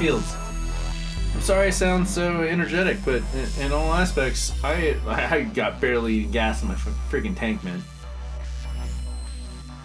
Mindfields. 0.00 1.34
I'm 1.34 1.42
sorry 1.42 1.66
I 1.66 1.70
sound 1.70 2.08
so 2.08 2.42
energetic, 2.42 2.98
but 3.04 3.22
in, 3.34 3.66
in 3.66 3.72
all 3.72 3.92
aspects, 3.92 4.52
I 4.64 4.96
I 5.06 5.42
got 5.42 5.80
barely 5.80 6.24
gas 6.24 6.62
in 6.62 6.68
my 6.68 6.74
freaking 6.74 7.36
tank, 7.36 7.62
man. 7.62 7.82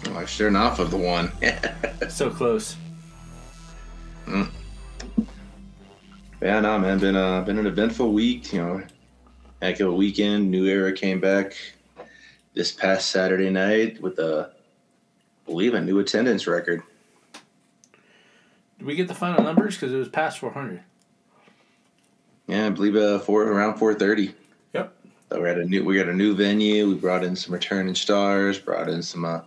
Well, 0.06 0.18
I'm 0.18 0.26
sure 0.26 0.48
enough 0.48 0.78
of 0.78 0.90
the 0.90 0.96
one. 0.96 1.30
so 2.08 2.30
close. 2.30 2.76
Mm. 4.26 4.48
Yeah, 6.40 6.60
no, 6.60 6.78
man. 6.78 6.98
Been 6.98 7.16
uh, 7.16 7.42
been 7.42 7.58
an 7.58 7.66
eventful 7.66 8.12
week. 8.12 8.52
You 8.52 8.62
know, 8.62 8.82
heck 9.60 9.80
of 9.80 9.88
a 9.88 9.92
weekend. 9.92 10.50
New 10.50 10.64
Era 10.64 10.92
came 10.92 11.20
back 11.20 11.56
this 12.54 12.72
past 12.72 13.10
Saturday 13.10 13.50
night 13.50 14.00
with 14.00 14.18
a, 14.18 14.50
I 14.50 15.50
believe, 15.50 15.74
a 15.74 15.80
new 15.80 15.98
attendance 15.98 16.46
record. 16.46 16.82
Did 18.78 18.86
we 18.86 18.94
get 18.94 19.08
the 19.08 19.14
final 19.14 19.42
numbers? 19.42 19.74
Because 19.74 19.92
it 19.92 19.96
was 19.96 20.08
past 20.08 20.38
400. 20.38 20.82
Yeah, 22.46 22.66
I 22.66 22.70
believe 22.70 22.96
uh, 22.96 23.18
four 23.18 23.44
around 23.44 23.78
430. 23.78 24.34
Yep. 24.72 24.94
So 25.30 25.42
we 25.42 25.48
had 25.48 25.58
a 25.58 25.64
new 25.64 25.84
we 25.84 25.96
got 25.96 26.08
a 26.08 26.14
new 26.14 26.34
venue. 26.34 26.88
We 26.88 26.94
brought 26.94 27.24
in 27.24 27.34
some 27.34 27.52
returning 27.52 27.94
stars. 27.94 28.58
Brought 28.58 28.88
in 28.88 29.02
some 29.02 29.24
uh, 29.24 29.40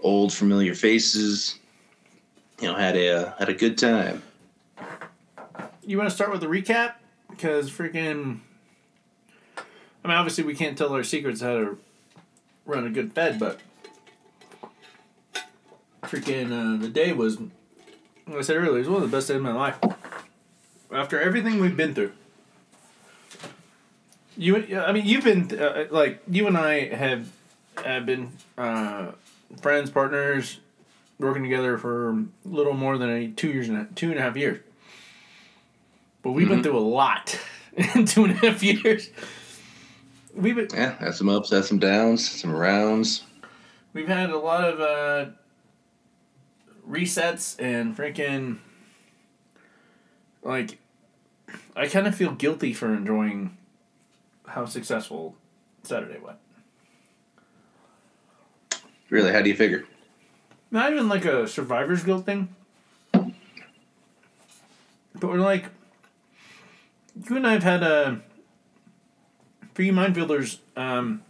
old 0.00 0.32
familiar 0.32 0.74
faces. 0.74 1.58
You 2.60 2.68
know, 2.68 2.74
had 2.74 2.96
a 2.96 3.08
uh, 3.08 3.32
had 3.38 3.48
a 3.48 3.54
good 3.54 3.76
time. 3.76 4.22
You 5.84 5.98
want 5.98 6.08
to 6.08 6.14
start 6.14 6.30
with 6.30 6.42
a 6.42 6.46
recap? 6.46 6.94
Because 7.28 7.70
freaking. 7.70 8.40
I 10.04 10.08
mean, 10.08 10.16
obviously, 10.16 10.44
we 10.44 10.54
can't 10.54 10.76
tell 10.76 10.92
our 10.94 11.04
secrets 11.04 11.40
how 11.40 11.54
to 11.54 11.78
run 12.64 12.86
a 12.86 12.90
good 12.90 13.12
Fed, 13.12 13.38
but. 13.38 13.60
Freaking, 16.04 16.52
uh, 16.52 16.80
the 16.80 16.88
day 16.88 17.12
was. 17.12 17.38
Like 18.32 18.38
I 18.38 18.42
said 18.44 18.56
earlier, 18.56 18.76
it 18.76 18.78
was 18.78 18.88
one 18.88 19.02
of 19.02 19.10
the 19.10 19.14
best 19.14 19.28
days 19.28 19.36
of 19.36 19.42
my 19.42 19.52
life. 19.52 19.78
After 20.90 21.20
everything 21.20 21.60
we've 21.60 21.76
been 21.76 21.94
through. 21.94 22.12
You, 24.38 24.80
I 24.80 24.90
mean, 24.92 25.04
you've 25.04 25.24
been 25.24 25.60
uh, 25.60 25.84
like 25.90 26.22
you 26.26 26.46
and 26.46 26.56
I 26.56 26.94
have 26.94 27.30
have 27.84 28.06
been 28.06 28.32
uh, 28.56 29.08
friends, 29.60 29.90
partners, 29.90 30.60
working 31.18 31.42
together 31.42 31.76
for 31.76 32.08
a 32.08 32.24
little 32.46 32.72
more 32.72 32.96
than 32.96 33.10
a 33.10 33.28
two 33.28 33.50
years 33.50 33.68
and 33.68 33.76
a, 33.76 33.84
two 33.94 34.10
and 34.10 34.18
a 34.18 34.22
half 34.22 34.34
years. 34.34 34.60
But 36.22 36.32
we've 36.32 36.46
mm-hmm. 36.46 36.54
been 36.54 36.62
through 36.62 36.78
a 36.78 36.80
lot 36.80 37.38
in 37.94 38.06
two 38.06 38.24
and 38.24 38.32
a 38.32 38.50
half 38.50 38.62
years. 38.62 39.10
We've 40.34 40.56
been, 40.56 40.68
yeah, 40.72 40.96
had 40.96 41.14
some 41.14 41.28
ups, 41.28 41.50
had 41.50 41.66
some 41.66 41.78
downs, 41.78 42.26
some 42.40 42.50
rounds. 42.50 43.24
We've 43.92 44.08
had 44.08 44.30
a 44.30 44.38
lot 44.38 44.64
of 44.64 44.80
uh, 44.80 45.32
resets 46.92 47.56
and 47.58 47.96
freaking 47.96 48.58
like 50.42 50.78
I 51.74 51.88
kind 51.88 52.06
of 52.06 52.14
feel 52.14 52.32
guilty 52.32 52.74
for 52.74 52.94
enjoying 52.94 53.56
how 54.46 54.66
successful 54.66 55.36
Saturday 55.82 56.18
went. 56.18 56.38
Really, 59.08 59.32
how 59.32 59.42
do 59.42 59.48
you 59.48 59.56
figure? 59.56 59.84
Not 60.70 60.92
even 60.92 61.08
like 61.08 61.24
a 61.24 61.46
survivor's 61.46 62.02
guilt 62.02 62.24
thing. 62.24 62.54
But 63.12 65.30
we're 65.30 65.38
like, 65.38 65.66
you 67.28 67.36
and 67.36 67.46
I 67.46 67.52
have 67.52 67.62
had 67.62 67.82
a. 67.82 68.20
For 69.74 69.82
you 69.82 69.92
Mindfielders, 69.92 70.58
um, 70.76 71.22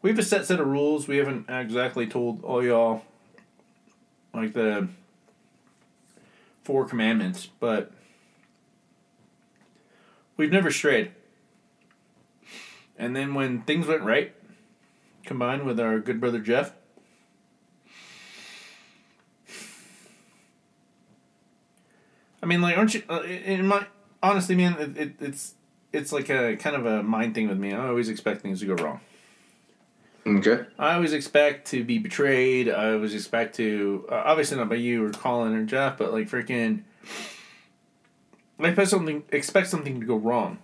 we 0.00 0.10
have 0.10 0.18
a 0.18 0.22
set 0.22 0.46
set 0.46 0.60
of 0.60 0.66
rules. 0.66 1.08
We 1.08 1.18
haven't 1.18 1.50
exactly 1.50 2.06
told 2.06 2.42
all 2.44 2.64
y'all, 2.64 3.02
like 4.32 4.52
the 4.52 4.88
four 6.62 6.84
commandments, 6.84 7.48
but 7.58 7.92
we've 10.36 10.52
never 10.52 10.70
strayed. 10.70 11.12
And 12.98 13.16
then 13.16 13.34
when 13.34 13.62
things 13.62 13.86
went 13.86 14.02
right, 14.02 14.34
combined 15.24 15.64
with 15.64 15.80
our 15.80 15.98
good 16.00 16.20
brother 16.20 16.38
Jeff, 16.38 16.72
I 22.42 22.46
mean, 22.46 22.60
like, 22.60 22.76
aren't 22.76 22.94
you? 22.94 23.02
Uh, 23.08 23.22
in 23.22 23.66
my 23.66 23.86
honestly, 24.22 24.54
man, 24.54 24.76
it, 24.78 24.96
it, 24.96 25.14
it's 25.20 25.54
it's 25.92 26.12
like 26.12 26.30
a 26.30 26.56
kind 26.56 26.76
of 26.76 26.86
a 26.86 27.02
mind 27.02 27.34
thing 27.34 27.48
with 27.48 27.58
me. 27.58 27.72
I 27.72 27.88
always 27.88 28.08
expect 28.08 28.42
things 28.42 28.60
to 28.60 28.66
go 28.66 28.82
wrong. 28.82 29.00
Okay. 30.26 30.64
I 30.78 30.94
always 30.94 31.12
expect 31.12 31.68
to 31.68 31.82
be 31.82 31.98
betrayed. 31.98 32.68
I 32.68 32.92
always 32.92 33.14
expect 33.14 33.56
to, 33.56 34.06
uh, 34.10 34.22
obviously 34.26 34.58
not 34.58 34.68
by 34.68 34.74
you 34.74 35.04
or 35.04 35.10
Colin 35.10 35.54
or 35.54 35.64
Jeff, 35.64 35.96
but 35.96 36.12
like 36.12 36.28
freaking. 36.28 36.82
I 38.58 38.68
expect 38.68 38.90
something 38.90 39.24
expect 39.32 39.68
something 39.68 40.00
to 40.00 40.06
go 40.06 40.16
wrong, 40.16 40.58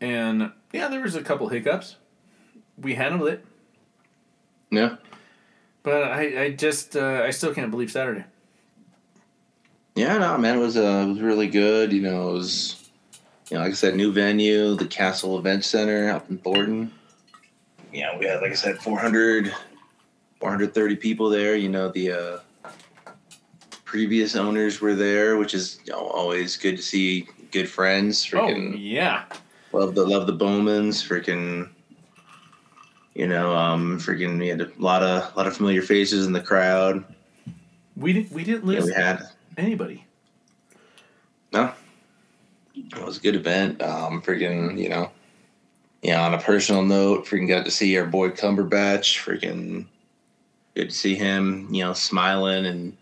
and 0.00 0.52
yeah, 0.72 0.86
there 0.86 1.00
was 1.00 1.16
a 1.16 1.22
couple 1.22 1.48
hiccups. 1.48 1.96
We 2.78 2.94
handled 2.94 3.28
it. 3.28 3.44
Yeah. 4.70 4.96
But 5.82 6.04
I, 6.04 6.42
I 6.42 6.50
just 6.50 6.96
uh, 6.96 7.22
I 7.24 7.30
still 7.30 7.52
can't 7.52 7.72
believe 7.72 7.90
Saturday. 7.90 8.24
Yeah, 9.96 10.18
no, 10.18 10.38
man, 10.38 10.58
it 10.58 10.60
was 10.60 10.76
uh, 10.76 11.04
it 11.06 11.12
was 11.12 11.20
really 11.20 11.48
good. 11.48 11.92
You 11.92 12.02
know, 12.02 12.30
it 12.30 12.34
was, 12.34 12.88
you 13.50 13.56
know, 13.56 13.64
like 13.64 13.72
I 13.72 13.74
said, 13.74 13.96
new 13.96 14.12
venue, 14.12 14.76
the 14.76 14.86
Castle 14.86 15.38
Event 15.38 15.64
Center 15.64 16.10
up 16.10 16.30
in 16.30 16.38
Thornton. 16.38 16.92
Yeah, 17.92 18.16
we 18.18 18.26
had, 18.26 18.40
like 18.40 18.52
I 18.52 18.54
said, 18.54 18.78
400, 18.78 19.52
430 20.38 20.96
people 20.96 21.28
there. 21.28 21.56
You 21.56 21.68
know, 21.68 21.88
the 21.88 22.12
uh, 22.12 22.38
previous 23.84 24.36
owners 24.36 24.80
were 24.80 24.94
there, 24.94 25.36
which 25.36 25.54
is 25.54 25.80
you 25.84 25.92
know, 25.92 25.98
always 25.98 26.56
good 26.56 26.76
to 26.76 26.82
see 26.82 27.28
good 27.50 27.68
friends. 27.68 28.28
Oh, 28.32 28.38
freaking, 28.38 28.74
oh, 28.74 28.76
yeah. 28.76 29.24
Love 29.72 29.94
the 29.94 30.04
love 30.04 30.26
the 30.26 30.32
Bowmans. 30.32 31.06
Freaking, 31.06 31.68
you 33.14 33.26
know, 33.26 33.54
um, 33.54 33.98
freaking, 33.98 34.38
we 34.38 34.48
had 34.48 34.60
a 34.60 34.70
lot 34.78 35.02
of 35.02 35.36
lot 35.36 35.46
of 35.46 35.56
familiar 35.56 35.82
faces 35.82 36.26
in 36.26 36.32
the 36.32 36.40
crowd. 36.40 37.04
We 37.96 38.12
didn't 38.12 38.32
we 38.32 38.44
didn't 38.44 38.64
lose. 38.64 38.78
Yeah, 38.78 38.84
we 38.84 38.92
had 38.92 39.28
anybody. 39.56 40.04
No, 41.52 41.72
it 42.74 43.04
was 43.04 43.18
a 43.18 43.20
good 43.20 43.34
event. 43.34 43.82
Um, 43.82 44.22
freaking, 44.22 44.78
you 44.78 44.88
know, 44.88 45.10
yeah. 46.02 46.24
On 46.24 46.34
a 46.34 46.38
personal 46.38 46.82
note, 46.82 47.26
freaking 47.26 47.48
got 47.48 47.64
to 47.64 47.70
see 47.70 47.96
our 47.98 48.06
boy 48.06 48.30
Cumberbatch. 48.30 49.18
Freaking 49.18 49.86
good 50.74 50.90
to 50.90 50.94
see 50.94 51.14
him. 51.14 51.68
You 51.72 51.84
know, 51.84 51.92
smiling 51.92 52.66
and 52.66 52.96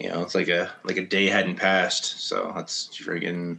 you 0.00 0.08
know, 0.08 0.22
it's 0.22 0.34
like 0.34 0.48
a 0.48 0.72
like 0.84 0.96
a 0.96 1.04
day 1.04 1.26
hadn't 1.26 1.56
passed. 1.56 2.20
So 2.20 2.52
that's 2.54 2.88
freaking 2.88 3.58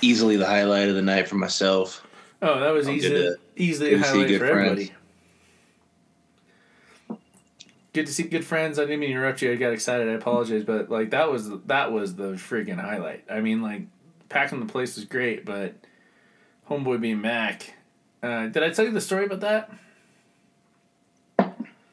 easily 0.00 0.36
the 0.36 0.46
highlight 0.46 0.88
of 0.88 0.96
the 0.96 1.02
night 1.02 1.28
for 1.28 1.36
myself. 1.36 2.04
Oh, 2.42 2.60
that 2.60 2.70
was 2.70 2.88
easy, 2.88 3.08
to, 3.08 3.36
easily 3.56 3.96
highlight 3.96 4.30
for 4.32 4.38
friends. 4.38 4.50
everybody. 4.50 4.92
Good 7.94 8.06
to 8.06 8.12
see 8.12 8.24
good 8.24 8.44
friends. 8.44 8.78
I 8.78 8.82
didn't 8.82 9.00
mean 9.00 9.10
to 9.10 9.14
interrupt 9.14 9.40
you. 9.40 9.52
I 9.52 9.54
got 9.54 9.72
excited. 9.72 10.08
I 10.08 10.12
apologize, 10.12 10.64
but 10.64 10.90
like 10.90 11.10
that 11.10 11.30
was 11.30 11.48
that 11.66 11.92
was 11.92 12.16
the 12.16 12.32
freaking 12.32 12.80
highlight. 12.80 13.24
I 13.30 13.40
mean, 13.40 13.62
like 13.62 13.82
packing 14.28 14.58
the 14.58 14.66
place 14.66 14.96
was 14.96 15.04
great, 15.04 15.44
but 15.44 15.74
homeboy 16.68 17.00
being 17.00 17.20
Mac. 17.20 17.74
Uh, 18.22 18.46
did 18.46 18.62
I 18.62 18.70
tell 18.70 18.84
you 18.84 18.90
the 18.90 19.00
story 19.00 19.26
about 19.26 19.40
that? 19.40 19.70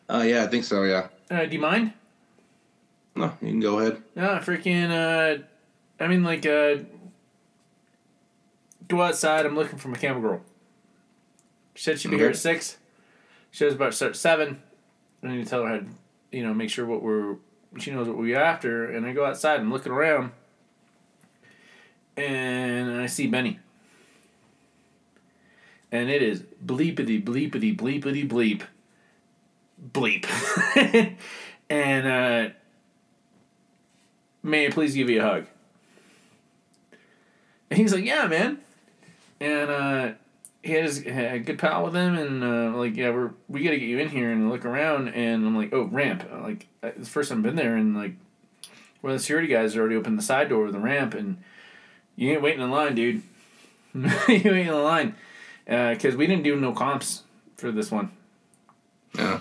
Uh, 0.09 0.23
yeah, 0.23 0.43
I 0.43 0.47
think 0.47 0.63
so. 0.63 0.83
Yeah. 0.83 1.07
Uh, 1.29 1.45
do 1.45 1.53
you 1.53 1.61
mind? 1.61 1.93
No, 3.15 3.33
you 3.41 3.49
can 3.49 3.59
go 3.59 3.79
ahead. 3.79 4.01
Yeah, 4.15 4.39
freaking. 4.39 4.89
Uh, 4.91 5.43
I 6.01 6.07
mean, 6.07 6.23
like, 6.23 6.45
uh, 6.45 6.77
go 8.87 9.01
outside. 9.01 9.45
I'm 9.45 9.55
looking 9.55 9.77
for 9.77 9.89
my 9.89 9.97
camera 9.97 10.21
girl. 10.21 10.41
She 11.75 11.83
said 11.83 11.99
she'd 11.99 12.09
be 12.09 12.15
okay. 12.15 12.23
here 12.23 12.31
at 12.31 12.37
six. 12.37 12.77
She 13.51 13.65
was 13.65 13.73
about 13.73 13.91
to 13.91 13.95
start 13.95 14.11
at 14.11 14.15
seven. 14.17 14.61
I 15.23 15.27
need 15.27 15.43
to 15.43 15.49
tell 15.49 15.63
her 15.63 15.69
how 15.69 15.77
to, 15.77 15.85
you 16.31 16.43
know, 16.43 16.53
make 16.53 16.69
sure 16.69 16.85
what 16.85 17.01
we're. 17.01 17.35
She 17.77 17.91
knows 17.91 18.07
what 18.07 18.17
we're 18.17 18.37
after, 18.37 18.91
and 18.91 19.05
I 19.05 19.13
go 19.13 19.25
outside. 19.25 19.59
I'm 19.59 19.71
looking 19.71 19.93
around, 19.93 20.31
and 22.17 22.99
I 22.99 23.05
see 23.05 23.27
Benny. 23.27 23.59
And 25.91 26.09
it 26.09 26.21
is 26.21 26.43
bleepity 26.65 27.23
bleepity 27.23 27.75
bleepity 27.75 28.27
bleep, 28.27 28.61
bleep, 29.91 31.15
and 31.69 32.07
uh, 32.07 32.53
may 34.41 34.67
I 34.67 34.69
please 34.69 34.95
give 34.95 35.09
you 35.09 35.19
a 35.19 35.23
hug? 35.23 35.45
And 37.69 37.79
he's 37.79 37.93
like, 37.93 38.05
yeah, 38.05 38.27
man. 38.27 38.59
And 39.39 39.69
uh, 39.69 40.11
he 40.61 40.73
had, 40.73 40.83
his, 40.83 41.03
had 41.03 41.33
a 41.33 41.39
good 41.39 41.57
pal 41.57 41.85
with 41.85 41.95
him, 41.95 42.15
and 42.15 42.43
uh, 42.43 42.77
like, 42.77 42.95
yeah, 42.95 43.09
we're 43.09 43.31
we 43.47 43.63
gotta 43.63 43.77
get 43.77 43.87
you 43.87 43.97
in 43.99 44.09
here 44.09 44.31
and 44.31 44.49
look 44.49 44.65
around. 44.65 45.09
And 45.09 45.45
I'm 45.45 45.57
like, 45.57 45.73
oh, 45.73 45.83
ramp. 45.85 46.29
Like, 46.43 46.67
it's 46.83 46.99
the 46.99 47.05
first 47.05 47.29
time 47.29 47.39
I've 47.39 47.43
been 47.43 47.55
there, 47.55 47.75
and 47.75 47.95
like, 47.95 48.13
where 49.01 49.13
the 49.13 49.19
security 49.19 49.47
guys 49.47 49.75
already 49.75 49.95
opened 49.95 50.17
the 50.17 50.23
side 50.23 50.49
door 50.49 50.67
of 50.67 50.73
the 50.73 50.79
ramp, 50.79 51.13
and 51.13 51.41
you 52.15 52.31
ain't 52.31 52.41
waiting 52.41 52.61
in 52.61 52.69
line, 52.69 52.93
dude. 52.93 53.23
you 53.93 54.09
ain't 54.27 54.47
in 54.47 54.83
line, 54.83 55.15
because 55.71 56.15
uh, 56.15 56.17
we 56.17 56.27
didn't 56.27 56.43
do 56.43 56.57
no 56.57 56.73
comps 56.73 57.23
for 57.55 57.71
this 57.71 57.89
one. 57.89 58.11
Yeah. 59.15 59.39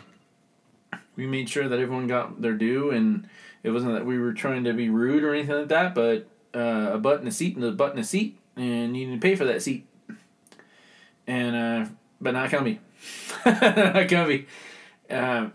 We 1.17 1.27
made 1.27 1.49
sure 1.49 1.69
that 1.69 1.79
everyone 1.81 2.07
got 2.07 2.41
their 2.41 2.55
due, 2.55 2.91
and 2.91 3.29
It 3.65 3.71
wasn't 3.71 3.95
that 3.95 4.07
we 4.07 4.17
were 4.17 4.33
trying 4.33 4.63
to 4.65 4.73
be 4.73 4.89
rude 4.89 5.25
or 5.25 5.35
anything 5.35 5.57
like 5.57 5.69
that, 5.69 5.95
but 5.95 6.29
uh, 6.55 6.93
a 6.93 6.99
button 6.99 7.27
a 7.27 7.33
seat 7.33 7.57
and 7.57 7.65
a 7.65 7.73
button 7.73 7.99
a 7.99 8.05
seat, 8.05 8.39
and 8.55 8.97
you 8.97 9.09
need 9.09 9.15
to 9.15 9.21
pay 9.21 9.35
for 9.35 9.45
that 9.45 9.61
seat. 9.61 9.87
And 11.27 11.57
uh, 11.57 11.91
but 12.21 12.33
not 12.33 12.51
comfy, 12.51 12.81
not 13.45 14.09
comfy. 14.09 14.47
Uh, 15.11 15.49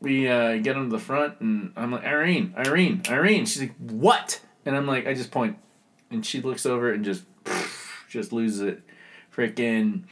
we 0.00 0.26
uh, 0.26 0.56
get 0.56 0.74
him 0.76 0.90
to 0.90 0.96
the 0.96 1.02
front, 1.02 1.40
and 1.40 1.72
I'm 1.76 1.92
like, 1.92 2.04
Irene, 2.04 2.54
Irene, 2.56 3.02
Irene. 3.08 3.44
She's 3.44 3.60
like, 3.60 3.76
what? 3.76 4.40
And 4.64 4.74
I'm 4.74 4.86
like, 4.86 5.06
I 5.06 5.12
just 5.12 5.30
point, 5.30 5.58
and 6.10 6.24
she 6.24 6.40
looks 6.40 6.64
over 6.66 6.92
and 6.92 7.04
just, 7.04 7.24
just 8.08 8.32
loses 8.32 8.60
it. 8.60 8.82
Freaking 9.34 10.04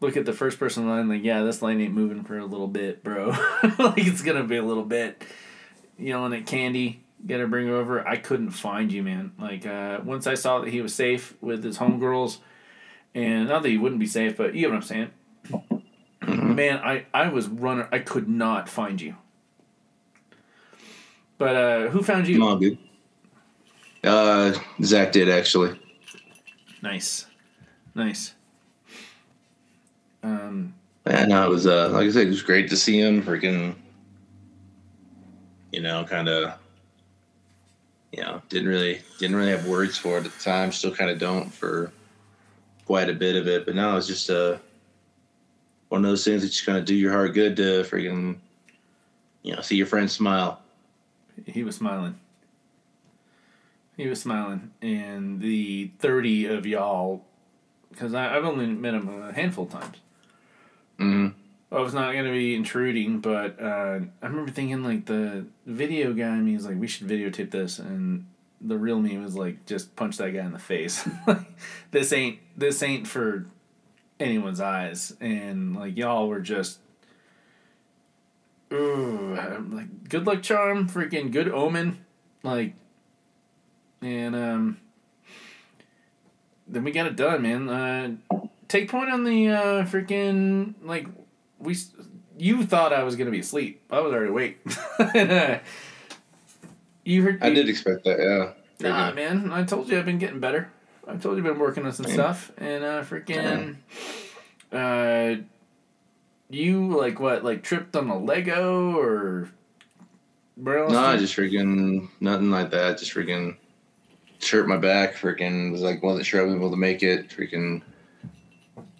look 0.00 0.16
at 0.16 0.26
the 0.26 0.32
first 0.32 0.58
person 0.58 0.88
line, 0.88 1.08
like, 1.08 1.22
yeah, 1.22 1.42
this 1.42 1.62
line 1.62 1.80
ain't 1.80 1.94
moving 1.94 2.24
for 2.24 2.38
a 2.38 2.44
little 2.44 2.68
bit, 2.68 3.04
bro. 3.04 3.30
like 3.78 4.06
it's 4.06 4.22
gonna 4.22 4.44
be 4.44 4.56
a 4.56 4.64
little 4.64 4.84
bit. 4.84 5.22
Yelling 5.98 6.32
at 6.32 6.46
Candy, 6.46 7.02
her 7.28 7.46
bring 7.46 7.68
her 7.68 7.76
over. 7.76 8.06
I 8.06 8.16
couldn't 8.16 8.50
find 8.50 8.92
you, 8.92 9.02
man. 9.02 9.32
Like 9.38 9.66
uh, 9.66 10.00
once 10.04 10.26
I 10.26 10.34
saw 10.34 10.60
that 10.60 10.70
he 10.70 10.80
was 10.80 10.94
safe 10.94 11.34
with 11.40 11.62
his 11.62 11.78
homegirls, 11.78 12.38
and 13.14 13.48
not 13.48 13.62
that 13.62 13.68
he 13.68 13.78
wouldn't 13.78 14.00
be 14.00 14.06
safe, 14.06 14.36
but 14.36 14.54
you 14.54 14.62
know 14.62 14.74
what 14.74 14.76
I'm 14.76 14.82
saying. 14.82 15.10
Man, 16.54 16.78
I, 16.78 17.06
I 17.12 17.28
was 17.28 17.48
running. 17.48 17.86
I 17.92 17.98
could 17.98 18.28
not 18.28 18.68
find 18.68 19.00
you. 19.00 19.16
But 21.38 21.56
uh, 21.56 21.88
who 21.88 22.02
found 22.02 22.28
you? 22.28 22.38
Come 22.38 22.48
on, 22.48 22.60
dude. 22.60 22.78
Uh, 24.04 24.52
Zach 24.82 25.12
did 25.12 25.28
actually. 25.28 25.78
Nice, 26.82 27.26
nice. 27.94 28.34
Um, 30.22 30.74
Yeah, 31.06 31.26
no, 31.26 31.44
it 31.44 31.50
was 31.50 31.66
uh, 31.66 31.90
like 31.90 32.06
I 32.06 32.10
said, 32.10 32.26
it 32.26 32.30
was 32.30 32.42
great 32.42 32.68
to 32.70 32.76
see 32.76 33.00
him. 33.00 33.22
Freaking, 33.22 33.74
you 35.72 35.80
know, 35.80 36.04
kind 36.04 36.28
of, 36.28 36.54
you 38.12 38.22
know, 38.22 38.40
didn't 38.48 38.68
really 38.68 39.00
didn't 39.18 39.36
really 39.36 39.50
have 39.50 39.66
words 39.66 39.98
for 39.98 40.18
it 40.18 40.26
at 40.26 40.32
the 40.32 40.42
time. 40.42 40.70
Still 40.72 40.94
kind 40.94 41.10
of 41.10 41.18
don't 41.18 41.52
for 41.52 41.92
quite 42.86 43.08
a 43.08 43.14
bit 43.14 43.36
of 43.36 43.48
it, 43.48 43.64
but 43.66 43.74
now 43.74 43.96
it's 43.96 44.06
just 44.06 44.30
uh, 44.30 44.58
one 45.88 46.04
of 46.04 46.10
those 46.10 46.24
things 46.24 46.42
that 46.42 46.48
just 46.48 46.66
kind 46.66 46.78
of 46.78 46.84
do 46.84 46.94
your 46.94 47.12
heart 47.12 47.34
good 47.34 47.56
to 47.56 47.82
freaking, 47.84 48.36
you 49.42 49.54
know, 49.54 49.60
see 49.60 49.76
your 49.76 49.86
friend 49.86 50.10
smile. 50.10 50.60
he 51.46 51.64
was 51.64 51.76
smiling. 51.76 52.18
He 53.96 54.06
was 54.08 54.20
smiling, 54.20 54.70
and 54.80 55.40
the 55.40 55.90
thirty 55.98 56.46
of 56.46 56.64
y'all, 56.64 57.24
because 57.92 58.14
I've 58.14 58.44
only 58.44 58.66
met 58.66 58.94
him 58.94 59.08
a 59.08 59.32
handful 59.32 59.64
of 59.64 59.70
times. 59.70 59.96
hmm 60.98 61.28
I 61.70 61.80
was 61.80 61.94
not 61.94 62.12
gonna 62.12 62.30
be 62.30 62.54
intruding, 62.54 63.20
but 63.20 63.58
uh, 63.60 64.00
I 64.20 64.26
remember 64.26 64.50
thinking 64.50 64.84
like 64.84 65.06
the 65.06 65.46
video 65.64 66.12
guy 66.12 66.34
in 66.34 66.44
me 66.44 66.54
was 66.54 66.66
like, 66.66 66.78
we 66.78 66.86
should 66.86 67.08
videotape 67.08 67.50
this, 67.50 67.78
and 67.78 68.26
the 68.60 68.76
real 68.76 69.00
me 69.00 69.16
was 69.16 69.34
like, 69.34 69.64
just 69.64 69.96
punch 69.96 70.18
that 70.18 70.32
guy 70.32 70.44
in 70.44 70.52
the 70.52 70.58
face. 70.58 71.08
like, 71.26 71.46
this 71.90 72.12
ain't 72.12 72.40
this 72.58 72.82
ain't 72.82 73.06
for 73.06 73.46
anyone's 74.20 74.60
eyes, 74.60 75.16
and 75.18 75.74
like 75.74 75.96
y'all 75.96 76.28
were 76.28 76.40
just, 76.40 76.78
ooh, 78.70 79.34
I'm 79.34 79.74
like 79.74 80.10
good 80.10 80.26
luck 80.26 80.42
charm, 80.42 80.90
freaking 80.90 81.32
good 81.32 81.48
omen, 81.48 82.04
like, 82.42 82.74
and 84.02 84.36
um, 84.36 84.80
then 86.72 86.82
we 86.84 86.90
got 86.90 87.06
it 87.06 87.14
done, 87.16 87.42
man. 87.42 87.68
Uh, 87.68 88.16
take 88.68 88.88
point 88.90 89.10
on 89.10 89.22
the 89.24 89.48
uh, 89.48 89.84
freaking 89.84 90.74
like 90.82 91.06
we 91.58 91.76
you 92.38 92.64
thought 92.64 92.92
I 92.92 93.04
was 93.04 93.14
gonna 93.16 93.30
be 93.30 93.40
asleep. 93.40 93.82
I 93.90 94.00
was 94.00 94.12
already 94.12 94.30
awake. 94.30 94.60
and, 95.14 95.30
uh, 95.32 95.58
you 97.04 97.22
heard. 97.22 97.42
I 97.42 97.50
did 97.50 97.68
expect 97.68 98.04
that. 98.04 98.18
Yeah. 98.18 98.88
Nah, 98.88 99.12
man. 99.12 99.52
I 99.52 99.62
told 99.64 99.88
you 99.88 99.98
I've 99.98 100.06
been 100.06 100.18
getting 100.18 100.40
better. 100.40 100.70
I 101.06 101.16
told 101.16 101.36
you 101.36 101.44
I've 101.44 101.52
been 101.52 101.58
working 101.60 101.84
on 101.86 101.92
some 101.92 102.06
Yeah. 102.06 102.14
stuff, 102.14 102.52
and 102.58 102.82
uh, 102.84 103.02
freaking, 103.02 103.76
uh, 104.72 105.42
you 106.48 106.88
like 106.96 107.20
what? 107.20 107.44
Like 107.44 107.62
tripped 107.62 107.94
on 107.96 108.08
a 108.08 108.18
Lego 108.18 108.96
or? 108.96 109.50
No, 110.56 111.12
did- 111.12 111.20
just 111.20 111.36
freaking 111.36 112.08
nothing 112.20 112.50
like 112.50 112.70
that. 112.70 112.98
Just 112.98 113.14
freaking 113.14 113.56
hurt 114.50 114.68
my 114.68 114.76
back. 114.76 115.14
Freaking 115.14 115.70
was 115.72 115.82
like 115.82 116.02
wasn't 116.02 116.26
sure 116.26 116.40
I 116.40 116.44
was 116.44 116.54
able 116.54 116.70
to 116.70 116.76
make 116.76 117.02
it. 117.02 117.28
Freaking, 117.28 117.82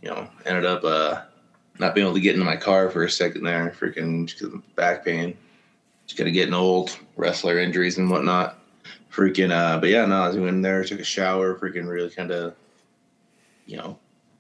you 0.03 0.09
know, 0.11 0.29
ended 0.47 0.65
up 0.65 0.85
uh 0.85 1.23
not 1.79 1.95
being 1.95 2.07
able 2.07 2.15
to 2.15 2.21
get 2.21 2.35
into 2.35 2.45
my 2.45 2.57
car 2.57 2.91
for 2.91 3.05
a 3.05 3.11
second 3.11 3.45
there. 3.45 3.75
Freaking 3.79 4.27
just 4.27 4.41
'cause 4.41 4.53
of 4.53 4.77
back 4.77 5.05
pain. 5.05 5.37
Just 6.07 6.19
kind 6.19 6.29
of 6.29 6.35
getting 6.35 6.55
old, 6.55 6.97
wrestler 7.17 7.59
injuries 7.59 7.99
and 7.99 8.11
whatnot. 8.11 8.59
Freaking, 9.11 9.51
uh, 9.51 9.79
but 9.79 9.89
yeah, 9.89 10.05
no, 10.05 10.23
I 10.23 10.31
went 10.31 10.49
in 10.49 10.63
there, 10.63 10.85
took 10.85 11.01
a 11.01 11.05
shower. 11.05 11.55
Freaking, 11.55 11.89
really 11.89 12.11
kind 12.11 12.31
of, 12.31 12.55
you 13.67 13.77
know, 13.77 13.99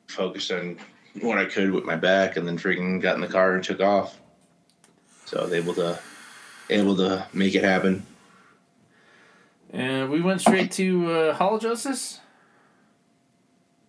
focused 0.08 0.50
on 0.50 0.78
what 1.20 1.38
I 1.38 1.44
could 1.44 1.70
with 1.70 1.84
my 1.84 1.96
back, 1.96 2.36
and 2.36 2.46
then 2.46 2.58
freaking 2.58 3.00
got 3.00 3.14
in 3.14 3.20
the 3.20 3.28
car 3.28 3.54
and 3.54 3.62
took 3.62 3.80
off. 3.80 4.18
So 5.26 5.40
I 5.40 5.44
was 5.44 5.52
able 5.52 5.74
to 5.74 5.98
able 6.70 6.96
to 6.96 7.26
make 7.32 7.54
it 7.54 7.64
happen. 7.64 8.04
And 9.72 10.10
we 10.10 10.20
went 10.20 10.40
straight 10.40 10.70
to 10.72 11.10
uh, 11.10 11.34
Hall 11.34 11.56
of 11.56 11.62
Justice. 11.62 12.20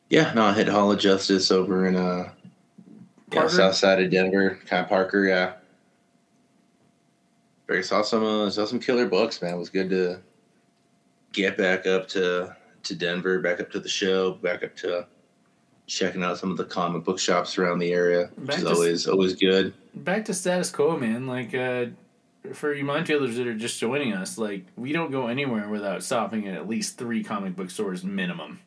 Yeah, 0.09 0.31
no, 0.33 0.43
I 0.45 0.53
hit 0.53 0.67
Hall 0.67 0.91
of 0.91 0.99
Justice 0.99 1.51
over 1.51 1.87
in 1.87 1.95
uh 1.95 2.29
yeah, 3.31 3.47
south 3.47 3.73
side 3.75 3.99
of 4.01 4.11
Denver, 4.11 4.59
kind 4.67 4.83
of 4.83 4.89
Parker, 4.89 5.25
yeah. 5.25 5.53
Very 7.67 7.81
saw 7.83 8.01
some 8.03 8.23
uh, 8.23 8.49
saw 8.49 8.65
some 8.65 8.79
killer 8.79 9.07
books, 9.07 9.41
man. 9.41 9.55
It 9.55 9.57
was 9.57 9.69
good 9.69 9.89
to 9.89 10.19
get 11.31 11.57
back 11.57 11.87
up 11.87 12.07
to 12.09 12.55
to 12.83 12.95
Denver, 12.95 13.39
back 13.39 13.59
up 13.59 13.71
to 13.71 13.79
the 13.79 13.89
show, 13.89 14.33
back 14.33 14.63
up 14.63 14.75
to 14.77 15.07
checking 15.87 16.23
out 16.23 16.37
some 16.37 16.51
of 16.51 16.57
the 16.57 16.65
comic 16.65 17.03
book 17.03 17.17
shops 17.19 17.57
around 17.57 17.79
the 17.79 17.91
area, 17.91 18.29
which 18.35 18.47
Back 18.47 18.57
is 18.59 18.63
to- 18.65 18.69
always 18.71 19.07
always 19.07 19.35
good. 19.35 19.73
back 19.95 20.25
to 20.25 20.33
status 20.33 20.69
quo, 20.69 20.95
man. 20.97 21.25
Like, 21.25 21.55
uh, 21.55 21.85
for 22.51 22.73
you 22.73 22.83
Mindfielders 22.83 23.35
that 23.37 23.47
are 23.47 23.55
just 23.55 23.79
joining 23.79 24.13
us, 24.13 24.37
like, 24.37 24.65
we 24.75 24.91
don't 24.91 25.11
go 25.11 25.27
anywhere 25.27 25.69
without 25.69 26.03
stopping 26.03 26.47
at 26.47 26.55
at 26.55 26.67
least 26.67 26.97
three 26.97 27.23
comic 27.23 27.55
book 27.55 27.69
stores 27.69 28.03
minimum. 28.03 28.59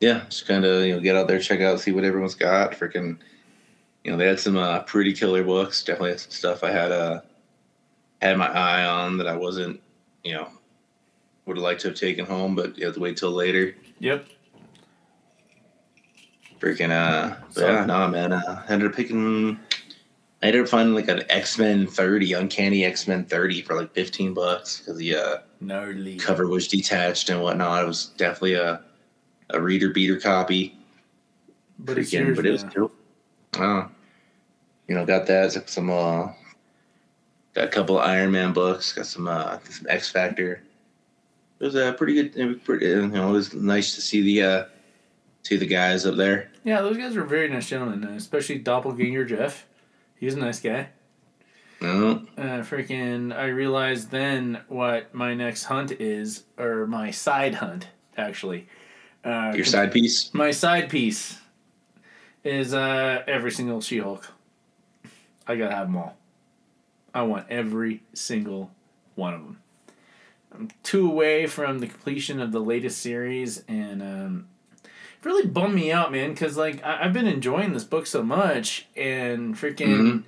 Yeah, 0.00 0.24
just 0.28 0.46
kind 0.46 0.64
of 0.64 0.84
you 0.84 0.94
know 0.94 1.00
get 1.00 1.16
out 1.16 1.28
there, 1.28 1.38
check 1.38 1.60
out, 1.60 1.80
see 1.80 1.92
what 1.92 2.04
everyone's 2.04 2.34
got. 2.34 2.72
Freaking, 2.72 3.18
you 4.02 4.10
know, 4.10 4.16
they 4.18 4.26
had 4.26 4.38
some 4.38 4.56
uh, 4.56 4.80
pretty 4.80 5.12
killer 5.12 5.42
books. 5.42 5.82
Definitely 5.82 6.18
some 6.18 6.30
stuff 6.30 6.62
I 6.62 6.70
had 6.70 6.92
uh 6.92 7.20
had 8.20 8.36
my 8.36 8.48
eye 8.48 8.84
on 8.84 9.18
that 9.18 9.26
I 9.26 9.36
wasn't, 9.36 9.80
you 10.22 10.34
know, 10.34 10.48
would 11.46 11.56
have 11.56 11.64
liked 11.64 11.80
to 11.82 11.88
have 11.88 11.96
taken 11.96 12.24
home, 12.26 12.54
but 12.54 12.76
you 12.76 12.84
have 12.86 12.94
to 12.94 13.00
wait 13.00 13.16
till 13.16 13.30
later. 13.32 13.74
Yep. 14.00 14.26
Freaking, 16.60 16.90
uh, 16.90 17.36
So- 17.50 17.66
yeah, 17.66 17.84
no, 17.84 18.08
man. 18.08 18.32
Uh, 18.32 18.64
I 18.68 18.72
ended 18.72 18.90
up 18.90 18.96
picking. 18.96 19.58
I 20.44 20.48
ended 20.48 20.60
up 20.64 20.68
finding 20.68 20.94
like 20.94 21.08
an 21.08 21.22
X 21.30 21.58
Men 21.58 21.86
thirty, 21.86 22.34
Uncanny 22.34 22.84
X 22.84 23.08
Men 23.08 23.24
thirty 23.24 23.62
for 23.62 23.74
like 23.76 23.94
fifteen 23.94 24.34
bucks 24.34 24.78
because 24.80 24.98
the 24.98 25.16
uh, 25.16 25.36
Gnarly. 25.60 26.16
cover 26.18 26.46
was 26.46 26.68
detached 26.68 27.30
and 27.30 27.42
whatnot. 27.42 27.82
It 27.82 27.86
was 27.86 28.08
definitely 28.18 28.52
a 28.54 28.82
a 29.48 29.58
reader 29.60 29.88
beater 29.88 30.20
copy. 30.20 30.76
But 31.78 31.96
Freaking- 31.96 32.12
yours, 32.26 32.36
but 32.36 32.44
it 32.44 32.50
was 32.50 32.64
cool. 32.64 32.92
Uh, 33.58 33.88
you 34.86 34.94
know, 34.94 35.06
got 35.06 35.26
that. 35.28 35.54
Got 35.54 35.70
some 35.70 35.88
uh, 35.88 36.28
got 37.54 37.64
a 37.64 37.68
couple 37.68 37.98
of 37.98 38.06
Iron 38.06 38.30
Man 38.30 38.52
books. 38.52 38.92
Got 38.92 39.06
some 39.06 39.26
uh, 39.26 39.58
some 39.70 39.86
X 39.88 40.10
Factor. 40.10 40.62
It 41.58 41.64
was 41.64 41.74
a 41.74 41.88
uh, 41.88 41.92
pretty 41.94 42.12
good. 42.16 42.36
It 42.36 42.44
was 42.44 42.56
pretty. 42.58 42.84
You 42.84 43.08
know, 43.08 43.30
it 43.30 43.32
was 43.32 43.54
nice 43.54 43.94
to 43.94 44.02
see 44.02 44.20
the 44.20 44.42
uh, 44.42 44.64
see 45.42 45.56
the 45.56 45.66
guys 45.66 46.04
up 46.04 46.16
there. 46.16 46.50
Yeah, 46.64 46.82
those 46.82 46.98
guys 46.98 47.16
were 47.16 47.24
very 47.24 47.48
nice 47.48 47.66
gentlemen, 47.66 48.04
uh, 48.04 48.12
especially 48.12 48.58
Doppelganger 48.58 49.24
Jeff. 49.24 49.64
He's 50.24 50.36
a 50.36 50.38
nice 50.38 50.58
guy. 50.58 50.88
No, 51.82 52.26
Uh, 52.38 52.62
freaking, 52.62 53.36
I 53.36 53.48
realized 53.48 54.10
then 54.10 54.62
what 54.68 55.14
my 55.14 55.34
next 55.34 55.64
hunt 55.64 55.92
is, 55.92 56.44
or 56.56 56.86
my 56.86 57.10
side 57.10 57.56
hunt, 57.56 57.88
actually. 58.16 58.66
Uh, 59.22 59.52
your 59.54 59.66
side 59.66 59.92
piece. 59.92 60.32
My 60.32 60.50
side 60.50 60.88
piece 60.88 61.38
is 62.42 62.72
uh, 62.72 63.22
every 63.26 63.50
single 63.50 63.82
She 63.82 63.98
Hulk. 63.98 64.32
I 65.46 65.56
gotta 65.56 65.74
have 65.74 65.88
them 65.88 65.98
all. 65.98 66.16
I 67.12 67.20
want 67.24 67.44
every 67.50 68.02
single 68.14 68.70
one 69.16 69.34
of 69.34 69.40
them. 69.42 69.58
I'm 70.54 70.70
two 70.82 71.06
away 71.06 71.46
from 71.46 71.80
the 71.80 71.86
completion 71.86 72.40
of 72.40 72.50
the 72.50 72.60
latest 72.60 73.02
series, 73.02 73.62
and 73.68 74.00
um, 74.00 74.48
really 75.24 75.46
bummed 75.46 75.74
me 75.74 75.90
out, 75.92 76.12
man. 76.12 76.30
Because 76.30 76.56
like 76.56 76.84
I- 76.84 77.04
I've 77.04 77.12
been 77.12 77.26
enjoying 77.28 77.72
this 77.72 77.84
book 77.84 78.06
so 78.06 78.22
much, 78.22 78.86
and 78.96 79.54
freaking 79.54 79.86
Mhm. 79.88 80.22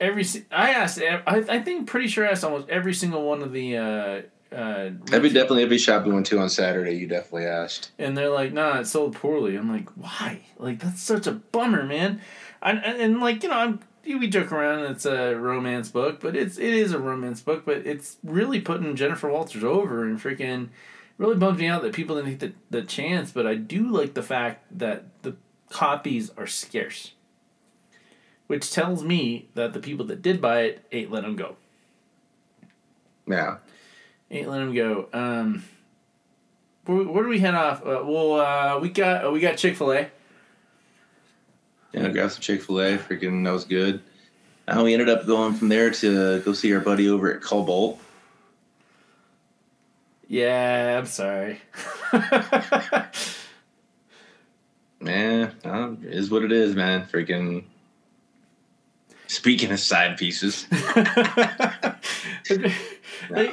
every 0.00 0.24
si- 0.24 0.44
I 0.50 0.70
asked, 0.70 1.00
I 1.00 1.20
I 1.48 1.60
think 1.60 1.86
pretty 1.88 2.08
sure 2.08 2.26
I 2.26 2.30
asked 2.30 2.44
almost 2.44 2.68
every 2.68 2.94
single 2.94 3.24
one 3.28 3.42
of 3.42 3.52
the. 3.52 3.76
Uh, 3.76 4.20
uh, 4.54 4.90
Every 5.12 5.28
definitely 5.28 5.62
every 5.62 5.76
shop 5.76 6.06
we 6.06 6.12
went 6.12 6.24
to 6.26 6.38
on 6.38 6.48
Saturday, 6.48 6.92
you 6.94 7.06
definitely 7.06 7.44
asked. 7.46 7.90
and 7.98 8.16
they're 8.16 8.30
like, 8.30 8.52
"Nah, 8.54 8.80
it 8.80 8.86
sold 8.86 9.14
poorly." 9.14 9.56
I'm 9.56 9.70
like, 9.70 9.90
"Why? 9.90 10.40
Like 10.58 10.78
that's 10.80 11.02
such 11.02 11.26
a 11.26 11.32
bummer, 11.32 11.84
man." 11.84 12.20
And, 12.62 12.82
and, 12.84 13.00
and 13.00 13.20
like 13.20 13.42
you 13.42 13.50
know, 13.50 13.56
I'm 13.56 13.80
we 14.06 14.26
joke 14.26 14.50
around. 14.50 14.84
It's 14.90 15.04
a 15.04 15.34
romance 15.34 15.90
book, 15.90 16.18
but 16.20 16.34
it's 16.34 16.56
it 16.56 16.72
is 16.72 16.92
a 16.92 16.98
romance 16.98 17.42
book, 17.42 17.64
but 17.66 17.86
it's 17.86 18.16
really 18.24 18.58
putting 18.58 18.96
Jennifer 18.96 19.28
Walters 19.28 19.62
over 19.64 20.04
and 20.04 20.18
freaking 20.18 20.68
really 21.18 21.36
bums 21.36 21.58
me 21.58 21.66
out 21.66 21.82
that 21.82 21.92
people 21.92 22.16
didn't 22.16 22.38
take 22.38 22.54
the, 22.70 22.80
the 22.80 22.86
chance. 22.86 23.30
But 23.30 23.46
I 23.46 23.54
do 23.54 23.88
like 23.88 24.14
the 24.14 24.22
fact 24.22 24.64
that 24.78 25.04
the 25.22 25.36
copies 25.68 26.30
are 26.38 26.46
scarce, 26.46 27.12
which 28.46 28.72
tells 28.72 29.04
me 29.04 29.48
that 29.54 29.74
the 29.74 29.80
people 29.80 30.06
that 30.06 30.22
did 30.22 30.40
buy 30.40 30.62
it 30.62 30.86
ain't 30.90 31.10
let 31.10 31.24
them 31.24 31.36
go. 31.36 31.56
Yeah. 33.26 33.58
Ain't 34.30 34.48
let 34.48 34.58
them 34.58 34.74
go. 34.74 35.08
Um, 35.12 35.64
where, 36.86 37.04
where 37.04 37.22
do 37.24 37.28
we 37.28 37.38
head 37.38 37.54
off? 37.54 37.82
Uh, 37.82 38.02
well, 38.04 38.40
uh, 38.40 38.78
we 38.78 38.88
got 38.88 39.26
uh, 39.26 39.30
we 39.30 39.40
got 39.40 39.56
Chick 39.58 39.76
Fil 39.76 39.92
A. 39.92 40.10
Yeah, 41.92 42.08
grab 42.08 42.30
some 42.30 42.40
Chick 42.40 42.62
Fil 42.62 42.80
A. 42.80 42.98
Freaking, 42.98 43.44
that 43.44 43.52
was 43.52 43.64
good. 43.64 44.02
Uh, 44.66 44.82
we 44.84 44.92
ended 44.92 45.08
up 45.08 45.26
going 45.26 45.54
from 45.54 45.68
there 45.68 45.90
to 45.90 46.40
go 46.40 46.52
see 46.52 46.72
our 46.74 46.80
buddy 46.80 47.08
over 47.08 47.32
at 47.32 47.40
Cobalt. 47.40 47.98
Yeah, 50.28 50.98
I'm 50.98 51.06
sorry. 51.06 51.62
Man, 55.00 55.54
uh, 55.64 55.92
it 56.02 56.12
is 56.12 56.30
what 56.30 56.44
it 56.44 56.52
is, 56.52 56.76
man. 56.76 57.06
Freaking. 57.06 57.64
Speaking 59.26 59.72
of 59.72 59.80
side 59.80 60.18
pieces, 60.18 60.66
like, 63.30 63.52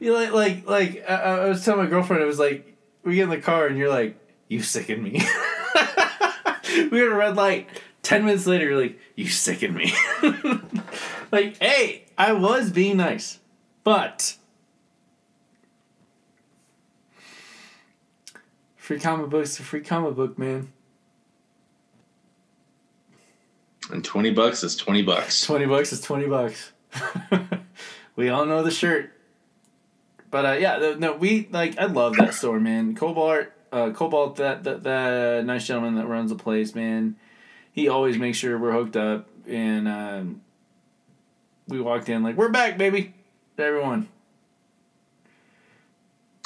you 0.00 0.12
like 0.12 0.32
like 0.32 0.68
like 0.68 1.04
I, 1.08 1.14
I 1.14 1.48
was 1.48 1.64
telling 1.64 1.84
my 1.84 1.90
girlfriend 1.90 2.20
it 2.22 2.26
was 2.26 2.40
like 2.40 2.76
we 3.04 3.14
get 3.14 3.22
in 3.24 3.30
the 3.30 3.38
car 3.38 3.68
and 3.68 3.78
you're 3.78 3.90
like 3.90 4.16
you 4.48 4.60
sicken 4.60 5.02
me. 5.02 5.12
we 5.12 6.98
had 6.98 7.12
a 7.12 7.14
red 7.14 7.36
light. 7.36 7.68
Ten 8.02 8.24
minutes 8.24 8.46
later, 8.46 8.64
you're 8.64 8.80
like 8.80 8.98
you 9.14 9.28
sicken 9.28 9.72
me. 9.72 9.94
like 11.32 11.58
hey, 11.58 12.06
I 12.18 12.32
was 12.32 12.70
being 12.70 12.96
nice, 12.96 13.38
but 13.84 14.36
free 18.84 19.00
comic 19.00 19.30
books, 19.30 19.58
a 19.58 19.62
free 19.62 19.80
comic 19.80 20.14
book, 20.14 20.38
man. 20.38 20.70
and 23.90 24.04
twenty 24.04 24.30
bucks 24.30 24.62
is 24.62 24.76
twenty 24.76 25.02
bucks. 25.02 25.42
Twenty 25.42 25.66
bucks 25.66 25.92
is 25.92 26.00
twenty 26.00 26.26
bucks. 26.26 26.72
we 28.16 28.28
all 28.28 28.44
know 28.44 28.62
the 28.62 28.70
shirt. 28.70 29.10
But 30.30 30.46
uh, 30.46 30.52
yeah, 30.52 30.94
no, 30.98 31.14
we 31.14 31.48
like. 31.50 31.78
I 31.78 31.86
love 31.86 32.16
that 32.16 32.34
store, 32.34 32.60
man. 32.60 32.94
Cobalt, 32.94 33.46
uh, 33.72 33.90
Cobalt, 33.92 34.36
that 34.36 34.64
that 34.64 34.82
that 34.82 35.44
nice 35.44 35.66
gentleman 35.66 35.94
that 35.96 36.06
runs 36.06 36.30
the 36.30 36.36
place, 36.36 36.74
man. 36.74 37.16
He 37.72 37.88
always 37.88 38.18
makes 38.18 38.38
sure 38.38 38.58
we're 38.58 38.72
hooked 38.72 38.96
up, 38.96 39.28
and 39.48 39.88
um, 39.88 40.40
we 41.68 41.80
walked 41.80 42.08
in 42.08 42.22
like 42.22 42.36
we're 42.36 42.50
back, 42.50 42.76
baby, 42.76 43.14
to 43.56 43.64
everyone. 43.64 44.08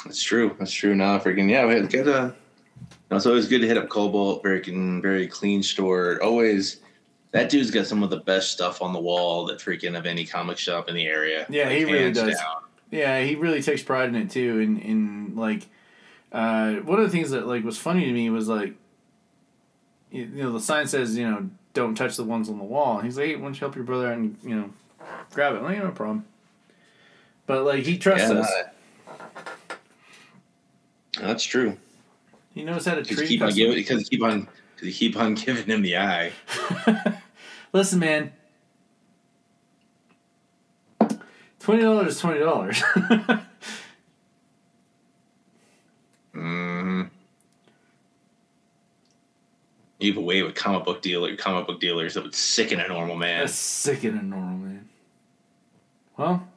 That's 0.05 0.21
true. 0.21 0.55
That's 0.59 0.71
true. 0.71 0.95
Now, 0.95 1.19
freaking 1.19 1.49
yeah, 1.49 1.65
we 1.65 1.75
had 1.75 1.89
get 1.89 2.07
a. 2.07 2.33
It's 3.11 3.25
always 3.25 3.47
good 3.47 3.61
to 3.61 3.67
hit 3.67 3.77
up 3.77 3.89
Cobalt. 3.89 4.43
Very, 4.43 4.61
very 5.01 5.27
clean 5.27 5.63
store. 5.63 6.19
Always, 6.23 6.81
that 7.31 7.49
dude's 7.49 7.71
got 7.71 7.87
some 7.87 8.03
of 8.03 8.09
the 8.09 8.17
best 8.19 8.51
stuff 8.51 8.81
on 8.81 8.93
the 8.93 8.99
wall 8.99 9.45
that 9.47 9.59
freaking 9.59 9.97
of 9.97 10.05
any 10.05 10.25
comic 10.25 10.57
shop 10.57 10.89
in 10.89 10.95
the 10.95 11.05
area. 11.07 11.45
Yeah, 11.49 11.69
he 11.69 11.85
really 11.85 12.11
does. 12.11 12.35
down. 12.35 12.63
Yeah, 12.91 13.21
he 13.21 13.35
really 13.35 13.61
takes 13.61 13.83
pride 13.83 14.09
in 14.09 14.15
it 14.15 14.31
too. 14.31 14.59
And 14.61 14.79
in 14.81 15.35
like, 15.35 15.67
uh, 16.31 16.75
one 16.75 16.99
of 16.99 17.05
the 17.05 17.11
things 17.11 17.31
that 17.31 17.47
like 17.47 17.63
was 17.63 17.77
funny 17.77 18.05
to 18.05 18.11
me 18.11 18.29
was 18.29 18.47
like, 18.47 18.73
you, 20.11 20.23
you 20.23 20.43
know, 20.43 20.53
the 20.53 20.59
sign 20.61 20.87
says 20.87 21.17
you 21.17 21.29
know 21.29 21.49
don't 21.73 21.95
touch 21.95 22.15
the 22.15 22.23
ones 22.23 22.49
on 22.49 22.57
the 22.57 22.63
wall. 22.63 22.97
And 22.97 23.05
he's 23.05 23.17
like, 23.17 23.27
hey, 23.27 23.35
why 23.35 23.43
don't 23.43 23.53
you 23.53 23.59
help 23.59 23.75
your 23.75 23.83
brother 23.83 24.07
out 24.07 24.17
and 24.17 24.37
you 24.43 24.55
know 24.55 24.69
grab 25.33 25.53
it? 25.55 25.57
I'm 25.57 25.63
like, 25.63 25.77
no 25.79 25.91
problem. 25.91 26.25
But 27.47 27.63
like 27.63 27.83
he 27.83 27.97
trusts 27.97 28.29
Yeah, 28.29 28.39
us. 28.39 28.51
That's 31.19 31.43
true. 31.43 31.77
He 32.53 32.63
knows 32.63 32.85
how 32.85 32.95
to 32.95 33.03
treat 33.03 33.27
keep 33.27 33.41
on 33.41 33.53
giving, 33.53 33.75
because 33.75 34.07
keep 34.09 34.23
on, 34.23 34.47
because 34.75 34.97
keep 34.97 35.17
on 35.17 35.33
giving 35.35 35.65
him 35.65 35.81
the 35.81 35.97
eye. 35.97 36.31
Listen, 37.73 37.99
man. 37.99 38.31
Twenty 41.59 41.83
dollars 41.83 42.15
is 42.15 42.19
twenty 42.21 42.39
dollars. 42.39 42.81
hmm 46.33 47.03
You 49.99 50.13
have 50.13 50.17
a 50.17 50.21
way 50.21 50.41
with 50.41 50.55
comic 50.55 50.85
book 50.85 51.01
dealer, 51.01 51.35
comic 51.35 51.67
book 51.67 51.79
dealers 51.79 52.13
that 52.13 52.23
would 52.23 52.33
sicken 52.33 52.79
a 52.79 52.87
normal 52.87 53.17
man. 53.17 53.41
That's 53.41 53.53
sick 53.53 54.03
and 54.05 54.19
a 54.19 54.23
normal 54.23 54.57
man. 54.57 54.89
Well, 56.17 56.47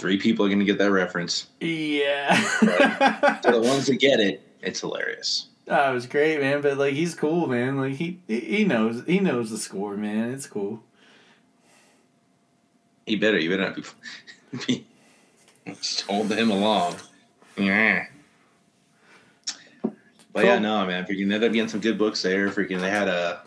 three 0.00 0.16
people 0.16 0.46
are 0.46 0.48
going 0.48 0.58
to 0.58 0.64
get 0.64 0.78
that 0.78 0.90
reference. 0.90 1.46
yeah. 1.60 2.34
The 2.62 3.60
ones 3.62 3.86
that 3.86 3.96
get 4.00 4.18
it, 4.18 4.42
it's 4.62 4.80
hilarious. 4.80 5.48
Oh, 5.68 5.74
that 5.74 5.90
was 5.90 6.06
great, 6.06 6.40
man. 6.40 6.62
But 6.62 6.78
like, 6.78 6.94
he's 6.94 7.14
cool, 7.14 7.46
man. 7.46 7.76
Like 7.76 7.94
he 7.94 8.18
he 8.26 8.64
knows 8.64 9.04
he 9.06 9.20
knows 9.20 9.50
the 9.50 9.58
score, 9.58 9.96
man. 9.96 10.32
It's 10.32 10.46
cool. 10.46 10.82
He 13.06 13.16
better, 13.16 13.38
you 13.38 13.50
better 13.50 13.62
not 13.62 13.76
be. 14.66 14.86
Just 15.66 16.02
hold 16.02 16.32
him 16.32 16.50
along. 16.50 16.96
Yeah. 17.56 18.06
But 20.32 20.44
yeah, 20.44 20.58
no, 20.58 20.86
man. 20.86 21.04
Freaking 21.04 21.22
ended 21.22 21.44
up 21.44 21.52
getting 21.52 21.68
some 21.68 21.80
good 21.80 21.98
books 21.98 22.22
there. 22.22 22.48
Freaking, 22.48 22.80
they 22.80 22.90
had 22.90 23.08
a 23.08 23.42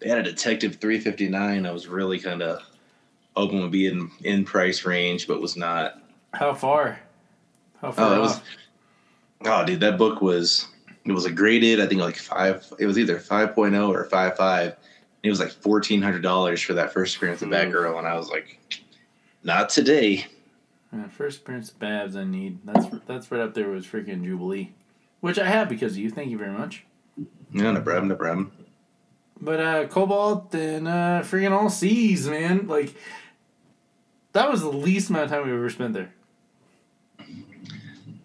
they 0.00 0.08
had 0.08 0.18
a 0.18 0.22
Detective 0.22 0.76
three 0.76 0.98
fifty 1.00 1.28
nine. 1.28 1.66
I 1.66 1.70
was 1.70 1.86
really 1.86 2.18
kind 2.18 2.42
of 2.42 2.62
hoping 3.38 3.60
would 3.62 3.70
be 3.70 3.86
in 3.86 4.10
in 4.24 4.44
price 4.44 4.84
range, 4.84 5.26
but 5.26 5.40
was 5.40 5.56
not. 5.56 6.02
How 6.34 6.52
far? 6.54 6.98
How 7.80 7.92
far? 7.92 8.12
Oh, 8.12 8.16
it 8.16 8.20
was. 8.20 8.40
Oh, 9.44 9.64
dude, 9.64 9.80
that 9.80 9.96
book 9.96 10.20
was. 10.20 10.66
It 11.04 11.12
was 11.12 11.24
a 11.24 11.30
graded. 11.30 11.80
I 11.80 11.86
think 11.86 12.00
like 12.00 12.16
five. 12.16 12.70
It 12.78 12.86
was 12.86 12.98
either 12.98 13.18
5.0 13.18 13.88
or 13.88 14.04
five 14.06 14.36
five. 14.36 14.76
It 15.22 15.30
was 15.30 15.40
like 15.40 15.50
fourteen 15.50 16.02
hundred 16.02 16.22
dollars 16.22 16.60
for 16.60 16.74
that 16.74 16.92
first 16.92 17.16
appearance 17.16 17.42
of 17.42 17.48
Ooh. 17.48 17.52
Batgirl, 17.52 17.98
and 17.98 18.06
I 18.06 18.16
was 18.16 18.28
like, 18.28 18.58
not 19.42 19.68
today. 19.70 20.26
Yeah, 20.92 21.08
first 21.08 21.40
appearance 21.40 21.70
of 21.70 21.78
Babs 21.78 22.16
I 22.16 22.24
need. 22.24 22.58
That's 22.64 22.86
that's 23.06 23.30
right 23.30 23.40
up 23.40 23.54
there 23.54 23.70
with 23.70 23.84
freaking 23.84 24.24
Jubilee, 24.24 24.72
which 25.20 25.38
I 25.38 25.46
have 25.46 25.68
because 25.68 25.92
of 25.92 25.98
you. 25.98 26.10
Thank 26.10 26.30
you 26.30 26.38
very 26.38 26.52
much. 26.52 26.84
Yeah, 27.52 27.72
no 27.72 27.80
problem, 27.80 28.08
no 28.08 28.16
problem. 28.16 28.52
But 29.40 29.60
uh 29.60 29.86
Cobalt 29.86 30.54
and 30.54 30.88
uh 30.88 31.22
freaking 31.22 31.52
all 31.52 31.70
seas, 31.70 32.28
man. 32.28 32.66
Like 32.66 32.94
that 34.38 34.50
was 34.50 34.60
the 34.62 34.70
least 34.70 35.10
amount 35.10 35.24
of 35.24 35.30
time 35.30 35.46
we 35.46 35.52
ever 35.52 35.68
spent 35.70 35.94
there. 35.94 36.12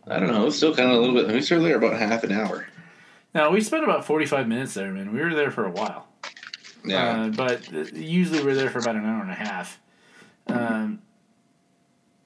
I 0.07 0.19
don't 0.19 0.27
know. 0.31 0.47
It's 0.47 0.57
still 0.57 0.75
kind 0.75 0.91
of 0.91 0.97
a 0.97 0.99
little 0.99 1.15
bit. 1.15 1.27
We 1.27 1.55
were 1.57 1.63
there 1.63 1.77
about 1.77 1.97
half 1.99 2.23
an 2.23 2.31
hour. 2.31 2.67
Now 3.33 3.51
we 3.51 3.61
spent 3.61 3.83
about 3.83 4.05
forty 4.05 4.25
five 4.25 4.47
minutes 4.47 4.73
there, 4.73 4.91
man. 4.91 5.13
We 5.13 5.21
were 5.21 5.33
there 5.33 5.49
for 5.51 5.65
a 5.65 5.71
while. 5.71 6.07
Uh, 6.91 7.29
but 7.29 7.73
uh, 7.73 7.85
usually 7.93 8.43
we're 8.43 8.55
there 8.55 8.69
for 8.69 8.79
about 8.79 8.95
an 8.95 9.05
hour 9.05 9.21
and 9.21 9.31
a 9.31 9.35
half. 9.35 9.79
Um, 10.47 11.01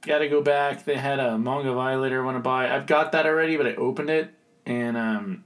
Got 0.02 0.20
to 0.20 0.30
go 0.30 0.42
back. 0.42 0.86
They 0.86 0.96
had 0.96 1.20
a 1.20 1.38
manga 1.38 1.74
violator 1.74 2.22
I 2.22 2.26
want 2.26 2.38
to 2.38 2.42
buy. 2.42 2.74
I've 2.74 2.88
got 2.88 3.12
that 3.12 3.26
already, 3.26 3.58
but 3.58 3.68
I 3.68 3.76
opened 3.76 4.10
it 4.10 4.34
and 4.66 4.96
um, 4.98 5.44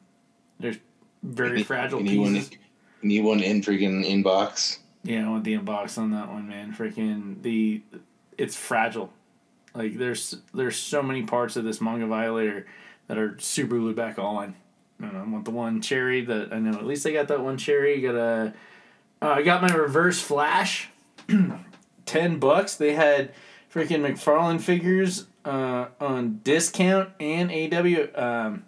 there's 0.59 0.77
very 1.23 1.59
You- 1.59 1.63
fragile 1.65 1.99
you 1.99 2.05
need 2.11 2.19
one- 2.19 2.33
pieces. 2.35 2.51
need 3.01 3.21
one 3.21 3.39
in 3.41 3.61
freaking 3.61 4.05
inbox. 4.05 4.77
Yeah, 5.03 5.25
I 5.25 5.29
want 5.29 5.43
the 5.45 5.57
inbox 5.57 5.97
on 5.97 6.11
that 6.11 6.29
one, 6.29 6.47
man. 6.47 6.73
Freaking 6.73 7.41
the, 7.41 7.81
it's 8.41 8.55
fragile. 8.55 9.13
Like 9.73 9.97
there's 9.97 10.37
there's 10.53 10.75
so 10.75 11.01
many 11.03 11.23
parts 11.23 11.55
of 11.55 11.63
this 11.63 11.79
manga 11.79 12.07
violator 12.07 12.65
that 13.07 13.17
are 13.17 13.37
super 13.39 13.77
glued 13.77 13.95
back 13.95 14.17
on. 14.19 14.55
I 14.99 15.05
know. 15.05 15.19
I 15.19 15.23
want 15.23 15.45
the 15.45 15.51
one 15.51 15.81
cherry 15.81 16.21
that 16.21 16.51
I 16.51 16.59
know. 16.59 16.77
At 16.77 16.85
least 16.85 17.05
I 17.05 17.11
got 17.11 17.27
that 17.29 17.41
one 17.41 17.57
cherry. 17.57 18.01
Got 18.01 18.15
a. 18.15 18.53
Uh, 19.21 19.27
I 19.29 19.41
got 19.43 19.61
my 19.61 19.73
reverse 19.73 20.19
flash. 20.19 20.89
Ten 22.05 22.39
bucks. 22.39 22.75
They 22.75 22.93
had 22.93 23.31
freaking 23.73 24.01
McFarlane 24.01 24.59
figures 24.59 25.27
uh, 25.45 25.87
on 25.99 26.41
discount 26.43 27.09
and 27.19 27.51
AW. 27.51 28.21
Um, 28.21 28.65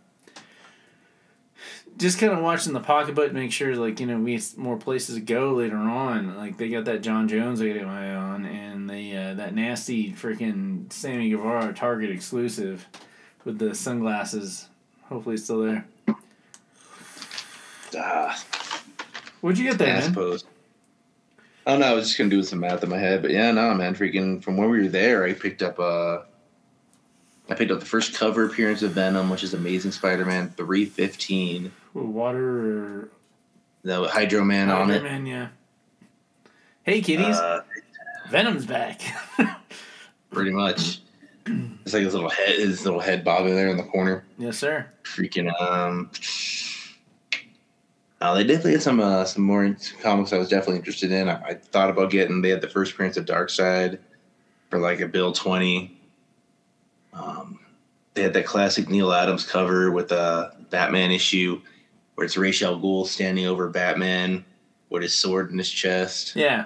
just 1.98 2.20
kind 2.20 2.34
of 2.34 2.40
watching 2.40 2.74
the 2.74 2.80
pocketbook 2.80 3.28
to 3.28 3.34
make 3.34 3.52
sure, 3.52 3.76
like, 3.76 4.00
you 4.00 4.06
know, 4.06 4.18
we 4.18 4.34
have 4.34 4.58
more 4.58 4.78
places 4.78 5.16
to 5.16 5.22
go 5.22 5.54
later 5.54 5.78
on. 5.78 6.38
Like, 6.38 6.58
they 6.58 6.70
got 6.70 6.86
that 6.86 7.02
J'onn 7.02 7.30
J'onzz 7.30 7.62
I 7.62 7.78
got 7.78 7.88
my 7.88 8.12
eye 8.12 8.16
on, 8.16 8.46
and 8.46 8.90
they, 8.90 9.16
uh, 9.16 9.34
that 9.36 9.54
nasty 9.54 10.12
freaking 10.12 10.92
Sammy 10.92 11.30
Guevara 11.30 11.74
Target 11.74 12.10
exclusive 12.10 12.88
with 13.46 13.60
the 13.60 13.76
sunglasses. 13.76 14.68
Hopefully, 15.10 15.36
it's 15.36 15.44
still 15.44 15.62
there. 15.62 15.86
Ah, 17.96 18.44
What'd 19.42 19.60
you 19.60 19.66
get 19.70 19.78
there, 19.78 19.96
ass 19.96 20.06
man? 20.06 20.16
pose. 20.16 20.46
Oh 21.68 21.78
no, 21.78 21.86
I 21.86 21.94
was 21.94 22.06
just 22.08 22.18
gonna 22.18 22.30
do 22.30 22.42
some 22.44 22.60
math 22.62 22.84
in 22.84 22.90
my 22.90 22.98
head, 22.98 23.22
but 23.22 23.32
yeah, 23.32 23.52
no, 23.52 23.74
man, 23.76 23.94
freaking 23.94 24.44
from 24.44 24.58
when 24.58 24.70
we 24.70 24.82
were 24.82 24.88
there, 24.88 25.26
I 25.26 25.34
picked 25.34 25.62
up 25.62 25.80
uh 25.80 26.20
I 27.50 27.56
picked 27.56 27.72
up 27.72 27.80
the 27.80 27.86
first 27.86 28.16
cover 28.16 28.46
appearance 28.46 28.82
of 28.82 28.92
Venom, 28.94 29.30
which 29.30 29.44
is 29.44 29.54
Amazing 29.54 29.92
Spider-Man 29.92 30.54
three 30.58 30.86
fifteen. 30.86 31.72
Water 31.94 32.76
or 32.76 33.10
the 33.84 34.08
Hydro 34.08 34.44
Man 34.44 34.70
on 34.70 34.90
it. 34.90 35.04
Man, 35.04 35.26
yeah. 35.26 35.50
Hey, 36.84 37.02
kitties. 37.02 37.38
Uh, 37.38 37.62
Venom's 38.30 38.66
back. 38.66 39.02
pretty 40.32 40.52
much. 40.52 41.02
It's 41.46 41.94
like 41.94 42.04
his 42.04 42.14
little 42.14 42.30
head, 42.30 42.58
his 42.58 42.86
little 42.86 43.00
head 43.00 43.24
bobbing 43.24 43.56
there 43.56 43.68
in 43.68 43.78
the 43.78 43.84
corner. 43.84 44.24
yes, 44.38 44.58
sir. 44.58 44.90
Freaking 45.04 45.52
um. 45.62 46.10
Uh, 48.22 48.34
they 48.34 48.46
definitely 48.46 48.72
had 48.72 48.82
some 48.82 49.02
uh, 49.02 49.26
some 49.26 49.44
more 49.44 49.76
comics 50.02 50.32
I 50.32 50.38
was 50.38 50.48
definitely 50.48 50.78
interested 50.78 51.12
in. 51.12 51.28
I, 51.28 51.42
I 51.44 51.54
thought 51.56 51.90
about 51.90 52.10
getting. 52.10 52.42
They 52.42 52.50
had 52.50 52.62
the 52.62 52.70
first 52.70 52.94
appearance 52.94 53.18
of 53.18 53.26
Darkseid 53.26 54.00
for 54.70 54.80
like 54.80 55.02
a 55.02 55.08
bill 55.08 55.34
twenty. 55.34 56.00
Um, 57.12 57.60
they 58.14 58.24
had 58.24 58.34
that 58.34 58.46
classic 58.46 58.90
Neal 58.90 59.12
Adams 59.12 59.46
cover 59.46 59.92
with 59.92 60.12
a 60.14 60.56
Batman 60.70 61.12
issue 61.12 61.62
where 62.16 62.26
it's 62.26 62.38
Ra's 62.38 62.62
al 62.62 62.80
Ghul 62.80 63.06
standing 63.06 63.46
over 63.48 63.70
Batman 63.70 64.46
with 64.90 65.02
his 65.02 65.16
sword 65.16 65.52
in 65.52 65.58
his 65.58 65.70
chest. 65.70 66.36
Yeah. 66.36 66.66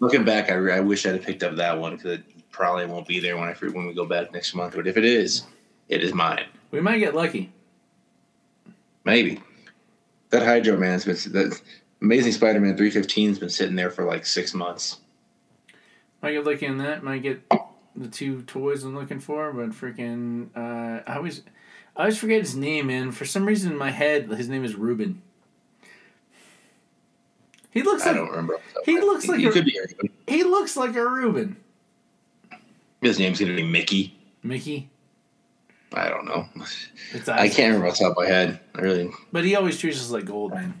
Looking 0.00 0.24
back, 0.24 0.50
I, 0.50 0.54
I 0.54 0.80
wish 0.80 1.06
I'd 1.06 1.14
have 1.14 1.22
picked 1.22 1.42
up 1.42 1.56
that 1.56 1.78
one 1.78 1.96
because 1.96 2.18
it 2.18 2.50
probably 2.50 2.86
won't 2.86 3.06
be 3.06 3.20
there 3.20 3.36
when 3.36 3.48
I 3.48 3.52
when 3.52 3.86
we 3.86 3.94
go 3.94 4.06
back 4.06 4.32
next 4.32 4.54
month. 4.54 4.74
But 4.74 4.86
if 4.86 4.96
it 4.96 5.04
is, 5.04 5.44
it 5.88 6.02
is 6.02 6.14
mine. 6.14 6.46
We 6.70 6.80
might 6.80 6.98
get 6.98 7.14
lucky. 7.14 7.52
Maybe 9.04 9.40
that 10.30 10.42
Hydro 10.42 10.76
Man's 10.76 11.04
been 11.04 11.16
that 11.32 11.60
Amazing 12.02 12.32
Spider-Man 12.32 12.76
three 12.76 12.90
fifteen 12.90 13.28
has 13.28 13.38
been 13.38 13.50
sitting 13.50 13.76
there 13.76 13.90
for 13.90 14.04
like 14.04 14.24
six 14.24 14.54
months. 14.54 14.98
Might 16.22 16.32
get 16.32 16.44
lucky 16.44 16.66
on 16.66 16.78
that. 16.78 17.02
Might 17.02 17.22
get 17.22 17.42
the 17.96 18.08
two 18.08 18.42
toys 18.42 18.84
I'm 18.84 18.94
looking 18.94 19.20
for, 19.20 19.52
but 19.52 19.70
freaking, 19.70 20.48
uh, 20.54 21.02
I 21.06 21.16
always, 21.16 21.42
I 21.96 22.00
always 22.02 22.18
forget 22.18 22.40
his 22.40 22.56
name, 22.56 22.86
man. 22.86 23.12
For 23.12 23.24
some 23.24 23.44
reason 23.46 23.72
in 23.72 23.78
my 23.78 23.90
head, 23.90 24.28
his 24.30 24.48
name 24.48 24.64
is 24.64 24.74
Ruben. 24.74 25.20
He 27.72 27.82
looks 27.82 28.02
I 28.04 28.08
like 28.08 28.16
don't 28.16 28.30
remember. 28.30 28.56
he 28.84 29.00
looks 29.00 29.28
like 29.28 29.38
he 29.40 29.46
a- 29.46 29.52
could 29.52 29.64
be. 29.64 29.78
Everybody. 29.78 30.10
he 30.26 30.42
looks 30.44 30.76
like 30.76 30.94
a 30.96 31.06
Ruben. 31.06 31.56
His 33.00 33.18
name's 33.18 33.38
gonna 33.40 33.54
be 33.54 33.62
Mickey. 33.62 34.16
Mickey. 34.42 34.90
I 35.92 36.08
don't 36.08 36.24
know. 36.24 36.46
It's 37.12 37.28
I 37.28 37.48
can't 37.48 37.68
remember 37.74 37.88
off 37.88 37.98
the 37.98 38.04
top 38.04 38.12
of 38.12 38.18
my 38.18 38.26
head. 38.26 38.60
I 38.74 38.80
really. 38.80 39.10
But 39.32 39.44
he 39.44 39.56
always 39.56 39.78
treats 39.78 39.98
us 39.98 40.10
like 40.10 40.24
gold, 40.24 40.52
man. 40.52 40.74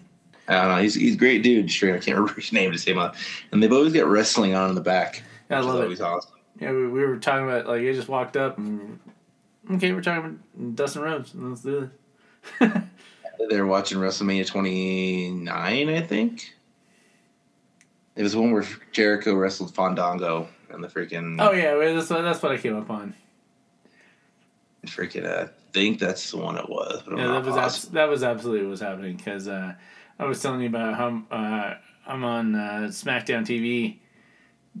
I 0.48 0.54
don't 0.62 0.68
know. 0.76 0.82
He's 0.82 0.94
he's 0.94 1.14
a 1.14 1.18
great 1.18 1.42
dude. 1.42 1.70
Straight, 1.70 1.90
I 1.94 1.98
can't 1.98 2.08
remember 2.18 2.34
his 2.40 2.52
name 2.52 2.72
to 2.72 2.78
say 2.78 2.92
him. 2.92 3.10
And 3.52 3.62
they've 3.62 3.72
always 3.72 3.92
got 3.92 4.06
wrestling 4.06 4.54
on 4.54 4.68
in 4.70 4.74
the 4.74 4.80
back. 4.80 5.22
I 5.48 5.60
love 5.60 5.80
it. 5.80 5.82
always 5.84 6.00
awesome. 6.00 6.32
Yeah, 6.60 6.72
we, 6.72 6.86
we 6.88 7.04
were 7.04 7.16
talking 7.16 7.44
about 7.44 7.66
like 7.66 7.82
I 7.82 7.92
just 7.92 8.08
walked 8.08 8.36
up 8.36 8.58
and 8.58 8.98
okay, 9.74 9.92
we're 9.92 10.02
talking 10.02 10.24
about 10.24 10.76
Dustin 10.76 11.02
Rhodes. 11.02 11.32
Let's 11.34 11.62
do 11.62 11.90
this. 12.60 12.72
They're 13.48 13.66
watching 13.66 13.98
WrestleMania 13.98 14.46
29, 14.46 15.88
I 15.88 16.00
think. 16.02 16.54
It 18.16 18.22
was 18.22 18.36
one 18.36 18.52
where 18.52 18.66
Jericho 18.92 19.34
wrestled 19.34 19.74
Fandango 19.74 20.48
and 20.68 20.84
the 20.84 20.88
freaking. 20.88 21.36
oh 21.40 21.52
yeah, 21.52 21.74
that's 21.94 22.10
what 22.10 22.22
that's 22.22 22.42
what 22.42 22.52
I 22.52 22.58
came 22.58 22.76
up 22.76 22.90
on. 22.90 23.14
freaking. 24.86 25.24
Uh, 25.26 25.44
I 25.44 25.72
think 25.72 26.00
that's 26.00 26.30
the 26.30 26.36
one 26.36 26.58
it 26.58 26.68
was. 26.68 27.02
But 27.06 27.16
Yeah, 27.16 27.28
that 27.28 27.44
was 27.44 27.56
abs- 27.56 27.88
that 27.88 28.08
was 28.08 28.22
absolutely 28.22 28.66
what 28.66 28.72
was 28.72 28.80
happening 28.80 29.16
because 29.16 29.48
uh, 29.48 29.74
I 30.18 30.24
was 30.24 30.42
telling 30.42 30.60
you 30.60 30.68
about 30.68 30.94
how 30.94 31.22
uh, 31.30 31.74
I'm 32.06 32.24
on 32.24 32.54
uh, 32.54 32.88
SmackDown 32.90 33.46
TV 33.46 33.98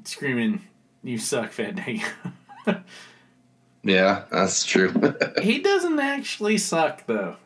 screaming, 0.04 0.60
"You 1.02 1.16
suck, 1.16 1.52
Fandango." 1.52 2.04
Yeah, 3.82 4.24
that's 4.30 4.64
true. 4.64 4.92
he 5.42 5.60
doesn't 5.60 5.98
actually 5.98 6.58
suck 6.58 7.06
though. 7.06 7.36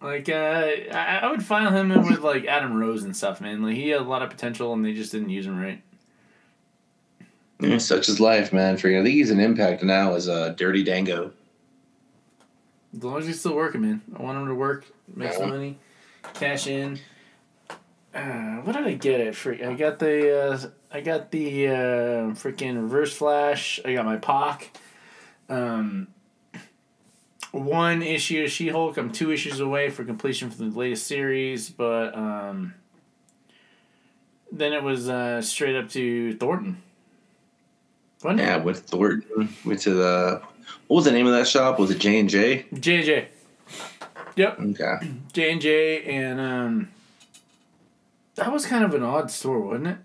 Like 0.00 0.28
uh, 0.28 0.66
I, 0.92 1.20
I 1.22 1.30
would 1.30 1.44
file 1.44 1.72
him 1.72 1.90
in 1.90 2.06
with 2.06 2.20
like 2.20 2.44
Adam 2.46 2.74
Rose 2.74 3.04
and 3.04 3.16
stuff, 3.16 3.40
man. 3.40 3.62
Like 3.62 3.74
he 3.74 3.88
had 3.88 4.00
a 4.00 4.04
lot 4.04 4.22
of 4.22 4.30
potential 4.30 4.72
and 4.72 4.84
they 4.84 4.92
just 4.92 5.12
didn't 5.12 5.30
use 5.30 5.46
him 5.46 5.60
right. 5.60 5.82
Yeah, 7.60 7.78
Such 7.78 8.08
is 8.08 8.20
life, 8.20 8.52
man. 8.52 8.76
Freaking. 8.76 9.00
I 9.00 9.04
think 9.04 9.14
he's 9.14 9.32
an 9.32 9.40
impact 9.40 9.82
now 9.82 10.14
as 10.14 10.28
a 10.28 10.52
Dirty 10.52 10.84
Dango. 10.84 11.32
As 12.96 13.02
long 13.02 13.18
as 13.18 13.26
he's 13.26 13.40
still 13.40 13.56
working, 13.56 13.80
man. 13.80 14.00
I 14.16 14.22
want 14.22 14.38
him 14.38 14.46
to 14.46 14.54
work, 14.54 14.86
make 15.14 15.32
some 15.32 15.50
money, 15.50 15.78
cash 16.34 16.68
in. 16.68 17.00
Uh, 18.14 18.56
what 18.62 18.74
did 18.74 18.86
I 18.86 18.94
get 18.94 19.20
it? 19.20 19.34
Freak, 19.34 19.62
I 19.62 19.74
got 19.74 19.98
the 19.98 20.52
uh, 20.52 20.58
I 20.90 21.00
got 21.00 21.30
the 21.30 21.68
uh, 21.68 21.72
freaking 22.34 22.80
Reverse 22.80 23.12
Flash. 23.12 23.80
I 23.84 23.92
got 23.92 24.04
my 24.04 24.16
Pac. 24.16 24.70
Um, 25.48 26.08
one 27.52 28.02
issue 28.02 28.44
of 28.44 28.50
She 28.50 28.68
Hulk. 28.68 28.96
I'm 28.96 29.10
two 29.10 29.32
issues 29.32 29.60
away 29.60 29.90
for 29.90 30.04
completion 30.04 30.50
for 30.50 30.58
the 30.58 30.64
latest 30.66 31.06
series, 31.06 31.70
but 31.70 32.14
um, 32.14 32.74
then 34.52 34.72
it 34.72 34.82
was 34.82 35.08
uh, 35.08 35.40
straight 35.42 35.76
up 35.76 35.88
to 35.90 36.36
Thornton. 36.36 36.82
Wasn't 38.22 38.40
Yeah, 38.40 38.56
with 38.56 38.80
Thornton. 38.80 39.48
Went 39.64 39.80
to 39.82 39.94
the. 39.94 40.42
What 40.88 40.96
was 40.96 41.04
the 41.04 41.12
name 41.12 41.26
of 41.26 41.32
that 41.32 41.46
shop? 41.46 41.78
Was 41.78 41.90
it 41.90 41.98
J 41.98 42.20
and 42.20 42.28
J? 42.28 42.66
J 42.74 42.96
and 42.96 43.04
J. 43.04 43.28
Yep. 44.36 44.60
Okay. 44.60 45.10
J 45.32 45.52
and 45.52 45.60
J, 45.60 46.02
and 46.04 46.40
um, 46.40 46.90
that 48.34 48.52
was 48.52 48.66
kind 48.66 48.84
of 48.84 48.94
an 48.94 49.02
odd 49.02 49.30
store, 49.30 49.60
wasn't 49.60 49.88
it? 49.88 49.98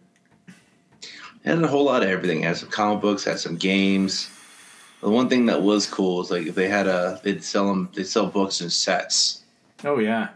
Had 1.43 1.61
a 1.61 1.67
whole 1.67 1.83
lot 1.83 2.03
of 2.03 2.09
everything. 2.09 2.41
Had 2.41 2.57
some 2.57 2.69
comic 2.69 3.01
books. 3.01 3.25
Had 3.25 3.39
some 3.39 3.57
games. 3.57 4.29
The 5.03 5.09
one 5.09 5.27
thing 5.27 5.47
that 5.47 5.61
was 5.61 5.85
cool 5.85 6.21
is 6.21 6.31
like 6.31 6.47
if 6.47 6.55
they 6.55 6.69
had 6.69 6.87
a, 6.87 7.19
they'd 7.23 7.43
sell 7.43 7.67
them. 7.67 7.89
They 7.93 8.05
sell 8.05 8.27
books 8.27 8.61
in 8.61 8.69
sets. 8.69 9.43
Oh 9.83 9.99
yeah, 9.99 10.29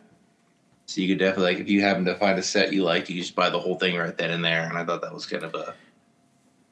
So 0.88 0.99
you 0.99 1.08
could 1.08 1.19
definitely 1.19 1.53
like 1.53 1.62
if 1.62 1.69
you 1.69 1.82
happen 1.82 2.03
to 2.03 2.15
find 2.15 2.38
a 2.38 2.43
set 2.43 2.73
you 2.73 2.84
like, 2.84 3.10
you 3.10 3.21
just 3.21 3.34
buy 3.34 3.49
the 3.49 3.60
whole 3.60 3.75
thing 3.80 3.95
right 3.95 4.17
then 4.17 4.30
and 4.30 4.43
there. 4.43 4.67
And 4.67 4.77
I 4.77 4.84
thought 4.84 5.01
that 5.03 5.13
was 5.13 5.25
kind 5.25 5.43
of 5.43 5.56
a, 5.56 5.73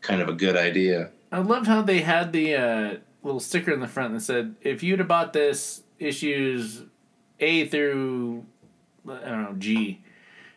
kind 0.01 0.21
of 0.21 0.27
a 0.27 0.33
good 0.33 0.57
idea. 0.57 1.11
I 1.31 1.39
loved 1.39 1.67
how 1.67 1.81
they 1.81 2.01
had 2.01 2.33
the 2.33 2.55
uh, 2.55 2.97
little 3.23 3.39
sticker 3.39 3.71
in 3.71 3.79
the 3.79 3.87
front 3.87 4.13
that 4.13 4.19
said, 4.19 4.55
"If 4.59 4.83
you'd 4.83 4.99
have 4.99 5.07
bought 5.07 5.31
this 5.31 5.83
issues 5.97 6.83
A 7.39 7.65
through 7.65 8.45
I 9.07 9.29
don't 9.29 9.43
know 9.43 9.55
G 9.57 10.03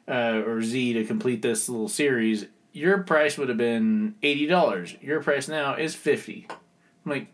uh, 0.09 0.43
or 0.45 0.61
Z 0.61 0.95
to 0.95 1.05
complete 1.05 1.43
this 1.43 1.69
little 1.69 1.89
series, 1.89 2.47
your 2.73 2.99
price 3.05 3.39
would 3.39 3.49
have 3.49 3.59
been 3.59 4.17
eighty 4.25 4.47
dollars. 4.47 4.97
Your 5.01 5.23
price 5.23 5.47
now 5.47 5.75
is 5.77 5.95
fifty. 5.95 6.49
I'm 7.11 7.19
like, 7.19 7.29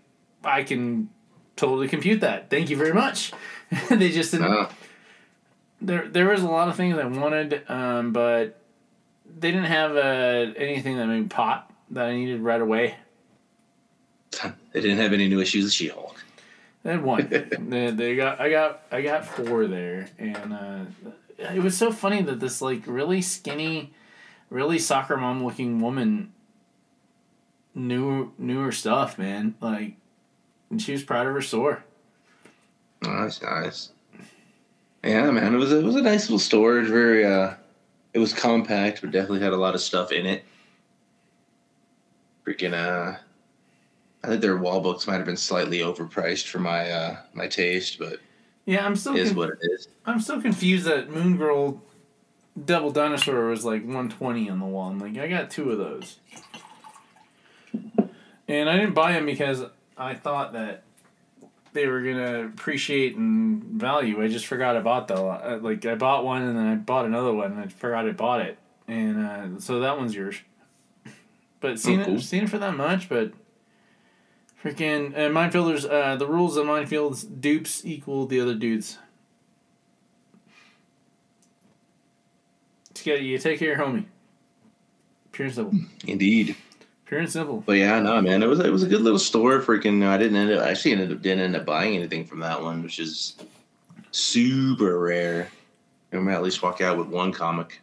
I 0.45 0.63
can 0.63 1.11
totally 1.57 1.89
compute 1.89 2.21
that. 2.21 2.49
Thank 2.51 2.71
you 2.71 2.77
very 2.77 2.93
much. 2.93 3.33
they 3.91 4.11
just 4.11 4.33
didn't. 4.33 4.53
Uh, 4.53 4.69
there 5.81 6.09
there 6.09 6.29
was 6.29 6.43
a 6.43 6.49
lot 6.49 6.69
of 6.69 6.77
things 6.77 6.97
I 6.97 7.05
wanted, 7.05 7.69
um, 7.69 8.13
but 8.13 8.61
they 9.39 9.51
didn't 9.51 9.67
have 9.67 9.97
uh, 9.97 10.53
anything 10.57 10.97
that 10.97 11.07
made 11.07 11.31
pop 11.31 11.73
that 11.91 12.07
I 12.07 12.15
needed 12.15 12.41
right 12.41 12.61
away. 12.61 12.97
they 14.73 14.81
didn't 14.81 14.99
have 14.99 15.13
any 15.13 15.29
new 15.29 15.41
issues 15.41 15.67
of 15.67 15.73
She-Hulk. 15.73 16.25
They 16.85 16.93
had 16.93 17.03
one. 17.03 17.29
they, 17.69 17.91
they 17.91 18.17
got 18.17 18.41
I 18.41 18.51
got 18.51 18.83
I 18.93 19.03
got 19.03 19.25
four 19.25 19.67
there, 19.67 20.09
and 20.19 20.53
uh, 20.53 20.85
it 21.39 21.63
was 21.63 21.77
so 21.77 21.91
funny 21.91 22.23
that 22.23 22.39
this 22.39 22.63
like 22.63 22.83
really 22.87 23.23
skinny, 23.23 23.93
really 24.51 24.79
soccer 24.79 25.17
mom 25.17 25.45
looking 25.45 25.81
woman 25.81 26.33
knew 27.75 28.61
her 28.61 28.73
stuff, 28.73 29.19
man. 29.19 29.55
Like, 29.61 29.97
and 30.71 30.81
she 30.81 30.93
was 30.93 31.03
proud 31.03 31.27
of 31.27 31.35
her 31.35 31.43
store. 31.43 31.85
Nice, 33.03 33.43
nice. 33.43 33.91
Yeah, 35.03 35.31
man, 35.31 35.55
it 35.55 35.59
was 35.59 35.71
it 35.71 35.85
was 35.85 35.97
a 35.97 36.03
nice 36.03 36.31
little 36.31 36.39
was 36.39 36.89
very 36.89 37.27
uh, 37.27 37.55
it 38.15 38.19
was 38.19 38.33
compact, 38.33 39.03
but 39.03 39.11
definitely 39.11 39.41
had 39.41 39.53
a 39.53 39.57
lot 39.59 39.75
of 39.75 39.81
stuff 39.83 40.13
in 40.13 40.25
it. 40.25 40.45
Freaking 42.47 42.73
uh, 42.73 43.19
I 44.23 44.27
think 44.27 44.41
their 44.41 44.57
wall 44.57 44.81
books 44.81 45.07
might 45.07 45.17
have 45.17 45.27
been 45.27 45.37
slightly 45.37 45.81
overpriced 45.81 46.49
for 46.49 46.59
my 46.59 46.91
uh 46.91 47.17
my 47.35 47.47
taste, 47.47 47.99
but 47.99 48.21
Yeah, 48.65 48.87
I'm 48.87 48.97
still 48.97 49.15
it 49.15 49.21
is 49.21 49.29
con- 49.31 49.37
what 49.37 49.51
it 49.51 49.59
is. 49.61 49.89
I'm 50.07 50.21
still 50.21 50.41
confused 50.41 50.87
that 50.87 51.11
Moon 51.11 51.37
Girl 51.37 51.83
Devil 52.65 52.91
Dinosaur 52.91 53.47
was 53.47 53.65
like 53.65 53.83
120 53.83 54.49
on 54.49 54.61
the 54.61 54.65
wall. 54.65 54.89
I'm 54.89 54.99
like, 54.99 55.19
I 55.19 55.29
got 55.29 55.51
two 55.51 55.71
of 55.71 55.79
those. 55.79 56.19
And 58.49 58.69
I 58.69 58.77
didn't 58.77 58.95
buy 58.95 59.13
them 59.13 59.27
because 59.27 59.63
I 59.97 60.15
thought 60.15 60.53
that 60.53 60.83
they 61.73 61.87
were 61.87 62.03
gonna 62.03 62.45
appreciate 62.47 63.17
in 63.17 63.63
value. 63.79 64.23
I 64.23 64.29
just 64.29 64.47
forgot 64.47 64.77
I 64.77 64.81
bought 64.81 65.09
the 65.09 65.17
uh, 65.17 65.59
like 65.63 65.85
I 65.87 65.95
bought 65.95 66.25
one 66.25 66.43
and 66.43 66.57
then 66.57 66.67
I 66.67 66.75
bought 66.77 67.05
another 67.07 67.33
one 67.33 67.53
and 67.53 67.61
I 67.61 67.67
forgot 67.69 68.07
I 68.07 68.13
bought 68.13 68.41
it. 68.43 68.59
And 68.87 69.27
uh, 69.27 69.61
so 69.61 69.81
that 69.81 69.97
one's 69.97 70.15
yours. 70.15 70.37
But 71.61 71.81
seen 71.81 72.01
Oh, 72.01 72.05
cool. 72.05 72.15
it 72.17 72.21
seen 72.21 72.45
it 72.45 72.51
for 72.51 72.59
that 72.59 72.77
much, 72.77 73.09
but 73.09 73.33
freaking 74.63 75.15
uh, 75.15 75.31
Mindfielders. 75.31 75.91
Uh, 75.91 76.17
the 76.17 76.27
rules 76.27 76.57
of 76.59 76.67
Mindfields 76.67 77.41
dupes 77.41 77.85
equal 77.87 78.27
the 78.27 78.41
other 78.41 78.55
dudes. 78.55 78.99
You 83.05 83.39
take 83.39 83.59
care 83.59 83.73
of 83.73 83.79
your 83.79 83.87
homie. 83.87 84.05
Pure 85.33 85.47
and 85.47 85.55
simple. 85.55 85.79
Indeed. 86.07 86.57
Pure 87.07 87.21
and 87.21 87.31
simple. 87.31 87.63
But 87.67 87.75
yeah, 87.75 88.01
no, 88.01 88.21
man, 88.23 88.43
it 88.43 88.47
was 88.47 88.61
it 88.61 88.73
was 88.73 88.83
a 88.83 88.89
good 88.89 89.03
little 89.03 89.19
store. 89.19 89.61
Freaking, 89.61 90.07
I 90.07 90.17
didn't 90.17 90.37
end 90.37 90.53
up 90.53 90.65
actually 90.65 90.93
ended 90.93 91.13
up 91.13 91.21
didn't 91.23 91.45
end 91.45 91.57
up 91.57 91.67
buying 91.67 91.95
anything 91.97 92.25
from 92.25 92.41
that 92.41 92.63
one, 92.63 92.83
which 92.83 92.99
is 92.99 93.37
super 94.11 94.99
rare. 94.99 95.49
I 96.13 96.17
might 96.17 96.35
at 96.35 96.43
least 96.43 96.63
walk 96.63 96.81
out 96.81 96.97
with 96.97 97.09
one 97.09 97.33
comic. 97.33 97.81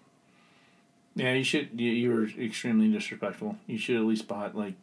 Yeah, 1.15 1.33
you 1.33 1.43
should. 1.43 1.69
You, 1.79 1.91
you 1.91 2.09
were 2.11 2.27
extremely 2.43 2.91
disrespectful. 2.91 3.57
You 3.67 3.77
should 3.77 3.97
at 3.97 4.03
least 4.03 4.27
bought 4.27 4.55
like. 4.55 4.73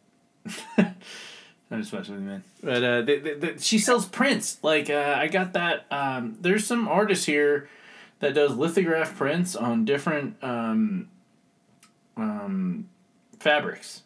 I'm 0.77 1.81
just 1.81 1.93
messing 1.93 2.15
with 2.15 2.23
you, 2.23 2.29
man. 2.29 2.43
But 2.63 2.83
uh, 2.83 3.01
they, 3.01 3.19
they, 3.19 3.33
they, 3.33 3.57
she 3.57 3.77
sells 3.77 4.05
prints. 4.05 4.57
Like 4.63 4.89
uh, 4.89 5.15
I 5.17 5.27
got 5.27 5.53
that. 5.53 5.85
Um, 5.91 6.37
there's 6.39 6.65
some 6.65 6.87
artist 6.87 7.25
here 7.25 7.69
that 8.19 8.33
does 8.33 8.55
lithograph 8.55 9.15
prints 9.15 9.55
on 9.55 9.85
different 9.85 10.35
um, 10.41 11.09
um, 12.17 12.89
fabrics. 13.39 14.03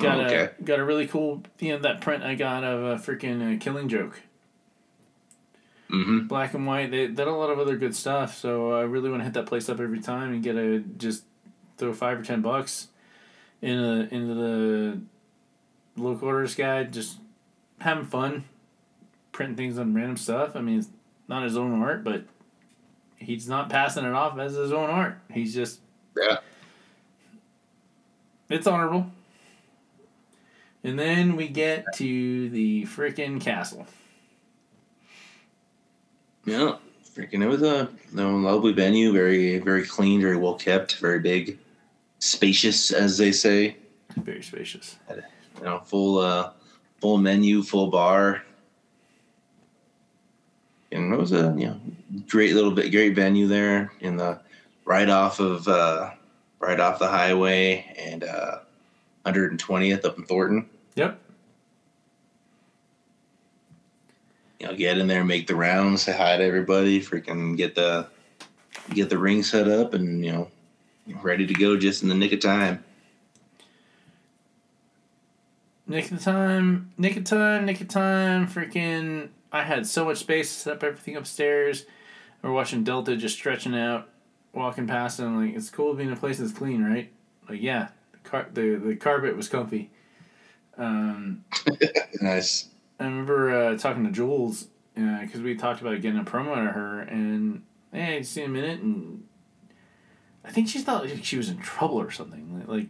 Got 0.00 0.20
Oh, 0.20 0.24
okay. 0.24 0.50
a 0.58 0.62
got 0.62 0.78
a 0.78 0.84
really 0.84 1.06
cool 1.06 1.42
you 1.58 1.72
know 1.72 1.78
that 1.80 2.00
print 2.00 2.22
I 2.22 2.34
got 2.34 2.62
of 2.64 2.82
a 2.82 2.96
freaking 2.96 3.56
uh, 3.56 3.58
Killing 3.58 3.88
Joke 3.88 4.20
Mm-hmm. 5.90 6.26
black 6.26 6.52
and 6.52 6.66
white. 6.66 6.90
They 6.90 7.06
did 7.06 7.20
a 7.20 7.32
lot 7.32 7.48
of 7.48 7.58
other 7.58 7.76
good 7.78 7.96
stuff. 7.96 8.36
So 8.36 8.72
I 8.74 8.82
really 8.82 9.08
want 9.08 9.20
to 9.20 9.24
hit 9.24 9.32
that 9.34 9.46
place 9.46 9.70
up 9.70 9.80
every 9.80 10.00
time 10.00 10.32
and 10.34 10.42
get 10.42 10.54
a 10.54 10.80
just 10.80 11.24
throw 11.78 11.94
five 11.94 12.20
or 12.20 12.22
ten 12.22 12.42
bucks 12.42 12.88
in 13.62 13.78
a, 13.78 14.00
into 14.10 14.34
the 14.34 15.00
local 15.96 16.28
orders 16.28 16.54
guide. 16.54 16.92
Just 16.92 17.16
having 17.80 18.04
fun, 18.04 18.44
printing 19.32 19.56
things 19.56 19.78
on 19.78 19.94
random 19.94 20.18
stuff. 20.18 20.54
I 20.56 20.60
mean, 20.60 20.80
it's 20.80 20.88
not 21.26 21.42
his 21.42 21.56
own 21.56 21.80
art, 21.82 22.04
but 22.04 22.24
he's 23.16 23.48
not 23.48 23.70
passing 23.70 24.04
it 24.04 24.12
off 24.12 24.38
as 24.38 24.52
his 24.56 24.72
own 24.74 24.90
art. 24.90 25.18
He's 25.32 25.54
just 25.54 25.80
Yeah. 26.14 26.36
it's 28.50 28.66
honorable. 28.66 29.10
And 30.84 30.98
then 30.98 31.36
we 31.36 31.48
get 31.48 31.84
to 31.94 32.50
the 32.50 32.84
frickin' 32.84 33.40
castle. 33.40 33.86
Yeah. 36.44 36.76
Freaking, 37.14 37.42
it 37.42 37.48
was 37.48 37.62
a 37.62 37.88
you 38.10 38.16
know, 38.16 38.36
lovely 38.36 38.72
venue, 38.72 39.12
very, 39.12 39.58
very 39.58 39.84
clean, 39.84 40.20
very 40.20 40.36
well 40.36 40.54
kept, 40.54 40.98
very 40.98 41.18
big, 41.18 41.58
spacious, 42.20 42.92
as 42.92 43.18
they 43.18 43.32
say. 43.32 43.76
Very 44.16 44.42
spacious. 44.42 44.96
You 45.10 45.64
know, 45.64 45.80
full, 45.80 46.18
uh, 46.18 46.52
full 47.00 47.18
menu, 47.18 47.62
full 47.62 47.88
bar. 47.88 48.42
And 50.90 51.12
it 51.12 51.18
was 51.18 51.32
a 51.32 51.54
you 51.56 51.66
know 51.66 51.80
great 52.28 52.54
little 52.54 52.70
bit 52.70 52.90
great 52.90 53.14
venue 53.14 53.46
there 53.46 53.92
in 54.00 54.16
the 54.16 54.40
right 54.86 55.08
off 55.08 55.38
of 55.38 55.68
uh, 55.68 56.12
right 56.60 56.80
off 56.80 56.98
the 56.98 57.08
highway 57.08 57.84
and 57.98 58.24
uh, 58.24 58.60
120th 59.32 60.04
up 60.04 60.18
in 60.18 60.24
Thornton. 60.24 60.68
Yep. 60.94 61.20
you 64.58 64.66
know, 64.66 64.74
get 64.74 64.98
in 64.98 65.06
there, 65.06 65.24
make 65.24 65.46
the 65.46 65.54
rounds, 65.54 66.02
say 66.02 66.16
hi 66.16 66.36
to 66.36 66.44
everybody, 66.44 67.00
freaking 67.00 67.56
get 67.56 67.74
the 67.74 68.08
get 68.90 69.10
the 69.10 69.18
ring 69.18 69.42
set 69.42 69.68
up, 69.68 69.94
and 69.94 70.24
you 70.24 70.32
know, 70.32 70.50
ready 71.22 71.46
to 71.46 71.54
go 71.54 71.76
just 71.76 72.02
in 72.02 72.08
the 72.08 72.14
nick 72.14 72.32
of 72.32 72.40
time. 72.40 72.84
Nick 75.86 76.10
of 76.10 76.22
time, 76.22 76.92
nick 76.98 77.16
of 77.16 77.24
time, 77.24 77.64
nick 77.64 77.80
of 77.80 77.88
time. 77.88 78.46
Freaking, 78.46 79.28
I 79.52 79.62
had 79.62 79.86
so 79.86 80.04
much 80.04 80.18
space 80.18 80.52
to 80.52 80.60
set 80.60 80.72
up 80.74 80.84
everything 80.84 81.16
upstairs. 81.16 81.86
We're 82.42 82.52
watching 82.52 82.84
Delta 82.84 83.16
just 83.16 83.36
stretching 83.36 83.74
out, 83.74 84.08
walking 84.52 84.86
past, 84.86 85.18
and 85.18 85.28
I'm 85.28 85.46
like, 85.46 85.56
it's 85.56 85.70
cool 85.70 85.94
being 85.94 86.08
in 86.08 86.14
a 86.14 86.18
place 86.18 86.38
that's 86.38 86.52
clean, 86.52 86.84
right? 86.84 87.10
Like, 87.48 87.62
yeah, 87.62 87.88
car- 88.28 88.48
the, 88.52 88.76
the 88.76 88.96
carpet 88.96 89.36
was 89.36 89.48
comfy. 89.48 89.90
Um, 90.76 91.44
Nice. 92.20 92.68
I 93.00 93.04
remember 93.04 93.50
uh, 93.54 93.78
talking 93.78 94.04
to 94.04 94.10
Jules 94.10 94.68
because 94.94 95.40
we 95.40 95.54
talked 95.54 95.80
about 95.80 96.00
getting 96.00 96.18
a 96.18 96.24
promo 96.24 96.56
out 96.56 96.66
of 96.66 96.74
her, 96.74 97.00
and 97.00 97.62
hey, 97.92 98.22
see 98.24 98.42
a 98.42 98.48
minute, 98.48 98.80
and 98.80 99.22
I 100.44 100.50
think 100.50 100.68
she 100.68 100.80
thought 100.80 101.04
like, 101.04 101.24
she 101.24 101.36
was 101.36 101.48
in 101.48 101.58
trouble 101.58 102.00
or 102.00 102.10
something. 102.10 102.58
Like, 102.58 102.68
like 102.68 102.86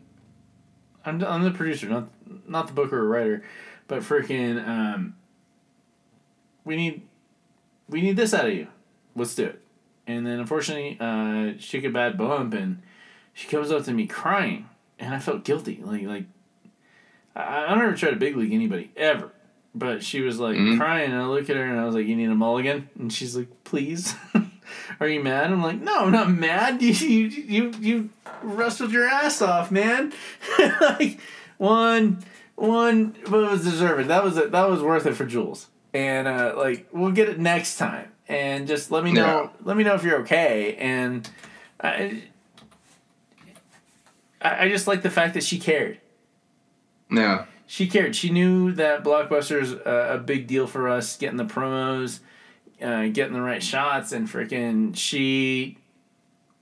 I'm, 1.05 1.23
I'm 1.23 1.45
the 1.45 1.51
producer, 1.51 1.89
not 1.89 2.09
not 2.49 2.67
the 2.69 2.73
booker 2.73 2.99
or 2.99 3.09
writer, 3.09 3.43
but 3.87 4.01
freaking, 4.01 4.67
um, 4.67 5.15
we 6.65 6.77
need 6.77 7.03
we 7.89 8.01
need 8.01 8.17
this 8.17 8.33
out 8.33 8.47
of 8.47 8.55
you. 8.55 8.69
Let's 9.15 9.35
do 9.35 9.45
it. 9.45 9.61
And 10.07 10.27
then 10.27 10.39
unfortunately, 10.41 10.97
uh, 10.99 11.53
she 11.59 11.79
took 11.79 11.91
a 11.91 11.93
bad 11.93 12.17
bump, 12.17 12.55
and 12.55 12.81
she 13.35 13.47
comes 13.49 13.71
up 13.71 13.85
to 13.85 13.93
me 13.93 14.07
crying, 14.07 14.71
and 14.99 15.15
I 15.15 15.19
felt 15.19 15.45
guilty. 15.45 15.81
Like 15.83 16.03
like 16.05 16.25
I, 17.37 17.65
I 17.65 17.69
don't 17.75 17.83
ever 17.83 17.95
try 17.97 18.11
to 18.11 18.17
big 18.17 18.37
league 18.37 18.53
anybody 18.53 18.91
ever. 18.97 19.31
But 19.75 20.03
she 20.03 20.23
was 20.23 20.39
like 20.41 20.57
Mhm. 20.57 20.79
crying, 20.79 21.13
and 21.13 21.21
I 21.21 21.27
look 21.27 21.49
at 21.51 21.57
her 21.57 21.63
and 21.65 21.79
I 21.79 21.85
was 21.85 21.95
like, 21.95 22.07
"You 22.07 22.17
need 22.17 22.31
a 22.31 22.35
mulligan?" 22.35 22.89
And 22.99 23.13
she's 23.13 23.37
like, 23.37 23.49
"Please." 23.65 24.15
Are 25.01 25.07
you 25.09 25.23
mad? 25.23 25.51
I'm 25.51 25.63
like, 25.63 25.81
no, 25.81 26.01
I'm 26.01 26.11
not 26.13 26.31
mad. 26.31 26.83
You 26.83 26.93
you 26.93 27.29
you, 27.29 27.73
you 27.81 28.11
wrestled 28.43 28.93
your 28.93 29.07
ass 29.07 29.41
off, 29.41 29.71
man. 29.71 30.13
like 30.81 31.21
one 31.59 32.23
one, 32.57 33.15
but 33.29 33.45
it 33.45 33.51
was 33.51 33.63
deserving. 33.65 34.09
That 34.09 34.25
was 34.25 34.37
it. 34.37 34.51
That 34.53 34.69
was 34.69 34.83
worth 34.83 35.07
it 35.07 35.15
for 35.15 35.25
Jules. 35.27 35.69
And 35.95 36.27
uh, 36.27 36.55
like 36.57 36.89
we'll 36.93 37.13
get 37.13 37.29
it 37.29 37.39
next 37.39 37.77
time. 37.77 38.11
And 38.29 38.67
just 38.67 38.91
let 38.91 39.05
me 39.05 39.13
know. 39.13 39.51
Let 39.65 39.77
me 39.77 39.85
know 39.85 39.95
if 39.95 40.03
you're 40.03 40.21
okay. 40.21 40.75
And 40.77 41.29
I, 41.81 42.25
I 44.43 44.65
I 44.65 44.69
just 44.69 44.87
like 44.87 45.03
the 45.03 45.11
fact 45.11 45.35
that 45.35 45.43
she 45.45 45.59
cared 45.59 45.99
Yeah. 47.11 47.47
she 47.67 47.87
cared. 47.87 48.15
She 48.17 48.31
knew 48.31 48.73
that 48.73 49.05
Blockbuster's 49.05 49.73
a, 49.73 50.15
a 50.15 50.19
big 50.19 50.47
deal 50.47 50.67
for 50.67 50.89
us, 50.89 51.17
getting 51.17 51.37
the 51.37 51.45
promos, 51.45 52.21
uh, 52.83 53.07
getting 53.09 53.33
the 53.35 53.41
right 53.43 53.63
shots, 53.63 54.13
and 54.13 54.29
freaking 54.29 54.97
she. 54.97 55.79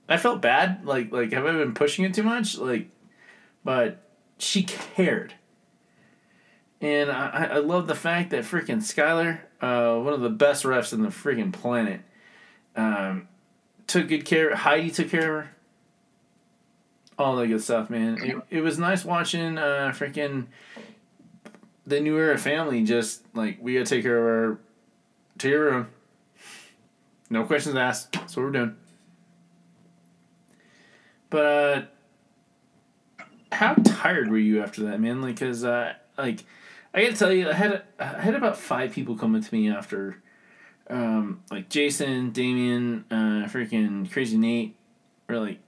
I 0.09 0.17
felt 0.17 0.41
bad. 0.41 0.85
Like 0.85 1.11
like 1.11 1.31
have 1.33 1.45
I 1.45 1.51
been 1.51 1.73
pushing 1.73 2.05
it 2.05 2.13
too 2.13 2.23
much? 2.23 2.57
Like, 2.57 2.89
but 3.63 4.03
she 4.37 4.63
cared. 4.63 5.33
And 6.79 7.09
I, 7.11 7.49
I- 7.53 7.57
love 7.59 7.87
the 7.87 7.95
fact 7.95 8.29
that 8.29 8.43
freaking 8.43 8.77
Skylar, 8.83 9.39
uh, 9.61 9.99
one 9.99 10.13
of 10.13 10.21
the 10.21 10.29
best 10.29 10.63
refs 10.63 10.93
in 10.93 11.01
the 11.01 11.09
freaking 11.09 11.51
planet, 11.51 12.01
um, 12.75 13.27
took 13.87 14.07
good 14.09 14.25
care. 14.25 14.55
Heidi 14.55 14.91
took 14.91 15.09
care 15.09 15.39
of 15.39 15.45
her. 15.45 15.55
All 17.17 17.35
that 17.37 17.47
good 17.47 17.61
stuff, 17.61 17.89
man. 17.89 18.17
It, 18.21 18.37
it 18.49 18.61
was 18.61 18.77
nice 18.77 19.03
watching 19.03 19.57
uh, 19.57 19.91
freaking 19.95 20.47
the 21.85 21.99
new 21.99 22.17
era 22.17 22.37
family 22.37 22.83
just 22.83 23.23
like 23.33 23.57
we 23.61 23.73
gotta 23.73 23.85
take 23.85 24.03
care 24.03 24.17
of 24.17 24.25
our 24.53 24.59
to 25.39 25.49
your 25.49 25.71
room. 25.71 25.87
No 27.29 27.43
questions 27.43 27.75
asked. 27.75 28.13
That's 28.13 28.35
what 28.35 28.43
we're 28.43 28.51
doing. 28.51 28.75
But 31.29 31.45
uh 31.45 31.81
how 33.51 33.73
tired 33.75 34.29
were 34.29 34.37
you 34.37 34.61
after 34.61 34.83
that, 34.83 34.99
man? 34.99 35.21
Like, 35.21 35.39
cause 35.39 35.63
uh, 35.63 35.93
like 36.17 36.43
I 36.93 37.03
gotta 37.03 37.15
tell 37.15 37.31
you, 37.31 37.49
I 37.49 37.53
had 37.53 37.83
I 37.99 38.21
had 38.21 38.35
about 38.35 38.57
five 38.57 38.91
people 38.91 39.17
coming 39.17 39.41
to 39.41 39.55
me 39.55 39.69
after, 39.69 40.21
um, 40.89 41.41
like 41.49 41.69
Jason, 41.69 42.31
Damien, 42.31 43.05
uh, 43.09 43.47
freaking 43.47 44.11
Crazy 44.11 44.37
Nate, 44.37 44.75
were 45.27 45.39
like, 45.39 45.59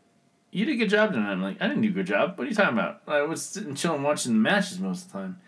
"You 0.52 0.66
did 0.66 0.74
a 0.74 0.78
good 0.78 0.90
job 0.90 1.14
tonight." 1.14 1.32
I'm 1.32 1.42
like, 1.42 1.62
"I 1.62 1.68
didn't 1.68 1.84
do 1.84 1.90
a 1.90 1.92
good 1.92 2.08
job. 2.08 2.38
What 2.38 2.46
are 2.46 2.50
you 2.50 2.56
talking 2.56 2.78
about? 2.78 3.02
I 3.08 3.22
was 3.22 3.42
sitting 3.42 3.76
chilling 3.76 4.04
watching 4.04 4.34
the 4.34 4.40
matches 4.40 4.80
most 4.80 5.06
of 5.06 5.12
the 5.12 5.18
time." 5.20 5.42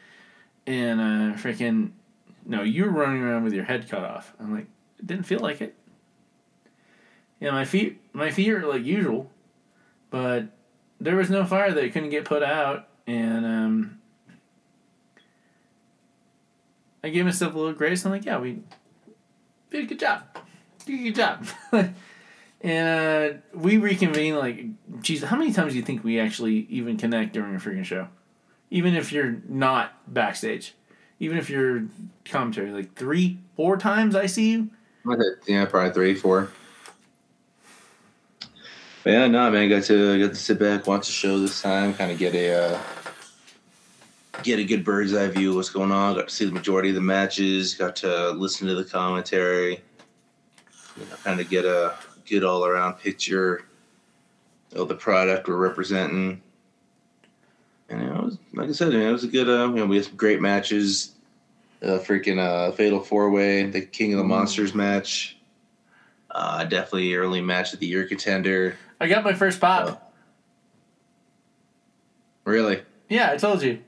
and 0.68 1.00
uh, 1.00 1.38
freaking, 1.38 1.92
no, 2.46 2.62
you 2.64 2.86
were 2.86 2.92
running 2.92 3.22
around 3.22 3.44
with 3.44 3.54
your 3.54 3.64
head 3.64 3.90
cut 3.90 4.04
off. 4.04 4.34
I'm 4.40 4.54
like, 4.54 4.68
it 5.00 5.08
didn't 5.08 5.26
feel 5.26 5.40
like 5.40 5.62
it. 5.62 5.76
Yeah, 7.40 7.52
my 7.52 7.66
feet, 7.66 8.00
my 8.14 8.30
feet 8.30 8.52
are 8.52 8.68
like 8.68 8.86
usual, 8.86 9.32
but 10.12 10.46
there 11.00 11.16
was 11.16 11.30
no 11.30 11.44
fire 11.46 11.72
that 11.72 11.94
couldn't 11.94 12.10
get 12.10 12.26
put 12.26 12.44
out, 12.44 12.88
and 13.08 13.46
um, 13.46 14.00
I 17.04 17.10
gave 17.10 17.26
myself 17.26 17.56
a 17.56 17.58
little 17.58 17.74
grace. 17.74 18.06
I'm 18.06 18.12
like, 18.12 18.26
yeah, 18.26 18.38
we 18.38 18.62
did 19.72 19.86
a 19.86 19.88
good 19.88 20.00
job, 20.00 20.24
did 20.86 21.00
a 21.00 21.04
good 21.04 21.16
job, 21.16 21.48
and 22.62 23.36
uh, 23.36 23.38
we 23.54 23.78
reconvene. 23.78 24.36
Like, 24.36 24.66
geez, 25.02 25.24
how 25.24 25.38
many 25.38 25.52
times 25.52 25.74
do 25.74 25.80
you 25.80 25.86
think 25.86 26.04
we 26.04 26.20
actually 26.20 26.68
even 26.70 26.98
connect 26.98 27.34
during 27.34 27.56
a 27.56 27.60
freaking 27.60 27.86
show? 27.86 28.08
even 28.72 28.96
if 28.96 29.12
you're 29.12 29.42
not 29.48 29.94
backstage, 30.12 30.74
even 31.20 31.38
if 31.38 31.50
you're 31.50 31.84
commentary, 32.26 32.72
like 32.72 32.96
three, 32.96 33.38
four 33.56 33.78
times 33.78 34.16
I 34.16 34.26
see 34.26 34.52
you. 34.52 34.70
Yeah, 35.46 35.66
probably 35.66 35.94
three, 35.94 36.16
four. 36.16 36.52
But 39.04 39.12
yeah, 39.12 39.28
no, 39.28 39.52
man, 39.52 39.70
got 39.70 39.84
to 39.84 40.20
got 40.20 40.34
to 40.34 40.40
sit 40.40 40.58
back, 40.58 40.88
watch 40.88 41.08
the 41.08 41.14
show 41.14 41.38
this 41.40 41.62
time, 41.62 41.94
kind 41.94 42.12
of 42.12 42.18
get 42.18 42.34
a 42.34 42.54
uh, 42.54 42.82
get 44.44 44.60
a 44.60 44.64
good 44.64 44.86
bird's 44.86 45.14
eye 45.14 45.28
view 45.28 45.50
of 45.50 45.56
what's 45.58 45.70
going 45.70 45.92
on. 45.92 46.16
Got 46.16 46.30
to 46.30 46.34
see 46.34 46.46
the 46.46 46.52
majority 46.52 46.90
of 46.90 46.96
the 46.96 47.02
matches. 47.02 47.74
Got 47.74 47.98
to 47.98 48.32
listen 48.32 48.68
to 48.68 48.76
the 48.76 48.86
commentary. 48.86 49.82
You 50.98 51.06
know, 51.10 51.16
kind 51.24 51.40
of 51.40 51.50
get 51.50 51.66
a 51.66 51.96
good 52.26 52.44
all 52.44 52.66
around 52.66 52.96
picture 52.96 53.66
of 54.74 54.88
the 54.88 54.96
product 54.96 55.48
we're 55.48 55.56
representing. 55.58 56.42
And 57.90 58.02
you 58.02 58.08
know, 58.08 58.16
it 58.20 58.24
was, 58.26 58.38
like 58.54 58.70
I 58.70 58.72
said, 58.72 58.94
man, 58.94 59.08
it 59.10 59.12
was 59.12 59.24
a 59.24 59.28
good. 59.28 59.50
Uh, 59.50 59.68
you 59.70 59.76
know, 59.76 59.86
we 59.86 59.98
had 59.98 60.06
some 60.06 60.16
great 60.16 60.42
matches. 60.42 61.14
Uh, 61.84 61.98
freaking 61.98 62.38
uh, 62.38 62.72
fatal 62.74 63.00
four 63.00 63.32
way, 63.32 63.64
the 63.64 63.82
King 63.82 64.14
of 64.14 64.20
the 64.20 64.24
Mm. 64.24 64.28
Monsters 64.30 64.76
match. 64.76 65.36
Uh, 66.30 66.64
definitely 66.64 67.16
early 67.16 67.42
match 67.42 67.74
of 67.74 67.80
the 67.80 67.88
year 67.88 68.06
contender. 68.06 68.78
I 69.00 69.08
got 69.08 69.24
my 69.24 69.34
first 69.34 69.60
pop. 69.60 69.90
Oh. 69.90 70.08
Really? 72.46 72.82
Yeah, 73.10 73.32
I 73.32 73.38
told 73.38 73.62
you. 73.62 73.80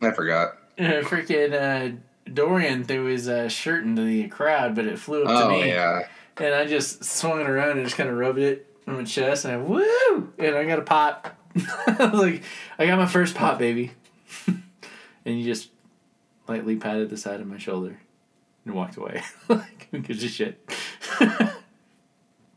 I 0.00 0.10
forgot. 0.12 0.56
Uh, 0.78 0.82
freaking 1.02 1.52
uh, 1.52 1.96
Dorian 2.32 2.84
threw 2.84 3.04
his 3.04 3.28
uh, 3.28 3.48
shirt 3.48 3.84
into 3.84 4.02
the 4.02 4.28
crowd, 4.28 4.74
but 4.74 4.86
it 4.86 4.98
flew 4.98 5.24
up 5.24 5.42
to 5.42 5.48
me. 5.50 5.54
Oh 5.54 5.62
me. 5.62 5.68
yeah. 5.68 6.00
And 6.38 6.54
I 6.54 6.66
just 6.66 7.04
swung 7.04 7.40
it 7.40 7.48
around 7.48 7.78
and 7.78 7.84
just 7.84 7.96
kind 7.96 8.08
of 8.08 8.16
rubbed 8.16 8.38
it 8.38 8.66
on 8.86 8.96
my 8.96 9.04
chest, 9.04 9.44
and 9.44 9.54
I 9.54 9.56
woo, 9.58 10.32
and 10.38 10.56
I 10.56 10.64
got 10.64 10.78
a 10.78 10.82
pop. 10.82 11.36
I 11.86 12.10
was 12.12 12.20
like, 12.20 12.42
I 12.78 12.86
got 12.86 12.98
my 12.98 13.06
first 13.06 13.34
pop, 13.34 13.58
baby. 13.58 13.92
and 14.46 15.38
you 15.38 15.44
just 15.44 15.70
lightly 16.48 16.76
patted 16.76 17.10
the 17.10 17.16
side 17.16 17.40
of 17.40 17.46
my 17.46 17.58
shoulder 17.58 18.00
and 18.64 18.74
walked 18.74 18.96
away. 18.96 19.22
like, 19.48 19.88
who 19.90 19.98
gives 19.98 20.24
a 20.24 20.28
shit? 20.28 20.58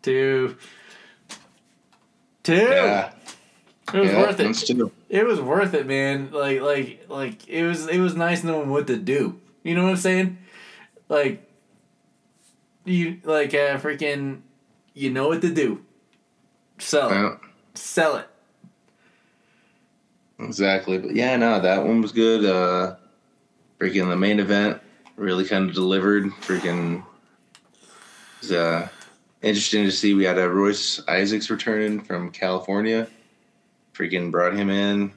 Two. 0.02 0.56
Two. 2.44 2.54
Yeah. 2.54 3.12
It 3.92 4.00
was 4.00 4.10
yeah, 4.12 4.22
worth 4.22 4.40
it. 4.40 4.76
true. 4.76 4.92
It 5.10 5.26
was 5.26 5.42
worth 5.42 5.74
it, 5.74 5.88
man. 5.88 6.30
Like, 6.32 6.62
like, 6.62 7.06
like 7.10 7.48
it 7.48 7.66
was. 7.66 7.88
It 7.88 8.00
was 8.00 8.16
nice 8.16 8.44
knowing 8.44 8.70
what 8.70 8.88
to 8.88 8.98
do. 8.98 9.40
You 9.64 9.74
know 9.74 9.84
what 9.84 9.92
I'm 9.92 9.98
saying? 9.98 10.38
Like, 11.10 11.45
you 12.86 13.20
like 13.24 13.54
uh, 13.54 13.78
freaking. 13.78 14.42
You 14.94 15.12
know 15.12 15.28
what 15.28 15.42
to 15.42 15.54
do. 15.54 15.84
Sell 16.78 17.10
it. 17.10 17.14
Yeah, 17.14 17.36
Sell 17.74 18.16
it. 18.16 18.28
exactly. 20.40 20.98
But 20.98 21.16
yeah, 21.16 21.36
no, 21.36 21.60
that 21.60 21.84
one 21.86 22.02
was 22.02 22.12
good. 22.14 22.46
Uh 22.46 22.96
freaking 23.80 24.08
the 24.08 24.16
main 24.16 24.40
event 24.40 24.82
really 25.18 25.46
kind 25.46 25.68
of 25.70 25.76
delivered. 25.76 26.26
Freaking 26.42 27.00
it 27.02 28.40
was 28.42 28.52
uh 28.54 28.88
interesting 29.42 29.84
to 29.84 29.92
see 29.92 30.14
we 30.14 30.24
had 30.24 30.40
uh, 30.40 30.48
Royce 30.48 31.02
Isaacs 31.08 31.50
returning 31.50 32.00
from 32.02 32.32
California. 32.32 33.08
Freaking 33.94 34.32
brought 34.32 34.56
him 34.56 34.70
in. 34.70 35.12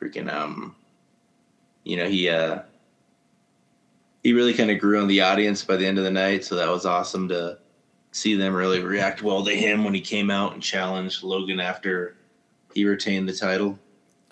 Freaking 0.00 0.32
um 0.32 0.74
you 1.84 1.96
know, 1.96 2.08
he 2.08 2.28
uh 2.28 2.62
he 4.24 4.32
really 4.32 4.54
kind 4.54 4.70
of 4.70 4.80
grew 4.80 5.00
on 5.00 5.06
the 5.06 5.20
audience 5.20 5.62
by 5.64 5.76
the 5.76 5.86
end 5.86 5.98
of 5.98 6.04
the 6.04 6.10
night, 6.10 6.44
so 6.44 6.56
that 6.56 6.68
was 6.70 6.84
awesome 6.86 7.28
to 7.28 7.58
see 8.10 8.34
them 8.34 8.54
really 8.54 8.80
react 8.80 9.22
well 9.22 9.44
to 9.44 9.54
him 9.54 9.84
when 9.84 9.92
he 9.94 10.00
came 10.00 10.30
out 10.30 10.54
and 10.54 10.62
challenged 10.62 11.22
Logan 11.22 11.60
after 11.60 12.16
he 12.74 12.84
retained 12.86 13.28
the 13.28 13.32
title. 13.34 13.78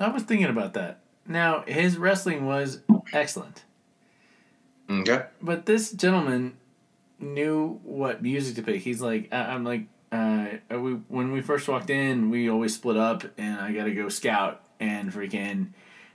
I 0.00 0.08
was 0.08 0.22
thinking 0.24 0.48
about 0.48 0.72
that. 0.74 1.00
Now 1.28 1.62
his 1.66 1.96
wrestling 1.98 2.46
was 2.46 2.80
excellent, 3.12 3.64
Okay. 4.90 5.26
but 5.40 5.66
this 5.66 5.92
gentleman 5.92 6.54
knew 7.20 7.78
what 7.84 8.22
music 8.22 8.56
to 8.56 8.62
pick. 8.62 8.80
He's 8.82 9.00
like, 9.00 9.28
I- 9.30 9.52
I'm 9.54 9.62
like, 9.62 9.86
uh, 10.10 10.46
we 10.70 10.94
when 11.08 11.32
we 11.32 11.40
first 11.42 11.68
walked 11.68 11.90
in, 11.90 12.30
we 12.30 12.48
always 12.50 12.74
split 12.74 12.96
up, 12.96 13.24
and 13.38 13.60
I 13.60 13.72
got 13.72 13.84
to 13.84 13.94
go 13.94 14.08
scout, 14.08 14.62
and 14.80 15.12
freaking. 15.12 15.68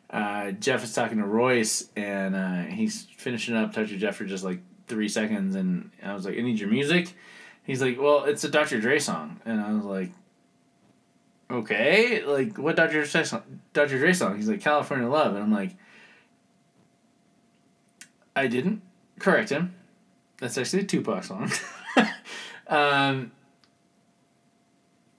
Uh, 0.10 0.52
Jeff 0.52 0.84
is 0.84 0.94
talking 0.94 1.18
to 1.18 1.26
Royce, 1.26 1.90
and 1.96 2.36
uh, 2.36 2.62
he's 2.64 3.08
finishing 3.18 3.56
up. 3.56 3.74
Touch 3.74 3.92
of 3.92 4.00
Jeff 4.00 4.16
for 4.16 4.26
just 4.26 4.44
like 4.44 4.60
three 4.88 5.10
seconds, 5.10 5.56
and 5.56 5.92
I 6.04 6.14
was 6.14 6.26
like, 6.26 6.38
"I 6.38 6.42
need 6.42 6.60
your 6.60 6.70
music." 6.70 7.14
He's 7.64 7.82
like, 7.82 8.00
"Well, 8.00 8.24
it's 8.24 8.44
a 8.44 8.50
Dr. 8.50 8.80
Dre 8.80 9.00
song," 9.00 9.42
and 9.46 9.60
I 9.60 9.74
was 9.74 9.84
like, 9.84 10.12
"Okay, 11.52 12.24
like 12.24 12.58
what 12.58 12.78
Dr. 12.78 13.04
Dre 13.04 13.24
song? 13.24 13.44
Dr. 13.74 13.98
Dre 13.98 14.14
song?" 14.14 14.38
He's 14.38 14.48
like, 14.48 14.62
"California 14.62 15.10
Love," 15.10 15.36
and 15.36 15.44
I'm 15.44 15.52
like, 15.52 15.76
"I 18.36 18.48
didn't 18.48 18.82
correct 19.20 19.50
him. 19.50 19.76
That's 20.40 20.58
actually 20.58 20.84
a 20.84 20.86
Tupac 20.86 21.26
song." 21.26 21.52
um, 22.68 23.32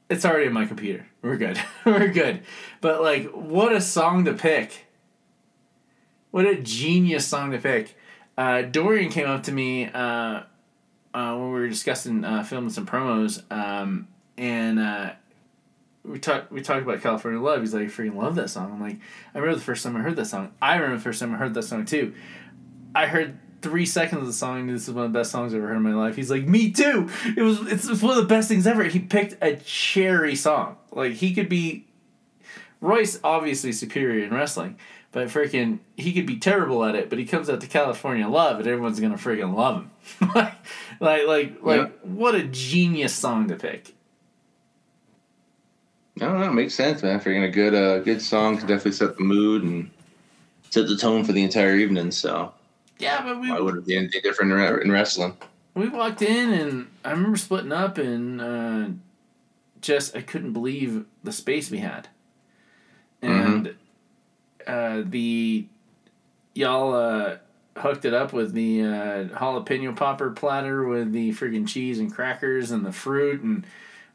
it's 0.08 0.24
already 0.24 0.46
in 0.46 0.52
my 0.52 0.66
computer. 0.66 1.06
We're 1.22 1.36
good. 1.36 1.60
We're 1.84 2.08
good. 2.08 2.42
But 2.80 3.02
like, 3.02 3.26
what 3.26 3.72
a 3.72 3.80
song 3.80 4.24
to 4.24 4.34
pick. 4.34 4.86
What 6.30 6.46
a 6.46 6.56
genius 6.56 7.26
song 7.26 7.52
to 7.52 7.58
pick. 7.58 7.96
Uh, 8.36 8.62
Dorian 8.62 9.10
came 9.10 9.26
up 9.26 9.42
to 9.44 9.52
me 9.52 9.86
uh, 9.86 10.42
uh, 11.14 11.34
when 11.34 11.52
we 11.52 11.60
were 11.60 11.68
discussing 11.68 12.24
uh, 12.24 12.44
filming 12.44 12.70
some 12.70 12.86
promos, 12.86 13.42
um, 13.50 14.06
and 14.36 14.78
uh, 14.78 15.12
we 16.04 16.18
talked 16.20 16.52
we 16.52 16.60
talked 16.60 16.82
about 16.82 17.02
California 17.02 17.40
Love. 17.40 17.60
He's 17.60 17.74
like, 17.74 17.84
I 17.84 17.86
freaking 17.86 18.14
love 18.14 18.36
that 18.36 18.50
song. 18.50 18.72
I'm 18.72 18.80
like, 18.80 18.98
I 19.34 19.38
remember 19.38 19.58
the 19.58 19.64
first 19.64 19.82
time 19.82 19.96
I 19.96 20.00
heard 20.00 20.16
that 20.16 20.26
song. 20.26 20.52
I 20.62 20.76
remember 20.76 20.98
the 20.98 21.02
first 21.02 21.18
time 21.20 21.34
I 21.34 21.38
heard 21.38 21.54
that 21.54 21.62
song 21.62 21.84
too. 21.84 22.14
I 22.94 23.06
heard 23.06 23.38
three 23.60 23.86
seconds 23.86 24.20
of 24.20 24.26
the 24.26 24.32
song. 24.32 24.66
This 24.66 24.88
is 24.88 24.94
one 24.94 25.06
of 25.06 25.12
the 25.12 25.18
best 25.18 25.30
songs 25.30 25.52
I've 25.52 25.58
ever 25.58 25.68
heard 25.68 25.76
in 25.76 25.82
my 25.82 25.94
life. 25.94 26.16
He's 26.16 26.30
like, 26.30 26.46
me 26.46 26.70
too. 26.70 27.08
It 27.36 27.42
was 27.42 27.60
it's, 27.70 28.02
one 28.02 28.16
of 28.16 28.22
the 28.22 28.28
best 28.28 28.48
things 28.48 28.66
ever. 28.66 28.84
He 28.84 28.98
picked 28.98 29.36
a 29.42 29.56
cherry 29.56 30.36
song. 30.36 30.76
Like 30.92 31.14
he 31.14 31.34
could 31.34 31.48
be 31.48 31.86
Royce 32.80 33.18
obviously 33.24 33.72
superior 33.72 34.24
in 34.24 34.32
wrestling, 34.32 34.76
but 35.12 35.28
freaking 35.28 35.80
he 35.96 36.12
could 36.12 36.26
be 36.26 36.38
terrible 36.38 36.84
at 36.84 36.94
it. 36.94 37.10
But 37.10 37.18
he 37.18 37.24
comes 37.24 37.50
out 37.50 37.60
to 37.60 37.66
California 37.66 38.28
Love, 38.28 38.58
and 38.58 38.68
everyone's 38.68 39.00
gonna 39.00 39.16
freaking 39.16 39.54
love 39.54 39.82
him. 39.82 39.90
like, 40.34 40.54
like, 41.00 41.26
like, 41.26 41.62
like, 41.62 42.00
what 42.00 42.34
a 42.34 42.44
genius 42.44 43.14
song 43.14 43.48
to 43.48 43.56
pick. 43.56 43.94
No, 46.16 46.36
no, 46.36 46.48
it 46.48 46.52
makes 46.52 46.74
sense, 46.74 47.02
man. 47.02 47.20
Freaking 47.20 47.44
a 47.44 47.50
good, 47.50 47.74
uh, 47.74 48.00
good 48.00 48.20
song 48.20 48.56
to 48.56 48.62
definitely 48.62 48.92
set 48.92 49.16
the 49.16 49.22
mood 49.22 49.62
and 49.62 49.90
set 50.70 50.88
the 50.88 50.96
tone 50.96 51.24
for 51.24 51.32
the 51.32 51.44
entire 51.44 51.76
evening. 51.76 52.10
So 52.10 52.52
Yeah, 52.98 53.22
but 53.22 53.40
we 53.40 53.50
why 53.50 53.60
would 53.60 53.76
it 53.76 53.86
be 53.86 53.96
anything 53.96 54.20
different 54.22 54.52
in 54.82 54.90
wrestling? 54.90 55.36
we 55.78 55.88
walked 55.88 56.22
in, 56.22 56.52
and 56.52 56.88
I 57.04 57.12
remember 57.12 57.36
splitting 57.36 57.72
up, 57.72 57.98
and 57.98 58.40
uh, 58.40 58.88
just 59.80 60.16
I 60.16 60.22
couldn't 60.22 60.52
believe 60.52 61.04
the 61.22 61.32
space 61.32 61.70
we 61.70 61.78
had, 61.78 62.08
and 63.22 63.74
uh, 64.66 65.02
the 65.04 65.66
y'all 66.54 66.94
uh, 66.94 67.36
hooked 67.76 68.04
it 68.04 68.12
up 68.12 68.32
with 68.32 68.52
the 68.52 68.82
uh, 68.82 69.24
jalapeno 69.28 69.94
popper 69.94 70.30
platter 70.30 70.86
with 70.86 71.12
the 71.12 71.30
friggin' 71.30 71.68
cheese 71.68 72.00
and 72.00 72.12
crackers 72.12 72.72
and 72.72 72.84
the 72.84 72.92
fruit, 72.92 73.40
and 73.42 73.64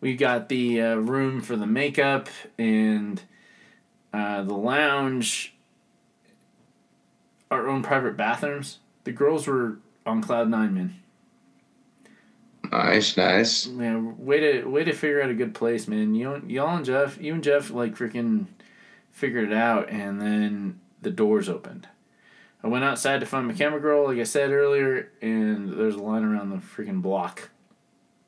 we 0.01 0.15
got 0.15 0.49
the 0.49 0.81
uh, 0.81 0.95
room 0.95 1.41
for 1.41 1.55
the 1.55 1.67
makeup 1.67 2.27
and 2.57 3.21
uh, 4.13 4.43
the 4.43 4.53
lounge, 4.53 5.55
our 7.53 7.67
own 7.67 7.83
private 7.83 8.17
bathrooms. 8.17 8.79
The 9.03 9.11
girls 9.11 9.47
were 9.47 9.77
on 10.05 10.21
cloud 10.21 10.49
nine, 10.49 10.73
man. 10.73 10.95
Nice, 12.71 13.17
nice. 13.17 13.67
Man, 13.67 14.25
way 14.25 14.39
to 14.39 14.65
way 14.65 14.83
to 14.83 14.93
figure 14.93 15.21
out 15.21 15.29
a 15.29 15.35
good 15.35 15.53
place, 15.53 15.87
man. 15.87 16.15
You 16.15 16.33
and- 16.33 16.51
y'all 16.51 16.75
and 16.75 16.85
Jeff, 16.85 17.21
you 17.21 17.33
and 17.33 17.43
Jeff 17.43 17.69
like 17.69 17.95
freaking 17.95 18.47
figured 19.11 19.51
it 19.51 19.55
out, 19.55 19.89
and 19.89 20.19
then 20.19 20.79
the 21.01 21.11
doors 21.11 21.47
opened. 21.49 21.87
I 22.63 22.67
went 22.67 22.85
outside 22.85 23.19
to 23.19 23.25
find 23.25 23.45
my 23.47 23.53
camera 23.53 23.79
girl, 23.79 24.07
like 24.07 24.17
I 24.17 24.23
said 24.23 24.51
earlier, 24.51 25.11
and 25.21 25.73
there's 25.77 25.95
a 25.95 25.99
line 26.01 26.23
around 26.23 26.49
the 26.49 26.57
freaking 26.57 27.01
block, 27.01 27.49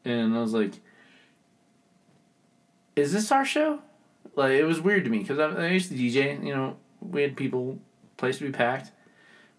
and 0.04 0.36
I 0.36 0.42
was 0.42 0.54
like, 0.54 0.74
"Is 2.96 3.14
this 3.14 3.32
our 3.32 3.46
show?" 3.46 3.80
Like 4.36 4.52
it 4.52 4.66
was 4.66 4.82
weird 4.82 5.06
to 5.06 5.10
me 5.10 5.20
because 5.20 5.40
I, 5.40 5.46
I 5.46 5.68
used 5.70 5.90
to 5.90 5.96
DJ. 5.98 6.46
You 6.46 6.54
know, 6.54 6.78
we 7.02 7.22
had 7.22 7.36
people, 7.38 7.80
place 8.18 8.38
to 8.40 8.44
be 8.44 8.52
packed, 8.52 8.92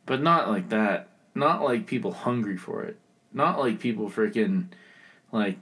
but 0.06 0.22
not 0.22 0.48
like 0.48 0.70
that. 0.70 1.08
Not 1.34 1.62
like 1.62 1.86
people 1.86 2.12
hungry 2.12 2.56
for 2.56 2.84
it. 2.84 2.96
Not 3.32 3.58
like 3.58 3.80
people 3.80 4.08
freaking 4.08 4.68
like 5.32 5.58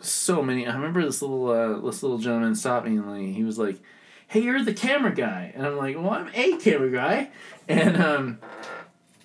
so 0.00 0.42
many. 0.42 0.66
I 0.66 0.74
remember 0.74 1.04
this 1.04 1.20
little 1.20 1.50
uh, 1.50 1.80
this 1.80 2.02
little 2.02 2.18
gentleman 2.18 2.54
stopped 2.54 2.86
me 2.86 2.96
and 2.96 3.34
he 3.34 3.44
was 3.44 3.58
like, 3.58 3.78
"Hey, 4.28 4.40
you're 4.40 4.62
the 4.62 4.72
camera 4.72 5.14
guy," 5.14 5.52
and 5.54 5.66
I'm 5.66 5.76
like, 5.76 5.96
"Well, 5.96 6.10
I'm 6.10 6.30
a 6.32 6.56
camera 6.56 6.90
guy," 6.90 7.30
and 7.68 8.00
um, 8.00 8.38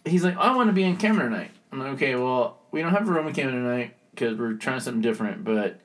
he's 0.03 0.23
like, 0.23 0.35
"I 0.35 0.55
want 0.55 0.67
to 0.67 0.73
be 0.73 0.83
on 0.83 0.97
camera 0.97 1.29
tonight." 1.29 1.51
I'm 1.71 1.79
like, 1.79 1.93
"Okay, 1.93 2.15
well, 2.15 2.57
we 2.71 2.81
don't 2.81 2.91
have 2.91 3.07
a 3.07 3.11
Roman 3.11 3.33
camera 3.33 3.53
tonight 3.53 3.95
because 4.11 4.37
we're 4.37 4.53
trying 4.53 4.81
something 4.81 5.01
different, 5.01 5.45
but 5.45 5.79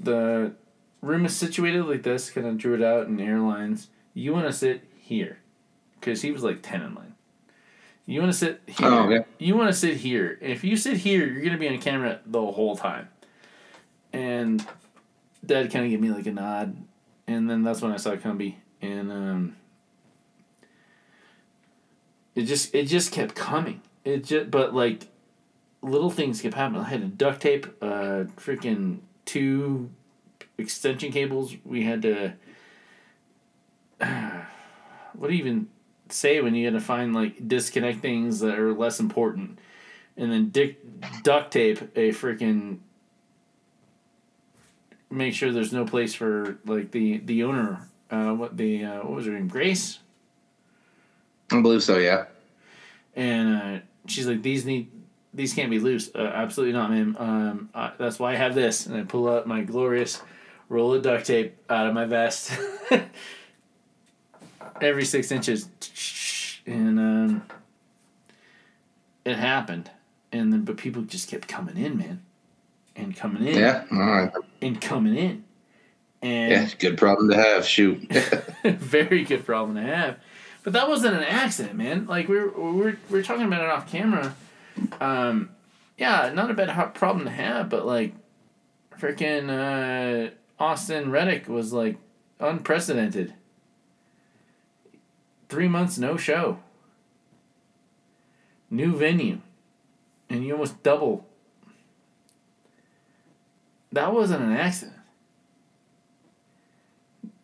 the 0.00 0.52
room 1.00 1.24
is 1.24 1.34
situated 1.34 1.84
like 1.86 2.02
this. 2.02 2.30
Kind 2.30 2.46
of 2.46 2.58
drew 2.58 2.74
it 2.74 2.82
out 2.82 3.08
in 3.08 3.18
airlines. 3.18 3.88
You 4.14 4.32
want 4.32 4.46
to 4.46 4.52
sit 4.52 4.84
here 5.00 5.38
because 5.98 6.22
he 6.22 6.30
was 6.30 6.42
like 6.42 6.62
ten 6.62 6.82
in 6.82 6.94
line." 6.94 7.14
You 8.08 8.20
want 8.20 8.32
to 8.32 8.38
sit 8.38 8.62
here. 8.66 8.88
Oh, 8.88 9.10
yeah. 9.10 9.18
You 9.38 9.54
want 9.54 9.68
to 9.68 9.78
sit 9.78 9.98
here. 9.98 10.38
If 10.40 10.64
you 10.64 10.78
sit 10.78 10.96
here, 10.96 11.26
you're 11.26 11.42
gonna 11.42 11.58
be 11.58 11.68
on 11.68 11.78
camera 11.78 12.20
the 12.24 12.40
whole 12.40 12.74
time. 12.74 13.10
And 14.14 14.66
Dad 15.44 15.70
kind 15.70 15.84
of 15.84 15.90
gave 15.90 16.00
me 16.00 16.08
like 16.08 16.24
a 16.26 16.32
nod, 16.32 16.74
and 17.26 17.50
then 17.50 17.62
that's 17.62 17.82
when 17.82 17.92
I 17.92 17.98
saw 17.98 18.16
Cumby, 18.16 18.54
and 18.80 19.12
um, 19.12 19.56
it 22.34 22.44
just 22.44 22.74
it 22.74 22.86
just 22.86 23.12
kept 23.12 23.34
coming. 23.34 23.82
It 24.06 24.24
just 24.24 24.50
but 24.50 24.74
like 24.74 25.08
little 25.82 26.10
things 26.10 26.40
kept 26.40 26.54
happening. 26.54 26.80
I 26.80 26.88
had 26.88 27.02
to 27.02 27.08
duct 27.08 27.42
tape, 27.42 27.66
uh, 27.82 28.24
freaking 28.36 29.00
two 29.26 29.90
extension 30.56 31.12
cables. 31.12 31.54
We 31.62 31.84
had 31.84 32.00
to. 32.00 32.32
what 35.12 35.30
even 35.30 35.68
say 36.10 36.40
when 36.40 36.54
you 36.54 36.70
got 36.70 36.78
to 36.78 36.84
find 36.84 37.14
like 37.14 37.46
disconnect 37.48 38.00
things 38.00 38.40
that 38.40 38.58
are 38.58 38.72
less 38.72 39.00
important, 39.00 39.58
and 40.16 40.32
then 40.32 40.50
dick, 40.50 40.78
duct 41.22 41.52
tape 41.52 41.80
a 41.96 42.10
freaking 42.10 42.78
make 45.10 45.34
sure 45.34 45.52
there's 45.52 45.72
no 45.72 45.84
place 45.84 46.14
for 46.14 46.58
like 46.64 46.90
the 46.90 47.18
the 47.18 47.44
owner. 47.44 47.88
Uh, 48.10 48.32
what 48.32 48.56
the 48.56 48.84
uh, 48.84 48.96
what 48.98 49.12
was 49.12 49.26
her 49.26 49.32
name? 49.32 49.48
Grace. 49.48 49.98
I 51.50 51.60
believe 51.60 51.82
so. 51.82 51.98
Yeah. 51.98 52.26
And 53.16 53.56
uh, 53.56 53.80
she's 54.06 54.26
like, 54.26 54.42
these 54.42 54.64
need 54.64 54.90
these 55.32 55.54
can't 55.54 55.70
be 55.70 55.78
loose. 55.78 56.10
Uh, 56.14 56.18
absolutely 56.34 56.72
not, 56.72 56.90
ma'am. 56.90 57.16
Um, 57.18 57.70
uh, 57.74 57.90
that's 57.98 58.18
why 58.18 58.32
I 58.32 58.36
have 58.36 58.54
this. 58.54 58.86
And 58.86 58.96
I 58.96 59.02
pull 59.02 59.28
out 59.28 59.46
my 59.46 59.62
glorious 59.62 60.22
roll 60.68 60.94
of 60.94 61.02
duct 61.02 61.26
tape 61.26 61.56
out 61.68 61.86
of 61.86 61.94
my 61.94 62.04
vest. 62.04 62.52
Every 64.80 65.04
six 65.04 65.30
inches, 65.32 65.68
and 66.66 66.98
um, 66.98 67.42
it 69.24 69.36
happened. 69.36 69.90
And 70.30 70.52
then, 70.52 70.64
but 70.64 70.76
people 70.76 71.02
just 71.02 71.30
kept 71.30 71.48
coming 71.48 71.76
in, 71.78 71.96
man, 71.96 72.22
and 72.96 73.16
coming 73.16 73.46
in, 73.46 73.58
Yeah. 73.58 73.84
All 73.90 73.98
right. 73.98 74.30
and 74.60 74.80
coming 74.80 75.16
in, 75.16 75.44
and 76.20 76.52
Yeah. 76.52 76.68
Good 76.78 76.98
problem 76.98 77.30
to 77.30 77.36
have. 77.36 77.64
Shoot. 77.64 78.10
very 78.64 79.24
good 79.24 79.46
problem 79.46 79.76
to 79.76 79.82
have. 79.82 80.18
But 80.64 80.74
that 80.74 80.88
wasn't 80.88 81.16
an 81.16 81.22
accident, 81.24 81.76
man. 81.76 82.06
Like 82.06 82.28
we 82.28 82.36
were, 82.36 82.50
we 82.50 82.72
were, 82.80 82.98
we 83.08 83.18
were 83.18 83.22
talking 83.22 83.44
about 83.44 83.62
it 83.62 83.70
off 83.70 83.90
camera. 83.90 84.34
Um, 85.00 85.50
yeah, 85.96 86.30
not 86.34 86.50
a 86.50 86.54
bad 86.54 86.94
problem 86.94 87.24
to 87.24 87.30
have, 87.30 87.70
but 87.70 87.86
like, 87.86 88.12
freaking 88.98 89.48
uh, 89.48 90.30
Austin 90.62 91.10
Reddick 91.10 91.48
was 91.48 91.72
like 91.72 91.96
unprecedented. 92.38 93.32
Three 95.48 95.68
months 95.68 95.98
no 95.98 96.16
show. 96.16 96.58
New 98.70 98.94
venue, 98.94 99.40
and 100.28 100.44
you 100.44 100.52
almost 100.52 100.82
double. 100.82 101.26
That 103.92 104.12
wasn't 104.12 104.42
an 104.42 104.52
accident. 104.52 104.98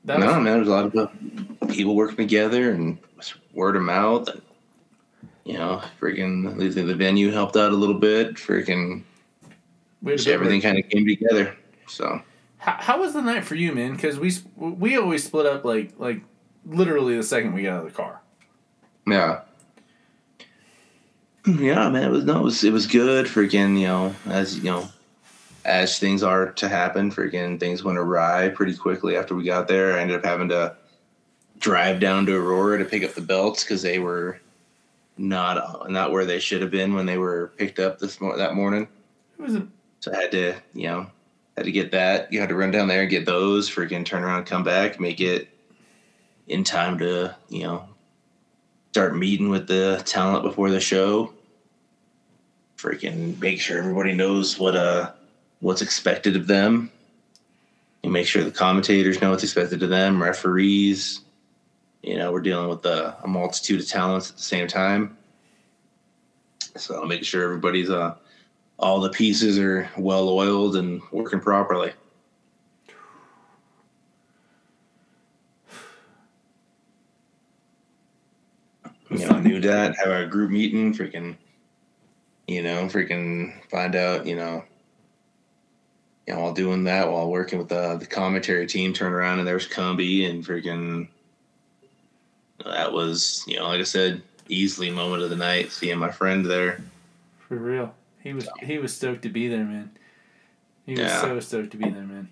That 0.05 0.21
no, 0.21 0.27
was- 0.27 0.35
man. 0.37 0.45
There's 0.45 0.69
a 0.69 0.71
lot 0.71 0.95
of 0.95 1.69
people 1.71 1.95
working 1.95 2.17
together 2.17 2.73
and 2.73 2.99
word 3.55 3.77
of 3.77 3.83
mouth, 3.83 4.29
and 4.29 4.43
you 5.45 5.55
know, 5.55 5.83
freaking 5.99 6.59
the, 6.59 6.83
the 6.83 6.95
venue 6.95 7.31
helped 7.31 7.57
out 7.57 7.73
a 7.73 7.77
little 7.77 7.99
bit. 7.99 8.35
Freaking 8.35 9.03
just 10.05 10.29
everything 10.29 10.61
kind 10.61 10.79
of 10.79 10.87
came 10.91 11.07
together. 11.07 11.57
So 11.89 12.21
How, 12.59 12.77
how 12.79 13.01
was 13.01 13.15
the 13.15 13.23
night 13.23 13.45
for 13.45 13.55
you, 13.55 13.73
man? 13.73 13.95
Because 13.95 14.19
we 14.19 14.33
we 14.57 14.99
always 14.99 15.25
split 15.25 15.47
up 15.47 15.65
like 15.65 15.93
like 15.99 16.21
literally 16.67 17.17
the 17.17 17.23
second 17.23 17.55
we 17.55 17.63
got 17.63 17.75
out 17.75 17.87
of 17.87 17.93
the 17.93 17.97
car. 17.97 18.21
yeah. 19.07 19.41
Yeah, 21.47 21.91
man, 21.91 22.05
it 22.05 22.11
was 22.11 22.25
no, 22.25 22.41
it 22.41 22.43
was 22.43 22.65
it 22.65 22.73
was 22.73 22.87
good. 22.87 23.27
Freaking, 23.27 23.79
you 23.79 23.87
know, 23.87 24.15
as 24.27 24.57
you 24.57 24.65
know, 24.65 24.89
as 25.67 25.99
things 25.99 26.23
are 26.23 26.53
to 26.53 26.71
happen, 26.71 27.11
freaking 27.11 27.61
things 27.61 27.85
went 27.85 27.99
awry 27.99 28.49
pretty 28.49 28.75
quickly 28.75 29.15
after 29.17 29.35
we 29.35 29.45
got 29.45 29.69
there. 29.69 29.93
I 29.95 30.01
ended 30.01 30.17
up 30.17 30.25
having 30.25 30.49
to 30.49 30.75
drive 31.59 32.01
down 32.01 32.25
to 32.27 32.35
Aurora 32.35 32.79
to 32.79 32.87
pick 32.87 33.05
up 33.05 33.13
the 33.13 33.21
belts 33.21 33.63
because 33.63 33.83
they 33.83 33.99
were 33.99 34.41
not 35.19 35.91
not 35.91 36.13
where 36.13 36.25
they 36.25 36.39
should 36.39 36.63
have 36.63 36.71
been 36.71 36.95
when 36.95 37.05
they 37.05 37.19
were 37.19 37.53
picked 37.59 37.79
up 37.79 37.99
this 37.99 38.23
mor- 38.23 38.39
that 38.39 38.55
morning. 38.55 38.89
It 39.39 39.43
wasn't. 39.43 39.71
So 40.01 40.15
I 40.15 40.23
had 40.23 40.31
to, 40.33 40.55
you 40.73 40.87
know, 40.87 41.07
had 41.59 41.67
to 41.67 41.73
get 41.73 41.91
that. 41.91 42.33
You 42.33 42.41
had 42.41 42.49
to 42.49 42.55
run 42.55 42.71
down 42.71 42.89
there 42.89 43.03
and 43.03 43.11
get 43.11 43.27
those. 43.27 43.69
Freaking 43.69 44.07
turn 44.07 44.25
around, 44.25 44.45
come 44.47 44.65
back, 44.65 44.99
make 44.99 45.21
it 45.21 45.49
in 46.47 46.65
time 46.65 46.99
to, 46.99 47.35
you 47.49 47.63
know, 47.63 47.89
start 48.93 49.17
meeting 49.17 49.49
with 49.49 49.67
the 49.67 50.03
talent 50.05 50.45
before 50.45 50.71
the 50.71 50.81
show. 50.81 51.33
Freaking 52.77 53.41
make 53.41 53.61
sure 53.61 53.79
everybody 53.79 54.13
knows 54.13 54.59
what 54.59 54.77
uh 54.77 55.13
what's 55.61 55.83
expected 55.83 56.37
of 56.37 56.47
them. 56.47 56.91
And 58.03 58.13
make 58.13 58.27
sure 58.27 58.45
the 58.45 58.51
commentators 58.51 59.21
know 59.23 59.31
what's 59.31 59.43
expected 59.43 59.83
of 59.83 59.89
them, 59.89 60.23
referees. 60.23 61.21
You 62.03 62.19
know, 62.19 62.33
we're 62.33 62.43
dealing 62.43 62.69
with 62.69 62.85
a, 62.85 63.17
a 63.25 63.27
multitude 63.27 63.81
of 63.81 63.89
talents 63.89 64.29
at 64.31 64.37
the 64.37 64.43
same 64.43 64.69
time. 64.69 65.17
So 66.77 67.03
making 67.07 67.25
sure 67.25 67.45
everybody's 67.45 67.91
uh 67.91 68.17
all 68.79 69.01
the 69.01 69.11
pieces 69.11 69.59
are 69.59 69.89
well 69.97 70.29
oiled 70.29 70.77
and 70.77 71.01
working 71.13 71.41
properly. 71.41 71.93
You 79.15 79.29
know, 79.29 79.41
do 79.43 79.61
that, 79.61 79.97
have 79.97 80.09
a 80.11 80.27
group 80.27 80.51
meeting, 80.51 80.93
freaking, 80.95 81.37
you 82.47 82.63
know, 82.63 82.87
freaking 82.87 83.53
find 83.71 83.95
out, 83.95 84.27
you 84.27 84.37
know, 84.37 84.65
you 86.27 86.35
know, 86.35 86.41
while 86.41 86.53
doing 86.53 86.85
that, 86.85 87.11
while 87.11 87.31
working 87.31 87.59
with 87.59 87.69
the, 87.69 87.97
the 87.97 88.07
commentary 88.07 88.67
team, 88.67 88.93
turn 88.93 89.13
around 89.13 89.39
and 89.39 89.47
there's 89.47 89.69
Cumby 89.69 90.29
and 90.29 90.45
freaking, 90.45 91.09
that 92.65 92.93
was, 92.93 93.45
you 93.47 93.59
know, 93.59 93.69
like 93.69 93.81
I 93.81 93.85
said, 93.85 94.23
easily 94.49 94.91
moment 94.91 95.23
of 95.23 95.31
the 95.31 95.37
night, 95.37 95.71
seeing 95.71 95.99
my 95.99 96.11
friend 96.11 96.45
there. 96.45 96.83
For 97.49 97.57
real, 97.57 97.95
he 98.23 98.33
was 98.33 98.49
he 98.63 98.79
was 98.79 98.95
stoked 98.95 99.23
to 99.23 99.29
be 99.29 99.49
there, 99.49 99.65
man. 99.65 99.91
He 100.87 100.93
was 100.93 101.01
Yeah. 101.01 101.21
so 101.21 101.41
stoked 101.41 101.73
to 101.73 101.77
be 101.77 101.91
there, 101.91 102.03
man. 102.03 102.29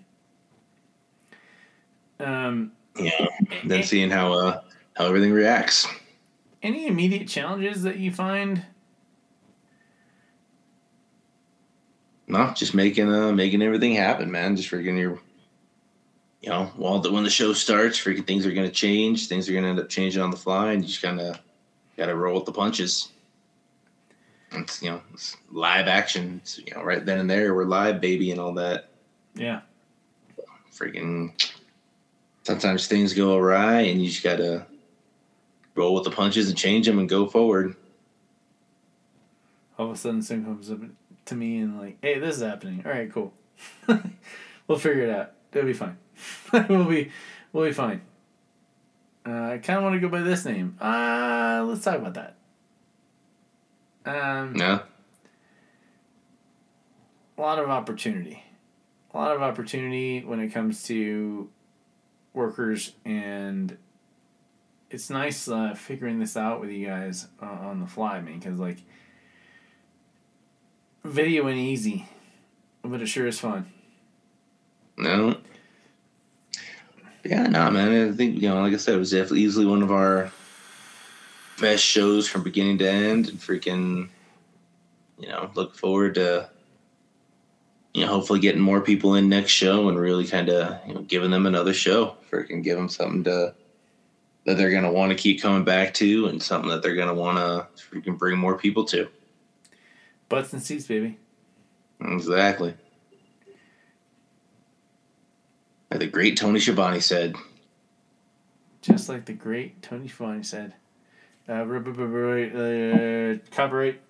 Um, 2.19 2.71
know, 2.97 3.29
then 3.65 3.83
seeing 3.83 4.09
how 4.09 4.33
uh 4.33 4.61
how 4.95 5.05
everything 5.05 5.31
reacts. 5.31 5.87
Any 6.63 6.87
immediate 6.87 7.27
challenges 7.27 7.83
that 7.83 7.97
you 7.97 8.11
find? 8.11 8.65
No, 12.27 12.51
just 12.55 12.73
making 12.73 13.13
uh 13.13 13.31
making 13.31 13.61
everything 13.61 13.93
happen, 13.93 14.31
man. 14.31 14.55
Just 14.55 14.71
freaking 14.71 14.97
your 14.97 15.19
you 16.41 16.49
know, 16.49 16.65
while 16.75 16.99
the 16.99 17.11
when 17.11 17.23
the 17.23 17.29
show 17.29 17.53
starts, 17.53 17.99
freaking 17.99 18.25
things 18.25 18.45
are 18.45 18.51
gonna 18.51 18.69
change, 18.69 19.27
things 19.27 19.47
are 19.49 19.53
gonna 19.53 19.67
end 19.67 19.79
up 19.79 19.89
changing 19.89 20.21
on 20.21 20.31
the 20.31 20.37
fly, 20.37 20.71
and 20.73 20.81
you 20.81 20.87
just 20.87 21.01
kinda 21.01 21.39
gotta 21.97 22.15
roll 22.15 22.35
with 22.35 22.45
the 22.45 22.51
punches. 22.51 23.11
It's 24.51 24.81
you 24.81 24.91
know, 24.91 25.01
it's 25.13 25.37
live 25.51 25.87
action. 25.87 26.39
It's, 26.41 26.57
you 26.59 26.73
know, 26.73 26.83
right 26.83 27.05
then 27.05 27.19
and 27.19 27.29
there, 27.29 27.53
we're 27.53 27.65
live, 27.65 28.01
baby, 28.01 28.31
and 28.31 28.39
all 28.39 28.53
that. 28.53 28.89
Yeah, 29.35 29.61
Freaking 30.71 31.33
sometimes 32.43 32.87
things 32.87 33.13
go 33.13 33.35
awry, 33.35 33.81
and 33.81 34.01
you 34.01 34.09
just 34.09 34.23
gotta 34.23 34.65
roll 35.75 35.95
with 35.95 36.03
the 36.03 36.11
punches 36.11 36.49
and 36.49 36.57
change 36.57 36.85
them 36.85 36.99
and 36.99 37.09
go 37.09 37.27
forward. 37.27 37.75
all 39.77 39.87
of 39.87 39.93
a 39.93 39.97
sudden, 39.97 40.21
someone 40.21 40.55
comes 40.55 40.71
up 40.71 40.79
to 41.25 41.35
me 41.35 41.57
and 41.59 41.79
like, 41.79 41.97
"Hey, 42.01 42.19
this 42.19 42.35
is 42.37 42.41
happening. 42.43 42.83
All 42.85 42.91
right, 42.91 43.11
cool. 43.11 43.33
we'll 44.67 44.77
figure 44.77 45.03
it 45.03 45.09
out. 45.09 45.31
It'll 45.51 45.65
be 45.65 45.73
fine. 45.73 45.97
we'll 46.69 46.85
be 46.85 47.11
we'll 47.51 47.65
be 47.65 47.71
fine." 47.73 48.01
Uh, 49.25 49.53
I 49.53 49.57
kind 49.59 49.77
of 49.77 49.83
want 49.83 49.95
to 49.95 49.99
go 50.01 50.09
by 50.09 50.21
this 50.21 50.43
name. 50.45 50.77
Uh, 50.81 51.63
let's 51.65 51.83
talk 51.83 51.95
about 51.95 52.13
that. 52.15 52.35
Um, 54.05 54.53
No, 54.53 54.81
a 57.37 57.41
lot 57.41 57.57
of 57.57 57.69
opportunity. 57.69 58.43
A 59.13 59.17
lot 59.17 59.33
of 59.35 59.41
opportunity 59.41 60.23
when 60.25 60.39
it 60.41 60.49
comes 60.49 60.83
to 60.85 61.49
workers, 62.33 62.93
and 63.05 63.77
it's 64.93 65.09
nice 65.09 65.47
uh, 65.47 65.73
figuring 65.73 66.19
this 66.19 66.37
out 66.37 66.61
with 66.61 66.69
you 66.69 66.85
guys 66.85 67.27
uh, 67.41 67.45
on 67.45 67.79
the 67.79 67.87
fly, 67.87 68.21
man. 68.21 68.37
Because 68.37 68.59
like, 68.59 68.77
video 71.03 71.49
ain't 71.49 71.57
easy, 71.57 72.07
but 72.83 73.01
it 73.01 73.07
sure 73.07 73.25
is 73.25 73.39
fun. 73.39 73.71
No. 74.95 75.37
Yeah, 77.25 77.47
no, 77.47 77.71
man. 77.71 78.09
I 78.09 78.15
think 78.15 78.39
you 78.39 78.49
know, 78.49 78.61
like 78.61 78.73
I 78.73 78.77
said, 78.77 78.93
it 78.93 78.99
was 78.99 79.11
definitely 79.11 79.41
easily 79.41 79.65
one 79.65 79.81
of 79.81 79.91
our 79.91 80.31
best 81.59 81.83
shows 81.83 82.27
from 82.27 82.43
beginning 82.43 82.77
to 82.79 82.89
end. 82.89 83.29
And 83.29 83.39
freaking, 83.39 84.09
you 85.17 85.27
know, 85.27 85.49
look 85.55 85.75
forward 85.75 86.15
to 86.15 86.49
you 87.95 88.05
know 88.05 88.11
hopefully 88.11 88.39
getting 88.39 88.61
more 88.61 88.81
people 88.81 89.15
in 89.15 89.27
next 89.27 89.51
show 89.51 89.87
and 89.89 89.97
really 89.97 90.27
kind 90.27 90.49
of 90.49 90.87
you 90.87 90.93
know 90.93 91.01
giving 91.01 91.31
them 91.31 91.47
another 91.47 91.73
show. 91.73 92.17
Freaking 92.29 92.61
give 92.61 92.77
them 92.77 92.89
something 92.89 93.23
to 93.23 93.55
that 94.45 94.57
they're 94.57 94.71
gonna 94.71 94.91
want 94.91 95.11
to 95.11 95.15
keep 95.17 95.41
coming 95.41 95.63
back 95.63 95.93
to 95.95 96.27
and 96.27 96.41
something 96.41 96.69
that 96.69 96.81
they're 96.81 96.95
gonna 96.95 97.13
want 97.13 97.37
to 97.37 97.83
freaking 97.89 98.17
bring 98.17 98.37
more 98.37 98.57
people 98.57 98.83
to. 98.85 99.07
Butts 100.29 100.53
and 100.53 100.61
seats, 100.61 100.87
baby. 100.87 101.17
Exactly. 102.01 102.73
Like 105.91 105.99
the 105.99 106.07
great 106.07 106.37
Tony 106.37 106.59
Schiavone 106.59 106.99
said. 106.99 107.35
Just 108.81 109.07
like 109.07 109.25
the 109.25 109.33
great 109.33 109.81
Tony 109.81 110.07
Schiavone 110.07 110.43
said. 110.43 110.73
Uh, 111.47 111.53
r- 111.53 111.75
r- 111.75 111.83
r- 111.87 112.39
uh, 112.39 113.37
copyright. 113.51 114.01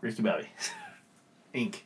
Ricky 0.00 0.22
Bobby. 0.22 0.48
Inc. 1.54 1.76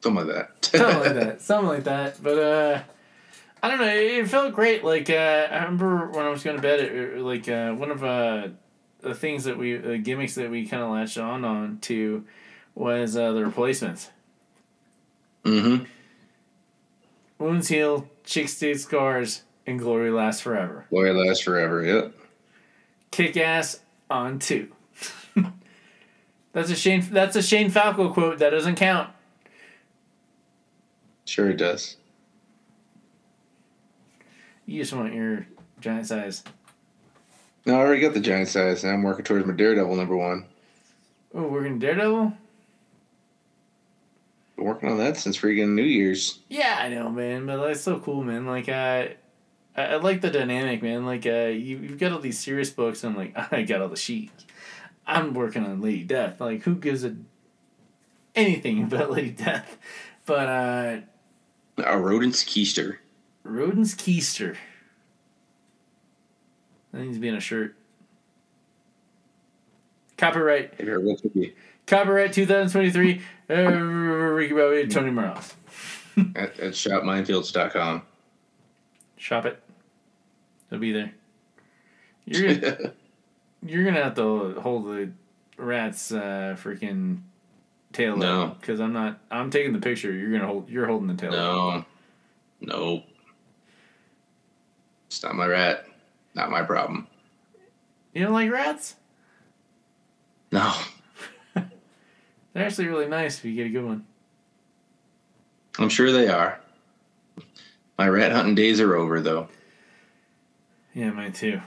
Something 0.00 0.26
like 0.26 0.26
that. 0.26 0.64
something 0.64 1.00
like 1.00 1.14
that 1.14 1.40
something 1.42 1.68
like 1.68 1.84
that 1.84 2.22
but 2.22 2.38
uh 2.38 2.80
i 3.62 3.68
don't 3.68 3.78
know 3.78 3.86
it 3.88 4.28
felt 4.28 4.54
great 4.54 4.84
like 4.84 5.08
uh 5.10 5.48
i 5.50 5.56
remember 5.56 6.08
when 6.10 6.24
i 6.24 6.28
was 6.28 6.42
going 6.42 6.56
to 6.56 6.62
bed 6.62 6.80
it, 6.80 6.92
it- 6.92 7.20
like 7.20 7.48
uh 7.48 7.72
one 7.72 7.90
of 7.90 8.02
uh 8.04 8.48
the 9.00 9.14
things 9.14 9.44
that 9.44 9.56
we 9.56 9.76
the 9.76 9.98
gimmicks 9.98 10.34
that 10.34 10.50
we 10.50 10.66
kind 10.66 10.82
of 10.82 10.90
latched 10.90 11.18
on 11.18 11.44
on 11.44 11.78
to 11.78 12.24
was 12.74 13.16
uh 13.16 13.32
the 13.32 13.44
replacements 13.44 14.10
Mm-hmm. 15.44 15.84
Wounds 17.38 17.68
heal, 17.68 18.08
chicks 18.24 18.54
stay 18.54 18.74
scars, 18.74 19.42
and 19.66 19.78
glory 19.78 20.10
lasts 20.10 20.42
forever. 20.42 20.84
Glory 20.90 21.12
lasts 21.14 21.42
forever. 21.44 21.82
Yep. 21.84 22.12
Kick 23.12 23.36
ass 23.38 23.80
on 24.10 24.40
two. 24.40 24.68
that's 26.52 26.70
a 26.70 26.74
Shane. 26.76 27.06
That's 27.10 27.36
a 27.36 27.42
Shane 27.42 27.70
Falco 27.70 28.12
quote. 28.12 28.38
That 28.40 28.50
doesn't 28.50 28.74
count. 28.74 29.08
Sure, 31.24 31.48
it 31.50 31.56
does. 31.56 31.96
You 34.68 34.82
just 34.82 34.92
want 34.92 35.14
your 35.14 35.46
giant 35.80 36.06
size. 36.06 36.44
No, 37.64 37.74
I 37.74 37.78
already 37.78 38.02
got 38.02 38.12
the 38.12 38.20
giant 38.20 38.48
size. 38.48 38.84
Now 38.84 38.90
I'm 38.90 39.02
working 39.02 39.24
towards 39.24 39.46
my 39.46 39.54
Daredevil 39.54 39.96
number 39.96 40.14
one. 40.14 40.44
Oh, 41.34 41.44
we're 41.48 41.64
in 41.64 41.78
Daredevil. 41.78 42.34
Been 44.56 44.64
working 44.66 44.90
on 44.90 44.98
that 44.98 45.16
since 45.16 45.38
freaking 45.38 45.70
New 45.70 45.82
Year's. 45.84 46.40
Yeah, 46.50 46.76
I 46.78 46.90
know, 46.90 47.08
man, 47.08 47.46
but 47.46 47.66
that's 47.66 47.80
so 47.80 47.98
cool, 47.98 48.22
man. 48.22 48.44
Like, 48.44 48.68
uh, 48.68 49.06
I, 49.74 49.82
I 49.82 49.96
like 49.96 50.20
the 50.20 50.28
dynamic, 50.30 50.82
man. 50.82 51.06
Like, 51.06 51.24
uh, 51.24 51.46
you 51.48 51.78
you've 51.78 51.98
got 51.98 52.12
all 52.12 52.18
these 52.18 52.38
serious 52.38 52.68
books, 52.68 53.02
and 53.04 53.16
like, 53.16 53.34
I 53.52 53.62
got 53.62 53.80
all 53.80 53.88
the 53.88 53.96
sheets. 53.96 54.44
I'm 55.06 55.32
working 55.32 55.64
on 55.64 55.80
Lady 55.80 56.04
Death. 56.04 56.42
Like, 56.42 56.64
who 56.64 56.74
gives 56.74 57.04
a 57.04 57.16
anything 58.34 58.82
about 58.84 59.12
Lady 59.12 59.30
Death? 59.30 59.78
But 60.26 60.46
uh, 60.46 60.96
A 61.82 61.98
rodent's 61.98 62.44
keister. 62.44 62.98
Rodin's 63.48 63.94
Keister. 63.94 64.56
That 66.92 67.00
needs 67.02 67.16
to 67.16 67.20
be 67.20 67.28
in 67.28 67.34
a 67.34 67.40
shirt. 67.40 67.74
Copyright. 70.16 70.74
Have 70.80 71.02
what 71.02 71.22
could 71.22 71.34
be? 71.34 71.54
Copyright 71.86 72.32
2023. 72.32 73.20
Uh, 73.50 73.54
Ricky 73.54 74.52
Bobby, 74.54 74.86
Tony 74.88 75.10
Morales. 75.10 75.54
At, 76.34 76.58
at 76.58 76.72
shopmindfields.com. 76.72 78.02
Shop 79.16 79.46
it. 79.46 79.62
It'll 80.70 80.80
be 80.80 80.92
there. 80.92 81.12
You're 82.24 82.54
gonna, 82.56 82.92
you're 83.62 83.84
gonna 83.84 84.02
have 84.02 84.14
to 84.16 84.60
hold 84.60 84.86
the 84.86 85.10
rat's 85.56 86.10
uh, 86.12 86.56
freaking 86.60 87.20
tail 87.92 88.16
No. 88.16 88.56
because 88.60 88.80
I'm 88.80 88.92
not. 88.92 89.20
I'm 89.30 89.50
taking 89.50 89.72
the 89.72 89.78
picture. 89.78 90.12
You're 90.12 90.32
gonna 90.32 90.46
hold. 90.46 90.68
You're 90.68 90.86
holding 90.86 91.06
the 91.08 91.14
tail. 91.14 91.30
no. 91.30 91.84
Nope. 92.60 93.04
It's 95.08 95.22
not 95.22 95.34
my 95.34 95.46
rat. 95.46 95.86
Not 96.34 96.50
my 96.50 96.62
problem. 96.62 97.08
You 98.12 98.24
don't 98.24 98.32
like 98.34 98.50
rats? 98.50 98.94
No. 100.52 100.72
They're 101.54 101.66
actually 102.54 102.88
really 102.88 103.08
nice 103.08 103.38
if 103.38 103.44
you 103.44 103.54
get 103.54 103.66
a 103.66 103.70
good 103.70 103.84
one. 103.84 104.06
I'm 105.78 105.88
sure 105.88 106.12
they 106.12 106.28
are. 106.28 106.60
My 107.96 108.08
rat 108.08 108.32
hunting 108.32 108.54
days 108.54 108.80
are 108.80 108.94
over, 108.94 109.20
though. 109.20 109.48
Yeah, 110.94 111.10
mine 111.10 111.32
too. 111.32 111.60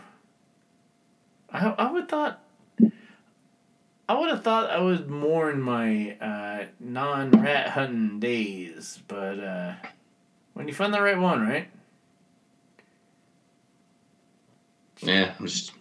I 1.51 1.67
I 1.67 1.91
would 1.91 2.07
thought. 2.09 2.41
I 4.09 4.19
would 4.19 4.29
have 4.29 4.43
thought 4.43 4.69
I 4.69 4.79
was 4.79 5.05
more 5.07 5.49
in 5.49 5.61
my 5.61 6.17
uh, 6.19 6.65
non 6.79 7.31
rat 7.31 7.69
hunting 7.69 8.19
days, 8.19 9.01
but 9.07 9.39
uh, 9.39 9.73
when 10.53 10.67
you 10.67 10.73
find 10.73 10.93
the 10.93 11.01
right 11.01 11.17
one, 11.17 11.47
right? 11.47 11.69
Yeah, 15.01 15.33
I'm 15.39 15.47
just 15.47 15.71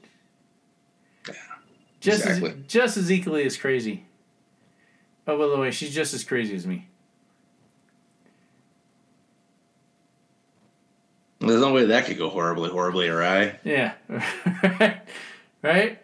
Just 2.00 2.24
Exactly. 2.24 2.50
as 2.50 2.56
just 2.66 2.96
as 2.96 3.12
equally 3.12 3.44
as 3.44 3.56
crazy. 3.56 4.04
Oh, 5.26 5.38
by 5.38 5.46
the 5.48 5.58
way, 5.60 5.70
she's 5.70 5.94
just 5.94 6.14
as 6.14 6.24
crazy 6.24 6.54
as 6.54 6.66
me. 6.66 6.86
there's 11.40 11.60
no 11.60 11.72
way 11.72 11.86
that 11.86 12.04
could 12.06 12.18
go 12.18 12.28
horribly, 12.28 12.68
horribly 12.70 13.08
awry. 13.08 13.58
Yeah, 13.64 13.92
right. 15.62 15.98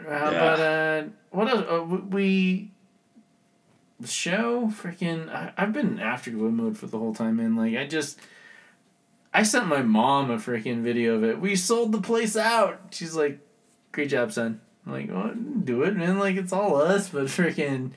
Uh, 0.00 0.04
Yeah. 0.06 0.30
But 0.30 0.60
uh, 0.60 1.02
what 1.30 1.48
else? 1.48 1.66
Uh, 1.68 1.82
we 2.08 2.70
the 4.00 4.06
show 4.06 4.66
freaking. 4.68 5.28
I, 5.34 5.52
I've 5.56 5.72
been 5.72 5.92
in 5.92 6.00
afterglow 6.00 6.50
mode 6.50 6.76
for 6.78 6.86
the 6.86 6.98
whole 6.98 7.14
time, 7.14 7.36
man. 7.36 7.56
Like 7.56 7.76
I 7.76 7.86
just. 7.86 8.18
I 9.34 9.42
sent 9.42 9.66
my 9.66 9.82
mom 9.82 10.30
a 10.30 10.36
freaking 10.36 10.82
video 10.82 11.16
of 11.16 11.24
it. 11.24 11.40
We 11.40 11.56
sold 11.56 11.92
the 11.92 12.00
place 12.00 12.36
out. 12.36 12.80
She's 12.92 13.14
like, 13.14 13.40
"Great 13.92 14.08
job, 14.10 14.32
son." 14.32 14.60
I'm 14.86 14.92
like, 14.92 15.10
well, 15.10 15.32
do 15.34 15.82
it, 15.82 15.96
man. 15.96 16.18
Like 16.18 16.36
it's 16.36 16.52
all 16.52 16.76
us, 16.76 17.08
but 17.08 17.24
freaking, 17.26 17.92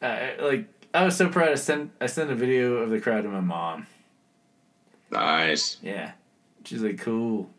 uh, 0.00 0.28
like 0.40 0.66
I 0.92 1.04
was 1.04 1.16
so 1.16 1.28
proud. 1.28 1.50
I 1.50 1.56
sent 1.56 1.90
I 2.00 2.06
sent 2.06 2.30
a 2.30 2.34
video 2.34 2.76
of 2.76 2.90
the 2.90 3.00
crowd 3.00 3.22
to 3.22 3.28
my 3.28 3.40
mom. 3.40 3.86
Nice. 5.10 5.78
Yeah. 5.82 6.12
She's 6.64 6.82
like, 6.82 6.98
cool. 6.98 7.50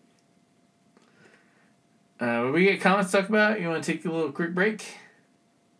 Uh, 2.19 2.49
we 2.53 2.63
get 2.63 2.81
comments 2.81 3.11
to 3.11 3.17
talk 3.17 3.29
about, 3.29 3.61
you 3.61 3.67
want 3.67 3.83
to 3.83 3.91
take 3.91 4.05
a 4.05 4.11
little 4.11 4.31
quick 4.31 4.53
break? 4.53 4.97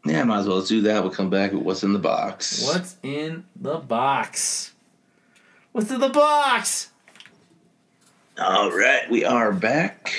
Yeah, 0.06 0.24
might 0.26 0.40
as 0.40 0.48
well 0.48 0.62
do 0.62 0.82
that. 0.82 1.02
We'll 1.02 1.12
come 1.12 1.30
back 1.30 1.54
with 1.54 1.64
what's 1.64 1.84
in 1.84 1.94
the 1.94 2.00
box. 2.00 2.64
What's 2.66 2.98
in 3.02 3.46
the 3.56 3.78
box? 3.78 4.74
What's 5.72 5.90
in 5.90 6.00
the 6.00 6.10
box? 6.10 6.92
All 8.38 8.70
right, 8.70 9.10
we 9.10 9.24
are 9.24 9.54
back. 9.54 10.12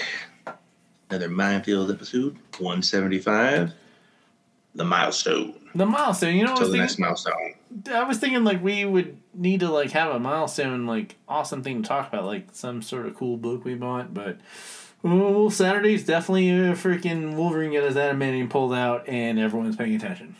Another 1.11 1.29
Mindfield 1.29 1.93
episode, 1.93 2.39
175. 2.59 3.75
The 4.75 4.85
milestone. 4.85 5.55
The 5.75 5.85
milestone. 5.85 6.35
You 6.35 6.45
know 6.45 6.53
what 6.53 6.61
I 6.61 6.63
was 6.63 6.73
the 6.73 6.79
next 6.79 6.93
thinking? 6.95 7.05
milestone. 7.05 7.55
I 7.93 8.05
was 8.05 8.17
thinking 8.17 8.43
like 8.43 8.65
we 8.65 8.87
would 8.87 9.19
need 9.35 9.61
to 9.61 9.69
like 9.69 9.91
have 9.91 10.15
a 10.15 10.19
milestone, 10.19 10.87
like 10.87 11.17
awesome 11.29 11.63
thing 11.63 11.83
to 11.83 11.89
talk 11.89 12.09
about, 12.09 12.25
like 12.25 12.49
some 12.53 12.81
sort 12.81 13.05
of 13.05 13.15
cool 13.17 13.37
book 13.37 13.67
we 13.67 13.75
bought. 13.75 14.15
But 14.15 14.39
well, 15.03 15.51
Saturday's 15.51 16.07
definitely 16.07 16.49
a 16.49 16.73
freaking 16.73 17.35
Wolverine 17.35 17.75
got 17.75 17.83
his 17.83 17.97
adamantium 17.97 18.49
pulled 18.49 18.73
out, 18.73 19.07
and 19.07 19.39
everyone's 19.39 19.77
paying 19.77 19.95
attention. 19.95 20.37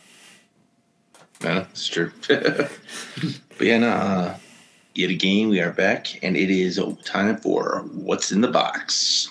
Yeah, 1.43 1.67
it's 1.69 1.87
true. 1.87 2.11
but 2.27 2.71
yeah, 3.61 3.77
no, 3.77 3.89
uh, 3.89 4.37
yet 4.97 5.09
again, 5.11 5.49
we 5.49 5.59
are 5.61 5.71
back, 5.71 6.23
and 6.23 6.35
it 6.35 6.49
is 6.49 6.79
time 7.05 7.37
for 7.37 7.83
what's 7.93 8.31
in 8.31 8.41
the 8.41 8.47
box. 8.47 9.29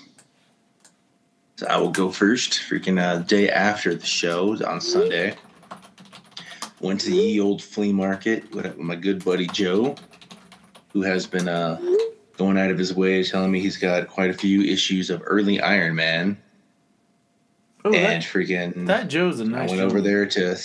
So 1.56 1.66
I 1.66 1.76
will 1.78 1.90
go 1.90 2.10
first. 2.10 2.52
Freaking 2.68 3.00
uh, 3.00 3.18
day 3.22 3.48
after 3.50 3.94
the 3.94 4.06
show 4.06 4.56
on 4.64 4.80
Sunday, 4.80 5.34
went 6.80 7.00
to 7.00 7.10
the 7.10 7.16
ye 7.16 7.40
old 7.40 7.62
flea 7.62 7.92
market 7.92 8.50
with 8.54 8.76
my 8.78 8.94
good 8.94 9.24
buddy 9.24 9.46
Joe, 9.48 9.96
who 10.92 11.02
has 11.02 11.26
been 11.26 11.48
uh, 11.48 11.80
going 12.36 12.58
out 12.58 12.70
of 12.70 12.78
his 12.78 12.94
way 12.94 13.24
telling 13.24 13.50
me 13.50 13.60
he's 13.60 13.78
got 13.78 14.06
quite 14.08 14.30
a 14.30 14.34
few 14.34 14.62
issues 14.62 15.10
of 15.10 15.22
early 15.24 15.60
Iron 15.60 15.96
Man, 15.96 16.38
Oh, 17.84 17.92
and 17.92 18.22
that, 18.22 18.22
freaking 18.22 18.86
that 18.86 19.08
Joe's 19.08 19.40
a 19.40 19.44
nice. 19.44 19.70
i 19.70 19.76
went 19.76 19.78
Joe. 19.78 19.86
over 19.86 20.00
there 20.00 20.26
to 20.26 20.56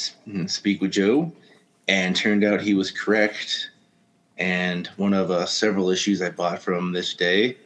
speak 0.48 0.82
with 0.82 0.92
Joe, 0.92 1.32
and 1.88 2.16
turned 2.16 2.44
out 2.44 2.62
he 2.62 2.74
was 2.74 2.92
correct. 2.92 3.70
And 4.42 4.88
one 4.98 5.14
of 5.14 5.30
uh, 5.30 5.46
several 5.46 5.92
issues 5.92 6.20
I 6.20 6.32
bought 6.32 6.64
from 6.64 6.94
this 6.94 7.14
day 7.14 7.58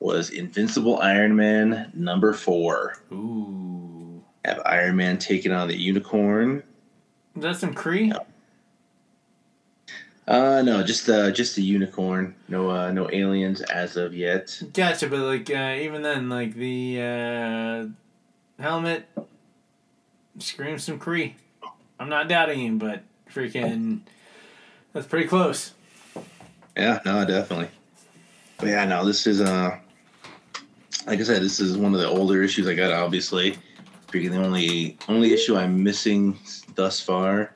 was 0.00 0.30
Invincible 0.30 0.98
Iron 0.98 1.36
Man 1.36 1.92
number 1.92 2.32
four. 2.32 2.96
Ooh. 3.12 4.24
Have 4.42 4.62
Iron 4.64 4.96
Man 4.96 5.18
taken 5.18 5.52
on 5.52 5.68
the 5.68 5.76
Unicorn? 5.76 6.62
Is 7.36 7.42
that 7.42 7.56
some 7.56 7.74
Kree? 7.74 8.18
Uh, 10.26 10.62
no, 10.62 10.82
just 10.82 11.06
uh, 11.10 11.30
just 11.30 11.54
the 11.54 11.62
Unicorn. 11.62 12.34
No, 12.48 12.70
uh, 12.70 12.90
no 12.90 13.10
aliens 13.12 13.60
as 13.60 13.98
of 13.98 14.14
yet. 14.14 14.58
Gotcha, 14.72 15.08
but 15.08 15.18
like 15.18 15.50
uh, 15.50 15.76
even 15.78 16.00
then, 16.00 16.30
like 16.30 16.54
the 16.54 16.98
uh, 16.98 17.86
helmet 18.62 19.06
screams 20.38 20.82
some 20.82 20.98
Kree. 20.98 21.34
I'm 22.00 22.08
not 22.08 22.26
doubting 22.26 22.60
him, 22.60 22.78
but 22.78 23.02
freaking, 23.30 24.00
that's 24.94 25.06
pretty 25.06 25.28
close. 25.28 25.74
Yeah, 26.76 27.00
no, 27.04 27.24
definitely. 27.24 27.70
But 28.58 28.68
yeah, 28.68 28.84
no, 28.84 29.04
this 29.04 29.26
is 29.26 29.40
uh 29.40 29.78
like 31.06 31.20
I 31.20 31.22
said, 31.22 31.42
this 31.42 31.60
is 31.60 31.76
one 31.76 31.94
of 31.94 32.00
the 32.00 32.08
older 32.08 32.42
issues 32.42 32.66
I 32.68 32.74
got 32.74 32.92
obviously. 32.92 33.56
Freaking 34.08 34.30
the 34.30 34.44
only 34.44 34.98
only 35.08 35.32
issue 35.32 35.56
I'm 35.56 35.82
missing 35.82 36.38
thus 36.74 37.00
far 37.00 37.54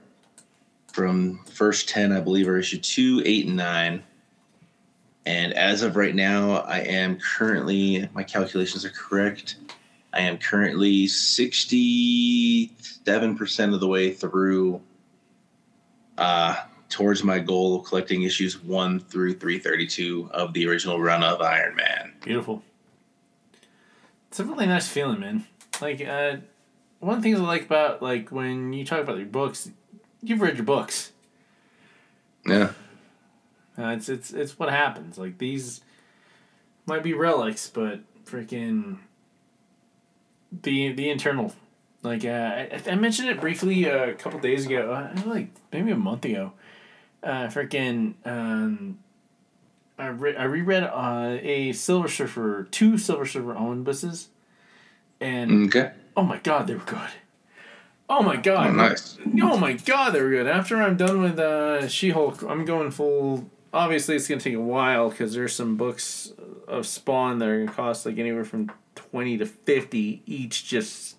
from 0.92 1.44
first 1.44 1.88
ten, 1.88 2.12
I 2.12 2.20
believe, 2.20 2.48
are 2.48 2.58
issue 2.58 2.80
two, 2.80 3.22
eight, 3.24 3.46
and 3.46 3.56
nine. 3.56 4.02
And 5.26 5.52
as 5.52 5.82
of 5.82 5.96
right 5.96 6.14
now, 6.14 6.62
I 6.62 6.78
am 6.80 7.18
currently 7.18 8.08
my 8.14 8.24
calculations 8.24 8.84
are 8.84 8.90
correct. 8.90 9.56
I 10.12 10.22
am 10.22 10.38
currently 10.38 11.06
sixty-seven 11.06 13.36
percent 13.36 13.74
of 13.74 13.80
the 13.80 13.86
way 13.86 14.12
through 14.12 14.80
uh 16.18 16.56
towards 16.90 17.24
my 17.24 17.38
goal 17.38 17.80
of 17.80 17.86
collecting 17.86 18.22
issues 18.22 18.62
1 18.62 19.00
through 19.00 19.34
332 19.34 20.30
of 20.32 20.52
the 20.52 20.68
original 20.68 21.00
run 21.00 21.22
of 21.22 21.40
Iron 21.40 21.76
Man. 21.76 22.12
Beautiful. 22.22 22.62
It's 24.28 24.38
a 24.38 24.44
really 24.44 24.66
nice 24.66 24.88
feeling, 24.88 25.20
man. 25.20 25.46
Like, 25.80 26.06
uh, 26.06 26.36
one 27.00 27.16
of 27.16 27.22
the 27.22 27.28
things 27.28 27.40
I 27.40 27.42
like 27.42 27.64
about 27.64 28.02
like 28.02 28.30
when 28.30 28.72
you 28.72 28.84
talk 28.84 29.00
about 29.00 29.16
your 29.16 29.26
books, 29.26 29.70
you've 30.22 30.40
read 30.40 30.56
your 30.56 30.64
books. 30.64 31.12
Yeah. 32.46 32.72
Uh, 33.76 33.88
it's 33.88 34.08
it's 34.08 34.30
it's 34.30 34.58
what 34.58 34.70
happens. 34.70 35.18
Like 35.18 35.38
these 35.38 35.80
might 36.86 37.02
be 37.02 37.14
relics, 37.14 37.68
but 37.68 38.00
freaking 38.24 38.98
the 40.62 40.92
the 40.92 41.10
internal. 41.10 41.54
Like 42.02 42.24
uh, 42.24 42.28
I, 42.28 42.82
I 42.86 42.94
mentioned 42.94 43.28
it 43.28 43.40
briefly 43.40 43.84
a 43.84 44.14
couple 44.14 44.38
days 44.38 44.66
ago, 44.66 44.92
uh, 44.92 45.20
like 45.26 45.48
maybe 45.72 45.90
a 45.90 45.96
month 45.96 46.24
ago. 46.24 46.52
Uh, 47.22 47.46
freaking 47.48 48.14
um, 48.24 48.98
I 49.98 50.06
re- 50.06 50.36
I 50.36 50.44
reread 50.44 50.82
uh, 50.84 51.36
a 51.42 51.72
Silver 51.72 52.08
Surfer 52.08 52.66
two 52.70 52.96
Silver 52.96 53.26
Surfer 53.26 53.54
omnibuses, 53.54 54.28
and 55.20 55.66
Okay. 55.66 55.92
oh 56.16 56.22
my 56.22 56.38
god, 56.38 56.66
they 56.66 56.74
were 56.74 56.80
good. 56.80 57.10
Oh 58.08 58.22
my 58.22 58.36
god! 58.36 58.68
Oh, 58.68 58.72
nice. 58.72 59.18
Oh 59.42 59.56
my 59.58 59.74
god, 59.74 60.10
they 60.10 60.22
were 60.22 60.30
good. 60.30 60.46
After 60.46 60.80
I'm 60.82 60.96
done 60.96 61.20
with 61.22 61.38
uh, 61.38 61.86
She 61.88 62.10
Hulk, 62.10 62.42
I'm 62.42 62.64
going 62.64 62.90
full. 62.90 63.50
Obviously, 63.72 64.16
it's 64.16 64.26
gonna 64.26 64.40
take 64.40 64.54
a 64.54 64.60
while 64.60 65.10
because 65.10 65.34
there's 65.34 65.52
some 65.54 65.76
books 65.76 66.32
of 66.66 66.86
Spawn 66.86 67.38
that 67.38 67.48
are 67.48 67.60
gonna 67.64 67.76
cost 67.76 68.06
like 68.06 68.18
anywhere 68.18 68.44
from 68.44 68.70
twenty 68.94 69.36
to 69.36 69.44
fifty 69.46 70.22
each, 70.26 70.66
just 70.66 71.16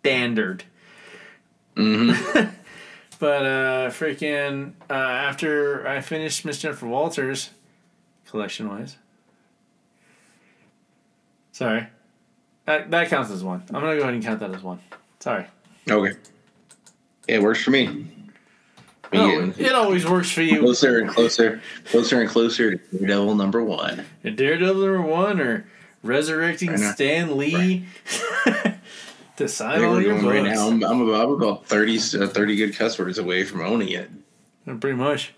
standard. 0.00 0.62
Mm-hmm. 1.76 2.48
But 3.20 3.44
uh, 3.44 3.90
freaking 3.90 4.72
uh, 4.88 4.94
after 4.94 5.86
I 5.86 6.00
finished 6.00 6.46
Miss 6.46 6.58
Jennifer 6.58 6.86
Walters, 6.86 7.50
collection 8.26 8.66
wise. 8.66 8.96
Sorry, 11.52 11.86
that 12.64 12.90
that 12.90 13.10
counts 13.10 13.30
as 13.30 13.44
one. 13.44 13.62
I'm 13.68 13.82
gonna 13.82 13.96
go 13.96 14.02
ahead 14.02 14.14
and 14.14 14.24
count 14.24 14.40
that 14.40 14.54
as 14.54 14.62
one. 14.62 14.80
Sorry. 15.18 15.46
okay. 15.88 16.16
Yeah, 17.28 17.36
it 17.36 17.42
works 17.42 17.62
for 17.62 17.70
me. 17.72 18.06
Oh, 19.12 19.52
it 19.58 19.72
always 19.74 20.06
works 20.06 20.30
for 20.30 20.40
you. 20.40 20.60
closer 20.60 21.00
and 21.00 21.10
closer, 21.10 21.60
closer 21.84 22.20
and 22.22 22.30
closer 22.30 22.76
to 22.76 22.96
Daredevil 22.96 23.34
number 23.34 23.62
one. 23.62 24.06
Daredevil 24.22 24.80
number 24.80 25.02
one 25.02 25.40
or 25.40 25.66
resurrecting 26.02 26.78
Stan 26.78 27.36
Lee 27.36 27.84
to 28.08 28.78
Think 29.48 29.84
all 29.84 30.00
your 30.00 30.14
right 30.14 30.42
now. 30.42 30.68
I'm, 30.68 30.82
I'm 30.84 31.00
about, 31.02 31.24
I'm 31.26 31.32
about 31.32 31.66
30, 31.66 31.98
uh, 32.22 32.26
30 32.28 32.56
good 32.56 32.76
cuss 32.76 32.98
words 32.98 33.18
away 33.18 33.44
from 33.44 33.60
owning 33.62 33.88
it. 33.90 34.10
Pretty 34.80 34.96
much. 34.96 35.34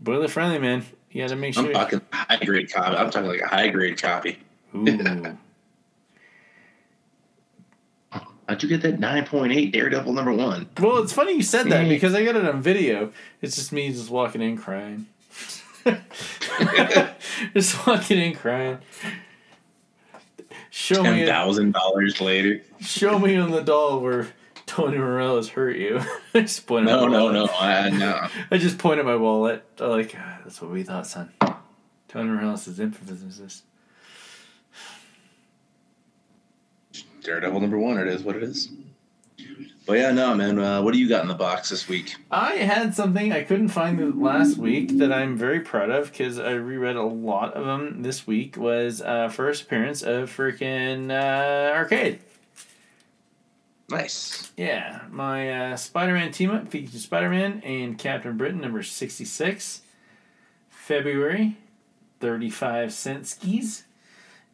Boiler 0.00 0.28
friendly, 0.28 0.58
man. 0.58 0.84
You 1.10 1.22
got 1.22 1.28
to 1.30 1.36
make 1.36 1.54
sure. 1.54 1.64
I'm 1.66 1.72
talking 1.72 2.00
high 2.12 2.36
grade 2.44 2.72
copy. 2.72 2.96
I'm 2.96 3.10
talking 3.10 3.28
like 3.28 3.40
a 3.40 3.46
high 3.48 3.68
grade 3.68 4.00
copy. 4.00 4.38
Ooh. 4.74 5.36
How'd 8.48 8.62
you 8.62 8.68
get 8.68 8.82
that 8.82 9.00
9.8 9.00 9.72
Daredevil 9.72 10.12
number 10.12 10.32
one? 10.32 10.68
well, 10.78 10.98
it's 10.98 11.12
funny 11.12 11.32
you 11.32 11.42
said 11.42 11.66
that 11.66 11.86
Mm. 11.86 11.88
because 11.88 12.14
I 12.14 12.24
got 12.24 12.36
it 12.36 12.44
on 12.46 12.62
video. 12.62 13.12
It's 13.42 13.56
just 13.56 13.72
me 13.72 13.90
just 13.90 14.08
walking 14.08 14.40
in 14.40 14.56
crying. 14.56 15.06
just 17.54 17.86
walking 17.86 18.18
in 18.18 18.34
crying. 18.36 18.78
Show 20.76 21.02
me, 21.02 21.24
thousand 21.24 21.72
dollars 21.72 22.20
later. 22.20 22.60
show 22.80 23.18
me 23.18 23.34
on 23.36 23.50
the 23.50 23.62
doll 23.62 23.98
where 24.00 24.28
Tony 24.66 24.98
Morales 24.98 25.48
hurt 25.48 25.76
you. 25.76 26.02
I 26.34 26.40
just 26.42 26.66
point 26.66 26.86
at 26.86 26.92
No, 26.92 27.06
my 27.06 27.12
no, 27.12 27.24
wallet. 27.24 27.34
no. 27.34 27.56
I, 27.58 27.88
no. 27.88 28.28
I 28.50 28.58
just 28.58 28.76
point 28.76 29.00
at 29.00 29.06
my 29.06 29.16
wallet. 29.16 29.64
I'm 29.80 29.88
like, 29.88 30.14
"Ah, 30.18 30.40
that's 30.44 30.60
what 30.60 30.70
we 30.70 30.82
thought, 30.82 31.06
son. 31.06 31.32
Tony 32.08 32.28
Morales 32.28 32.68
is 32.68 32.78
infamous. 32.78 33.62
Daredevil 37.22 37.58
number 37.60 37.78
one. 37.78 37.96
It 37.98 38.08
is 38.08 38.22
what 38.22 38.36
it 38.36 38.42
is. 38.42 38.68
But 39.86 39.98
yeah, 39.98 40.10
no, 40.10 40.34
man. 40.34 40.58
Uh, 40.58 40.82
what 40.82 40.92
do 40.92 40.98
you 40.98 41.08
got 41.08 41.22
in 41.22 41.28
the 41.28 41.34
box 41.34 41.68
this 41.68 41.88
week? 41.88 42.16
I 42.28 42.54
had 42.54 42.92
something 42.92 43.32
I 43.32 43.44
couldn't 43.44 43.68
find 43.68 44.20
last 44.20 44.56
week 44.56 44.98
that 44.98 45.12
I'm 45.12 45.36
very 45.36 45.60
proud 45.60 45.90
of 45.90 46.10
because 46.10 46.40
I 46.40 46.50
reread 46.54 46.96
a 46.96 47.04
lot 47.04 47.54
of 47.54 47.64
them 47.64 48.02
this 48.02 48.26
week. 48.26 48.56
Was 48.56 49.00
uh, 49.00 49.28
first 49.28 49.62
appearance 49.62 50.02
of 50.02 50.28
freaking 50.28 51.12
uh, 51.12 51.72
arcade. 51.72 52.18
Nice. 53.88 54.50
Yeah, 54.56 55.02
my 55.08 55.72
uh, 55.72 55.76
Spider-Man 55.76 56.32
team 56.32 56.50
up 56.50 56.66
featured 56.66 57.00
Spider-Man 57.00 57.62
and 57.64 57.96
Captain 57.96 58.36
Britain 58.36 58.60
number 58.60 58.82
sixty-six, 58.82 59.82
February, 60.68 61.56
thirty-five 62.18 62.92
cent 62.92 63.28
skis, 63.28 63.84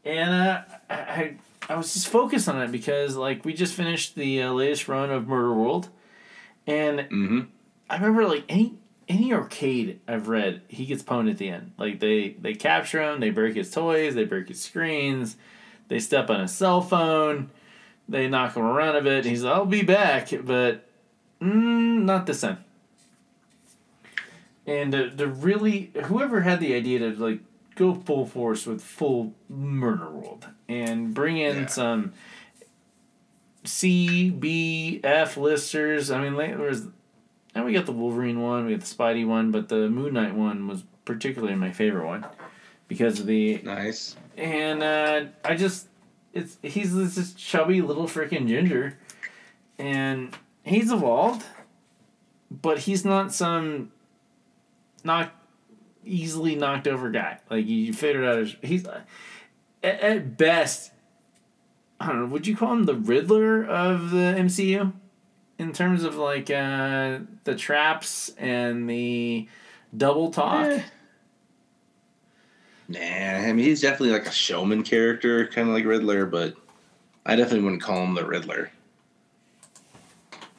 and 0.05 0.31
uh, 0.31 0.63
I, 0.91 0.95
I 0.95 1.37
I 1.69 1.77
was 1.77 1.93
just 1.95 2.09
focused 2.09 2.49
on 2.49 2.61
it 2.61 2.73
because 2.73 3.17
like 3.17 3.45
we 3.45 3.55
just 3.55 3.75
finished 3.75 4.15
the 4.15 4.43
uh, 4.43 4.53
latest 4.53 4.89
run 4.89 5.11
of 5.11 5.29
Murder 5.29 5.55
World, 5.55 5.89
and 6.67 7.01
Mm-hmm. 7.01 7.41
I 7.89 7.97
remember 7.97 8.27
like 8.27 8.45
any 8.49 8.79
any 9.09 9.33
arcade 9.33 10.01
I've 10.09 10.29
read, 10.29 10.63
he 10.69 10.87
gets 10.87 11.03
pwned 11.03 11.31
at 11.31 11.39
the 11.39 11.51
end. 11.51 11.73
Like 11.79 12.01
they 12.01 12.31
they 12.41 12.55
capture 12.55 13.03
him, 13.03 13.21
they 13.21 13.31
break 13.31 13.55
his 13.55 13.71
toys, 13.71 14.15
they 14.15 14.25
break 14.25 14.49
his 14.49 14.63
screens, 14.63 15.37
they 15.89 15.99
step 15.99 16.31
on 16.31 16.41
his 16.41 16.53
cell 16.53 16.81
phone, 16.81 17.51
they 18.09 18.29
knock 18.29 18.57
him 18.57 18.65
around 18.65 18.97
a 18.97 19.03
bit. 19.03 19.25
He's 19.25 19.43
like, 19.43 19.55
I'll 19.55 19.67
be 19.67 19.83
back, 19.83 20.31
but 20.43 20.89
mm, 21.41 22.03
not 22.03 22.27
this 22.27 22.41
time. 22.41 22.65
And 24.67 24.93
to, 24.93 25.11
to 25.11 25.27
really 25.27 25.93
whoever 26.05 26.41
had 26.41 26.61
the 26.61 26.75
idea 26.75 27.01
to 27.01 27.11
like 27.11 27.41
go 27.75 27.95
full 27.95 28.27
force 28.27 28.65
with 28.65 28.83
full 28.83 29.35
murder 29.49 30.11
world 30.11 30.47
and 30.73 31.13
bring 31.15 31.37
in 31.39 31.57
Yeah. 31.57 31.67
some 31.67 32.13
C, 33.65 34.31
B, 34.31 35.01
F 35.05 35.37
listers. 35.37 36.11
I 36.11 36.21
mean, 36.23 36.37
there 36.37 36.59
was 36.59 36.87
and 37.55 37.65
we 37.65 37.73
got 37.73 37.87
the 37.87 37.93
Wolverine 37.93 38.41
one, 38.41 38.65
we 38.67 38.73
got 38.73 38.81
the 38.81 38.95
Spidey 38.95 39.27
one, 39.27 39.51
but 39.51 39.69
the 39.69 39.89
Moon 39.91 40.15
Knight 40.15 40.35
one 40.35 40.67
was 40.67 40.85
particularly 41.05 41.55
my 41.55 41.71
favorite 41.71 42.07
one 42.07 42.25
because 42.89 43.21
of 43.21 43.27
the 43.27 43.61
Nice. 43.63 44.17
and 44.37 44.83
uh, 44.83 45.25
I 45.45 45.55
just 45.55 45.89
it's 46.33 46.57
he's 46.63 46.95
this 46.95 47.35
chubby 47.35 47.81
little 47.83 48.07
freaking 48.07 48.49
ginger, 48.49 48.99
and 49.79 50.35
he's 50.65 50.91
evolved, 50.91 51.45
but 52.51 52.79
he's 52.81 53.05
not 53.05 53.33
some 53.33 53.93
not 55.05 55.33
easily 56.05 56.57
knocked 56.57 56.89
over 56.89 57.11
guy. 57.11 57.39
Like 57.51 57.67
you 57.69 57.93
figured 57.93 58.25
out 58.25 58.39
his, 58.39 58.57
he's 58.63 58.87
at, 59.83 60.01
at 60.01 60.37
best. 60.37 60.93
I 62.01 62.07
don't 62.07 62.21
know. 62.21 62.27
Would 62.27 62.47
you 62.47 62.57
call 62.57 62.73
him 62.73 62.85
the 62.85 62.97
Riddler 62.97 63.65
of 63.65 64.11
the 64.11 64.35
MCU? 64.39 64.93
In 65.59 65.73
terms 65.73 66.03
of 66.03 66.17
like 66.17 66.51
uh, 66.51 67.21
the 67.45 67.55
traps 67.55 68.31
and 68.37 68.91
the 68.91 69.49
double 69.97 70.31
talk, 70.31 70.67
Eh. 70.67 70.83
Nah, 72.89 72.99
I 72.99 73.53
mean 73.53 73.65
he's 73.65 73.81
definitely 73.81 74.11
like 74.11 74.27
a 74.27 74.33
showman 74.33 74.83
character, 74.83 75.47
kind 75.47 75.69
of 75.69 75.75
like 75.75 75.85
Riddler, 75.85 76.27
but 76.27 76.57
I 77.25 77.37
definitely 77.37 77.63
wouldn't 77.63 77.83
call 77.83 78.05
him 78.05 78.15
the 78.15 78.25
Riddler. 78.27 78.71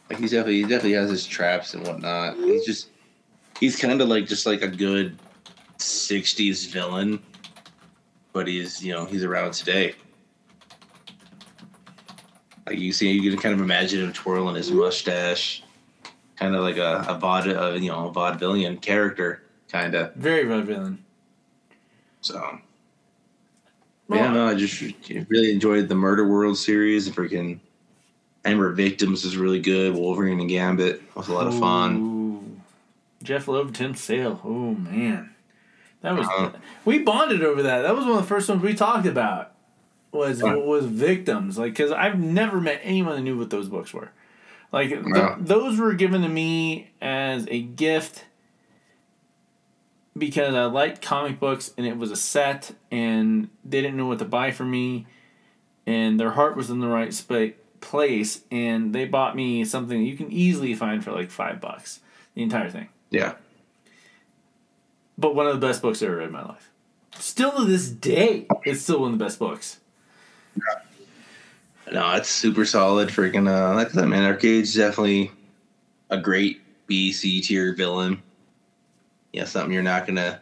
Like 0.10 0.20
he's 0.20 0.32
definitely 0.32 0.58
he 0.58 0.64
definitely 0.64 0.94
has 0.94 1.10
his 1.10 1.26
traps 1.26 1.74
and 1.74 1.86
whatnot. 1.86 2.38
He's 2.38 2.66
just 2.66 2.88
he's 3.60 3.76
kind 3.76 4.02
of 4.02 4.08
like 4.08 4.26
just 4.26 4.46
like 4.46 4.62
a 4.62 4.68
good 4.68 5.18
'60s 5.78 6.68
villain, 6.70 7.22
but 8.34 8.48
he's 8.48 8.84
you 8.84 8.92
know 8.92 9.06
he's 9.06 9.24
around 9.24 9.54
today. 9.54 9.96
Like 12.68 12.80
you 12.80 12.92
see, 12.94 13.12
you 13.12 13.30
can 13.30 13.40
kind 13.40 13.54
of 13.54 13.62
imagine 13.62 14.02
him 14.04 14.14
twirling 14.14 14.56
his 14.56 14.72
mustache, 14.72 15.64
kind 16.36 16.56
of 16.56 16.62
like 16.62 16.78
a 16.78 17.06
a 17.08 17.18
vaud, 17.18 17.48
a, 17.48 17.64
uh, 17.64 17.74
you 17.76 17.90
know, 17.90 18.10
a 18.10 18.14
vaudevillian 18.14 18.82
character, 18.82 19.44
kind 19.70 19.96
of. 19.96 20.14
very 20.16 20.46
vaudevillian. 20.46 20.98
So 22.22 22.60
Well, 24.08 24.20
yeah, 24.20 24.32
no, 24.32 24.48
I 24.48 24.56
just 24.56 24.82
really 25.30 25.52
enjoyed 25.52 25.90
the 25.90 25.96
Murder 25.96 26.28
World 26.28 26.58
series. 26.58 27.10
Freaking 27.10 27.60
Amber 28.46 28.72
Victims 28.72 29.26
is 29.26 29.36
really 29.36 29.60
good. 29.60 29.94
Wolverine 29.94 30.40
and 30.40 30.50
Gambit 30.50 31.02
was 31.16 31.28
a 31.28 31.34
lot 31.34 31.48
of 31.48 31.60
fun. 31.60 31.98
Ooh. 31.98 32.62
Jeph 33.24 33.48
Loeb, 33.48 33.74
Tim 33.74 33.94
Sale. 33.96 34.40
Oh 34.44 34.74
man, 34.76 35.33
that 36.04 36.16
was 36.16 36.28
Uh-huh. 36.28 36.52
we 36.86 37.00
bonded 37.00 37.44
over 37.44 37.64
that. 37.64 37.82
That 37.82 37.96
was 37.96 38.06
one 38.06 38.14
of 38.18 38.22
the 38.22 38.28
first 38.28 38.48
ones 38.50 38.62
we 38.62 38.76
talked 38.76 39.08
about. 39.08 39.50
Was 40.12 40.44
was 40.44 40.86
victims 40.86 41.58
like 41.58 41.72
because 41.72 41.92
I've 41.92 42.20
never 42.20 42.62
met 42.62 42.80
anyone 42.84 43.16
that 43.16 43.22
knew 43.24 43.36
what 43.36 43.50
those 43.50 43.68
books 43.68 43.92
were. 43.96 44.12
Like 44.72 44.90
th- 44.90 45.04
Yeah. 45.16 45.38
those 45.40 45.80
were 45.80 45.94
given 45.96 46.22
to 46.22 46.30
me 46.30 46.92
as 47.02 47.48
a 47.50 47.60
gift 47.62 48.26
because 50.16 50.54
I 50.54 50.66
liked 50.66 51.02
comic 51.02 51.40
books 51.40 51.74
and 51.78 51.88
it 51.88 51.98
was 51.98 52.12
a 52.12 52.16
set 52.16 52.74
and 52.92 53.50
they 53.66 53.82
didn't 53.82 53.98
know 53.98 54.06
what 54.06 54.20
to 54.20 54.26
buy 54.26 54.52
for 54.52 54.64
me 54.66 55.08
and 55.88 56.20
their 56.20 56.32
heart 56.32 56.56
was 56.56 56.70
in 56.70 56.80
the 56.80 56.88
right 56.88 57.12
spa- 57.14 57.54
place 57.82 58.42
and 58.52 58.94
they 58.94 59.06
bought 59.06 59.36
me 59.36 59.66
something 59.66 60.04
you 60.06 60.16
can 60.16 60.32
easily 60.32 60.74
find 60.76 61.04
for 61.04 61.12
like 61.12 61.32
five 61.32 61.60
bucks 61.60 62.00
the 62.36 62.44
entire 62.44 62.70
thing 62.70 62.90
Yeah, 63.10 63.34
but 65.24 65.34
one 65.34 65.48
of 65.48 65.60
the 65.60 65.66
best 65.66 65.82
books 65.82 66.04
I 66.04 66.06
ever 66.06 66.18
read 66.18 66.28
in 66.28 66.34
my 66.34 66.44
life 66.44 66.70
still 67.18 67.52
to 67.54 67.66
this 67.66 67.90
day 67.90 68.46
it's 68.64 68.82
still 68.82 69.00
one 69.00 69.14
of 69.14 69.18
the 69.18 69.26
best 69.26 69.40
books 69.40 69.80
no, 71.92 72.16
it's 72.16 72.30
super 72.30 72.66
solid. 72.66 73.10
Freaking 73.10 73.48
uh, 73.48 73.76
like 73.76 73.92
that 73.92 74.08
man. 74.08 74.24
Arcade's 74.24 74.74
definitely 74.74 75.32
a 76.10 76.18
great 76.18 76.62
B 76.88 77.12
C 77.12 77.42
tier 77.42 77.74
villain. 77.74 78.22
Yeah, 79.32 79.46
something 79.46 79.72
you're 79.72 79.84
not 79.84 80.08
gonna 80.08 80.40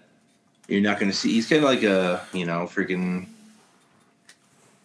you're 0.67 0.82
not 0.82 0.99
gonna 0.99 1.13
see. 1.13 1.34
He's 1.34 1.47
kind 1.47 1.63
of 1.63 1.69
like 1.69 1.84
a 1.84 2.25
you 2.34 2.45
know 2.45 2.67
freaking 2.67 3.27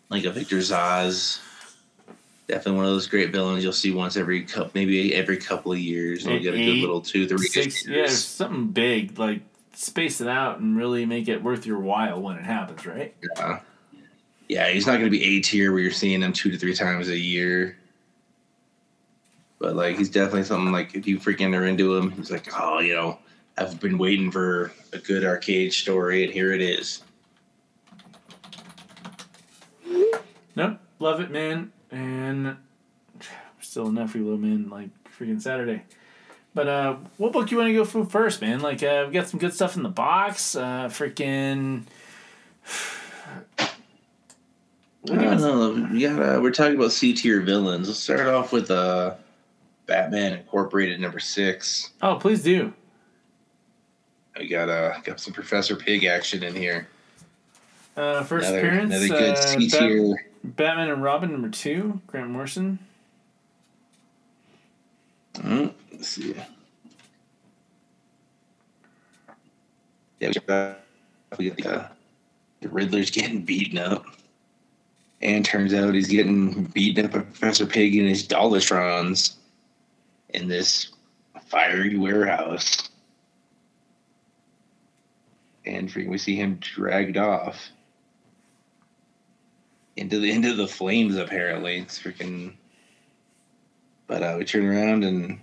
like 0.08 0.24
a 0.24 0.30
Victor 0.30 0.56
Zsasz. 0.56 1.40
Definitely 2.48 2.76
one 2.76 2.84
of 2.84 2.92
those 2.92 3.08
great 3.08 3.32
villains 3.32 3.62
you'll 3.62 3.72
see 3.72 3.92
once 3.92 4.16
every 4.16 4.42
couple, 4.42 4.70
maybe 4.74 5.14
every 5.14 5.36
couple 5.36 5.72
of 5.72 5.78
years. 5.78 6.24
You'll 6.24 6.38
get 6.38 6.54
a 6.54 6.64
good 6.64 6.78
little 6.78 7.00
two, 7.00 7.28
three 7.28 7.48
Six, 7.48 7.86
yeah, 7.86 8.06
something 8.06 8.68
big 8.68 9.18
like 9.18 9.42
space 9.76 10.20
it 10.22 10.28
out 10.28 10.58
and 10.58 10.76
really 10.76 11.04
make 11.04 11.28
it 11.28 11.42
worth 11.42 11.66
your 11.66 11.78
while 11.78 12.20
when 12.20 12.36
it 12.36 12.44
happens, 12.44 12.86
right? 12.86 13.14
Yeah. 13.36 13.60
Yeah, 14.48 14.68
he's 14.68 14.86
not 14.86 14.92
going 14.92 15.04
to 15.04 15.10
be 15.10 15.22
A 15.22 15.40
tier 15.40 15.72
where 15.72 15.80
you're 15.80 15.90
seeing 15.90 16.22
him 16.22 16.32
two 16.32 16.50
to 16.50 16.56
three 16.56 16.74
times 16.74 17.08
a 17.08 17.18
year. 17.18 17.76
But 19.58 19.74
like, 19.74 19.98
he's 19.98 20.08
definitely 20.08 20.44
something 20.44 20.72
like 20.72 20.94
if 20.94 21.06
you 21.06 21.18
freaking 21.18 21.54
are 21.54 21.66
into 21.66 21.96
him, 21.96 22.12
he's 22.12 22.30
like, 22.30 22.48
oh, 22.58 22.78
you 22.78 22.94
know, 22.94 23.18
I've 23.58 23.80
been 23.80 23.98
waiting 23.98 24.30
for 24.30 24.72
a 24.92 24.98
good 24.98 25.24
arcade 25.24 25.72
story, 25.72 26.24
and 26.24 26.32
here 26.32 26.52
it 26.52 26.60
is. 26.60 27.02
Nope, 30.54 30.78
love 31.00 31.20
it, 31.20 31.30
man. 31.30 31.72
And 31.90 32.56
still 33.60 33.88
enough 33.88 34.12
for 34.12 34.18
you, 34.18 34.24
little 34.24 34.38
man. 34.38 34.70
Like 34.70 34.90
freaking 35.18 35.40
Saturday. 35.40 35.82
But 36.56 36.68
uh, 36.68 36.96
what 37.18 37.34
book 37.34 37.50
you 37.50 37.58
want 37.58 37.68
to 37.68 37.74
go 37.74 37.84
through 37.84 38.06
first, 38.06 38.40
man? 38.40 38.60
Like 38.60 38.82
uh, 38.82 39.04
we 39.06 39.12
got 39.12 39.28
some 39.28 39.38
good 39.38 39.52
stuff 39.52 39.76
in 39.76 39.82
the 39.82 39.90
box. 39.90 40.56
Uh, 40.56 40.88
freaking. 40.88 41.82
I 43.60 43.68
don't 45.04 45.40
know. 45.42 45.88
We 45.92 46.00
got. 46.00 46.18
Uh, 46.18 46.40
we're 46.40 46.50
talking 46.50 46.76
about 46.76 46.92
C 46.92 47.12
tier 47.12 47.42
villains. 47.42 47.88
Let's 47.88 48.00
start 48.00 48.26
off 48.26 48.54
with 48.54 48.70
uh, 48.70 49.16
Batman 49.84 50.32
Incorporated 50.32 50.98
number 50.98 51.18
six. 51.20 51.90
Oh, 52.00 52.14
please 52.14 52.42
do. 52.42 52.72
We 54.38 54.48
got 54.48 54.70
uh, 54.70 54.98
got 55.04 55.20
some 55.20 55.34
Professor 55.34 55.76
Pyg 55.76 56.04
action 56.06 56.42
in 56.42 56.54
here. 56.54 56.88
Uh, 57.98 58.22
first 58.24 58.48
Another, 58.48 58.66
appearance. 58.66 58.94
another 58.94 59.08
good 59.08 59.36
uh, 59.36 59.40
C 59.42 59.68
Bat- 59.68 59.78
tier. 59.78 60.26
Batman 60.42 60.88
and 60.88 61.02
Robin 61.02 61.32
number 61.32 61.50
two. 61.50 62.00
Grant 62.06 62.30
Morrison. 62.30 62.78
Mm, 65.34 65.74
let's 65.96 66.08
see. 66.08 66.34
Yeah, 70.20 70.32
we 71.38 71.50
got, 71.50 71.66
uh, 71.66 71.88
the 72.60 72.68
Riddler's 72.68 73.10
getting 73.10 73.42
beaten 73.42 73.78
up. 73.78 74.04
And 75.22 75.44
turns 75.44 75.72
out 75.72 75.94
he's 75.94 76.08
getting 76.08 76.64
beaten 76.64 77.06
up 77.06 77.12
by 77.12 77.20
Professor 77.20 77.64
Pyg 77.64 77.98
and 77.98 78.08
his 78.08 78.26
Dollotrons 78.26 79.36
in 80.30 80.46
this 80.46 80.92
fiery 81.46 81.96
warehouse. 81.96 82.90
And 85.64 85.90
we 85.94 86.18
see 86.18 86.36
him 86.36 86.58
dragged 86.60 87.16
off 87.16 87.70
into 89.96 90.20
the 90.20 90.30
into 90.30 90.54
the 90.54 90.68
flames 90.68 91.16
apparently. 91.16 91.78
It's 91.78 91.98
freaking 91.98 92.52
but 94.06 94.22
uh, 94.22 94.36
we 94.38 94.44
turn 94.44 94.66
around 94.66 95.02
and 95.02 95.40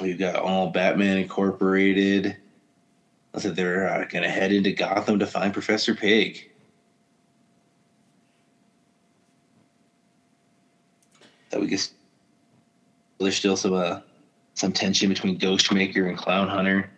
we've 0.00 0.18
got 0.18 0.36
all 0.36 0.70
Batman 0.70 1.18
Incorporated. 1.18 2.36
I 3.34 3.40
said 3.40 3.56
they're 3.56 3.88
uh, 3.88 4.04
going 4.04 4.22
to 4.22 4.30
head 4.30 4.52
into 4.52 4.72
Gotham 4.72 5.18
to 5.18 5.26
find 5.26 5.52
Professor 5.52 5.94
Pyg. 5.94 6.50
That 11.50 11.60
we 11.60 11.66
guess 11.66 11.92
there's 13.18 13.36
still 13.36 13.56
some 13.56 13.74
uh, 13.74 14.00
some 14.54 14.72
tension 14.72 15.08
between 15.08 15.38
Ghostmaker 15.38 16.08
and 16.08 16.16
Clown 16.16 16.48
Hunter 16.48 16.90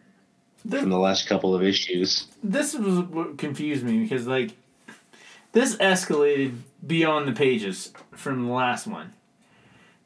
This, 0.64 0.80
from 0.80 0.90
the 0.90 0.99
last 0.99 1.26
couple 1.26 1.55
of 1.55 1.62
issues. 1.62 2.26
this 2.42 2.74
was 2.74 3.01
what 3.01 3.38
confused 3.38 3.84
me 3.84 4.03
because 4.03 4.26
like 4.26 4.53
this 5.53 5.76
escalated 5.76 6.57
beyond 6.86 7.28
the 7.28 7.32
pages 7.32 7.92
from 8.12 8.47
the 8.47 8.53
last 8.53 8.86
one. 8.86 9.12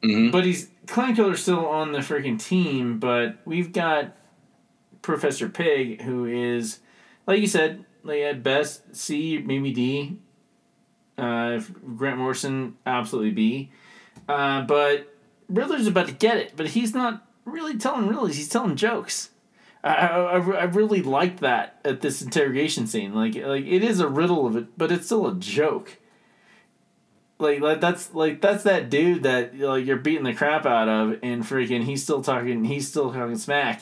Mm-hmm. 0.03 0.31
But 0.31 0.45
he's 0.45 0.69
Clown 0.87 1.15
Killer's 1.15 1.41
still 1.41 1.65
on 1.65 1.91
the 1.91 1.99
freaking 1.99 2.41
team, 2.41 2.99
but 2.99 3.37
we've 3.45 3.71
got 3.71 4.15
Professor 5.01 5.47
Pyg, 5.47 6.01
who 6.01 6.25
is, 6.25 6.79
like 7.27 7.39
you 7.39 7.47
said, 7.47 7.85
like 8.03 8.19
at 8.19 8.43
best 8.43 8.95
C, 8.95 9.37
maybe 9.37 9.71
D. 9.71 10.17
Uh, 11.17 11.59
Grant 11.95 12.17
Morrison, 12.17 12.77
absolutely 12.85 13.31
B. 13.31 13.71
Uh, 14.27 14.61
but 14.63 15.13
Riddler's 15.49 15.87
about 15.87 16.07
to 16.07 16.13
get 16.13 16.37
it, 16.37 16.53
but 16.55 16.69
he's 16.69 16.93
not 16.93 17.27
really 17.45 17.77
telling 17.77 18.07
riddles. 18.07 18.35
He's 18.35 18.49
telling 18.49 18.75
jokes. 18.75 19.29
I, 19.83 19.93
I 19.93 20.37
I 20.37 20.63
really 20.65 21.01
liked 21.01 21.39
that 21.39 21.79
at 21.83 22.01
this 22.01 22.21
interrogation 22.21 22.85
scene. 22.87 23.13
Like 23.13 23.35
like 23.35 23.65
it 23.65 23.83
is 23.83 23.99
a 23.99 24.07
riddle 24.07 24.45
of 24.45 24.55
it, 24.55 24.77
but 24.77 24.91
it's 24.91 25.07
still 25.07 25.27
a 25.27 25.35
joke 25.35 25.97
like, 27.41 27.59
like 27.59 27.81
that's 27.81 28.13
like 28.13 28.39
that's 28.41 28.63
that 28.63 28.89
dude 28.89 29.23
that 29.23 29.57
like 29.57 29.85
you're 29.85 29.97
beating 29.97 30.23
the 30.23 30.33
crap 30.33 30.65
out 30.65 30.87
of 30.87 31.19
and 31.23 31.43
freaking 31.43 31.83
he's 31.83 32.03
still 32.03 32.21
talking 32.21 32.63
he's 32.63 32.87
still 32.87 33.11
talking 33.11 33.37
smack. 33.37 33.81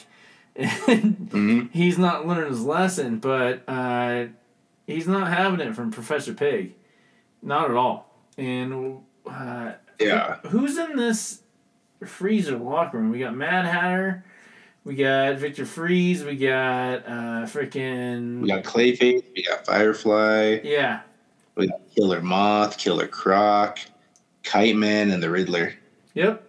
And 0.55 0.69
Mm-hmm. 1.29 1.67
he's 1.71 1.97
not 1.97 2.25
learning 2.27 2.49
his 2.49 2.63
lesson 2.63 3.19
but 3.19 3.63
uh, 3.67 4.25
he's 4.87 5.07
not 5.07 5.27
having 5.27 5.59
it 5.59 5.75
from 5.75 5.91
professor 5.91 6.33
pyg. 6.33 6.71
Not 7.41 7.69
at 7.69 7.77
all. 7.77 8.13
And 8.37 9.01
uh, 9.27 9.73
Yeah. 9.99 10.37
who's 10.47 10.77
in 10.77 10.95
this 10.97 11.41
freezer 12.05 12.57
locker 12.57 12.97
room? 12.97 13.11
We 13.11 13.19
got 13.19 13.35
mad 13.35 13.65
hatter 13.65 14.23
we 14.85 14.95
got 14.95 15.35
Victor 15.37 15.65
Fries 15.65 16.23
we 16.23 16.35
got 16.37 17.05
uh 17.05 17.45
freaking 17.45 18.41
We 18.41 18.47
got 18.47 18.63
Clayface, 18.63 19.23
we 19.35 19.43
got 19.43 19.65
Firefly, 19.65 20.59
yeah 20.63 21.01
Killer 21.95 22.21
Moth, 22.21 22.77
Killer 22.77 23.07
Croc, 23.07 23.79
Kite 24.43 24.75
Man, 24.75 25.11
and 25.11 25.21
the 25.21 25.29
Riddler. 25.29 25.73
yep 26.13 26.43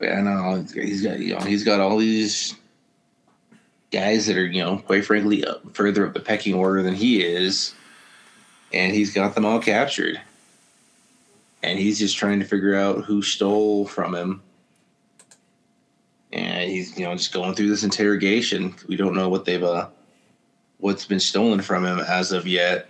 I 0.00 0.20
know 0.20 0.64
he's 0.74 1.02
got 1.02 1.18
you 1.18 1.34
know 1.34 1.44
he's 1.44 1.64
got 1.64 1.80
all 1.80 1.96
these 1.98 2.54
guys 3.90 4.26
that 4.26 4.36
are 4.36 4.46
you 4.46 4.62
know 4.62 4.78
quite 4.78 5.04
frankly 5.04 5.44
up, 5.44 5.74
further 5.74 6.06
up 6.06 6.14
the 6.14 6.20
pecking 6.20 6.54
order 6.54 6.82
than 6.82 6.94
he 6.94 7.22
is, 7.22 7.74
and 8.72 8.94
he's 8.94 9.12
got 9.12 9.34
them 9.34 9.44
all 9.44 9.60
captured, 9.60 10.20
and 11.62 11.78
he's 11.78 11.98
just 11.98 12.16
trying 12.16 12.38
to 12.38 12.46
figure 12.46 12.76
out 12.76 13.04
who 13.04 13.22
stole 13.22 13.86
from 13.86 14.14
him, 14.14 14.42
and 16.32 16.70
he's 16.70 16.96
you 16.96 17.04
know 17.04 17.14
just 17.14 17.32
going 17.32 17.54
through 17.54 17.68
this 17.68 17.84
interrogation. 17.84 18.74
We 18.86 18.96
don't 18.96 19.14
know 19.14 19.28
what 19.28 19.44
they've 19.44 19.62
uh 19.62 19.88
what's 20.78 21.04
been 21.04 21.20
stolen 21.20 21.60
from 21.60 21.84
him 21.84 21.98
as 21.98 22.32
of 22.32 22.46
yet, 22.46 22.88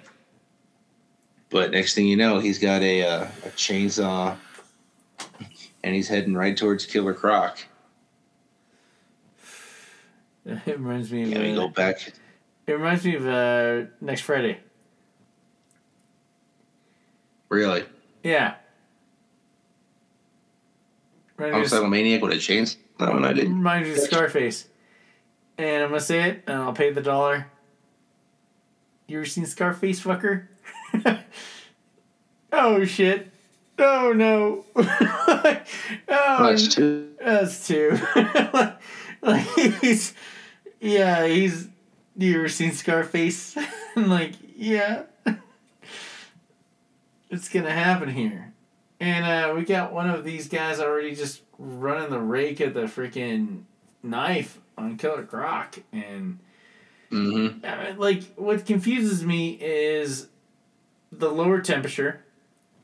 but 1.50 1.70
next 1.70 1.94
thing 1.94 2.06
you 2.06 2.16
know, 2.16 2.38
he's 2.38 2.58
got 2.58 2.82
a 2.82 3.02
uh, 3.02 3.24
a 3.44 3.48
chainsaw 3.50 4.36
and 5.82 5.94
he's 5.94 6.08
heading 6.08 6.34
right 6.34 6.56
towards 6.56 6.86
Killer 6.86 7.14
Croc. 7.14 7.58
it 10.44 10.66
reminds 10.66 11.10
me 11.12 11.22
of 11.22 11.28
Yeah, 11.30 11.40
we 11.40 11.52
uh, 11.52 11.56
go 11.56 11.68
back. 11.68 12.12
It 12.66 12.72
reminds 12.72 13.04
me 13.04 13.16
of 13.16 13.26
uh, 13.26 13.88
next 14.00 14.22
Friday. 14.22 14.58
Really, 17.48 17.84
Yeah. 18.22 18.56
Right, 21.38 21.52
homicidal 21.52 21.88
maniac 21.88 22.20
with 22.20 22.32
a 22.32 22.36
chainsaw. 22.36 22.76
That 22.98 23.12
one 23.12 23.24
I 23.24 23.32
did. 23.32 23.48
Reminds 23.48 23.88
me 23.88 23.94
of 23.94 24.00
Scarface. 24.00 24.66
And 25.56 25.84
I'm 25.84 25.90
gonna 25.90 26.00
say 26.00 26.30
it, 26.30 26.42
and 26.46 26.56
I'll 26.58 26.72
pay 26.72 26.90
the 26.90 27.00
dollar. 27.00 27.46
You 29.08 29.16
ever 29.20 29.26
seen 29.26 29.46
Scarface, 29.46 30.02
fucker? 30.02 30.48
oh 32.52 32.84
shit! 32.84 33.30
Oh 33.78 34.12
no! 34.14 34.66
oh, 34.76 35.62
That's 36.06 36.74
two. 36.74 37.14
That's 37.18 37.66
two. 37.66 37.98
like 39.22 39.46
he's, 39.80 40.12
yeah, 40.78 41.26
he's. 41.26 41.68
You 42.18 42.38
ever 42.40 42.50
seen 42.50 42.72
Scarface? 42.72 43.56
I'm 43.96 44.10
like, 44.10 44.34
yeah. 44.54 45.04
It's 47.30 47.48
gonna 47.48 47.72
happen 47.72 48.10
here, 48.10 48.52
and 49.00 49.24
uh, 49.24 49.54
we 49.54 49.64
got 49.64 49.90
one 49.90 50.10
of 50.10 50.22
these 50.22 50.48
guys 50.48 50.80
already 50.80 51.14
just 51.14 51.40
running 51.58 52.10
the 52.10 52.20
rake 52.20 52.60
at 52.60 52.74
the 52.74 52.82
freaking 52.82 53.62
knife 54.02 54.58
on 54.76 54.98
Killer 54.98 55.24
Croc, 55.24 55.78
and 55.94 56.40
Mm-hmm. 57.10 57.98
Like 58.00 58.22
what 58.36 58.66
confuses 58.66 59.24
me 59.24 59.58
is 59.60 60.28
the 61.10 61.30
lower 61.30 61.60
temperature, 61.60 62.22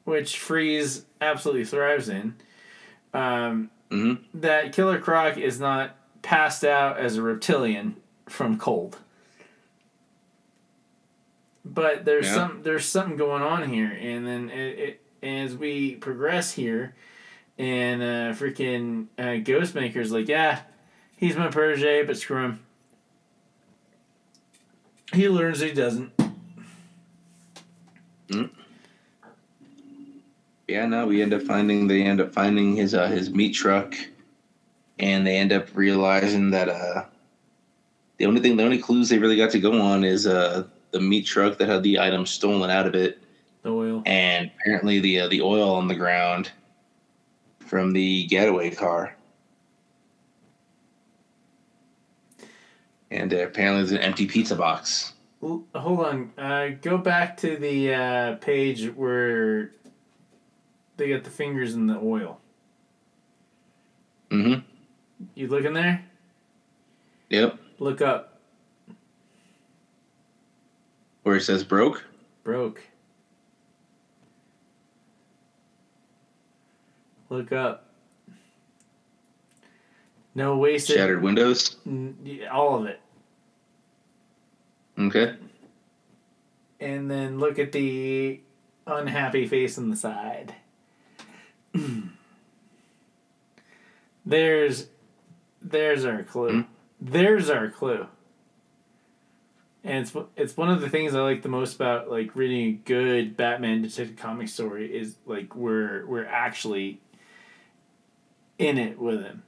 which 0.05 0.39
Freeze 0.39 1.05
absolutely 1.21 1.65
thrives 1.65 2.09
in. 2.09 2.35
Um, 3.13 3.71
Mm-hmm. 3.91 4.41
that 4.41 4.73
Killer 4.73 4.99
Croc 4.99 5.37
is 5.37 5.61
not 5.61 5.95
passed 6.23 6.65
out 6.65 6.99
as 6.99 7.17
a 7.17 7.23
reptilian 7.23 7.97
from 8.29 8.59
cold. 8.59 8.99
But 11.65 12.05
there's 12.05 12.27
Yeah. 12.27 12.35
some 12.35 12.63
there's 12.63 12.87
something 12.87 13.17
going 13.17 13.43
on 13.43 13.69
here, 13.69 13.97
and 14.01 14.27
then 14.27 14.51
it, 14.51 14.79
it 14.79 15.01
as 15.23 15.55
we 15.57 15.95
progress 15.97 16.53
here, 16.53 16.95
And 17.57 18.03
uh, 18.03 18.35
freaking 18.35 19.07
uh, 19.17 19.39
Ghostmaker's 19.45 20.11
like, 20.11 20.27
yeah, 20.29 20.61
he's 21.17 21.37
my 21.37 21.49
protege, 21.49 22.03
but 22.05 22.17
screw 22.17 22.43
him. 22.43 22.64
He 25.13 25.29
learns 25.29 25.61
he 25.61 25.73
doesn't. 25.73 26.11
Yeah, 30.67 30.87
no, 30.87 31.07
we 31.07 31.21
end 31.23 31.35
up 31.35 31.43
finding 31.43 31.87
they 31.89 32.03
end 32.03 32.21
up 32.21 32.33
finding 32.33 32.75
his 32.75 32.95
uh, 32.95 33.07
his 33.09 33.31
meat 33.31 33.53
truck, 33.53 33.95
and 34.99 35.27
they 35.27 35.37
end 35.37 35.53
up 35.53 35.69
realizing 35.75 36.51
that 36.51 36.69
uh, 36.69 37.05
the 38.17 38.27
only 38.27 38.41
thing, 38.41 38.57
the 38.57 38.65
only 38.65 38.79
clues 38.79 39.09
they 39.11 39.19
really 39.19 39.37
got 39.37 39.51
to 39.51 39.61
go 39.61 39.79
on 39.81 40.05
is 40.05 40.27
uh, 40.27 40.65
the 40.91 41.01
meat 41.01 41.27
truck 41.27 41.59
that 41.59 41.69
had 41.69 41.83
the 41.83 42.01
items 42.01 42.31
stolen 42.31 42.71
out 42.71 42.87
of 42.87 42.95
it, 42.95 43.23
The 43.63 43.71
oil. 43.71 44.03
and 44.07 44.51
apparently 44.59 45.01
the 45.01 45.21
uh, 45.21 45.29
the 45.29 45.43
oil 45.43 45.71
on 45.75 45.87
the 45.87 45.95
ground 45.95 46.51
from 47.61 47.93
the 47.93 48.25
getaway 48.27 48.71
car, 48.71 49.15
and 53.15 53.33
uh, 53.33 53.39
apparently 53.39 53.83
there's 53.83 53.93
an 53.93 53.99
empty 53.99 54.27
pizza 54.27 54.57
box. 54.57 55.13
Hold 55.41 55.67
on. 55.75 56.33
Uh, 56.37 56.71
go 56.81 56.99
back 56.99 57.37
to 57.39 57.57
the 57.57 57.95
uh, 57.95 58.35
page 58.37 58.91
where 58.95 59.71
they 60.97 61.11
got 61.11 61.23
the 61.23 61.31
fingers 61.31 61.75
in 61.75 61.87
the 61.87 61.99
oil. 61.99 62.41
Mm-hmm. 64.31 64.61
You 65.35 65.49
looking 65.49 65.75
there? 65.75 66.05
Yep. 67.31 67.59
Look 67.79 68.01
up. 68.01 68.41
Where 71.23 71.37
it 71.37 71.43
says 71.43 71.63
broke. 71.63 72.05
Broke. 72.43 72.83
Look 77.29 77.53
up. 77.53 77.91
No 80.35 80.57
wasted. 80.57 80.97
Shattered 80.97 81.23
windows. 81.23 81.77
All 82.51 82.81
of 82.81 82.87
it. 82.87 83.01
Okay. 84.99 85.37
And 86.81 87.11
then 87.11 87.39
look 87.39 87.59
at 87.59 87.73
the 87.73 88.41
unhappy 88.87 89.47
face 89.47 89.79
on 89.79 89.91
the 89.91 89.97
side. 89.97 90.55
there's 94.27 94.89
there's 95.63 96.05
our 96.05 96.23
clue. 96.23 96.51
Hmm? 96.51 96.61
There's 97.01 97.51
our 97.51 97.71
clue. 97.71 98.07
And 99.83 99.99
it's 99.99 100.17
it's 100.37 100.57
one 100.57 100.71
of 100.71 100.81
the 100.81 100.89
things 100.89 101.15
I 101.15 101.21
like 101.21 101.43
the 101.43 101.49
most 101.49 101.75
about 101.75 102.11
like 102.11 102.35
reading 102.37 102.67
a 102.67 102.73
good 102.73 103.37
Batman 103.37 103.83
detective 103.83 104.17
comic 104.17 104.49
story 104.49 104.95
is 104.95 105.17
like 105.27 105.55
we're 105.55 106.07
we're 106.07 106.27
actually 106.27 107.01
in 108.59 108.79
it 108.79 108.99
with 108.99 109.23
him 109.23 109.43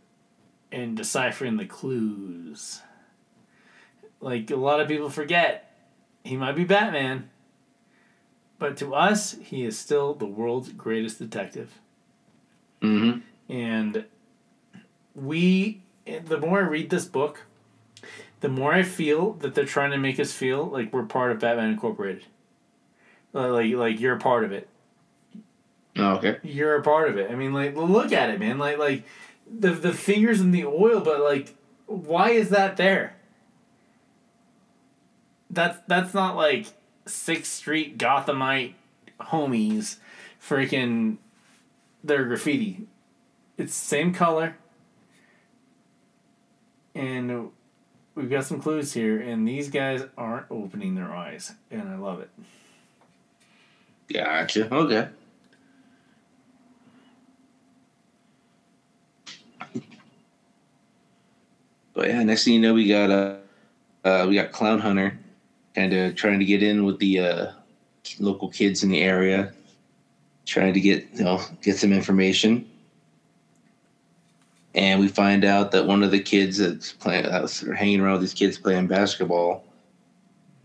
and 0.73 0.97
deciphering 0.97 1.57
the 1.57 1.65
clues. 1.65 2.83
Like 4.27 4.51
a 4.51 4.57
lot 4.57 4.81
of 4.81 4.89
people 4.89 5.09
forget 5.09 5.71
he 6.25 6.37
might 6.37 6.57
be 6.57 6.65
Batman, 6.65 7.31
but 8.59 8.77
to 8.79 8.93
us, 8.93 9.37
he 9.41 9.65
is 9.65 9.79
still 9.79 10.15
the 10.15 10.27
world's 10.27 10.73
greatest 10.73 11.21
detective. 11.21 11.79
Mm-hmm. 12.83 13.21
And 13.55 14.05
we, 15.15 15.81
the 16.05 16.41
more 16.41 16.59
I 16.59 16.67
read 16.67 16.91
this 16.91 17.05
book, 17.05 17.45
the 18.41 18.49
more 18.49 18.73
I 18.73 18.83
feel 18.83 19.35
that 19.35 19.55
they're 19.55 19.65
trying 19.65 19.93
to 19.93 19.97
make 19.97 20.19
us 20.19 20.33
feel 20.33 20.65
like 20.65 20.93
we're 20.93 21.05
part 21.05 21.31
of 21.31 21.39
Batman 21.39 21.71
Incorporated. 21.71 22.25
Uh, 23.33 23.53
Like, 23.53 23.75
like 23.75 24.01
you're 24.01 24.17
a 24.17 24.19
part 24.19 24.43
of 24.43 24.51
it. 24.51 24.69
Oh, 25.97 26.17
okay. 26.17 26.39
You're 26.43 26.75
a 26.75 26.83
part 26.83 27.09
of 27.09 27.17
it. 27.17 27.31
I 27.31 27.37
mean, 27.37 27.55
like, 27.55 27.77
look 27.77 28.11
at 28.11 28.31
it, 28.31 28.41
man. 28.41 28.59
Like, 28.59 28.79
like 28.79 29.05
the 29.49 29.71
the 29.71 29.93
fingers 29.93 30.41
in 30.41 30.51
the 30.51 30.65
oil, 30.65 31.01
but 31.01 31.21
like, 31.21 31.55
why 31.87 32.31
is 32.31 32.49
that 32.49 32.77
there? 32.77 33.16
That's 35.57 35.79
that's 35.87 36.13
not 36.13 36.37
like 36.37 36.67
Sixth 37.07 37.51
Street 37.51 37.97
Gothamite 37.97 38.75
homies, 39.19 39.97
freaking 40.39 41.17
their 42.05 42.27
graffiti. 42.27 42.87
It's 43.57 43.75
same 43.75 44.13
color, 44.13 44.59
and 46.95 47.51
we've 48.15 48.29
got 48.29 48.45
some 48.45 48.61
clues 48.61 48.93
here, 48.93 49.19
and 49.19 49.49
these 49.49 49.71
guys 49.71 50.05
aren't 50.19 50.45
opening 50.51 50.95
their 50.95 51.11
eyes, 51.11 51.55
and 51.71 51.89
I 51.89 51.97
love 51.97 52.21
it. 52.21 52.29
Gotcha. 54.13 54.73
Okay. 54.73 55.09
But 61.95 62.09
yeah, 62.09 62.23
next 62.25 62.45
thing 62.45 62.53
you 62.53 62.61
know, 62.61 62.75
we 62.75 62.87
got 62.87 63.11
uh, 63.11 63.37
uh 64.05 64.27
we 64.29 64.35
got 64.35 64.53
Clown 64.53 64.81
Hunter, 64.81 65.19
kind 65.77 65.93
of 65.93 66.17
trying 66.17 66.41
to 66.41 66.45
get 66.45 66.63
in 66.63 66.85
with 66.85 66.99
the 66.99 67.21
uh, 67.21 67.53
local 68.19 68.49
kids 68.49 68.83
in 68.83 68.91
the 68.91 69.03
area, 69.03 69.53
trying 70.45 70.75
to 70.75 70.81
get 70.81 71.07
you 71.13 71.25
know 71.25 71.41
get 71.63 71.77
some 71.77 71.93
information. 71.93 72.69
And 74.75 75.01
we 75.01 75.09
find 75.09 75.45
out 75.45 75.71
that 75.71 75.87
one 75.87 76.03
of 76.03 76.11
the 76.11 76.21
kids 76.21 76.59
that's 76.59 76.93
playing, 76.93 77.25
that's 77.25 77.61
hanging 77.61 78.01
around 78.01 78.15
with 78.15 78.23
these 78.23 78.35
kids 78.35 78.59
playing 78.59 78.89
basketball, 78.89 79.65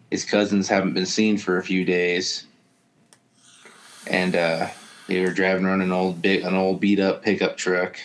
his 0.09 0.25
cousins 0.25 0.67
haven't 0.67 0.93
been 0.93 1.05
seen 1.05 1.37
for 1.37 1.57
a 1.57 1.63
few 1.63 1.85
days 1.85 2.45
and 4.07 4.35
uh, 4.35 4.67
they 5.07 5.21
were 5.21 5.31
driving 5.31 5.65
around 5.65 5.81
an 5.81 5.91
old 5.91 6.21
big 6.21 6.43
an 6.43 6.55
old 6.55 6.79
beat 6.79 6.99
up 6.99 7.23
pickup 7.23 7.57
truck. 7.57 7.99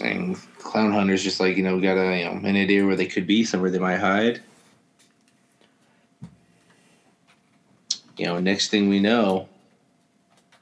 And 0.00 0.36
Clown 0.58 0.92
Hunter's 0.92 1.24
just 1.24 1.40
like, 1.40 1.56
you 1.56 1.62
know, 1.62 1.80
got 1.80 1.96
a 1.96 2.18
you 2.18 2.24
know 2.24 2.32
an 2.32 2.56
idea 2.56 2.86
where 2.86 2.96
they 2.96 3.06
could 3.06 3.26
be, 3.26 3.44
somewhere 3.44 3.70
they 3.70 3.78
might 3.78 3.98
hide. 3.98 4.40
You 8.18 8.26
know, 8.26 8.38
next 8.38 8.68
thing 8.68 8.88
we 8.88 9.00
know, 9.00 9.48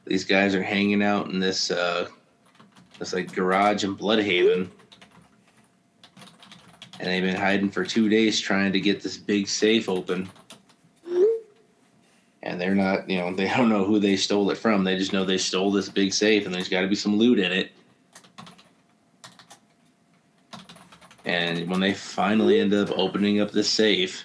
these 0.05 0.25
guys 0.25 0.55
are 0.55 0.63
hanging 0.63 1.03
out 1.03 1.31
in 1.31 1.41
this 1.41 1.71
uh 1.71 2.09
this 2.99 3.13
like 3.13 3.35
garage 3.35 3.83
in 3.85 3.97
Blüdhaven. 3.97 4.69
And 6.99 7.09
they've 7.09 7.23
been 7.23 7.37
hiding 7.37 7.71
for 7.71 7.85
two 7.85 8.09
days 8.09 8.41
trying 8.41 8.73
to 8.73 8.81
get 8.81 9.03
this 9.03 9.19
big 9.19 9.49
safe 9.49 9.89
open 9.89 10.31
and 12.47 12.61
they're 12.61 12.77
not, 12.77 13.11
you 13.11 13.19
know, 13.19 13.35
they 13.35 13.49
don't 13.57 13.69
know 13.69 13.85
who 13.85 13.99
they 13.99 14.17
stole 14.17 14.51
it 14.51 14.57
from. 14.59 14.85
They 14.85 14.97
just 14.97 15.13
know 15.13 15.25
they 15.25 15.39
stole 15.39 15.73
this 15.73 15.89
big 15.89 16.13
safe, 16.15 16.47
and 16.47 16.55
there's 16.55 16.69
got 16.69 16.83
to 16.83 16.89
be 16.89 16.95
some 16.95 17.17
loot 17.17 17.39
in 17.39 17.53
it. 17.53 17.73
And 21.25 21.69
when 21.69 21.81
they 21.81 21.93
finally 21.93 22.61
end 22.61 22.73
up 22.73 22.91
opening 22.97 23.41
up 23.41 23.51
the 23.51 23.65
safe, 23.65 24.25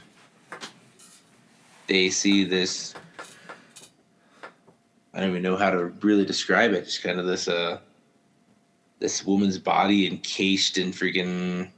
they 1.87 2.09
see 2.11 2.43
this. 2.43 2.93
I 5.13 5.19
don't 5.19 5.29
even 5.29 5.43
know 5.43 5.57
how 5.57 5.69
to 5.69 5.85
really 6.01 6.25
describe 6.25 6.71
it. 6.71 6.85
Just 6.85 7.03
kind 7.03 7.19
of 7.19 7.25
this, 7.25 7.47
uh, 7.47 7.79
this 8.99 9.25
woman's 9.25 9.57
body 9.57 10.07
encased 10.07 10.77
in 10.77 10.91
freaking, 10.91 11.69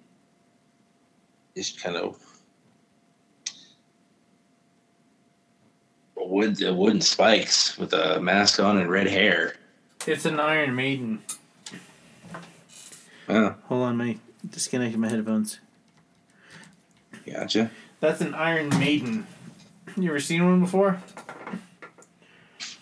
just 1.56 1.82
kind 1.82 1.96
of 1.96 2.18
wood 6.16 6.64
uh, 6.64 6.74
wooden 6.74 7.02
spikes 7.02 7.78
with 7.78 7.94
a 7.94 8.20
mask 8.20 8.60
on 8.60 8.78
and 8.78 8.90
red 8.90 9.08
hair. 9.08 9.56
It's 10.08 10.26
an 10.26 10.40
Iron 10.40 10.76
Maiden. 10.76 11.22
Oh, 13.30 13.56
Hold 13.66 13.84
on, 13.84 13.98
mate. 13.98 14.20
Disconnecting 14.50 15.00
my 15.00 15.10
headphones. 15.10 15.60
gotcha. 17.26 17.72
That's 18.00 18.20
an 18.20 18.34
Iron 18.34 18.70
Maiden. 18.80 19.26
You 19.96 20.10
ever 20.10 20.20
seen 20.20 20.44
one 20.44 20.60
before? 20.60 21.02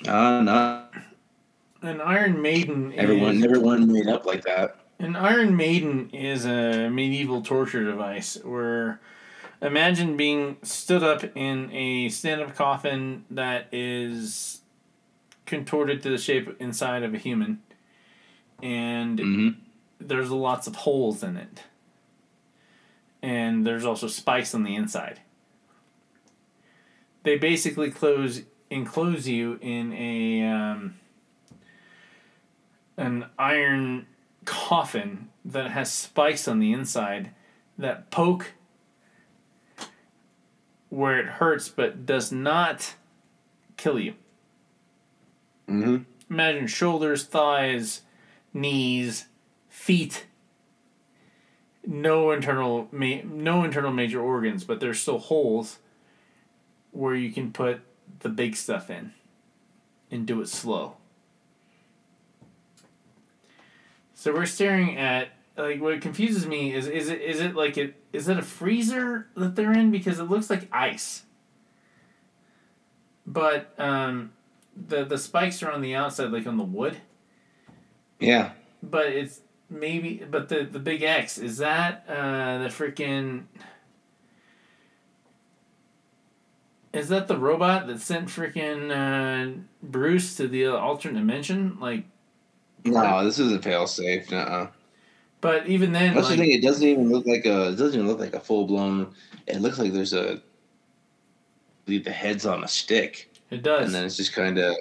Uh, 0.08 0.42
not 0.42 0.94
An 1.82 2.02
Iron 2.02 2.42
Maiden. 2.42 2.94
everyone, 2.98 3.36
Is, 3.36 3.42
never 3.42 3.60
one 3.60 3.92
made 3.92 4.08
up 4.08 4.26
like 4.26 4.44
that. 4.44 4.78
an 5.00 5.16
Iron 5.16 5.56
Maiden 5.56 6.10
is 6.12 6.46
a 6.46 6.90
medieval 6.90 7.42
torture 7.42 7.84
device 7.84 8.38
where 8.44 9.00
imagine 9.62 10.18
being 10.18 10.58
stood 10.64 11.04
up 11.04 11.24
in 11.36 11.72
a 11.72 12.10
stand-up 12.10 12.56
coffin 12.56 13.26
that 13.30 13.68
is 13.72 14.62
contorted 15.46 16.02
to 16.04 16.10
the 16.10 16.18
shape 16.18 16.56
inside 16.60 17.04
of 17.04 17.14
a 17.14 17.18
human, 17.18 17.62
and 18.62 19.20
hmm 19.20 19.50
there's 20.04 20.32
lots 20.32 20.66
of 20.66 20.76
holes 20.78 21.22
in 21.22 21.38
it. 21.38 21.62
And 23.22 23.68
there's 23.68 23.86
also 23.86 24.08
spikes 24.08 24.56
on 24.56 24.64
the 24.64 24.76
inside. 24.76 25.20
They 27.22 27.38
basically 27.38 27.92
close 27.92 28.42
enclose 28.72 29.28
you 29.28 29.60
in 29.62 29.94
a 29.94 30.44
um, 30.44 30.96
an 32.98 33.26
iron 33.38 34.08
coffin 34.46 35.30
that 35.46 35.72
has 35.72 35.92
spikes 35.92 36.48
on 36.48 36.60
the 36.60 36.72
inside 36.72 37.32
that 37.78 38.10
poke 38.10 38.54
where 40.90 41.20
it 41.20 41.26
hurts 41.26 41.70
but 41.70 42.06
does 42.06 42.32
not 42.32 42.96
kill 43.78 44.00
you. 44.00 44.16
hmm 45.68 45.98
imagine 46.30 46.66
shoulders, 46.66 47.26
thighs, 47.26 48.02
knees, 48.54 49.26
feet. 49.68 50.26
No 51.86 52.32
internal 52.32 52.88
ma- 52.92 53.24
no 53.26 53.66
internal 53.66 53.92
major 53.92 54.22
organs, 54.22 54.64
but 54.64 54.80
there's 54.80 55.02
still 55.02 55.20
holes 55.20 55.80
where 56.92 57.16
you 57.16 57.32
can 57.32 57.52
put 57.52 57.82
the 58.22 58.30
big 58.30 58.56
stuff 58.56 58.90
in 58.90 59.14
and 60.10 60.26
do 60.26 60.42
it 60.42 60.48
slow. 60.50 60.98
So 64.14 64.34
we're 64.34 64.46
staring 64.46 64.98
at 64.98 65.30
like 65.58 65.82
what 65.82 66.00
confuses 66.02 66.46
me 66.46 66.74
is 66.74 66.88
is 66.88 67.10
it 67.10 67.22
is 67.22 67.40
it 67.40 67.56
like 67.56 67.78
it 67.78 67.96
is 68.14 68.28
it 68.28 68.38
a 68.38 68.44
freezer 68.44 69.28
that 69.36 69.56
they're 69.56 69.74
in 69.74 69.92
because 69.92 70.20
it 70.20 70.26
looks 70.26 70.50
like 70.50 70.68
ice. 70.72 71.24
But 73.26 73.74
um 73.80 74.32
the 74.76 75.04
the 75.06 75.18
spikes 75.18 75.64
are 75.64 75.72
on 75.72 75.82
the 75.82 75.96
outside 75.96 76.32
like 76.32 76.46
on 76.46 76.58
the 76.58 76.64
wood. 76.64 76.98
Yeah. 78.20 78.52
But 78.84 79.08
it's 79.08 79.42
maybe 79.70 80.24
but 80.30 80.50
the 80.50 80.64
the 80.64 80.80
big 80.80 81.02
X 81.02 81.38
is 81.38 81.58
that 81.58 82.06
uh 82.08 82.60
the 82.60 82.68
freaking 82.70 83.46
Is 86.94 87.08
that 87.10 87.28
the 87.28 87.38
robot 87.38 87.88
that 87.88 88.02
sent 88.02 88.28
freaking 88.28 88.92
uh, 88.92 89.60
Bruce 89.82 90.36
to 90.36 90.48
the 90.48 90.68
alternate 90.68 91.20
dimension? 91.20 91.78
Like, 91.80 92.04
No, 92.84 93.24
this 93.24 93.40
isn't 93.40 93.64
fail 93.64 93.88
safe. 93.88 94.30
Nuh-uh. 94.30 94.68
but 95.40 95.68
even 95.68 95.94
then, 95.94 96.14
That's 96.16 96.28
like, 96.30 96.38
the 96.38 96.44
thing. 96.44 96.52
It 96.52 96.62
doesn't 96.62 96.86
even 96.86 97.10
look 97.10 97.26
like 97.26 97.46
a. 97.46 97.70
It 97.70 97.76
doesn't 97.78 97.94
even 97.96 98.08
look 98.08 98.20
like 98.20 98.34
a 98.34 98.40
full 98.42 98.66
blown. 98.68 99.14
It 99.48 99.62
looks 99.62 99.80
like 99.80 99.94
there's 99.94 100.14
a. 100.14 100.42
The 101.86 102.00
the 102.00 102.12
head's 102.12 102.46
on 102.46 102.64
a 102.64 102.68
stick, 102.68 103.32
it 103.50 103.64
does. 103.64 103.86
and 103.86 103.96
then 103.96 104.06
it's 104.06 104.18
just 104.18 104.34
kind 104.34 104.58
of. 104.58 104.76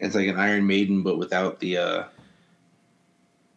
It's 0.00 0.14
like 0.14 0.28
an 0.28 0.36
Iron 0.38 0.66
Maiden, 0.66 1.02
but 1.02 1.18
without 1.18 1.60
the. 1.60 1.76
uh 1.78 2.04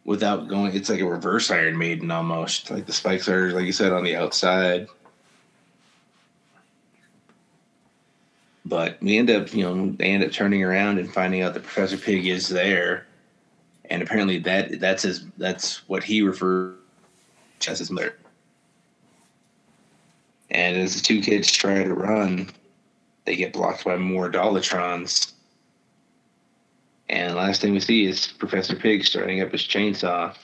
Without 0.06 0.48
going, 0.48 0.74
it's 0.74 0.88
like 0.88 1.00
a 1.00 1.06
reverse 1.06 1.50
Iron 1.50 1.76
Maiden 1.76 2.10
almost. 2.10 2.70
Like 2.70 2.86
the 2.86 2.92
spikes 2.92 3.28
are, 3.28 3.52
like 3.52 3.66
you 3.66 3.72
said, 3.72 3.92
on 3.92 4.02
the 4.02 4.16
outside. 4.16 4.88
But 8.64 8.98
we 9.00 9.16
end 9.18 9.30
up, 9.30 9.52
you 9.54 9.62
know, 9.62 9.90
they 9.92 10.06
end 10.06 10.22
up 10.22 10.32
turning 10.32 10.62
around 10.62 10.98
and 10.98 11.12
finding 11.12 11.42
out 11.42 11.54
that 11.54 11.62
Professor 11.62 11.96
Pyg 11.96 12.26
is 12.26 12.48
there, 12.48 13.06
and 13.88 14.02
apparently 14.02 14.38
that 14.40 14.80
that's 14.80 15.02
his 15.02 15.24
that's 15.38 15.88
what 15.88 16.02
he 16.02 16.22
refers 16.22 16.76
as 17.66 17.78
his 17.78 17.90
mother. 17.90 18.16
And 20.50 20.76
as 20.76 20.94
the 20.94 21.00
two 21.00 21.20
kids 21.20 21.50
try 21.50 21.82
to 21.82 21.94
run, 21.94 22.50
they 23.24 23.36
get 23.36 23.52
blocked 23.52 23.84
by 23.84 23.96
more 23.96 24.30
Dollotrons. 24.30 25.32
And 27.08 27.32
the 27.32 27.36
last 27.36 27.60
thing 27.60 27.72
we 27.72 27.80
see 27.80 28.06
is 28.06 28.26
Professor 28.26 28.76
Pyg 28.76 29.04
starting 29.04 29.40
up 29.40 29.52
his 29.52 29.62
chainsaw, 29.62 30.36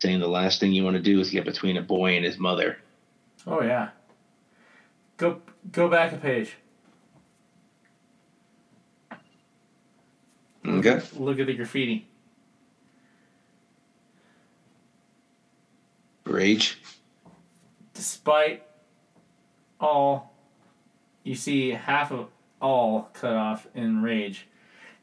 saying 0.00 0.20
the 0.20 0.28
last 0.28 0.60
thing 0.60 0.72
you 0.72 0.84
want 0.84 0.96
to 0.96 1.02
do 1.02 1.18
is 1.20 1.30
get 1.30 1.44
between 1.44 1.76
a 1.76 1.82
boy 1.82 2.14
and 2.16 2.24
his 2.24 2.38
mother. 2.38 2.78
oh 3.46 3.62
yeah. 3.62 3.90
Go 5.16 5.40
go 5.72 5.88
back 5.88 6.12
a 6.12 6.16
page. 6.16 6.56
Okay. 10.68 11.00
Look 11.16 11.38
at 11.38 11.46
the 11.46 11.54
graffiti. 11.54 12.06
Rage. 16.24 16.78
Despite 17.94 18.62
all, 19.80 20.34
you 21.24 21.34
see 21.34 21.70
half 21.70 22.12
of 22.12 22.28
all 22.60 23.10
cut 23.14 23.34
off 23.34 23.66
in 23.74 24.02
rage. 24.02 24.46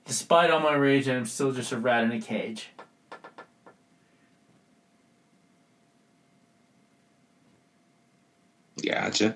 Despite 0.06 0.52
all 0.52 0.60
my 0.60 0.76
rage, 0.76 1.08
I'm 1.08 1.26
still 1.26 1.52
just 1.52 1.72
a 1.72 1.78
rat 1.78 2.04
in 2.04 2.12
a 2.12 2.22
cage. 2.22 2.70
Gotcha. 8.86 9.36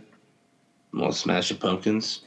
More 0.91 1.11
Smashing 1.11 1.57
Pumpkins. 1.57 2.21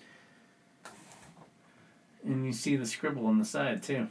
And 2.25 2.47
you 2.47 2.53
see 2.53 2.77
the 2.77 2.87
scribble 2.87 3.27
on 3.27 3.39
the 3.39 3.45
side 3.45 3.83
too. 3.83 4.07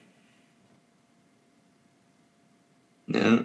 Yeah. 3.07 3.43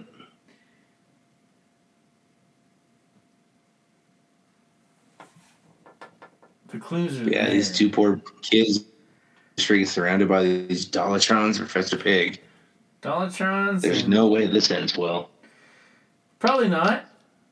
The 6.69 6.79
clues 6.79 7.19
are 7.19 7.23
Yeah, 7.23 7.45
there. 7.45 7.53
these 7.53 7.71
two 7.71 7.89
poor 7.89 8.21
kids 8.41 8.83
freaking 9.57 9.87
surrounded 9.87 10.27
by 10.27 10.43
these 10.43 10.85
Dollotrons, 10.85 11.57
Professor 11.57 11.97
Pyg. 11.97 12.39
Dollotrons. 13.01 13.81
There's 13.81 14.07
no 14.07 14.27
way 14.27 14.47
this 14.47 14.69
ends 14.69 14.97
well. 14.97 15.29
Probably 16.39 16.67
not, 16.67 17.05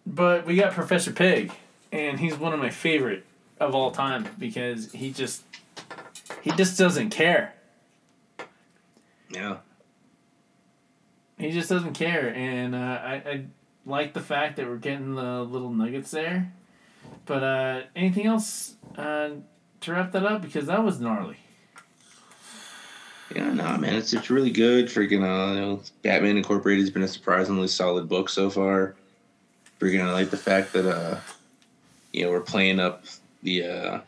but 0.06 0.46
we 0.46 0.56
got 0.56 0.74
Professor 0.74 1.12
Pyg, 1.12 1.52
and 1.92 2.20
he's 2.20 2.36
one 2.38 2.54
of 2.54 2.60
my 2.60 2.70
favorite 2.70 3.26
of 3.60 3.74
all 3.74 3.90
time 3.92 4.28
because 4.38 4.92
he 4.92 5.12
just 5.12 5.44
he 6.46 6.52
just 6.52 6.78
doesn't 6.78 7.10
care. 7.10 7.56
Yeah. 9.32 9.58
He 11.40 11.50
just 11.50 11.70
doesn't 11.70 11.94
care, 11.94 12.32
and 12.34 12.76
uh, 12.76 12.78
I 12.78 13.14
I 13.14 13.46
like 13.86 14.14
the 14.14 14.22
fact 14.22 14.58
that 14.58 14.68
we're 14.68 14.78
getting 14.78 15.16
the 15.16 15.42
little 15.42 15.72
nuggets 15.72 16.12
there. 16.12 16.54
But 17.26 17.44
uh, 17.44 17.82
anything 17.96 18.28
else 18.28 18.76
uh, 18.96 19.32
to 19.82 19.92
wrap 19.92 20.12
that 20.12 20.24
up 20.24 20.44
because 20.44 20.68
that 20.68 20.84
was 20.84 21.02
gnarly. 21.02 21.38
Yeah, 23.36 23.52
no, 23.52 23.78
man, 23.78 23.96
it's 23.96 24.14
it's 24.14 24.30
really 24.30 24.52
good. 24.52 24.86
Freaking, 24.86 25.24
uh, 25.24 25.56
you 25.56 25.60
know, 25.60 25.82
Batman 26.04 26.38
Incorporated 26.38 26.84
has 26.84 26.92
been 26.92 27.02
a 27.02 27.08
surprisingly 27.08 27.68
solid 27.68 28.08
book 28.08 28.30
so 28.30 28.52
far. 28.52 28.96
Freaking, 29.80 30.02
I 30.02 30.12
like 30.12 30.30
the 30.30 30.38
fact 30.38 30.74
that 30.74 30.88
uh, 30.88 31.20
you 32.14 32.24
know, 32.24 32.30
we're 32.30 32.40
playing 32.40 32.80
up 32.80 33.04
the 33.42 33.66
uh, 33.66 34.00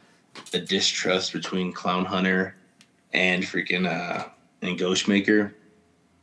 the 0.51 0.59
distrust 0.59 1.33
between 1.33 1.73
Clown 1.73 2.05
Hunter 2.05 2.55
and 3.13 3.43
freaking 3.43 3.87
uh 3.87 4.27
and 4.61 4.77
Ghostmaker. 4.77 5.53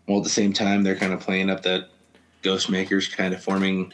While 0.06 0.18
at 0.18 0.24
the 0.24 0.30
same 0.30 0.52
time, 0.52 0.82
they're 0.82 0.96
kind 0.96 1.12
of 1.12 1.20
playing 1.20 1.50
up 1.50 1.62
that 1.62 1.88
Ghostmaker's 2.42 3.08
kind 3.08 3.32
of 3.32 3.42
forming 3.42 3.92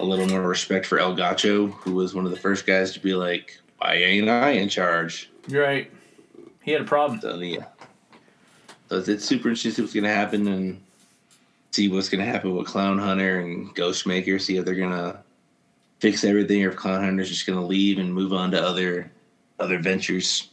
a 0.00 0.04
little 0.04 0.26
more 0.26 0.42
respect 0.42 0.86
for 0.86 0.98
El 0.98 1.14
Gaucho, 1.14 1.68
who 1.68 1.94
was 1.94 2.14
one 2.14 2.24
of 2.24 2.30
the 2.30 2.38
first 2.38 2.66
guys 2.66 2.92
to 2.92 3.00
be 3.00 3.14
like, 3.14 3.60
"Why 3.78 3.94
ain't 3.94 4.28
I 4.28 4.50
in 4.50 4.68
charge?" 4.68 5.30
You're 5.46 5.62
right. 5.62 5.90
He 6.62 6.72
had 6.72 6.82
a 6.82 6.84
problem. 6.84 7.20
So 7.20 7.36
the 7.36 7.60
so 8.88 8.98
it's, 8.98 9.08
it's 9.08 9.24
super 9.24 9.48
interesting 9.48 9.70
to 9.70 9.76
see 9.76 9.82
what's 9.82 9.94
gonna 9.94 10.14
happen 10.14 10.48
and 10.48 10.82
see 11.70 11.88
what's 11.88 12.08
gonna 12.08 12.24
happen 12.24 12.54
with 12.54 12.66
Clown 12.66 12.98
Hunter 12.98 13.40
and 13.40 13.74
Ghostmaker. 13.74 14.40
See 14.40 14.56
if 14.56 14.64
they're 14.64 14.74
gonna 14.74 15.22
fix 15.98 16.24
everything 16.24 16.64
or 16.64 16.70
if 16.70 16.76
Clown 16.76 17.02
Hunter's 17.02 17.28
just 17.28 17.46
gonna 17.46 17.64
leave 17.64 17.98
and 17.98 18.12
move 18.12 18.32
on 18.32 18.50
to 18.50 18.62
other 18.62 19.10
other 19.62 19.78
ventures. 19.78 20.48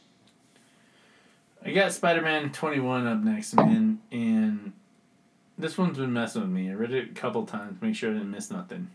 I 1.66 1.72
got 1.72 1.92
Spider 1.92 2.22
Man 2.22 2.52
21 2.52 3.06
up 3.08 3.20
next, 3.20 3.56
man, 3.56 4.00
and 4.12 4.72
this 5.58 5.78
one's 5.78 5.98
been 5.98 6.14
messing 6.14 6.42
with 6.42 6.52
me. 6.52 6.70
I 6.70 6.74
read 6.74 6.94
it 6.94 7.10
a 7.12 7.14
couple 7.14 7.46
times, 7.46 7.80
to 7.80 7.86
make 7.86 7.96
sure 7.96 8.12
I 8.12 8.14
didn't 8.14 8.32
miss 8.32 8.50
nothing. 8.50 8.90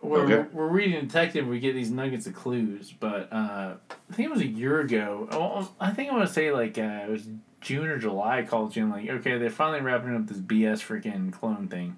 We're, 0.00 0.24
Okay. 0.24 0.48
we're 0.52 0.68
reading 0.68 1.00
Detective, 1.06 1.46
we 1.46 1.58
get 1.60 1.74
these 1.74 1.90
nuggets 1.90 2.26
of 2.26 2.34
clues, 2.34 2.92
but 2.98 3.32
uh, 3.32 3.74
I 4.10 4.14
think 4.14 4.26
it 4.28 4.32
was 4.32 4.40
a 4.40 4.46
year 4.46 4.80
ago. 4.80 5.28
Oh, 5.30 5.70
I 5.80 5.90
think 5.92 6.10
I 6.10 6.14
want 6.14 6.26
to 6.26 6.32
say 6.32 6.50
like 6.52 6.76
uh, 6.78 7.04
it 7.06 7.10
was 7.10 7.26
June 7.60 7.86
or 7.86 7.98
July. 7.98 8.38
I 8.38 8.42
called 8.42 8.74
you 8.76 8.84
and 8.84 8.92
like, 8.92 9.08
okay, 9.08 9.38
they're 9.38 9.50
finally 9.50 9.80
wrapping 9.80 10.14
up 10.14 10.26
this 10.26 10.38
BS 10.38 10.78
freaking 10.84 11.32
clone 11.32 11.68
thing, 11.68 11.96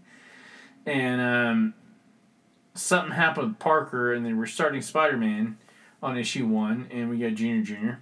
and 0.87 1.21
um, 1.21 1.75
something 2.75 3.13
happened 3.13 3.49
with 3.49 3.59
Parker, 3.59 4.13
and 4.15 4.25
they 4.25 4.33
were 4.35 4.47
starting 4.47 4.81
Spider 4.83 5.17
Man 5.19 5.59
on 6.03 6.17
issue 6.17 6.47
one, 6.47 6.89
and 6.91 7.09
we 7.11 7.19
got 7.19 7.35
Junior 7.35 7.63
Junior. 7.63 8.01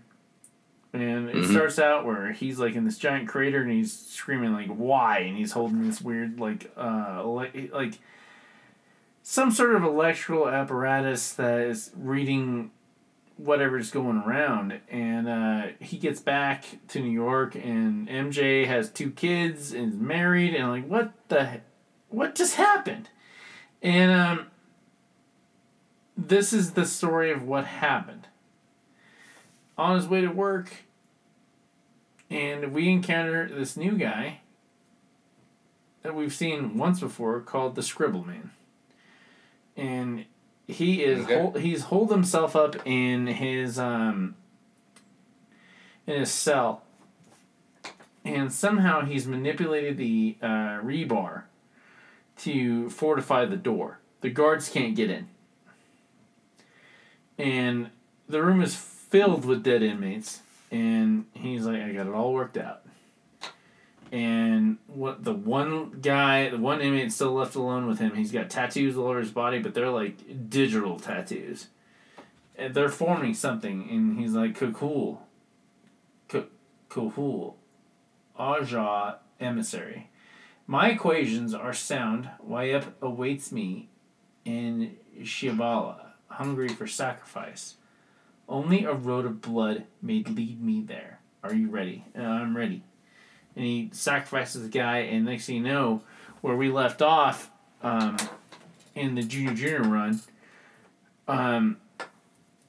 And 0.93 1.29
it 1.29 1.37
Mhm. 1.37 1.51
starts 1.51 1.79
out 1.79 2.07
where 2.07 2.33
he's 2.33 2.59
like 2.59 2.75
in 2.75 2.85
this 2.85 2.97
giant 2.99 3.29
crater 3.29 3.61
and 3.61 3.71
he's 3.71 3.93
screaming 3.93 4.53
like 4.55 4.69
why 4.69 5.19
and 5.19 5.37
he's 5.37 5.53
holding 5.53 5.87
this 5.87 6.01
weird 6.01 6.41
like 6.41 6.73
uh 6.79 7.17
ele- 7.19 7.69
like 7.73 7.99
some 9.23 9.51
sort 9.51 9.75
of 9.75 9.85
electrical 9.85 10.49
apparatus 10.49 11.35
that 11.35 11.61
is 11.61 11.91
reading 11.95 12.71
whatever's 13.37 13.91
going 13.91 14.17
around 14.27 14.81
and 14.91 15.29
uh, 15.29 15.67
he 15.79 15.99
gets 15.99 16.21
back 16.21 16.65
to 16.89 17.01
New 17.01 17.11
York 17.11 17.55
and 17.55 18.09
MJ 18.09 18.65
has 18.67 18.91
two 18.91 19.11
kids 19.11 19.75
and 19.75 19.93
is 19.93 19.99
married 20.01 20.55
and 20.55 20.71
like 20.71 20.87
what 20.89 21.13
the 21.29 21.61
what 22.09 22.35
just 22.35 22.55
happened 22.55 23.11
and 23.83 24.11
um 24.11 24.47
this 26.19 26.53
is 26.53 26.73
the 26.73 26.85
story 26.85 27.31
of 27.31 27.45
what 27.45 27.65
happened 27.65 28.27
on 29.79 29.95
his 29.97 30.09
way 30.09 30.21
to 30.21 30.29
work 30.29 30.71
and 32.29 32.73
we 32.75 32.91
encounter 32.91 33.49
this 33.49 33.77
new 33.77 33.93
guy 33.97 34.41
that 36.03 36.15
we've 36.15 36.35
seen 36.35 36.77
once 36.77 37.01
before 37.01 37.41
called 37.41 37.75
the 37.75 37.83
Scribble 37.83 38.25
Man. 38.25 38.51
And 39.77 40.25
he 40.67 41.03
is 41.05 41.25
Okay. 41.25 41.39
hol- 41.41 41.53
he's 41.53 41.83
holed 41.85 42.11
himself 42.11 42.55
up 42.57 42.77
in 42.85 43.29
his 43.29 43.79
um 43.79 44.35
in 46.07 46.19
his 46.21 46.31
cell 46.33 46.83
and 48.25 48.53
somehow 48.53 49.03
he's 49.05 49.27
manipulated 49.27 49.97
the 49.97 50.37
uh, 50.43 50.81
rebar 50.83 51.45
to 52.39 52.91
fortify 52.91 53.45
the 53.47 53.57
door. 53.57 54.01
The 54.21 54.31
guards 54.31 54.69
can't 54.69 54.95
get 54.95 55.11
in. 55.11 55.29
And 57.39 57.91
the 58.29 58.43
room 58.43 58.61
is 58.61 58.75
filled 58.75 59.45
with 59.45 59.63
dead 59.63 59.83
inmates, 59.83 60.41
and 60.71 61.27
he's 61.33 61.65
like, 61.65 61.81
I 61.81 61.93
got 61.93 62.07
it 62.07 62.13
all 62.13 62.33
worked 62.33 62.57
out. 62.57 62.83
And 64.11 64.79
what 64.87 65.23
the 65.25 65.35
one 65.35 66.01
guy, 66.01 66.49
the 66.49 66.59
one 66.59 66.81
inmate 66.81 67.13
still 67.13 67.33
left 67.33 67.55
alone 67.55 67.87
with 67.87 67.99
him, 67.99 68.17
he's 68.17 68.33
got 68.33 68.51
tattoos 68.51 68.97
all 68.97 69.09
over 69.09 69.21
his 69.21 69.31
body, 69.31 69.59
but 69.59 69.75
they're 69.75 69.91
like 69.91 70.49
digital 70.51 70.99
tattoos. 70.99 71.69
And 72.57 72.75
they're 72.75 72.89
forming 72.89 73.35
something, 73.35 73.89
and 73.91 74.19
he's 74.19 74.33
like, 74.33 74.59
cool. 74.75 75.23
Cool. 76.89 77.57
Aja 78.39 79.19
emissary. 79.39 80.09
My 80.67 80.89
equations 80.89 81.53
are 81.55 81.75
sound. 81.75 82.31
Wayep 82.45 82.93
awaits 83.03 83.53
me 83.53 83.91
in 84.45 84.97
Shibala, 85.21 86.08
hungry 86.29 86.69
for 86.69 86.87
sacrifice. 86.87 87.77
Only 88.49 88.85
a 88.85 88.95
road 88.95 89.27
of 89.27 89.41
blood 89.41 89.85
may 90.01 90.23
lead 90.23 90.63
me 90.63 90.81
there. 90.81 91.21
Are 91.43 91.55
you 91.55 91.69
ready? 91.69 92.05
Uh, 92.19 92.23
I'm 92.23 92.57
ready. 92.57 92.83
And 93.55 93.65
he 93.65 93.91
sacrifices 93.93 94.63
the 94.63 94.69
guy, 94.69 94.99
and 94.99 95.25
next 95.25 95.47
thing 95.47 95.57
you 95.57 95.63
know, 95.63 96.03
where 96.41 96.57
we 96.57 96.71
left 96.71 97.03
off 97.03 97.51
um, 97.83 98.17
in 98.95 99.15
the 99.15 99.23
junior 99.23 99.55
junior 99.55 99.83
run, 99.83 100.21
um, 101.27 101.79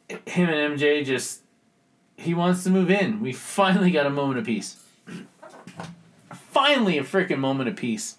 him 0.10 0.49
and 0.49 0.78
MJ 0.78 1.05
just 1.05 1.41
he 2.18 2.34
wants 2.34 2.64
to 2.64 2.70
move 2.70 2.91
in. 2.91 3.22
We 3.22 3.32
finally 3.32 3.91
got 3.91 4.05
a 4.05 4.10
moment 4.10 4.39
of 4.39 4.45
peace. 4.45 4.78
finally, 6.34 6.97
a 6.97 7.03
freaking 7.03 7.39
moment 7.39 7.70
of 7.70 7.76
peace. 7.76 8.18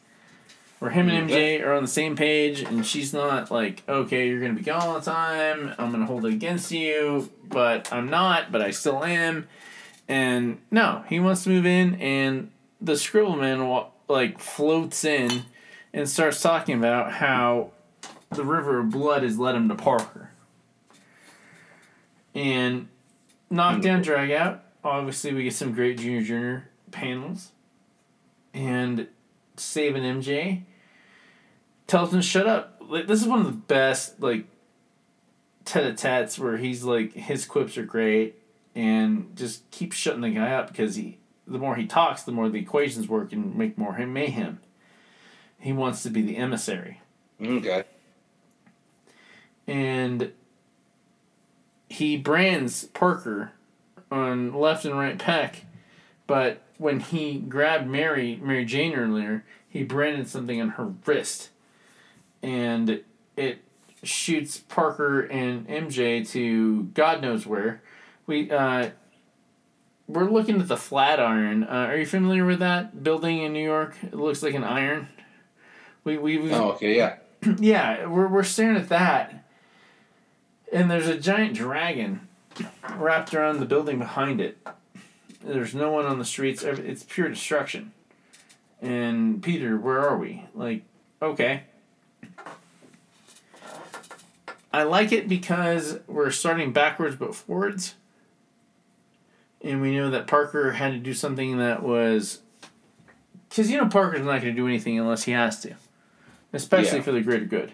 Where 0.80 0.90
him 0.90 1.10
and 1.10 1.28
mm, 1.28 1.32
MJ 1.32 1.62
are 1.62 1.74
on 1.74 1.82
the 1.82 1.88
same 1.88 2.16
page, 2.16 2.62
and 2.62 2.86
she's 2.86 3.12
not 3.12 3.50
like, 3.50 3.82
okay, 3.86 4.28
you're 4.28 4.40
gonna 4.40 4.54
be 4.54 4.62
gone 4.62 4.80
all 4.80 4.94
the 4.94 5.02
time. 5.02 5.74
I'm 5.78 5.92
gonna 5.92 6.06
hold 6.06 6.24
it 6.24 6.32
against 6.32 6.72
you, 6.72 7.30
but 7.46 7.92
I'm 7.92 8.08
not, 8.08 8.50
but 8.50 8.62
I 8.62 8.70
still 8.70 9.04
am. 9.04 9.46
And 10.08 10.58
no, 10.70 11.04
he 11.06 11.20
wants 11.20 11.44
to 11.44 11.50
move 11.50 11.66
in, 11.66 11.96
and 11.96 12.50
the 12.80 12.94
Scribbleman 12.94 13.90
like 14.08 14.38
floats 14.40 15.04
in 15.04 15.44
and 15.92 16.08
starts 16.08 16.40
talking 16.40 16.78
about 16.78 17.12
how 17.12 17.72
the 18.30 18.44
River 18.44 18.78
of 18.78 18.88
Blood 18.88 19.22
has 19.22 19.38
led 19.38 19.54
him 19.54 19.68
to 19.68 19.74
Parker. 19.74 20.30
And 22.34 22.88
knockdown 23.50 24.00
drag 24.00 24.30
out. 24.30 24.64
Obviously, 24.82 25.34
we 25.34 25.44
get 25.44 25.52
some 25.52 25.74
great 25.74 25.98
junior 25.98 26.22
junior 26.22 26.68
panels. 26.90 27.52
And 28.54 29.08
saving 29.56 30.04
MJ 30.04 30.62
tells 31.90 32.14
him 32.14 32.20
shut 32.20 32.46
up. 32.46 32.80
Like 32.80 33.08
this 33.08 33.20
is 33.20 33.26
one 33.26 33.40
of 33.40 33.46
the 33.46 33.52
best 33.52 34.20
like 34.20 34.46
tete-a-tetes 35.64 36.38
where 36.38 36.56
he's 36.56 36.84
like 36.84 37.12
his 37.12 37.44
quips 37.44 37.76
are 37.76 37.84
great 37.84 38.36
and 38.74 39.36
just 39.36 39.68
keep 39.70 39.92
shutting 39.92 40.20
the 40.20 40.30
guy 40.30 40.52
up 40.52 40.68
because 40.68 40.94
he 40.94 41.18
the 41.46 41.58
more 41.58 41.74
he 41.74 41.86
talks, 41.86 42.22
the 42.22 42.30
more 42.30 42.48
the 42.48 42.60
equations 42.60 43.08
work 43.08 43.32
and 43.32 43.56
make 43.56 43.76
more 43.76 43.94
him 43.94 44.12
mayhem. 44.12 44.60
He 45.58 45.72
wants 45.72 46.04
to 46.04 46.10
be 46.10 46.22
the 46.22 46.36
emissary. 46.36 47.00
Okay. 47.42 47.84
And 49.66 50.32
he 51.88 52.16
brands 52.16 52.84
Parker 52.84 53.50
on 54.12 54.54
left 54.54 54.84
and 54.84 54.96
right 54.96 55.18
peck, 55.18 55.64
but 56.28 56.62
when 56.78 57.00
he 57.00 57.38
grabbed 57.38 57.88
Mary 57.88 58.38
Mary 58.40 58.64
Jane 58.64 58.94
earlier, 58.94 59.44
he 59.68 59.82
branded 59.82 60.28
something 60.28 60.60
on 60.60 60.70
her 60.70 60.94
wrist, 61.04 61.49
and 62.42 63.02
it 63.36 63.62
shoots 64.02 64.58
Parker 64.58 65.20
and 65.20 65.66
MJ 65.68 66.28
to 66.30 66.84
God 66.94 67.22
knows 67.22 67.46
where. 67.46 67.82
We 68.26 68.50
uh, 68.50 68.90
we're 70.06 70.30
looking 70.30 70.60
at 70.60 70.68
the 70.68 70.76
Flatiron. 70.76 71.64
Uh, 71.64 71.86
are 71.88 71.96
you 71.96 72.06
familiar 72.06 72.44
with 72.44 72.60
that 72.60 73.02
building 73.02 73.42
in 73.42 73.52
New 73.52 73.64
York? 73.64 73.96
It 74.02 74.14
looks 74.14 74.42
like 74.42 74.54
an 74.54 74.64
iron. 74.64 75.08
We 76.04 76.18
we, 76.18 76.38
we 76.38 76.52
oh 76.52 76.72
okay 76.72 76.96
yeah 76.96 77.16
yeah 77.58 78.06
we're 78.06 78.28
we're 78.28 78.42
staring 78.42 78.76
at 78.76 78.88
that 78.88 79.40
and 80.72 80.90
there's 80.90 81.08
a 81.08 81.18
giant 81.18 81.54
dragon 81.54 82.28
wrapped 82.96 83.34
around 83.34 83.60
the 83.60 83.66
building 83.66 83.98
behind 83.98 84.40
it. 84.40 84.58
There's 85.42 85.74
no 85.74 85.90
one 85.90 86.06
on 86.06 86.18
the 86.18 86.24
streets. 86.24 86.62
It's 86.62 87.04
pure 87.04 87.28
destruction. 87.28 87.92
And 88.80 89.42
Peter, 89.42 89.76
where 89.76 90.00
are 90.00 90.16
we? 90.16 90.44
Like, 90.54 90.82
okay. 91.20 91.64
I 94.72 94.84
like 94.84 95.12
it 95.12 95.28
because 95.28 95.98
we're 96.06 96.30
starting 96.30 96.72
backwards 96.72 97.16
but 97.16 97.34
forwards. 97.34 97.94
And 99.62 99.82
we 99.82 99.94
know 99.94 100.10
that 100.10 100.26
Parker 100.26 100.72
had 100.72 100.92
to 100.92 100.98
do 100.98 101.12
something 101.12 101.58
that 101.58 101.82
was. 101.82 102.40
Because, 103.48 103.70
you 103.70 103.76
know, 103.76 103.88
Parker's 103.88 104.20
not 104.20 104.40
going 104.40 104.42
to 104.42 104.52
do 104.52 104.66
anything 104.66 104.98
unless 104.98 105.24
he 105.24 105.32
has 105.32 105.60
to, 105.62 105.74
especially 106.52 106.98
yeah. 106.98 107.04
for 107.04 107.12
the 107.12 107.20
greater 107.20 107.44
good. 107.44 107.72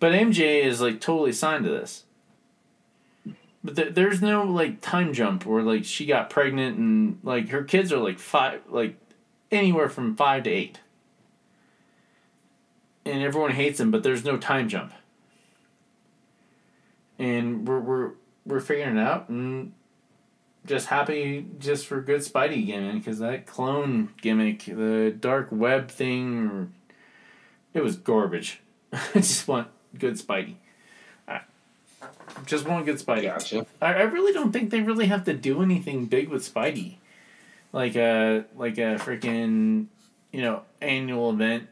But 0.00 0.12
MJ 0.12 0.64
is 0.64 0.80
like 0.80 1.00
totally 1.00 1.32
signed 1.32 1.64
to 1.64 1.70
this. 1.70 2.02
But 3.62 3.76
th- 3.76 3.94
there's 3.94 4.20
no 4.20 4.42
like 4.42 4.80
time 4.80 5.12
jump 5.12 5.46
where 5.46 5.62
like 5.62 5.84
she 5.84 6.04
got 6.04 6.28
pregnant 6.28 6.76
and 6.76 7.20
like 7.22 7.50
her 7.50 7.62
kids 7.62 7.92
are 7.92 7.98
like 7.98 8.18
five, 8.18 8.60
like 8.68 8.96
anywhere 9.52 9.88
from 9.88 10.16
five 10.16 10.42
to 10.42 10.50
eight. 10.50 10.80
And 13.04 13.22
everyone 13.22 13.52
hates 13.52 13.80
him, 13.80 13.90
but 13.90 14.02
there's 14.02 14.24
no 14.24 14.36
time 14.36 14.68
jump. 14.68 14.92
And 17.18 17.66
we're 17.66 17.80
we're 17.80 18.10
we're 18.44 18.60
figuring 18.60 18.96
it 18.96 19.00
out 19.00 19.28
and 19.28 19.72
just 20.66 20.86
happy 20.86 21.46
just 21.58 21.86
for 21.86 22.00
good 22.00 22.20
Spidey 22.20 22.62
again 22.62 22.98
because 22.98 23.18
that 23.18 23.46
clone 23.46 24.10
gimmick, 24.20 24.64
the 24.64 25.14
dark 25.18 25.48
web 25.50 25.90
thing, 25.90 26.72
it 27.74 27.82
was 27.82 27.96
garbage. 27.96 28.60
I 28.92 29.00
just 29.14 29.48
want 29.48 29.68
good 29.98 30.14
Spidey. 30.14 30.54
I 31.28 31.40
just 32.46 32.66
want 32.66 32.86
good 32.86 32.96
Spidey. 32.96 33.24
Gotcha. 33.24 33.66
I, 33.80 33.94
I 33.94 34.02
really 34.02 34.32
don't 34.32 34.52
think 34.52 34.70
they 34.70 34.80
really 34.80 35.06
have 35.06 35.24
to 35.24 35.34
do 35.34 35.62
anything 35.62 36.06
big 36.06 36.28
with 36.28 36.42
Spidey, 36.42 36.96
like 37.72 37.96
a 37.96 38.44
like 38.56 38.78
a 38.78 38.96
freaking 38.96 39.86
you 40.32 40.42
know 40.42 40.62
annual 40.80 41.30
event, 41.30 41.68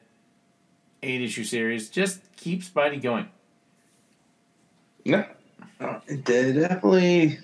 eight 1.03 1.22
issue 1.22 1.44
series. 1.44 1.88
Just 1.88 2.20
keep 2.36 2.62
Spidey 2.62 3.01
going. 3.01 3.28
No, 5.05 5.24
they 6.07 6.53
definitely. 6.53 7.38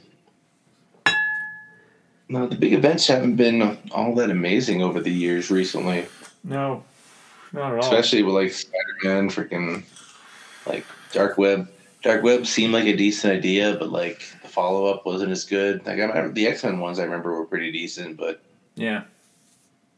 No, 2.28 2.46
the 2.46 2.56
big 2.56 2.72
events 2.72 3.06
haven't 3.06 3.36
been 3.36 3.78
all 3.92 4.14
that 4.16 4.30
amazing 4.30 4.82
over 4.82 5.00
the 5.00 5.10
years 5.10 5.50
recently. 5.50 6.06
No, 6.42 6.82
not 7.52 7.72
at 7.72 7.78
all. 7.78 7.84
Especially 7.84 8.22
with 8.22 8.34
like 8.34 8.52
Spider 8.52 8.96
Man, 9.04 9.30
freaking 9.30 9.84
like 10.66 10.84
dark 11.12 11.38
web, 11.38 11.68
dark 12.02 12.22
web 12.22 12.46
seemed 12.46 12.72
like 12.74 12.86
a 12.86 12.96
decent 12.96 13.32
idea, 13.32 13.76
but 13.78 13.90
like 13.90 14.24
the 14.42 14.48
follow 14.48 14.86
up 14.86 15.06
wasn't 15.06 15.30
as 15.30 15.44
good. 15.44 15.86
Like 15.86 15.98
I 15.98 16.02
remember 16.02 16.32
the 16.32 16.48
X 16.48 16.64
Men 16.64 16.80
ones, 16.80 16.98
I 16.98 17.04
remember 17.04 17.32
were 17.32 17.46
pretty 17.46 17.70
decent, 17.70 18.16
but 18.16 18.42
yeah, 18.74 19.04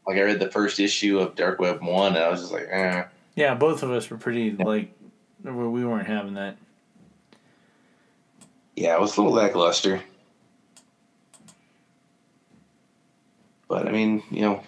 like 0.07 0.17
I 0.17 0.21
read 0.21 0.39
the 0.39 0.51
first 0.51 0.79
issue 0.79 1.19
of 1.19 1.35
Dark 1.35 1.59
Web 1.59 1.81
one, 1.81 2.15
and 2.15 2.23
I 2.23 2.29
was 2.29 2.41
just 2.41 2.53
like, 2.53 2.67
eh. 2.69 3.03
Yeah, 3.39 3.55
both 3.55 3.83
of 3.83 3.91
us 3.91 4.09
were 4.09 4.17
pretty 4.17 4.51
like, 4.51 4.91
we 5.41 5.85
weren't 5.85 6.07
having 6.07 6.33
that. 6.33 6.57
Yeah, 8.75 8.95
it 8.95 8.99
was 8.99 9.15
a 9.15 9.21
little 9.21 9.37
lackluster. 9.37 10.01
But 13.69 13.87
I 13.87 13.93
mean, 13.93 14.23
you 14.29 14.41
know, 14.41 14.61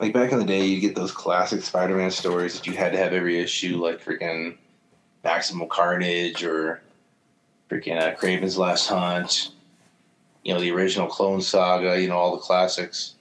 like 0.00 0.14
back 0.14 0.32
in 0.32 0.38
the 0.38 0.46
day, 0.46 0.64
you 0.64 0.80
get 0.80 0.94
those 0.94 1.12
classic 1.12 1.60
Spider-Man 1.60 2.10
stories 2.10 2.54
that 2.54 2.66
you 2.66 2.72
had 2.72 2.92
to 2.92 2.98
have 2.98 3.12
every 3.12 3.38
issue, 3.38 3.76
like 3.76 4.02
freaking 4.02 4.56
Maximum 5.22 5.68
Carnage 5.68 6.42
or 6.44 6.80
freaking 7.68 8.00
uh, 8.00 8.16
Kraven's 8.16 8.56
Last 8.56 8.88
Hunt, 8.88 9.50
you 10.44 10.54
know, 10.54 10.60
the 10.60 10.72
original 10.72 11.08
Clone 11.08 11.42
Saga, 11.42 12.00
you 12.00 12.08
know, 12.08 12.16
all 12.16 12.36
the 12.36 12.42
classics. 12.42 13.16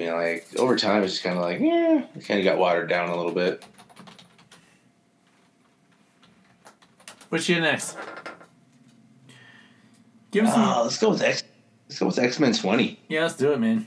I 0.00 0.02
mean, 0.02 0.12
like 0.14 0.46
over 0.56 0.76
time, 0.76 1.02
it's 1.02 1.12
just 1.12 1.22
kind 1.22 1.36
of 1.36 1.42
like, 1.42 1.60
yeah, 1.60 2.06
it 2.16 2.24
kind 2.26 2.40
of 2.40 2.44
got 2.44 2.56
watered 2.56 2.88
down 2.88 3.10
a 3.10 3.16
little 3.16 3.32
bit. 3.32 3.62
What's 7.28 7.46
your 7.50 7.60
next? 7.60 7.98
Give 10.30 10.46
us. 10.46 10.56
Uh, 10.56 10.84
let's 10.84 10.96
go 10.96 11.10
with 11.10 11.20
X. 11.20 11.42
Let's 11.86 11.98
go 11.98 12.06
with 12.06 12.18
X 12.18 12.40
Men 12.40 12.54
Twenty. 12.54 12.98
Yeah, 13.08 13.24
let's 13.24 13.34
do 13.34 13.52
it, 13.52 13.60
man. 13.60 13.86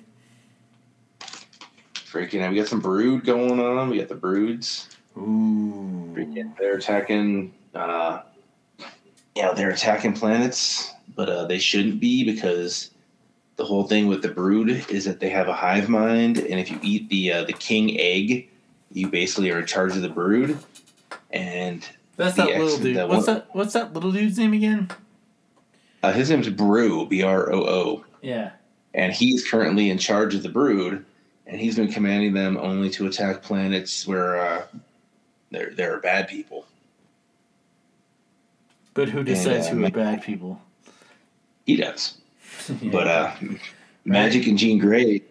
Freaking, 1.96 2.48
we 2.48 2.58
got 2.58 2.68
some 2.68 2.80
Brood 2.80 3.26
going 3.26 3.60
on. 3.60 3.90
We 3.90 3.98
got 3.98 4.08
the 4.08 4.14
Broods. 4.14 4.90
Ooh. 5.18 6.14
Freaking, 6.14 6.56
they're 6.60 6.76
attacking. 6.76 7.56
Uh, 7.74 8.22
yeah, 9.36 9.52
they're 9.54 9.72
attacking 9.72 10.14
planets, 10.14 10.94
but 11.16 11.28
uh, 11.28 11.46
they 11.46 11.58
shouldn't 11.58 12.00
be 12.00 12.24
because 12.24 12.92
the 13.56 13.66
whole 13.66 13.84
thing 13.84 14.08
with 14.08 14.22
the 14.22 14.30
brood 14.30 14.70
is 14.90 15.06
that 15.06 15.20
they 15.20 15.30
have 15.30 15.48
a 15.48 15.54
hive 15.54 15.90
mind, 15.90 16.38
and 16.40 16.60
if 16.60 16.72
you 16.72 16.80
eat 16.82 17.10
the 17.10 17.32
uh, 17.34 17.44
the 17.44 17.54
king 17.54 18.00
egg, 18.00 18.50
you 18.92 19.08
basically 19.10 19.52
are 19.52 19.60
in 19.60 19.66
charge 19.66 19.96
of 19.96 20.02
the 20.02 20.10
brood. 20.10 20.58
And 21.32 21.88
That's 22.18 22.36
that 22.38 22.48
little 22.48 22.78
dude. 22.80 22.96
that 22.98 23.10
what's 23.10 23.26
that? 23.28 23.48
What's 23.54 23.74
that 23.74 23.94
little 23.94 24.12
dude's 24.12 24.38
name 24.38 24.54
again? 24.54 24.90
uh, 26.04 26.12
his 26.12 26.30
name's 26.30 26.50
Brew, 26.50 27.06
B 27.08 27.24
R 27.24 27.52
O 27.54 27.64
O, 27.64 28.06
Yeah. 28.22 28.52
and 28.94 29.14
he's 29.14 29.48
currently 29.50 29.90
in 29.90 29.98
charge 29.98 30.36
of 30.36 30.44
the 30.44 30.50
brood, 30.50 31.06
and 31.48 31.60
he's 31.62 31.76
been 31.76 31.92
commanding 31.92 32.34
them 32.34 32.58
only 32.58 32.90
to 32.92 33.08
attack 33.08 33.42
planets 33.42 34.06
where 34.08 34.38
uh, 34.40 34.66
there 35.52 35.72
there 35.76 35.96
are 35.96 36.00
bad 36.00 36.28
people. 36.28 36.66
But 38.94 39.10
who 39.10 39.24
decides 39.24 39.68
uh, 39.68 39.72
who 39.72 39.86
are 39.86 39.90
bad 39.92 40.22
people? 40.22 40.62
He 41.66 41.76
does. 41.78 42.18
Yeah. 42.70 42.92
But 42.92 43.08
uh, 43.08 43.36
Magik 44.06 44.48
and 44.48 44.58
Jean 44.58 44.80
Grey, 44.80 45.22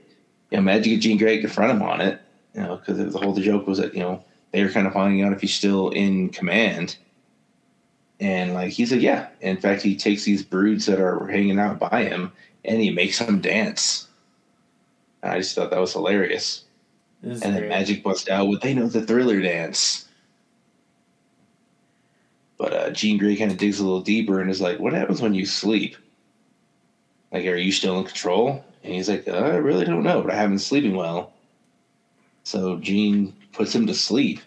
you 0.50 0.60
know, 0.60 0.60
Magik 0.60 0.94
and 0.94 1.02
Jean 1.02 1.18
Grey 1.18 1.40
confront 1.40 1.70
him 1.70 1.82
on 1.82 2.00
it, 2.00 2.20
you 2.54 2.62
know, 2.62 2.76
because 2.76 3.12
the 3.12 3.18
whole 3.18 3.32
the 3.32 3.40
joke 3.40 3.66
was 3.66 3.78
that 3.78 3.94
you 3.94 4.00
know 4.00 4.22
they 4.52 4.62
were 4.62 4.70
kind 4.70 4.86
of 4.86 4.92
finding 4.92 5.22
out 5.22 5.32
if 5.32 5.40
he's 5.40 5.54
still 5.54 5.88
in 5.90 6.28
command, 6.28 6.96
and 8.20 8.54
like 8.54 8.72
he 8.72 8.86
said, 8.86 9.02
yeah. 9.02 9.28
In 9.40 9.56
fact, 9.56 9.82
he 9.82 9.96
takes 9.96 10.24
these 10.24 10.42
broods 10.42 10.86
that 10.86 11.00
are 11.00 11.26
hanging 11.26 11.58
out 11.58 11.78
by 11.78 12.04
him 12.04 12.32
and 12.64 12.80
he 12.80 12.90
makes 12.90 13.18
them 13.18 13.40
dance. 13.40 14.08
I 15.22 15.38
just 15.38 15.54
thought 15.54 15.70
that 15.70 15.80
was 15.80 15.92
hilarious. 15.92 16.64
And 17.22 17.40
then. 17.40 17.62
Magik 17.64 18.02
busts 18.02 18.28
out 18.28 18.48
with 18.48 18.60
they 18.62 18.74
know 18.74 18.88
the 18.88 19.02
Thriller 19.02 19.40
dance. 19.40 20.08
But 22.58 22.72
uh, 22.72 22.90
Jean 22.90 23.18
Grey 23.18 23.36
kind 23.36 23.50
of 23.50 23.58
digs 23.58 23.80
a 23.80 23.84
little 23.84 24.00
deeper 24.00 24.40
and 24.40 24.50
is 24.50 24.60
like, 24.60 24.78
"What 24.78 24.92
happens 24.92 25.20
when 25.20 25.34
you 25.34 25.46
sleep? 25.46 25.96
Like, 27.32 27.46
are 27.46 27.56
you 27.56 27.72
still 27.72 27.98
in 27.98 28.04
control?" 28.04 28.64
And 28.84 28.94
he's 28.94 29.08
like, 29.08 29.26
"I 29.28 29.56
really 29.56 29.84
don't 29.84 30.02
know, 30.02 30.22
but 30.22 30.32
I 30.32 30.36
haven't 30.36 30.52
been 30.52 30.58
sleeping 30.58 30.94
well." 30.94 31.32
So 32.44 32.78
Jean 32.78 33.34
puts 33.52 33.74
him 33.74 33.86
to 33.86 33.94
sleep, 33.94 34.40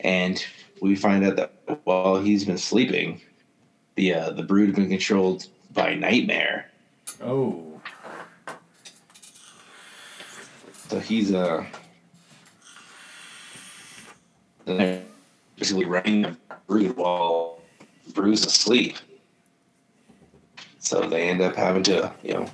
and 0.00 0.42
we 0.80 0.96
find 0.96 1.24
out 1.24 1.36
that 1.36 1.52
while 1.84 2.20
he's 2.20 2.44
been 2.44 2.58
sleeping, 2.58 3.20
the 3.96 4.14
uh, 4.14 4.30
the 4.30 4.42
brood 4.42 4.68
have 4.68 4.76
been 4.76 4.88
controlled 4.88 5.46
by 5.72 5.94
Nightmare. 5.94 6.70
Oh. 7.22 7.64
So 10.88 11.00
he's 11.00 11.34
uh 11.34 11.66
basically 15.56 15.84
running 15.84 16.22
the 16.22 16.36
brood 16.66 16.96
while 16.96 17.60
Brew's 18.14 18.44
asleep. 18.44 18.96
So 20.88 21.02
they 21.02 21.28
end 21.28 21.42
up 21.42 21.54
having 21.54 21.82
to, 21.82 22.10
you 22.22 22.32
know, 22.32 22.46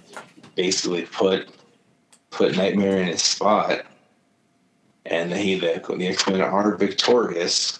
basically 0.56 1.02
put 1.02 1.50
put 2.30 2.56
Nightmare 2.56 2.96
in 2.96 3.06
his 3.06 3.22
spot, 3.22 3.82
and 5.06 5.32
he 5.32 5.56
the 5.56 5.80
the 5.96 6.08
X 6.08 6.28
Men 6.28 6.40
are 6.40 6.76
victorious. 6.76 7.78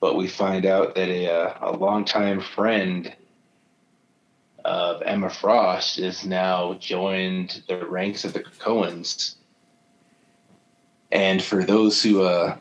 But 0.00 0.16
we 0.16 0.26
find 0.26 0.66
out 0.66 0.96
that 0.96 1.08
a 1.08 1.32
uh, 1.32 1.54
a 1.60 1.70
longtime 1.76 2.40
friend 2.40 3.14
of 4.64 5.00
Emma 5.02 5.30
Frost 5.30 6.00
is 6.00 6.26
now 6.26 6.74
joined 6.80 7.62
the 7.68 7.86
ranks 7.86 8.24
of 8.24 8.32
the 8.32 8.40
Coens. 8.40 9.36
And 11.12 11.40
for 11.40 11.62
those 11.62 12.02
who, 12.02 12.22
uh, 12.22 12.56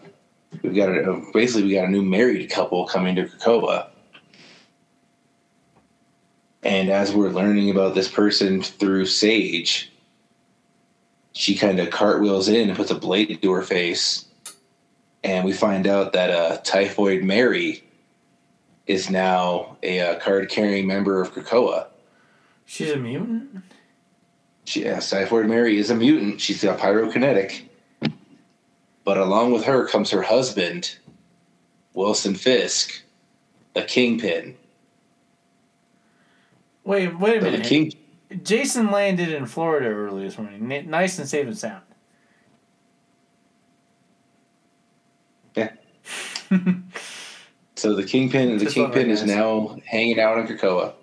we've 0.61 0.75
got 0.75 0.89
a, 0.89 1.19
basically 1.33 1.63
we 1.63 1.73
got 1.73 1.85
a 1.85 1.91
new 1.91 2.03
married 2.03 2.51
couple 2.51 2.85
coming 2.85 3.15
to 3.15 3.23
Krakoa. 3.23 3.89
And 6.63 6.89
as 6.89 7.13
we're 7.13 7.29
learning 7.29 7.69
about 7.69 7.93
this 7.93 8.07
person 8.07 8.61
through 8.61 9.05
Sage, 9.05 9.91
she 11.33 11.55
kind 11.55 11.79
of 11.79 11.89
cartwheels 11.89 12.47
in 12.47 12.69
and 12.69 12.77
puts 12.77 12.91
a 12.91 12.95
blade 12.95 13.41
to 13.41 13.51
her 13.51 13.63
face. 13.63 14.25
And 15.23 15.45
we 15.45 15.51
find 15.51 15.87
out 15.87 16.13
that 16.13 16.29
uh, 16.29 16.57
Typhoid 16.63 17.23
Mary 17.23 17.83
is 18.87 19.09
now 19.09 19.77
a 19.83 19.99
uh, 19.99 20.19
card 20.19 20.49
carrying 20.49 20.87
member 20.87 21.21
of 21.21 21.33
Krakoa. 21.33 21.87
She's 22.65 22.91
a 22.91 22.97
mutant? 22.97 23.63
She, 24.65 24.83
yeah, 24.83 24.99
Typhoid 24.99 25.47
Mary 25.47 25.77
is 25.77 25.89
a 25.89 25.95
mutant. 25.95 26.39
She's 26.39 26.63
got 26.63 26.79
pyrokinetic. 26.79 27.63
But 29.03 29.17
along 29.17 29.51
with 29.51 29.65
her 29.65 29.85
comes 29.87 30.11
her 30.11 30.21
husband, 30.21 30.97
Wilson 31.93 32.35
Fisk, 32.35 33.03
a 33.75 33.81
kingpin. 33.81 34.55
Wait, 36.83 37.17
wait 37.17 37.37
a 37.37 37.41
minute. 37.41 37.63
king, 37.63 37.93
Jason 38.43 38.91
landed 38.91 39.29
in 39.29 39.45
Florida 39.45 39.87
early 39.87 40.23
this 40.23 40.37
morning. 40.37 40.89
Nice 40.89 41.17
and 41.19 41.27
safe 41.27 41.47
and 41.47 41.57
sound. 41.57 41.83
Yeah. 45.55 45.71
so 47.75 47.93
the 47.93 48.03
kingpin, 48.03 48.57
the 48.57 48.65
Just 48.65 48.75
kingpin 48.75 49.09
is 49.09 49.23
now 49.23 49.77
hanging 49.85 50.19
out 50.19 50.37
in 50.39 50.47
Krakoa. 50.47 50.93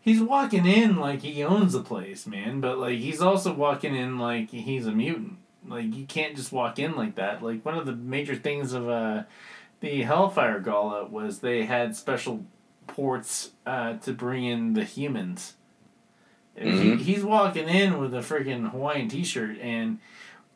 He's 0.00 0.20
walking 0.20 0.66
in 0.66 0.96
like 0.96 1.22
he 1.22 1.44
owns 1.44 1.72
the 1.72 1.82
place, 1.82 2.26
man. 2.26 2.60
But 2.60 2.78
like 2.78 2.98
he's 2.98 3.20
also 3.20 3.52
walking 3.52 3.94
in 3.94 4.18
like 4.18 4.50
he's 4.50 4.86
a 4.86 4.92
mutant. 4.92 5.38
Like 5.66 5.94
you 5.94 6.06
can't 6.06 6.36
just 6.36 6.52
walk 6.52 6.78
in 6.78 6.96
like 6.96 7.14
that. 7.14 7.42
Like 7.42 7.64
one 7.64 7.78
of 7.78 7.86
the 7.86 7.94
major 7.94 8.34
things 8.34 8.72
of 8.72 8.88
uh, 8.88 9.22
the 9.80 10.02
Hellfire 10.02 10.58
Gala 10.58 11.06
was 11.06 11.38
they 11.38 11.64
had 11.64 11.94
special 11.94 12.44
ports 12.92 13.50
uh, 13.66 13.94
to 13.98 14.12
bring 14.12 14.44
in 14.44 14.74
the 14.74 14.84
humans. 14.84 15.54
Mhm. 16.58 16.98
He, 16.98 17.12
he's 17.14 17.24
walking 17.24 17.68
in 17.68 17.98
with 17.98 18.14
a 18.14 18.18
freaking 18.18 18.70
Hawaiian 18.70 19.08
T-shirt, 19.08 19.58
and 19.60 19.98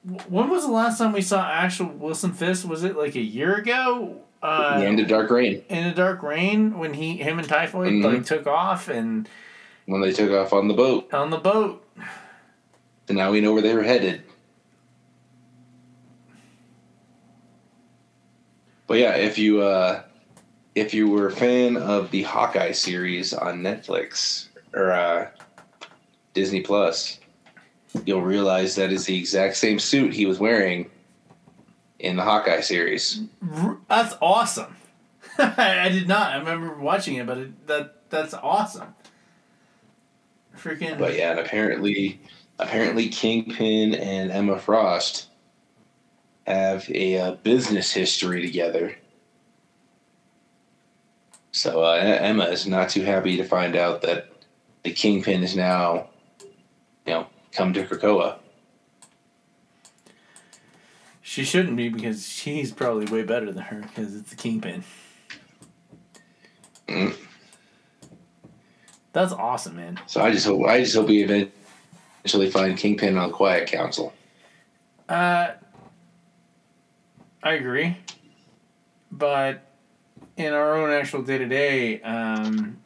w- 0.06 0.22
when 0.28 0.50
was 0.50 0.64
the 0.66 0.70
last 0.72 0.98
time 0.98 1.12
we 1.12 1.22
saw 1.22 1.48
actual 1.50 1.86
Wilson 1.86 2.32
Fisk? 2.32 2.68
Was 2.68 2.84
it 2.84 2.96
like 2.96 3.14
a 3.16 3.20
year 3.22 3.54
ago? 3.56 4.16
Uh, 4.42 4.78
the 4.78 5.04
Dark 5.04 5.30
Reign. 5.30 5.62
in 5.70 5.88
the 5.88 5.94
dark 5.94 6.22
reign 6.22 6.78
when 6.78 6.92
he 6.94 7.16
him 7.16 7.38
and 7.38 7.48
typhoid 7.48 7.90
Mhm. 7.90 8.04
like 8.04 8.24
took 8.26 8.46
off 8.46 8.88
and 8.88 9.28
when 9.86 10.02
they 10.02 10.12
took 10.12 10.30
off 10.30 10.52
on 10.52 10.68
the 10.68 10.74
boat. 10.74 11.12
on 11.12 11.30
the 11.30 11.38
boat 11.38 11.82
And 13.08 13.16
now 13.16 13.32
we 13.32 13.40
know 13.40 13.52
where 13.54 13.62
they 13.62 13.74
were 13.74 13.82
headed. 13.82 14.22
But 18.86 18.98
yeah, 18.98 19.14
if 19.16 19.38
you 19.38 19.62
uh, 19.62 20.02
if 20.76 20.94
you 20.94 21.08
were 21.08 21.26
a 21.26 21.32
fan 21.32 21.76
of 21.76 22.12
the 22.12 22.22
Hawkeye 22.22 22.70
series 22.70 23.34
on 23.34 23.62
Netflix 23.62 24.46
or 24.72 24.92
uh, 24.92 25.28
Disney 26.34 26.60
Plus, 26.60 27.18
you'll 28.04 28.22
realize 28.22 28.76
that 28.76 28.92
is 28.92 29.06
the 29.06 29.18
exact 29.18 29.56
same 29.56 29.80
suit 29.80 30.14
he 30.14 30.26
was 30.26 30.38
wearing 30.38 30.88
in 31.98 32.14
the 32.14 32.22
Hawkeye 32.22 32.60
series. 32.60 33.22
That's 33.88 34.14
awesome 34.20 34.76
I 35.38 35.88
did 35.88 36.06
not 36.06 36.32
I 36.32 36.36
remember 36.36 36.74
watching 36.74 37.16
it 37.16 37.26
but 37.26 37.38
it, 37.38 37.66
that 37.66 38.10
that's 38.10 38.34
awesome 38.34 38.94
freaking 40.56 40.98
But 40.98 41.16
yeah, 41.16 41.32
and 41.32 41.40
apparently, 41.40 42.20
apparently 42.58 43.08
Kingpin 43.08 43.94
and 43.94 44.30
Emma 44.30 44.58
Frost 44.58 45.28
have 46.46 46.88
a 46.90 47.18
uh, 47.18 47.32
business 47.32 47.92
history 47.92 48.42
together. 48.42 48.96
So 51.56 51.82
uh, 51.82 51.94
Emma 51.94 52.44
is 52.44 52.66
not 52.66 52.90
too 52.90 53.02
happy 53.02 53.38
to 53.38 53.44
find 53.44 53.76
out 53.76 54.02
that 54.02 54.28
the 54.82 54.92
Kingpin 54.92 55.42
is 55.42 55.56
now, 55.56 56.10
you 57.06 57.14
know, 57.14 57.26
come 57.52 57.72
to 57.72 57.82
Krakoa. 57.82 58.36
she 61.22 61.44
shouldn't 61.44 61.76
be 61.76 61.88
because 61.88 62.28
she's 62.28 62.72
probably 62.72 63.06
way 63.06 63.22
better 63.22 63.50
than 63.52 63.64
her 63.64 63.80
because 63.80 64.14
it's 64.14 64.30
the 64.30 64.36
kingpin 64.36 64.84
Mm. 66.88 67.16
that's 69.12 69.32
awesome 69.32 69.76
man 69.76 69.98
So 70.06 70.22
I 70.22 70.30
just 70.30 70.46
hope 70.46 70.64
I 70.66 70.80
just 70.80 70.94
hope 70.94 71.08
we 71.08 71.24
eventually 71.24 72.48
find 72.48 72.78
Kingpin 72.78 73.18
on 73.18 73.32
Quiet 73.32 73.68
Council. 73.68 74.12
Uh, 75.08 75.48
I 77.42 77.52
agree, 77.54 77.96
but 79.10 79.65
in 80.36 80.52
our 80.52 80.76
own 80.76 80.90
actual 80.90 81.22
day 81.22 81.38
to 81.38 81.46
day, 81.46 82.00
um, 82.02 82.78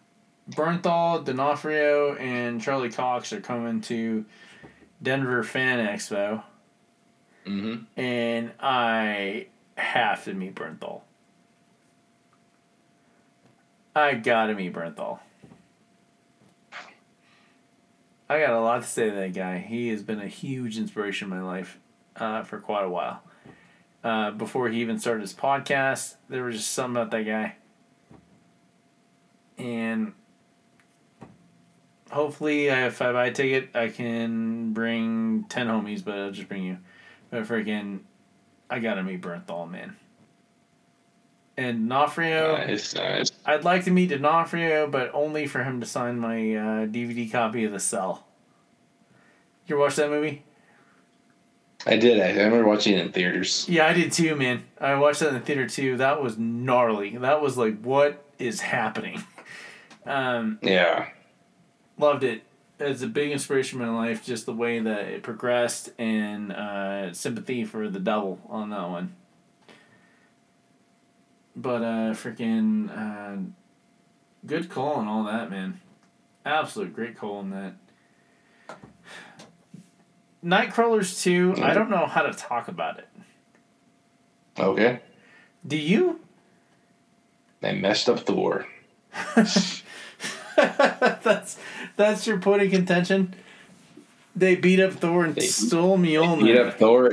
Bernthal, 0.51 1.25
D'Onofrio, 1.25 2.15
and 2.17 2.61
Charlie 2.61 2.91
Cox 2.91 3.33
are 3.33 3.41
coming 3.41 3.81
to 3.83 4.25
Denver 5.03 5.43
Fan 5.43 5.85
Expo, 5.87 6.43
Mm-hmm. 7.47 7.85
and 8.01 8.53
I 8.61 9.47
have 9.77 10.25
to 10.25 10.35
meet 10.35 10.55
Bernthal. 10.55 11.01
I 13.97 14.15
gotta 14.15 14.55
meet 14.55 14.73
Bernthal. 14.75 15.19
I 18.29 18.39
got 18.41 18.51
a 18.51 18.61
lot 18.61 18.83
to 18.83 18.87
say 18.89 19.11
to 19.11 19.17
that 19.17 19.33
guy. 19.35 19.59
He 19.59 19.89
has 19.89 20.03
been 20.03 20.21
a 20.21 20.29
huge 20.29 20.79
inspiration 20.79 21.33
in 21.33 21.37
my 21.39 21.43
life 21.43 21.81
uh, 22.15 22.43
for 22.45 22.59
quite 22.61 22.85
a 22.85 22.89
while. 22.89 23.23
Uh, 24.03 24.31
before 24.31 24.69
he 24.71 24.81
even 24.81 24.99
started 24.99 25.21
his 25.21 25.35
podcast, 25.35 26.17
there 26.29 26.45
was 26.45 26.57
just 26.57 26.71
something 26.71 26.97
about 26.97 27.11
that 27.11 27.23
guy. 27.25 27.57
And 29.59 30.15
hopefully, 32.11 32.69
if 32.69 33.03
I 33.03 33.13
buy 33.13 33.27
a 33.27 33.33
ticket, 33.33 33.71
I 33.75 33.89
can 33.89 34.73
bring 34.73 35.45
ten 35.49 35.67
homies, 35.67 36.03
but 36.03 36.19
I'll 36.19 36.31
just 36.31 36.49
bring 36.49 36.65
you. 36.65 36.79
But 37.31 37.45
freaking, 37.45 38.01
I 38.71 38.79
gotta 38.79 39.03
meet 39.03 39.21
Bernthal, 39.21 39.71
man. 39.71 39.97
And 41.57 41.91
D'Onofrio, 41.91 42.57
Nice, 42.57 42.95
nice. 42.95 43.33
I'd 43.45 43.65
like 43.65 43.85
to 43.85 43.91
meet 43.91 44.09
D'Onofrio, 44.09 44.87
but 44.87 45.11
only 45.13 45.47
for 45.47 45.63
him 45.63 45.81
to 45.81 45.87
sign 45.87 46.19
my 46.19 46.37
uh, 46.55 46.87
DVD 46.87 47.31
copy 47.31 47.65
of 47.65 47.73
The 47.73 47.81
Cell. 47.81 48.25
You 49.67 49.75
ever 49.77 49.83
watch 49.85 49.97
that 49.97 50.09
movie? 50.09 50.43
I 51.87 51.97
did. 51.97 52.21
I, 52.21 52.27
I 52.27 52.45
remember 52.45 52.67
watching 52.67 52.95
it 52.99 53.07
in 53.07 53.13
theaters. 53.13 53.67
Yeah, 53.69 53.87
I 53.87 53.93
did 53.95 54.13
too, 54.13 54.37
man. 54.37 54.65
I 54.81 54.95
watched 54.97 55.21
that 55.21 55.29
in 55.29 55.35
the 55.35 55.41
theater 55.41 55.67
too. 55.67 55.97
That 55.97 56.23
was 56.23 56.37
gnarly. 56.39 57.17
That 57.17 57.41
was 57.41 57.57
like, 57.57 57.81
what 57.81 58.23
is 58.39 58.61
happening? 58.61 59.23
Um, 60.07 60.59
Yeah. 60.63 61.09
loved 61.99 62.25
it. 62.25 62.43
It's 62.81 63.03
a 63.03 63.07
big 63.07 63.31
inspiration 63.33 63.81
in 63.81 63.87
my 63.87 63.95
life, 63.95 64.25
just 64.25 64.47
the 64.47 64.55
way 64.55 64.81
that 64.81 65.01
it 65.09 65.23
progressed 65.23 65.91
and 65.99 66.51
uh, 66.51 67.13
sympathy 67.13 67.65
for 67.67 67.87
the 67.91 68.01
devil 68.01 68.41
on 68.49 68.71
that 68.71 68.89
one. 68.89 69.15
But 71.55 71.83
uh, 71.83 72.15
freaking 72.15 72.89
uh, 72.97 73.43
good 74.47 74.71
call 74.71 75.01
and 75.01 75.09
all 75.09 75.25
that, 75.25 75.51
man. 75.51 75.81
Absolute 76.47 76.95
great 76.95 77.17
call 77.17 77.37
on 77.37 77.51
that. 77.51 77.75
Nightcrawlers 80.45 81.23
2, 81.23 81.57
I 81.63 81.75
don't 81.75 81.91
know 81.91 82.07
how 82.07 82.23
to 82.23 82.33
talk 82.33 82.69
about 82.69 82.99
it. 82.99 83.09
Okay. 84.59 85.01
Do 85.67 85.77
you? 85.77 86.21
They 87.61 87.75
messed 87.75 88.09
up 88.09 88.21
Thor. 88.21 88.67
that's 90.57 91.59
that's 91.97 92.27
your 92.27 92.39
point 92.39 92.63
of 92.63 92.71
contention. 92.71 93.35
They 94.35 94.55
beat 94.55 94.81
up 94.81 94.93
Thor 94.95 95.25
and 95.25 95.35
They- 95.35 95.43
stole 95.47 95.99
Mjolnir. 95.99 96.43
Beat 96.45 96.57
up 96.59 96.79
Thor 96.79 97.11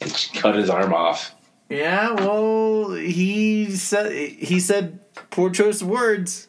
and 0.00 0.28
cut 0.34 0.54
his 0.56 0.68
arm 0.68 0.92
off. 0.92 1.34
Yeah, 1.68 2.12
well, 2.14 2.90
he 2.92 3.70
said 3.76 4.12
he 4.12 4.58
said 4.60 4.98
poor 5.30 5.50
choice 5.50 5.80
of 5.82 5.88
words. 5.88 6.48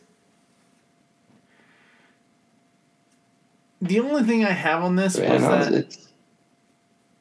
The 3.81 3.99
only 3.99 4.23
thing 4.23 4.45
I 4.45 4.51
have 4.51 4.83
on 4.83 4.95
this 4.95 5.17
Yeah, 5.17 5.33
was 5.33 5.41
no, 5.41 5.49
that. 5.49 5.73
it's- 5.73 6.07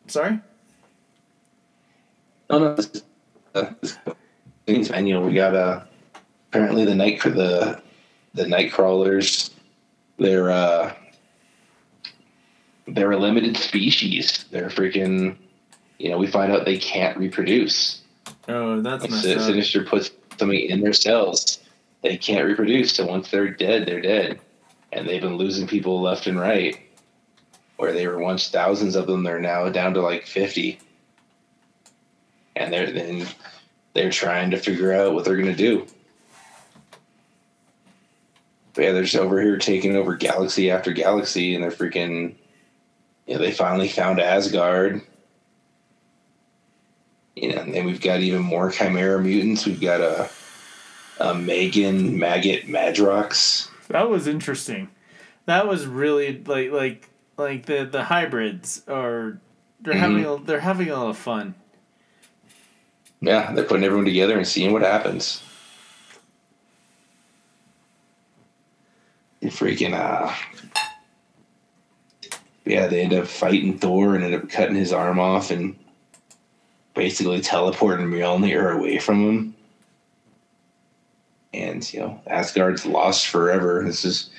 Sorry. 0.08 0.38
No, 2.50 2.58
no. 2.58 2.74
This 2.74 2.90
is, 2.94 3.02
uh, 3.54 3.70
this 3.80 3.96
things, 4.66 4.90
man. 4.90 5.04
We 5.24 5.34
got 5.34 5.54
uh, 5.54 5.82
apparently 6.50 6.84
the 6.84 6.94
night 6.94 7.22
for 7.22 7.30
the 7.30 7.80
the 8.34 8.46
night 8.46 8.72
crawlers. 8.72 9.50
They're 10.18 10.50
uh, 10.50 10.92
they're 12.88 13.12
a 13.12 13.16
limited 13.18 13.56
species. 13.56 14.46
They're 14.50 14.68
freaking. 14.68 15.36
You 15.98 16.10
know, 16.10 16.18
we 16.18 16.26
find 16.26 16.50
out 16.50 16.64
they 16.64 16.78
can't 16.78 17.16
reproduce. 17.18 18.00
Oh, 18.48 18.80
that's 18.80 19.08
messed 19.08 19.22
Sin- 19.22 19.38
up. 19.38 19.44
Sinister 19.44 19.84
puts 19.84 20.10
something 20.38 20.58
in 20.58 20.80
their 20.80 20.92
cells. 20.94 21.60
They 22.02 22.16
can't 22.16 22.46
reproduce. 22.46 22.94
So 22.94 23.06
once 23.06 23.30
they're 23.30 23.50
dead, 23.50 23.86
they're 23.86 24.00
dead. 24.00 24.40
And 24.92 25.08
they've 25.08 25.22
been 25.22 25.36
losing 25.36 25.66
people 25.66 26.00
left 26.00 26.26
and 26.26 26.38
right. 26.38 26.78
Where 27.76 27.92
they 27.92 28.06
were 28.06 28.18
once 28.18 28.50
thousands 28.50 28.96
of 28.96 29.06
them, 29.06 29.22
they're 29.22 29.40
now 29.40 29.68
down 29.70 29.94
to 29.94 30.02
like 30.02 30.26
fifty. 30.26 30.78
And 32.54 32.72
they're 32.72 32.92
then 32.92 33.26
they're 33.94 34.10
trying 34.10 34.50
to 34.50 34.58
figure 34.58 34.92
out 34.92 35.14
what 35.14 35.24
they're 35.24 35.36
gonna 35.36 35.54
do. 35.54 35.86
But 38.74 38.84
yeah, 38.84 38.92
they're 38.92 39.04
just 39.04 39.16
over 39.16 39.40
here 39.40 39.58
taking 39.58 39.96
over 39.96 40.16
galaxy 40.16 40.70
after 40.70 40.92
galaxy, 40.92 41.54
and 41.54 41.64
they're 41.64 41.70
freaking. 41.70 42.34
You 43.26 43.34
know, 43.34 43.40
they 43.40 43.52
finally 43.52 43.88
found 43.88 44.20
Asgard. 44.20 45.02
You 47.36 47.54
know, 47.54 47.62
and 47.62 47.72
then 47.72 47.86
we've 47.86 48.00
got 48.00 48.20
even 48.20 48.42
more 48.42 48.70
Chimera 48.70 49.20
mutants. 49.20 49.64
We've 49.64 49.80
got 49.80 50.00
a, 50.00 50.28
a 51.18 51.34
Megan 51.34 52.18
Maggot 52.18 52.66
Madrox. 52.66 53.68
That 53.90 54.08
was 54.08 54.26
interesting. 54.28 54.88
That 55.46 55.66
was 55.66 55.86
really 55.86 56.42
like 56.44 56.70
like 56.70 57.10
like 57.36 57.66
the 57.66 57.84
the 57.84 58.04
hybrids 58.04 58.82
are 58.86 59.40
they're 59.80 59.94
having 59.94 60.24
a, 60.24 60.36
they're 60.38 60.60
having 60.60 60.90
a 60.90 60.96
lot 60.96 61.10
of 61.10 61.18
fun. 61.18 61.54
Yeah, 63.20 63.52
they're 63.52 63.64
putting 63.64 63.84
everyone 63.84 64.04
together 64.04 64.36
and 64.36 64.46
seeing 64.46 64.72
what 64.72 64.82
happens. 64.82 65.42
Freaking 69.42 69.94
uh 69.94 70.32
yeah, 72.64 72.86
they 72.86 73.02
end 73.02 73.14
up 73.14 73.26
fighting 73.26 73.78
Thor 73.78 74.14
and 74.14 74.22
end 74.22 74.34
up 74.34 74.48
cutting 74.48 74.76
his 74.76 74.92
arm 74.92 75.18
off 75.18 75.50
and 75.50 75.76
basically 76.94 77.40
teleporting 77.40 78.06
Mjolnir 78.06 78.76
away 78.76 78.98
from 78.98 79.26
him. 79.26 79.54
And 81.52 81.92
you 81.92 82.00
know, 82.00 82.20
Asgard's 82.26 82.86
lost 82.86 83.28
forever. 83.28 83.82
This 83.84 84.04
is 84.04 84.30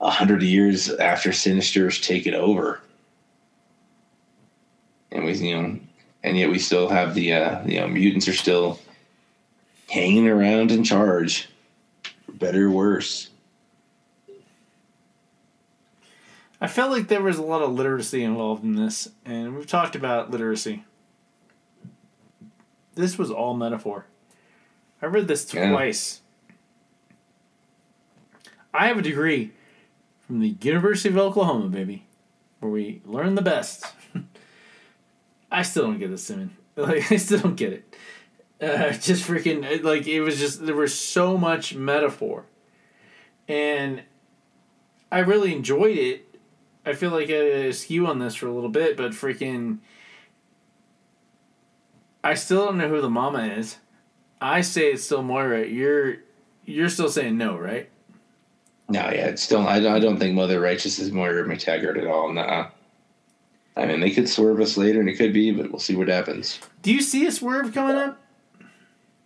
a 0.00 0.10
hundred 0.10 0.42
years 0.42 0.90
after 0.90 1.32
Sinister's 1.32 2.00
taken 2.00 2.34
over. 2.34 2.80
And 5.12 5.24
we 5.24 5.34
you 5.34 5.60
know 5.60 5.80
and 6.22 6.36
yet 6.36 6.50
we 6.50 6.58
still 6.58 6.88
have 6.88 7.14
the 7.14 7.32
uh, 7.32 7.66
you 7.66 7.80
know 7.80 7.88
mutants 7.88 8.28
are 8.28 8.34
still 8.34 8.78
hanging 9.88 10.28
around 10.28 10.70
in 10.70 10.84
charge, 10.84 11.48
for 12.24 12.32
better 12.32 12.66
or 12.66 12.70
worse. 12.70 13.30
I 16.60 16.66
felt 16.66 16.90
like 16.90 17.08
there 17.08 17.22
was 17.22 17.38
a 17.38 17.42
lot 17.42 17.62
of 17.62 17.72
literacy 17.72 18.22
involved 18.22 18.64
in 18.64 18.76
this, 18.76 19.08
and 19.24 19.56
we've 19.56 19.66
talked 19.66 19.96
about 19.96 20.30
literacy. 20.30 20.84
This 22.94 23.16
was 23.16 23.30
all 23.30 23.54
metaphor. 23.54 24.04
I 25.00 25.06
read 25.06 25.26
this 25.26 25.52
Yeah. 25.54 25.72
I 28.72 28.88
have 28.88 28.98
a 28.98 29.02
degree 29.02 29.52
from 30.26 30.40
the 30.40 30.56
University 30.60 31.08
of 31.08 31.18
Oklahoma, 31.18 31.68
baby, 31.68 32.06
where 32.60 32.70
we 32.70 33.02
learn 33.04 33.34
the 33.34 33.42
best. 33.42 33.84
I 35.50 35.62
still 35.62 35.84
don't 35.84 35.98
get 35.98 36.10
this, 36.10 36.24
Simon. 36.24 36.56
Like 36.76 37.12
I 37.12 37.16
still 37.16 37.40
don't 37.40 37.56
get 37.56 37.72
it. 37.74 37.96
Uh, 38.62 38.92
just 38.92 39.26
freaking 39.26 39.82
like 39.82 40.06
it 40.06 40.20
was 40.22 40.38
just 40.38 40.64
there 40.64 40.76
was 40.76 40.98
so 40.98 41.36
much 41.36 41.74
metaphor, 41.74 42.46
and 43.48 44.02
I 45.10 45.18
really 45.18 45.54
enjoyed 45.54 45.98
it. 45.98 46.38
I 46.86 46.94
feel 46.94 47.10
like 47.10 47.28
I 47.28 47.72
skew 47.72 48.06
on 48.06 48.18
this 48.18 48.34
for 48.34 48.46
a 48.46 48.52
little 48.52 48.70
bit, 48.70 48.96
but 48.96 49.12
freaking. 49.12 49.78
I 52.22 52.34
still 52.34 52.66
don't 52.66 52.78
know 52.78 52.88
who 52.88 53.00
the 53.02 53.10
mama 53.10 53.42
is. 53.46 53.78
I 54.40 54.60
say 54.62 54.92
it's 54.92 55.04
still 55.04 55.22
Moira. 55.22 55.66
You're 55.66 56.18
you're 56.64 56.88
still 56.88 57.10
saying 57.10 57.36
no, 57.36 57.58
right? 57.58 57.90
No, 58.90 59.00
yeah, 59.02 59.26
it's 59.28 59.42
still. 59.42 59.66
I, 59.66 59.78
don't- 59.80 59.94
I 59.94 60.00
don't 60.00 60.18
think 60.18 60.34
Mother 60.34 60.60
Righteous 60.60 60.98
is 60.98 61.12
Moira 61.12 61.44
MacTaggert 61.48 61.96
at 61.96 62.06
all. 62.06 62.32
Nah. 62.32 62.66
I 63.76 63.86
mean, 63.86 64.00
they 64.00 64.10
could 64.10 64.28
swerve 64.28 64.60
us 64.60 64.76
later, 64.76 64.98
and 65.00 65.08
it 65.08 65.14
could 65.16 65.32
be, 65.32 65.52
but 65.52 65.70
we'll 65.70 65.78
see 65.78 65.94
what 65.96 66.08
happens. 66.08 66.58
Do 66.82 66.92
you 66.92 67.00
see 67.00 67.24
a 67.26 67.32
swerve 67.32 67.72
coming 67.72 67.96
up? 67.96 68.20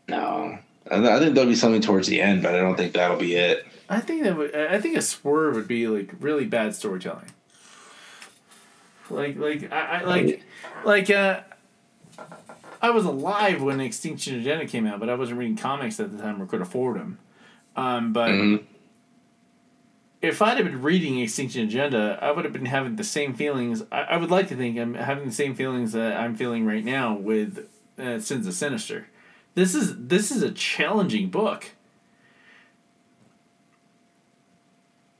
No, 0.06 0.58
I, 0.90 0.96
I 0.96 1.18
think 1.18 1.34
there'll 1.34 1.48
be 1.48 1.56
something 1.56 1.80
towards 1.80 2.08
the 2.08 2.20
end, 2.20 2.42
but 2.42 2.54
I 2.54 2.58
don't 2.58 2.76
think 2.76 2.92
that'll 2.92 3.16
be 3.16 3.34
it. 3.36 3.66
I 3.88 4.00
think 4.00 4.22
that 4.24 4.36
would. 4.36 4.54
I 4.54 4.78
think 4.80 4.96
a 4.98 5.02
swerve 5.02 5.54
would 5.54 5.66
be 5.66 5.88
like 5.88 6.10
really 6.20 6.44
bad 6.44 6.74
storytelling. 6.74 7.30
Like 9.10 9.36
like 9.38 9.72
I, 9.72 10.00
I 10.00 10.02
like 10.04 10.42
like 10.84 11.10
uh. 11.10 11.40
I 12.82 12.90
was 12.90 13.06
alive 13.06 13.62
when 13.62 13.80
Extinction 13.80 14.38
Agenda 14.38 14.66
came 14.66 14.86
out, 14.86 15.00
but 15.00 15.08
I 15.08 15.14
wasn't 15.14 15.38
reading 15.38 15.56
comics 15.56 15.98
at 16.00 16.14
the 16.14 16.22
time 16.22 16.40
or 16.40 16.44
could 16.46 16.60
afford 16.60 16.98
them. 17.00 17.18
Um, 17.76 18.12
but 18.12 18.28
Mhm. 18.30 18.62
If 20.24 20.40
I'd 20.40 20.56
have 20.56 20.64
been 20.64 20.80
reading 20.80 21.20
Extinction 21.20 21.64
Agenda, 21.64 22.18
I 22.22 22.30
would 22.30 22.44
have 22.44 22.52
been 22.52 22.64
having 22.64 22.96
the 22.96 23.04
same 23.04 23.34
feelings. 23.34 23.82
I, 23.92 24.02
I 24.02 24.16
would 24.16 24.30
like 24.30 24.48
to 24.48 24.56
think 24.56 24.78
I'm 24.78 24.94
having 24.94 25.26
the 25.26 25.34
same 25.34 25.54
feelings 25.54 25.92
that 25.92 26.16
I'm 26.16 26.34
feeling 26.34 26.64
right 26.64 26.84
now 26.84 27.14
with 27.14 27.68
uh, 27.98 28.18
Sins 28.20 28.46
of 28.46 28.54
Sinister. 28.54 29.08
This 29.54 29.74
is 29.74 29.94
this 29.96 30.30
is 30.30 30.42
a 30.42 30.50
challenging 30.50 31.28
book. 31.28 31.72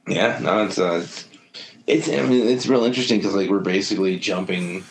Yeah, 0.09 0.39
no, 0.43 0.65
it's 0.65 0.79
uh, 0.79 1.07
it's, 1.87 2.09
I 2.09 2.23
mean, 2.23 2.49
it's 2.49 2.67
real 2.67 2.85
interesting 2.85 3.19
because 3.19 3.35
like 3.35 3.51
we're 3.51 3.59
basically 3.59 4.19
jumping 4.19 4.85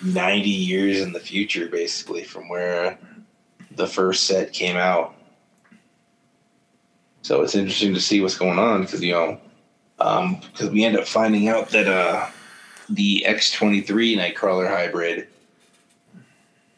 ninety 0.00 0.50
years 0.50 1.00
in 1.00 1.12
the 1.12 1.20
future, 1.20 1.66
basically 1.68 2.22
from 2.22 2.48
where 2.48 2.98
the 3.72 3.88
first 3.88 4.24
set 4.24 4.52
came 4.52 4.76
out. 4.76 5.16
So 7.24 7.42
it's 7.42 7.56
interesting 7.56 7.94
to 7.94 8.00
see 8.00 8.20
what's 8.20 8.38
going 8.38 8.58
on 8.58 8.82
because 8.82 9.02
you 9.02 9.12
know, 9.12 9.40
because 9.96 10.70
we 10.70 10.84
end 10.84 10.96
up 10.96 11.06
finding 11.06 11.48
out 11.48 11.70
that 11.70 11.88
uh, 11.88 12.28
the 12.88 13.24
X 13.24 13.50
twenty 13.50 13.80
three 13.80 14.14
Nightcrawler 14.16 14.68
hybrid 14.68 15.26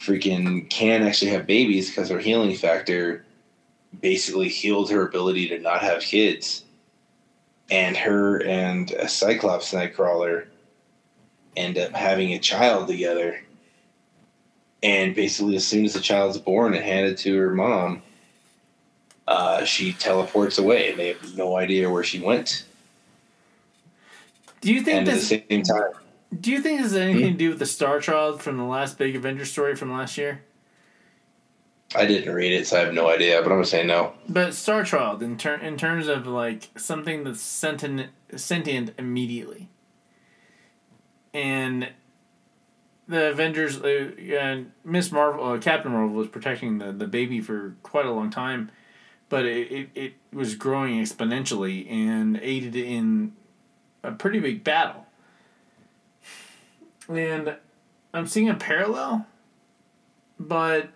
freaking 0.00 0.70
can 0.70 1.02
actually 1.02 1.32
have 1.32 1.46
babies 1.46 1.90
because 1.90 2.08
her 2.10 2.20
healing 2.20 2.56
factor 2.56 3.24
basically 4.00 4.48
healed 4.48 4.90
her 4.90 5.06
ability 5.06 5.48
to 5.48 5.58
not 5.58 5.82
have 5.82 6.00
kids. 6.00 6.62
and 7.70 7.96
her 7.96 8.42
and 8.44 8.92
a 8.92 9.08
Cyclops 9.08 9.72
Nightcrawler 9.72 10.46
end 11.56 11.78
up 11.78 11.92
having 11.92 12.32
a 12.32 12.38
child 12.38 12.86
together. 12.88 13.42
And 14.82 15.14
basically, 15.14 15.56
as 15.56 15.66
soon 15.66 15.84
as 15.84 15.94
the 15.94 16.00
child's 16.00 16.38
born 16.38 16.74
and 16.74 16.84
handed 16.84 17.16
to 17.18 17.36
her 17.36 17.54
mom, 17.54 18.02
uh, 19.28 19.64
she 19.64 19.92
teleports 19.92 20.58
away, 20.58 20.90
and 20.90 20.98
they 20.98 21.08
have 21.08 21.36
no 21.36 21.56
idea 21.56 21.90
where 21.90 22.04
she 22.04 22.20
went. 22.20 22.64
Do 24.60 24.72
you 24.72 24.80
think 24.82 24.98
and 25.00 25.08
at 25.08 25.14
the 25.14 25.20
same 25.20 25.62
time, 25.62 25.92
Do 26.40 26.50
you 26.50 26.60
think 26.60 26.80
this 26.80 26.92
has 26.92 26.96
anything 27.00 27.22
Hmm? 27.26 27.32
to 27.32 27.38
do 27.38 27.48
with 27.50 27.58
the 27.58 27.66
Star 27.66 28.00
Child 28.00 28.42
from 28.42 28.56
the 28.56 28.64
last 28.64 28.98
big 28.98 29.14
Avengers 29.16 29.50
story 29.50 29.74
from 29.76 29.92
last 29.92 30.16
year? 30.18 30.42
I 31.94 32.04
didn't 32.04 32.34
read 32.34 32.52
it, 32.52 32.66
so 32.66 32.76
I 32.76 32.80
have 32.84 32.92
no 32.94 33.08
idea. 33.08 33.36
But 33.42 33.46
I'm 33.52 33.58
gonna 33.58 33.64
say 33.64 33.84
no. 33.86 34.12
But 34.28 34.54
Star 34.54 34.82
Child, 34.84 35.22
in 35.22 35.36
ter- 35.38 35.54
in 35.54 35.76
terms 35.76 36.08
of 36.08 36.26
like 36.26 36.68
something 36.76 37.22
that's 37.24 37.40
sentient, 37.40 38.08
sentient 38.34 38.90
immediately, 38.98 39.68
and 41.32 41.90
the 43.06 43.30
Avengers, 43.30 43.80
uh, 43.80 44.10
and 44.40 44.72
Miss 44.84 45.12
Marvel, 45.12 45.44
uh, 45.52 45.58
Captain 45.58 45.92
Marvel 45.92 46.16
was 46.16 46.26
protecting 46.26 46.78
the, 46.78 46.90
the 46.92 47.06
baby 47.06 47.40
for 47.40 47.76
quite 47.84 48.04
a 48.04 48.10
long 48.10 48.30
time, 48.30 48.70
but 49.28 49.44
it, 49.44 49.72
it, 49.72 49.88
it 49.94 50.14
was 50.32 50.54
growing 50.54 51.00
exponentially 51.00 51.90
and 51.90 52.38
aided 52.42 52.76
in 52.76 53.32
a 54.02 54.12
pretty 54.12 54.38
big 54.38 54.62
battle. 54.62 55.06
And 57.08 57.56
I'm 58.12 58.26
seeing 58.26 58.48
a 58.48 58.54
parallel, 58.54 59.26
but 60.38 60.88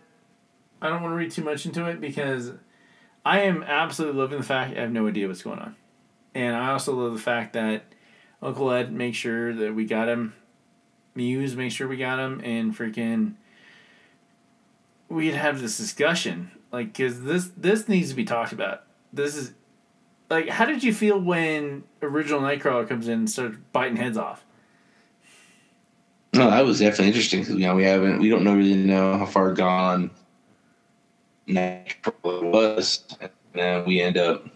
I 0.83 0.89
don't 0.89 1.03
want 1.03 1.13
to 1.13 1.17
read 1.17 1.31
too 1.31 1.45
much 1.45 1.67
into 1.67 1.87
it 1.87 2.01
because 2.01 2.53
I 3.25 3.41
am 3.43 3.63
absolutely 3.63 4.19
loving 4.19 4.39
the 4.39 4.45
fact 4.45 4.77
I 4.77 4.81
have 4.81 4.93
no 4.93 5.07
idea 5.07 5.29
what's 5.29 5.43
going 5.43 5.59
on. 5.59 5.77
And 6.35 6.57
I 6.57 6.71
also 6.71 6.95
love 6.95 7.13
the 7.13 7.21
fact 7.21 7.53
that 7.53 7.85
Uncle 8.41 8.71
Ed 8.71 8.93
makes 8.93 9.19
sure 9.19 9.53
that 9.53 9.75
we 9.75 9.85
got 9.85 10.09
him. 10.09 10.35
Muse 11.15 11.57
makes 11.57 11.75
sure 11.75 11.89
we 11.89 11.97
got 11.97 12.19
him. 12.19 12.41
And 12.43 12.77
freaking. 12.77 13.35
We'd 15.09 15.35
have 15.35 15.61
this 15.61 15.77
discussion. 15.77 16.53
Like, 16.73 16.93
because 16.93 17.23
this, 17.23 17.51
this 17.57 17.89
needs 17.89 18.11
to 18.11 18.17
be 18.17 18.25
talked 18.25 18.53
about. 18.53 18.85
This 19.13 19.37
is. 19.37 19.53
Like, 20.29 20.49
how 20.49 20.65
did 20.65 20.85
you 20.85 20.95
feel 20.95 21.19
when 21.19 21.83
original 22.01 22.41
Nightcrawler 22.41 22.89
comes 22.89 23.09
in 23.09 23.21
and 23.21 23.31
starts 23.31 23.57
biting 23.73 23.97
heads 23.97 24.17
off? 24.17 24.45
No, 26.33 26.49
that 26.49 26.65
was 26.65 26.79
definitely 26.79 27.09
interesting 27.09 27.41
because 27.41 27.57
you 27.57 27.67
know 27.67 27.75
we 27.75 27.83
haven't, 27.83 28.21
we 28.21 28.29
don't 28.29 28.45
know 28.45 28.55
really 28.55 28.77
know 28.77 29.19
how 29.19 29.27
far 29.27 29.53
gone 29.53 30.13
Nightcrawler 31.49 32.45
was, 32.45 33.05
and 33.21 33.31
then 33.55 33.85
we 33.85 34.01
end 34.01 34.17
up 34.17 34.47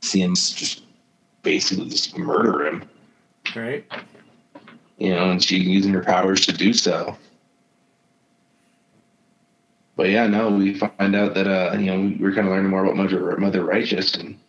seeing 0.00 0.36
just 0.36 0.84
basically 1.42 1.88
just 1.88 2.16
murder 2.16 2.66
him. 2.66 2.88
Right? 3.56 3.84
you 5.00 5.10
know, 5.10 5.30
and 5.30 5.42
she 5.42 5.56
using 5.56 5.92
her 5.94 6.04
powers 6.04 6.46
to 6.46 6.52
do 6.52 6.72
so. 6.72 7.16
But 10.00 10.08
yeah, 10.08 10.26
no, 10.28 10.48
we 10.48 10.72
find 10.72 11.14
out 11.14 11.34
that 11.34 11.46
uh, 11.46 11.76
you 11.76 11.94
know, 11.94 12.16
we're 12.18 12.32
kind 12.34 12.46
of 12.46 12.54
learning 12.54 12.70
more 12.70 12.82
about 12.82 12.96
Mother 12.96 13.36
Mother 13.36 13.62
Righteous, 13.62 14.14
and 14.14 14.40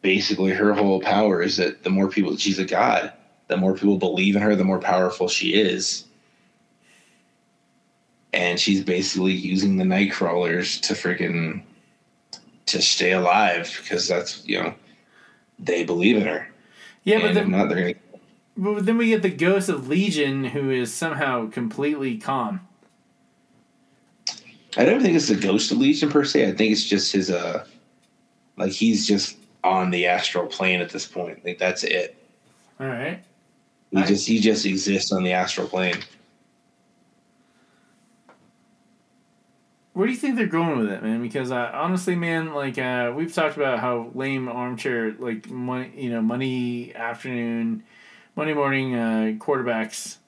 basically 0.00 0.52
her 0.52 0.72
whole 0.72 0.98
power 0.98 1.42
is 1.42 1.58
that 1.58 1.84
the 1.84 1.90
more 1.90 2.08
people 2.08 2.34
she's 2.38 2.58
a 2.58 2.64
god, 2.64 3.12
the 3.48 3.58
more 3.58 3.74
people 3.74 3.98
believe 3.98 4.34
in 4.34 4.40
her, 4.40 4.56
the 4.56 4.64
more 4.64 4.78
powerful 4.78 5.28
she 5.28 5.52
is. 5.52 6.06
And 8.32 8.58
she's 8.58 8.82
basically 8.82 9.34
using 9.34 9.76
the 9.76 9.84
Nightcrawlers 9.84 10.80
to 10.80 10.94
freaking 10.94 11.64
to 12.64 12.80
stay 12.80 13.12
alive 13.12 13.78
because 13.82 14.08
that's 14.08 14.42
you 14.46 14.62
know 14.62 14.74
they 15.58 15.84
believe 15.84 16.16
in 16.16 16.26
her. 16.26 16.48
Yeah, 17.04 17.18
but 17.18 17.26
and 17.28 17.36
if 17.36 17.44
then, 17.44 17.50
not, 17.50 17.68
gonna 17.68 17.92
but 18.56 18.86
then 18.86 18.96
we 18.96 19.08
get 19.08 19.20
the 19.20 19.28
ghost 19.28 19.68
of 19.68 19.86
Legion 19.86 20.44
who 20.44 20.70
is 20.70 20.94
somehow 20.94 21.50
completely 21.50 22.16
calm. 22.16 22.67
I 24.78 24.84
don't 24.84 25.02
think 25.02 25.16
it's 25.16 25.28
the 25.28 25.34
ghost 25.34 25.72
of 25.72 25.78
Legion 25.78 26.08
per 26.08 26.24
se. 26.24 26.48
I 26.48 26.52
think 26.52 26.70
it's 26.72 26.84
just 26.84 27.12
his 27.12 27.30
uh 27.30 27.66
like 28.56 28.72
he's 28.72 29.06
just 29.06 29.36
on 29.64 29.90
the 29.90 30.06
astral 30.06 30.46
plane 30.46 30.80
at 30.80 30.88
this 30.90 31.04
point. 31.04 31.44
Like 31.44 31.58
that's 31.58 31.82
it. 31.84 32.16
All 32.80 32.86
right. 32.86 33.22
He 33.90 33.98
I- 33.98 34.06
just 34.06 34.26
he 34.26 34.38
just 34.40 34.64
exists 34.64 35.12
on 35.12 35.24
the 35.24 35.32
astral 35.32 35.66
plane. 35.66 35.96
Where 39.94 40.06
do 40.06 40.12
you 40.12 40.18
think 40.18 40.36
they're 40.36 40.46
going 40.46 40.78
with 40.78 40.92
it, 40.92 41.02
man? 41.02 41.20
Because 41.22 41.50
uh, 41.50 41.72
honestly, 41.74 42.14
man, 42.14 42.54
like 42.54 42.78
uh, 42.78 43.12
we've 43.16 43.34
talked 43.34 43.56
about 43.56 43.80
how 43.80 44.12
lame 44.14 44.48
armchair, 44.48 45.10
like 45.18 45.50
money, 45.50 45.90
you 45.96 46.10
know, 46.10 46.22
money 46.22 46.94
afternoon, 46.94 47.82
Monday 48.36 48.54
morning 48.54 48.94
uh, 48.94 49.32
quarterbacks. 49.38 50.18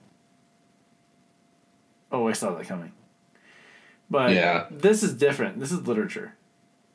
Oh, 2.10 2.26
I 2.26 2.32
saw 2.32 2.52
that 2.56 2.66
coming. 2.66 2.90
But 4.10 4.32
Yeah. 4.32 4.66
this 4.70 5.02
is 5.02 5.14
different. 5.14 5.60
This 5.60 5.70
is 5.72 5.86
literature, 5.86 6.34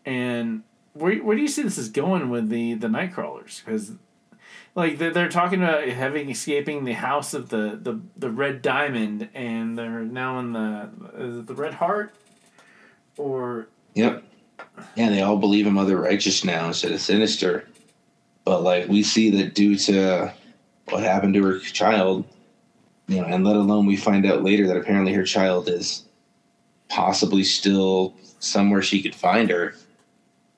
and 0.06 0.64
where 0.94 1.16
where 1.18 1.36
do 1.36 1.42
you 1.42 1.48
see 1.48 1.62
this 1.62 1.78
is 1.78 1.90
going 1.90 2.30
with 2.30 2.50
the 2.50 2.74
the 2.74 2.90
night 2.90 3.14
crawlers? 3.14 3.62
Because 3.66 3.94
like 4.76 4.98
they're, 4.98 5.12
they're 5.12 5.30
talking 5.30 5.64
about 5.64 5.88
having 5.88 6.30
escaping 6.30 6.84
the 6.84 6.94
house 6.94 7.34
of 7.34 7.50
the 7.50 7.80
the, 7.82 8.02
the 8.18 8.30
red 8.30 8.62
diamond, 8.62 9.30
and 9.34 9.78
they're 9.78 10.02
now 10.02 10.40
in 10.40 10.52
the 10.54 10.90
is 11.18 11.38
it 11.40 11.48
the 11.48 11.56
red 11.56 11.76
heart, 11.76 12.14
or 13.18 13.68
Yep. 13.94 14.24
Yeah, 14.96 15.10
they 15.10 15.22
all 15.22 15.38
believe 15.38 15.68
in 15.68 15.74
Mother 15.74 15.98
Righteous 15.98 16.44
now 16.44 16.68
instead 16.68 16.92
of 16.92 17.00
Sinister. 17.00 17.68
But 18.44 18.62
like 18.64 18.88
we 18.90 19.04
see 19.04 19.30
that 19.42 19.56
due 19.56 19.78
to 19.78 20.34
what 20.90 21.04
happened 21.04 21.34
to 21.36 21.44
her 21.44 21.60
child, 21.60 22.26
you 23.08 23.22
know, 23.22 23.26
and 23.28 23.46
let 23.46 23.56
alone 23.56 23.86
we 23.86 23.96
find 23.96 24.26
out 24.26 24.44
later 24.44 24.68
that 24.68 24.78
apparently 24.78 25.14
her 25.14 25.24
child 25.24 25.70
is 25.70 26.04
possibly 26.90 27.44
still 27.44 28.16
somewhere 28.40 28.82
she 28.82 29.02
could 29.02 29.16
find 29.16 29.50
her. 29.50 29.76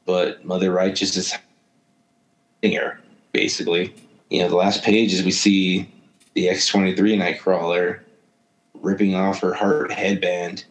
But 0.06 0.46
Mother 0.46 0.72
Righteous 0.72 1.16
is 1.18 1.34
hiding 2.64 2.78
her, 2.78 3.00
basically. 3.34 3.94
You 4.30 4.42
know, 4.42 4.50
the 4.50 4.56
last 4.56 4.84
page 4.84 5.14
is 5.14 5.24
we 5.24 5.32
see 5.32 5.90
the 6.34 6.50
X 6.50 6.68
twenty 6.68 6.96
three 6.96 7.18
Nightcrawler 7.18 8.02
ripping 8.76 9.16
off 9.16 9.40
her 9.42 9.54
heart 9.54 9.92
headband 9.92 10.66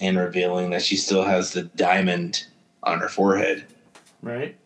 and 0.00 0.18
revealing 0.18 0.70
that 0.70 0.82
she 0.82 0.96
still 0.96 1.22
has 1.22 1.52
the 1.52 1.62
diamond 1.62 2.46
on 2.82 2.98
her 3.00 3.08
forehead. 3.08 3.64
right? 4.22 4.56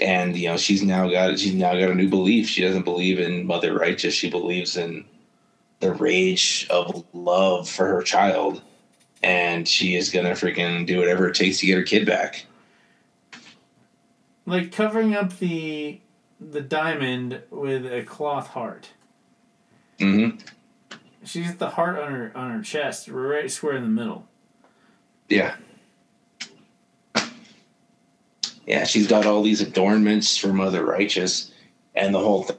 And 0.00 0.36
you 0.36 0.48
know, 0.48 0.56
she's 0.56 0.82
now 0.82 1.08
got 1.10 1.38
she's 1.38 1.54
now 1.54 1.72
got 1.74 1.90
a 1.90 1.94
new 1.94 2.08
belief. 2.08 2.48
She 2.48 2.62
doesn't 2.62 2.84
believe 2.84 3.18
in 3.18 3.46
Mother 3.46 3.74
Righteous. 3.76 4.14
She 4.14 4.30
believes 4.30 4.76
in 4.76 5.04
the 5.80 5.92
rage 5.92 6.66
of 6.70 7.04
love 7.12 7.68
for 7.68 7.86
her 7.86 8.02
child, 8.02 8.62
and 9.22 9.66
she 9.68 9.96
is 9.96 10.10
gonna 10.10 10.30
freaking 10.30 10.86
do 10.86 10.98
whatever 10.98 11.28
it 11.28 11.34
takes 11.34 11.58
to 11.58 11.66
get 11.66 11.76
her 11.76 11.82
kid 11.82 12.06
back. 12.06 12.46
Like 14.46 14.72
covering 14.72 15.14
up 15.14 15.38
the 15.38 16.00
the 16.40 16.60
diamond 16.60 17.42
with 17.50 17.86
a 17.86 18.02
cloth 18.02 18.48
heart. 18.48 18.90
Mm-hmm. 19.98 20.38
She's 21.24 21.48
got 21.48 21.58
the 21.58 21.70
heart 21.70 21.98
on 21.98 22.12
her 22.12 22.32
on 22.34 22.50
her 22.50 22.62
chest, 22.62 23.08
right 23.08 23.50
square 23.50 23.76
in 23.76 23.82
the 23.82 23.88
middle. 23.88 24.26
Yeah. 25.28 25.54
Yeah, 28.66 28.84
she's 28.84 29.06
got 29.06 29.26
all 29.26 29.42
these 29.42 29.60
adornments 29.60 30.36
for 30.36 30.52
Mother 30.52 30.84
Righteous, 30.84 31.50
and 31.94 32.14
the 32.14 32.20
whole 32.20 32.44
th- 32.44 32.58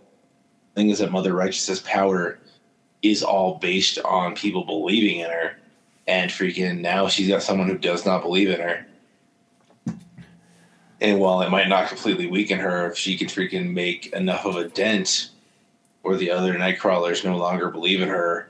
thing 0.76 0.90
is 0.90 1.00
that 1.00 1.12
Mother 1.12 1.34
Righteous's 1.34 1.80
power 1.80 2.40
is 3.02 3.24
all 3.24 3.60
based 3.60 3.98
on 4.00 4.36
people 4.36 4.66
believing 4.66 5.20
in 5.20 5.30
her, 5.30 5.58
and 6.08 6.32
freaking 6.32 6.82
now 6.82 7.08
she's 7.08 7.28
got 7.28 7.44
someone 7.44 7.68
who 7.68 7.78
does 7.78 8.06
not 8.06 8.22
believe 8.22 8.50
in 8.50 8.60
her. 8.60 8.86
And 11.00 11.20
while 11.20 11.42
it 11.42 11.50
might 11.50 11.68
not 11.68 11.90
completely 11.90 12.28
weaken 12.28 12.60
her, 12.60 12.92
if 12.92 12.98
she 12.98 13.18
could 13.18 13.30
freaking 13.30 13.74
make 13.74 14.14
enough 14.14 14.46
of 14.46 14.56
a 14.56 14.68
dent 14.68 15.30
where 16.04 16.16
the 16.16 16.32
other 16.32 16.54
Nightcrawlers 16.54 17.26
no 17.26 17.38
longer 17.38 17.70
believe 17.70 18.02
in 18.02 18.10
her, 18.10 18.50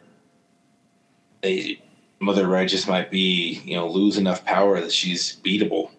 they 1.42 1.82
Mother 2.20 2.48
Righteous 2.48 2.88
might 2.88 3.10
be, 3.10 3.62
you 3.66 3.76
know, 3.76 3.88
lose 3.88 4.18
enough 4.18 4.46
power 4.46 4.80
that 4.80 4.92
she's 4.92 5.38
beatable. 5.38 5.90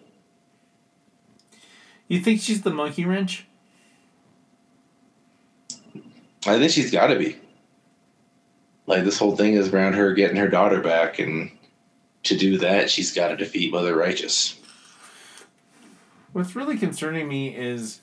You 2.07 2.21
think 2.21 2.39
she's 2.39 2.61
the 2.61 2.69
monkey 2.69 3.03
wrench? 3.03 3.45
I 6.45 6.57
think 6.59 6.71
she's 6.71 6.91
got 6.91 7.07
to 7.07 7.17
be. 7.17 7.37
Like 8.85 9.03
this 9.03 9.17
whole 9.17 9.35
thing 9.35 9.53
is 9.53 9.69
around 9.73 9.93
her 9.93 10.13
getting 10.13 10.37
her 10.37 10.49
daughter 10.49 10.81
back, 10.81 11.19
and 11.19 11.51
to 12.23 12.37
do 12.37 12.57
that, 12.59 12.89
she's 12.89 13.13
got 13.13 13.29
to 13.29 13.37
defeat 13.37 13.71
Mother 13.71 13.95
Righteous. 13.95 14.59
What's 16.33 16.55
really 16.55 16.77
concerning 16.77 17.27
me 17.27 17.55
is 17.55 18.01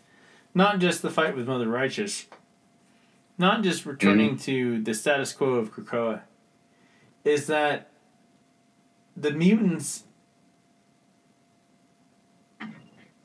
not 0.54 0.78
just 0.78 1.02
the 1.02 1.10
fight 1.10 1.36
with 1.36 1.48
Mother 1.48 1.68
Righteous, 1.68 2.26
not 3.36 3.62
just 3.62 3.84
returning 3.84 4.36
to 4.38 4.82
the 4.82 4.94
status 4.94 5.32
quo 5.32 5.54
of 5.54 5.74
Krakoa, 5.74 6.22
is 7.24 7.46
that 7.48 7.90
the 9.16 9.32
mutants, 9.32 10.04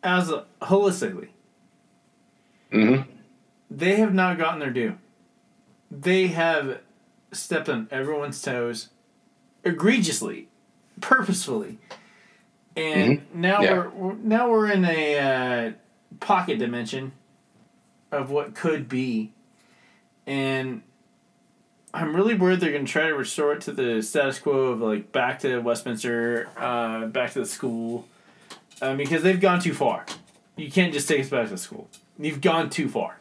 as 0.04 0.30
a, 0.30 0.46
holistically, 0.62 1.30
Mm-hmm. 2.76 3.10
They 3.72 3.96
have 3.98 4.14
not 4.14 4.38
gotten 4.38 4.60
their 4.60 4.72
due. 4.72 4.98
They 5.90 6.28
have 6.28 6.80
stepped 7.36 7.70
on 7.70 7.88
everyone's 7.92 8.42
toes 8.42 8.90
egregiously, 9.64 10.48
purposefully. 11.02 11.78
And 12.76 13.26
now 13.34 13.62
Yeah. 13.62 13.74
we're, 13.74 13.90
we're 13.90 14.14
now 14.16 14.50
we're 14.50 14.70
in 14.70 14.84
a 14.86 15.20
uh, 15.20 15.72
pocket 16.20 16.60
dimension 16.60 17.14
of 18.12 18.30
what 18.32 18.54
could 18.56 18.88
be. 18.90 19.32
And 20.28 20.82
I'm 21.94 22.16
really 22.16 22.34
worried 22.36 22.60
they're 22.60 22.72
going 22.72 22.86
to 22.86 22.92
try 22.92 23.08
to 23.08 23.14
restore 23.16 23.54
it 23.54 23.62
to 23.62 23.72
the 23.72 24.02
status 24.02 24.40
quo 24.40 24.52
of 24.68 24.82
like 24.82 25.12
back 25.12 25.40
to 25.40 25.60
Westminster, 25.60 26.50
uh, 26.58 27.06
back 27.06 27.32
to 27.34 27.40
the 27.40 27.46
school, 27.46 28.08
um, 28.82 28.98
because 28.98 29.24
they've 29.24 29.40
gone 29.40 29.62
too 29.62 29.74
far. 29.74 30.06
You 30.58 30.70
can't 30.70 30.92
just 30.94 31.08
take 31.08 31.22
us 31.22 31.30
back 31.30 31.50
to 31.50 31.58
school. 31.58 31.90
You've 32.20 32.42
gone 32.42 32.70
too 32.70 32.90
far. 32.90 33.18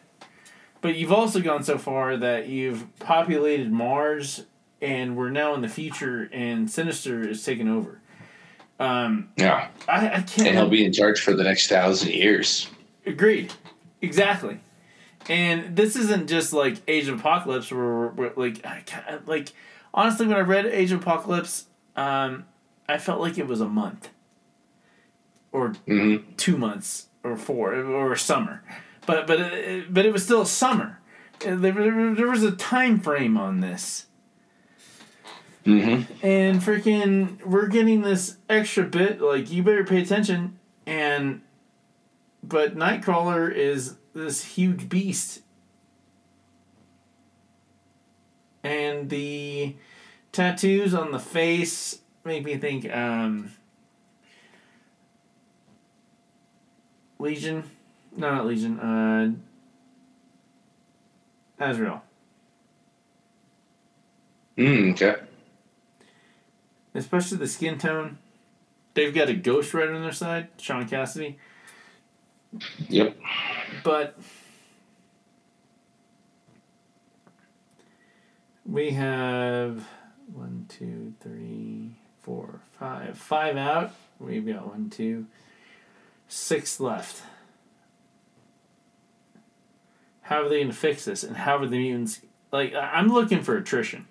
But 0.85 0.97
you've 0.97 1.13
also 1.13 1.41
gone 1.41 1.63
so 1.65 1.79
far 1.79 2.15
that 2.19 2.47
you've 2.51 2.85
populated 2.99 3.73
Mars, 3.73 4.45
and 4.83 5.17
we're 5.17 5.31
now 5.31 5.55
in 5.55 5.63
the 5.63 5.69
future, 5.69 6.29
and 6.31 6.71
Sinister 6.71 7.27
is 7.27 7.43
taking 7.43 7.71
over. 7.71 8.03
Um, 8.79 9.31
Yeah. 9.39 9.69
I, 9.89 10.09
I 10.09 10.21
can't. 10.21 10.41
And 10.49 10.59
he'll 10.59 10.69
be 10.69 10.85
in 10.85 10.93
charge 10.93 11.23
for 11.23 11.33
the 11.33 11.43
next 11.43 11.69
thousand 11.69 12.13
years. 12.13 12.69
Agreed. 13.07 13.51
Exactly. 14.03 14.59
And 15.27 15.75
this 15.75 15.97
isn't 15.97 16.29
just 16.29 16.53
like 16.53 16.77
Age 16.87 17.09
of 17.09 17.19
Apocalypse, 17.19 17.73
where, 17.73 17.83
we're, 17.83 18.09
we're, 18.09 18.33
like, 18.37 18.67
I 18.67 18.83
can't, 18.85 19.27
like 19.27 19.55
honestly, 19.95 20.27
when 20.27 20.37
I 20.37 20.41
read 20.41 20.67
Age 20.67 20.93
of 20.93 21.01
Apocalypse, 21.01 21.65
um, 21.97 22.45
I 22.87 22.99
felt 22.99 23.23
like 23.23 23.39
it 23.39 23.47
was 23.47 23.63
a 23.63 23.69
month, 23.69 24.11
or 25.51 25.71
Mm-hmm. 25.89 26.35
two 26.37 26.59
months, 26.59 27.07
or 27.23 27.39
four, 27.39 27.75
or 27.75 28.15
summer, 28.17 28.63
but 29.07 29.27
but 29.27 29.41
it, 29.41 29.93
but 29.93 30.05
it 30.07 30.13
was 30.13 30.25
still 30.25 30.45
summer. 30.45 31.01
Uh, 31.47 31.57
There, 31.57 31.73
there 31.73 32.15
there 32.15 32.31
was 32.31 32.43
a 32.43 32.53
time 32.53 33.01
frame 33.01 33.37
on 33.37 33.61
this, 33.61 34.07
Mm-hmm. 35.67 36.27
and 36.27 36.61
freaking, 36.61 37.43
we're 37.43 37.69
getting 37.69 38.03
this 38.03 38.37
extra 38.51 38.85
bit. 38.85 39.21
Like, 39.23 39.51
you 39.51 39.63
better 39.63 39.83
pay 39.85 40.03
attention. 40.03 40.59
And, 40.87 41.41
but 42.43 42.77
Nightcrawler 42.77 43.51
is 43.51 43.97
this 44.15 44.45
huge 44.45 44.91
beast. 44.91 45.41
And 48.63 49.09
the 49.09 49.75
tattoos 50.33 50.93
on 50.95 51.13
the 51.13 51.19
face 51.19 52.01
make 52.25 52.45
me 52.45 52.59
think, 52.59 52.95
um, 52.95 53.53
Legion. 57.19 57.65
No, 58.17 58.33
not 58.35 58.47
Legion. 58.47 58.79
Uh, 58.79 59.33
Azrael. 61.59 62.03
Mm, 64.57 64.93
okay. 64.93 65.17
especially 66.95 67.39
the 67.39 67.49
skin 67.49 67.77
tone. 67.79 68.19
They've 68.95 69.13
got 69.13 69.29
a 69.29 69.35
Ghost 69.35 69.75
Rider 69.75 69.93
on 69.95 70.03
their 70.03 70.13
side, 70.13 70.47
Sean 70.59 70.87
Cassidy, 70.87 71.39
Yep. 72.89 73.17
but 73.83 74.17
we 78.65 78.91
have 78.93 79.85
one, 80.33 80.67
two, 80.69 81.15
three, 81.21 81.97
four, 82.23 82.61
five, 82.79 83.19
five 83.19 83.57
out. 83.57 83.93
We've 84.21 84.47
got 84.47 84.69
one, 84.69 84.89
two, 84.91 85.27
six 86.29 86.79
left. 86.79 87.23
How 90.25 90.43
are 90.43 90.49
they 90.49 90.57
going 90.57 90.69
to 90.69 90.73
fix 90.75 91.05
this? 91.05 91.23
And 91.25 91.37
how 91.37 91.59
are 91.59 91.67
the 91.67 91.79
mutants? 91.79 92.21
Like, 92.53 92.75
I'm 92.75 93.09
looking 93.09 93.43
for 93.43 93.57
attrition. 93.57 94.07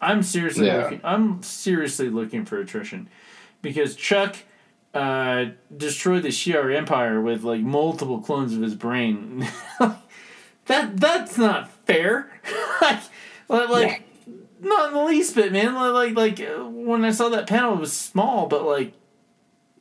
I'm 0.00 0.22
seriously 0.22 0.66
Yeah. 0.66 0.82
looking. 0.84 1.00
I'm 1.04 1.42
seriously 1.42 2.08
looking 2.08 2.44
for 2.44 2.58
attrition, 2.58 3.08
because 3.62 3.94
Chuck 3.96 4.36
uh, 4.94 5.46
destroyed 5.76 6.22
the 6.22 6.28
Shi'ar 6.30 6.74
Empire 6.76 7.20
with 7.20 7.42
like 7.44 7.60
multiple 7.60 8.20
clones 8.20 8.54
of 8.54 8.62
his 8.62 8.74
brain. 8.74 9.46
that 10.66 10.96
that's 10.96 11.36
not 11.38 11.70
fair. 11.86 12.30
like, 12.80 13.00
like, 13.48 13.68
like 13.68 14.02
not 14.60 14.88
in 14.88 14.94
the 14.94 15.04
least 15.04 15.34
bit, 15.34 15.52
man. 15.52 15.74
Like, 15.74 16.14
like, 16.14 16.38
like 16.38 16.48
uh, 16.50 16.64
when 16.64 17.04
I 17.04 17.10
saw 17.10 17.28
that 17.30 17.46
panel, 17.46 17.74
it 17.74 17.80
was 17.80 17.92
small, 17.92 18.46
but 18.48 18.64
like, 18.64 18.94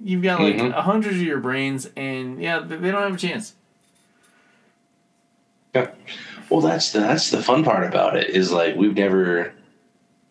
you've 0.03 0.21
got 0.23 0.41
like 0.41 0.55
a 0.55 0.59
Mhm. 0.59 0.73
hundred 0.73 1.13
of 1.13 1.21
your 1.21 1.39
brains, 1.39 1.89
and 1.97 2.41
yeah, 2.41 2.59
they 2.59 2.91
don't 2.91 3.01
have 3.03 3.15
a 3.15 3.17
chance. 3.17 3.55
Yeah. 5.73 5.91
Well, 6.49 6.61
that's 6.61 6.91
the 6.91 6.99
that's 6.99 7.29
the 7.29 7.43
fun 7.43 7.63
part 7.63 7.85
about 7.85 8.17
it 8.17 8.29
is 8.29 8.51
like 8.51 8.75
we've 8.75 8.95
never 8.95 9.53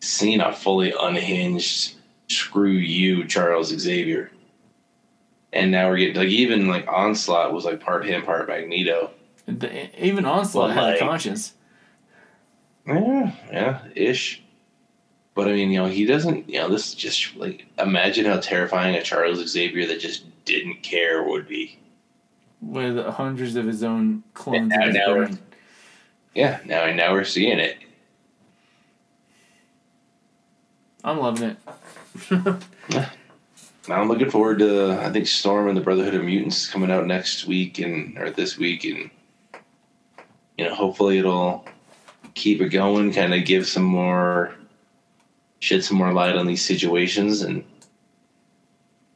seen 0.01 0.41
a 0.41 0.53
fully 0.53 0.93
unhinged 0.99 1.95
screw 2.29 2.71
you 2.71 3.25
Charles 3.25 3.69
Xavier, 3.69 4.31
and 5.53 5.71
now 5.71 5.89
we're 5.89 5.97
getting 5.97 6.15
like 6.15 6.27
even 6.27 6.67
like 6.67 6.87
Onslaught 6.87 7.53
was 7.53 7.65
like 7.65 7.79
part 7.79 8.05
him, 8.05 8.23
part 8.23 8.47
Magneto. 8.47 9.11
The, 9.45 10.05
even 10.05 10.25
Onslaught 10.25 10.71
had 10.71 10.95
a 10.95 10.99
conscience. 10.99 11.53
Yeah, 12.85 13.31
yeah, 13.51 13.81
ish. 13.95 14.43
But 15.35 15.47
I 15.47 15.53
mean, 15.53 15.71
you 15.71 15.79
know, 15.79 15.85
he 15.85 16.05
doesn't. 16.05 16.49
You 16.49 16.59
know, 16.59 16.69
this 16.69 16.89
is 16.89 16.95
just 16.95 17.35
like 17.37 17.65
imagine 17.77 18.25
how 18.25 18.39
terrifying 18.39 18.95
a 18.95 19.01
Charles 19.01 19.45
Xavier 19.47 19.87
that 19.87 20.01
just 20.01 20.25
didn't 20.43 20.83
care 20.83 21.23
would 21.23 21.47
be. 21.47 21.79
With 22.61 22.97
hundreds 23.05 23.55
of 23.55 23.65
his 23.65 23.83
own 23.83 24.23
clones 24.33 24.71
Yeah, 24.71 24.81
of 24.81 24.87
his 24.87 24.95
now 24.95 25.13
brain. 25.13 25.39
Yeah, 26.35 26.59
now 26.65 26.91
now 26.93 27.13
we're 27.13 27.23
seeing 27.23 27.59
it. 27.59 27.77
I'm 31.03 31.19
loving 31.19 31.55
it. 32.31 33.07
I'm 33.89 34.07
looking 34.07 34.29
forward 34.29 34.59
to. 34.59 34.91
I 35.01 35.11
think 35.11 35.27
Storm 35.27 35.67
and 35.67 35.77
the 35.77 35.81
Brotherhood 35.81 36.13
of 36.13 36.23
Mutants 36.23 36.69
coming 36.69 36.91
out 36.91 37.07
next 37.07 37.47
week 37.47 37.79
and 37.79 38.17
or 38.17 38.29
this 38.29 38.57
week, 38.57 38.83
and 38.83 39.09
you 40.57 40.65
know, 40.65 40.75
hopefully 40.75 41.17
it'll 41.17 41.65
keep 42.35 42.61
it 42.61 42.69
going. 42.69 43.13
Kind 43.13 43.33
of 43.33 43.45
give 43.45 43.67
some 43.67 43.83
more, 43.83 44.53
shed 45.59 45.83
some 45.83 45.97
more 45.97 46.13
light 46.13 46.35
on 46.35 46.45
these 46.45 46.63
situations, 46.63 47.41
and 47.41 47.63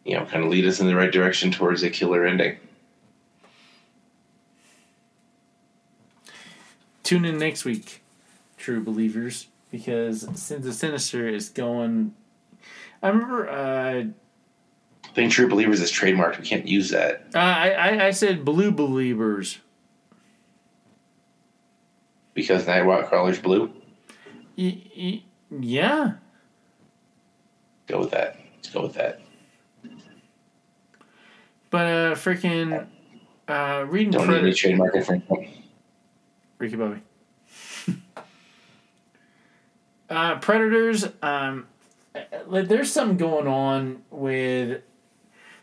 you 0.06 0.18
know, 0.18 0.26
kind 0.26 0.44
of 0.44 0.50
lead 0.50 0.66
us 0.66 0.80
in 0.80 0.88
the 0.88 0.96
right 0.96 1.12
direction 1.12 1.52
towards 1.52 1.84
a 1.84 1.90
killer 1.90 2.26
ending. 2.26 2.58
Tune 7.04 7.26
in 7.26 7.38
next 7.38 7.66
week, 7.66 8.02
true 8.58 8.82
believers, 8.84 9.48
because 9.72 10.22
Sins 10.40 10.66
of 10.66 10.74
Sinister 10.74 11.28
is 11.28 11.50
going. 11.50 12.14
I 13.02 13.10
remember 13.10 13.50
uh, 13.50 14.04
I 15.06 15.10
think 15.14 15.32
True 15.34 15.48
Believers 15.50 15.82
is 15.82 15.92
trademarked. 15.92 16.40
We 16.40 16.46
can't 16.46 16.66
use 16.68 16.90
that. 16.92 17.28
I, 17.36 17.72
I 17.74 18.06
I 18.08 18.12
said 18.12 18.46
blue 18.46 18.72
believers. 18.72 19.60
Because 22.34 22.64
Nightcrawler's 22.66 23.38
blue. 23.40 23.72
Y- 24.58 24.82
y- 24.98 25.24
yeah, 25.60 26.14
Go 27.86 28.00
with 28.00 28.12
that. 28.12 28.40
Let's 28.56 28.70
go 28.72 28.82
with 28.84 28.94
that. 28.96 29.20
but 31.70 31.86
uh, 31.86 32.16
freaking 32.16 32.88
uh, 33.48 33.86
reading 33.88 34.12
Don't 34.12 34.22
need 34.28 34.34
Predator. 34.40 34.56
trademark 34.56 34.96
infringement. 34.96 35.48
Ricky 36.64 36.78
Bobby. 36.78 37.02
uh, 40.10 40.40
Predators. 40.40 41.06
Um, 41.22 41.68
there's 42.50 42.90
something 42.92 43.18
going 43.18 43.48
on 43.48 44.02
with. 44.10 44.82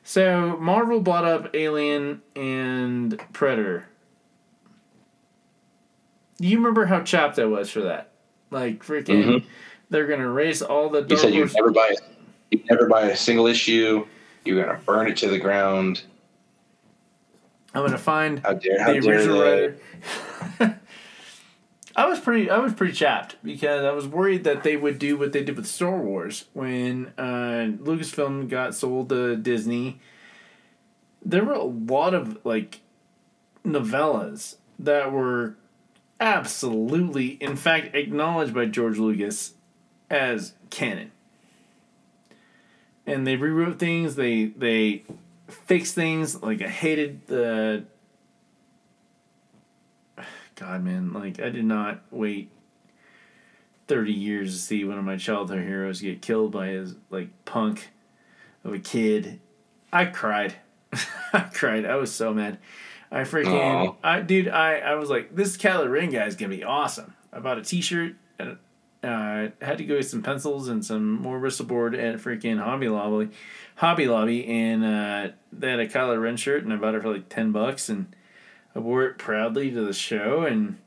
So 0.03 0.59
Marvel 0.61 1.01
bought 1.01 1.25
up 1.25 1.55
Alien 1.55 2.21
and 2.37 3.19
Predator. 3.33 3.89
You 6.39 6.59
remember 6.59 6.85
how 6.85 7.01
chapped 7.01 7.39
I 7.39 7.47
was 7.47 7.71
for 7.71 7.81
that? 7.83 8.13
Like 8.51 8.85
freaking, 8.85 9.25
Mhm. 9.25 9.45
they're 9.89 10.07
gonna 10.07 10.25
erase 10.25 10.61
all 10.61 10.91
the. 10.91 11.07
You 11.09 11.17
said 11.17 11.33
you 11.33 11.47
never 11.47 11.71
buy 11.71 11.95
you 12.51 12.61
never 12.69 12.87
buy 12.89 13.03
a 13.05 13.17
single 13.17 13.47
issue. 13.47 14.07
You're 14.45 14.63
gonna 14.65 14.81
burn 14.85 15.07
it 15.07 15.17
to 15.19 15.29
the 15.29 15.39
ground. 15.39 16.03
I'm 17.75 17.87
gonna 17.87 17.97
find 17.97 18.41
How 18.41 18.55
dare 18.55 18.83
how 18.83 18.93
the 18.93 18.99
original 19.09 19.41
writer. 19.41 19.77
I 21.97 22.07
was 22.07 22.21
pretty 22.21 22.51
I 22.51 22.59
was 22.59 22.73
pretty 22.73 22.93
chapped 22.93 23.37
because 23.43 23.85
I 23.85 23.91
was 23.93 24.07
worried 24.07 24.45
that 24.45 24.63
they 24.63 24.77
would 24.77 24.99
do 24.99 25.17
what 25.17 25.33
they 25.33 25.43
did 25.43 25.57
with 25.57 25.67
Star 25.67 25.99
Wars 25.99 26.45
when 26.53 27.13
uh, 27.19 27.73
Lucasfilm 27.79 28.49
got 28.49 28.75
sold 28.75 29.09
to 29.09 29.37
Disney. 29.37 30.01
There 31.25 31.45
were 31.45 31.55
a 31.55 31.65
lot 31.65 32.15
of 32.15 32.39
like 32.45 32.81
novellas 33.65 34.57
that 34.79 35.13
were 35.13 35.57
absolutely, 36.21 37.29
in 37.41 37.57
fact, 37.57 37.95
acknowledged 37.95 38.55
by 38.55 38.67
George 38.67 38.99
Lucas 38.99 39.55
as 40.09 40.55
canon. 40.71 41.11
And 43.07 43.27
they 43.27 43.37
rewrote 43.37 43.79
things. 43.79 44.15
They 44.15 44.47
they 44.47 45.03
fixed 45.49 45.95
things. 45.97 46.41
Like 46.41 46.63
I 46.63 46.69
hated 46.69 47.27
the 47.27 47.85
God, 50.61 50.85
man, 50.85 51.15
like 51.15 51.41
I 51.41 51.49
did 51.49 51.65
not 51.65 52.03
wait 52.11 52.51
thirty 53.89 54.13
years 54.13 54.55
to 54.55 54.61
see 54.61 54.85
one 54.85 54.99
of 54.99 55.05
my 55.05 55.17
childhood 55.17 55.65
heroes 55.65 56.03
get 56.03 56.21
killed 56.21 56.53
by 56.53 56.69
his 56.69 56.97
like 57.09 57.29
punk 57.47 57.89
of 58.63 58.75
a 58.75 58.79
kid. 58.79 59.41
I 59.91 60.05
cried. 60.05 60.57
I 61.33 61.41
cried. 61.53 61.87
I 61.87 61.97
was 61.97 62.13
so 62.13 62.35
mad. 62.35 62.59
I 63.11 63.23
freaking. 63.23 63.97
I 64.05 64.21
dude, 64.21 64.49
I 64.49 64.81
I 64.81 64.95
was 64.97 65.09
like, 65.09 65.35
this 65.35 65.57
Kylo 65.57 65.91
Ren 65.91 66.11
guy 66.11 66.27
is 66.27 66.37
gonna 66.37 66.55
be 66.55 66.63
awesome. 66.63 67.15
I 67.33 67.39
bought 67.39 67.57
a 67.57 67.63
T-shirt 67.63 68.17
and 68.39 68.59
uh, 69.03 69.49
had 69.63 69.79
to 69.79 69.85
go 69.85 69.97
get 69.97 70.07
some 70.07 70.23
pencils 70.23 70.69
and 70.69 70.85
some 70.85 71.23
more 71.23 71.39
Bristol 71.39 71.65
board 71.65 71.95
at 71.95 72.17
freaking 72.17 72.61
Hobby 72.61 72.91
Lobby, 72.91 73.31
Hobby 73.77 74.07
Lobby, 74.09 74.47
and 74.47 74.85
uh, 74.85 75.29
they 75.55 75.71
had 75.71 75.81
a 75.81 75.89
Kylo 75.89 76.21
Ren 76.21 76.37
shirt, 76.37 76.65
and 76.65 76.73
I 76.73 76.77
bought 76.77 76.95
it 76.95 77.01
for 77.01 77.15
like 77.15 77.31
ten 77.31 77.51
bucks, 77.51 77.89
and 77.89 78.15
I 78.75 78.79
wore 78.79 79.05
it 79.05 79.19
proudly 79.19 79.71
to 79.71 79.85
the 79.85 79.93
show, 79.93 80.43
and 80.43 80.79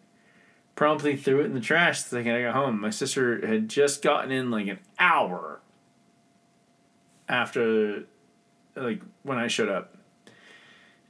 promptly 0.76 1.15
threw 1.15 1.41
it 1.41 1.45
in 1.45 1.53
the 1.53 1.60
trash 1.60 2.01
the 2.03 2.10
second 2.18 2.34
I 2.34 2.41
got 2.43 2.55
home. 2.55 2.80
My 2.80 2.89
sister 2.89 3.45
had 3.45 3.69
just 3.69 4.01
gotten 4.01 4.31
in 4.31 4.51
like 4.51 4.68
an 4.68 4.80
hour 4.99 5.60
after, 7.27 8.03
like 8.76 9.01
when 9.23 9.38
I 9.38 9.47
showed 9.47 9.69
up, 9.69 9.95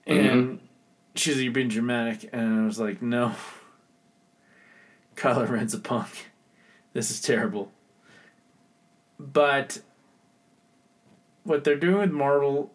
mm-hmm. 0.08 0.28
and 0.28 0.60
she's 1.16 1.36
like, 1.36 1.44
"You're 1.44 1.54
being 1.54 1.70
dramatic," 1.70 2.30
and 2.34 2.62
I 2.62 2.66
was 2.66 2.80
like, 2.80 3.02
"No." 3.02 3.34
Kylo 5.16 5.48
Ren's 5.48 5.74
a 5.74 5.80
punk. 5.80 6.32
This 6.94 7.12
is 7.12 7.22
terrible. 7.22 7.72
But 9.20 9.80
what 11.44 11.64
they're 11.64 11.76
doing 11.76 12.00
with 12.00 12.12
Marvel, 12.12 12.74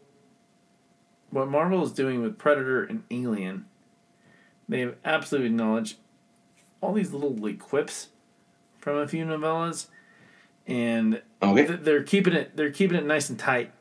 what 1.31 1.49
Marvel 1.49 1.83
is 1.85 1.93
doing 1.93 2.23
with 2.23 2.39
Predator 2.39 2.85
and 2.85 3.03
Alien, 3.11 3.67
they 4.69 4.81
have 4.81 4.97
absolutely 5.05 5.49
acknowledged 5.49 5.97
all 6.81 6.93
these 6.93 7.13
little 7.13 7.35
like 7.35 7.59
quips 7.59 8.09
from 8.79 8.97
a 8.97 9.09
few 9.09 9.25
novellas, 9.25 9.87
and 10.67 11.23
Okay. 11.43 11.67
th- 11.67 11.81
they're 11.83 12.03
keeping 12.03 12.35
it 12.35 12.57
they're 12.57 12.71
keeping 12.71 12.97
it 12.97 13.05
nice 13.07 13.29
and 13.31 13.39
tight. 13.39 13.73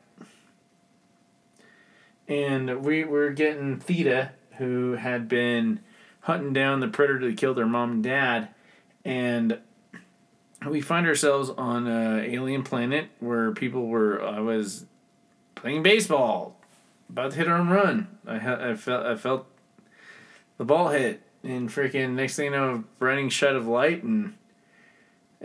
And 2.26 2.84
we 2.84 3.04
we're 3.04 3.30
getting 3.30 3.78
Theta, 3.78 4.32
who 4.58 4.92
had 4.92 5.28
been 5.28 5.80
hunting 6.20 6.52
down 6.52 6.80
the 6.80 6.88
predator 6.88 7.26
that 7.28 7.36
killed 7.38 7.56
their 7.56 7.66
mom 7.66 7.90
and 7.92 8.02
dad, 8.02 8.48
and 9.04 9.58
we 10.68 10.80
find 10.80 11.06
ourselves 11.06 11.48
on 11.50 11.86
a 11.86 12.18
alien 12.20 12.62
planet 12.64 13.08
where 13.20 13.52
people 13.52 13.86
were. 13.86 14.22
I 14.22 14.40
was 14.40 14.84
playing 15.54 15.82
baseball, 15.82 16.60
about 17.08 17.30
to 17.32 17.36
hit 17.38 17.46
a 17.48 17.56
home 17.56 17.70
run. 17.70 18.08
I 18.26 18.38
ha- 18.38 18.58
I 18.60 18.74
felt 18.74 19.06
I 19.06 19.16
felt 19.16 19.46
the 20.58 20.64
ball 20.64 20.88
hit, 20.88 21.22
and 21.42 21.68
freaking 21.68 22.14
next 22.14 22.36
thing 22.36 22.46
you 22.46 22.50
know, 22.50 22.84
running 23.00 23.28
shed 23.28 23.56
of 23.56 23.66
light, 23.66 24.02
and 24.02 24.34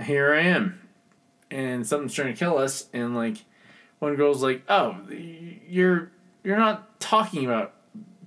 here 0.02 0.34
I 0.34 0.42
am, 0.42 0.82
and 1.50 1.88
something's 1.88 2.14
trying 2.14 2.34
to 2.34 2.40
kill 2.40 2.58
us, 2.58 2.90
and 2.94 3.16
like 3.16 3.38
one 4.00 4.16
girl's 4.16 4.44
like, 4.44 4.64
"Oh, 4.68 4.98
you're 5.10 6.12
you're 6.44 6.58
not 6.58 7.00
talking 7.00 7.46
about 7.46 7.74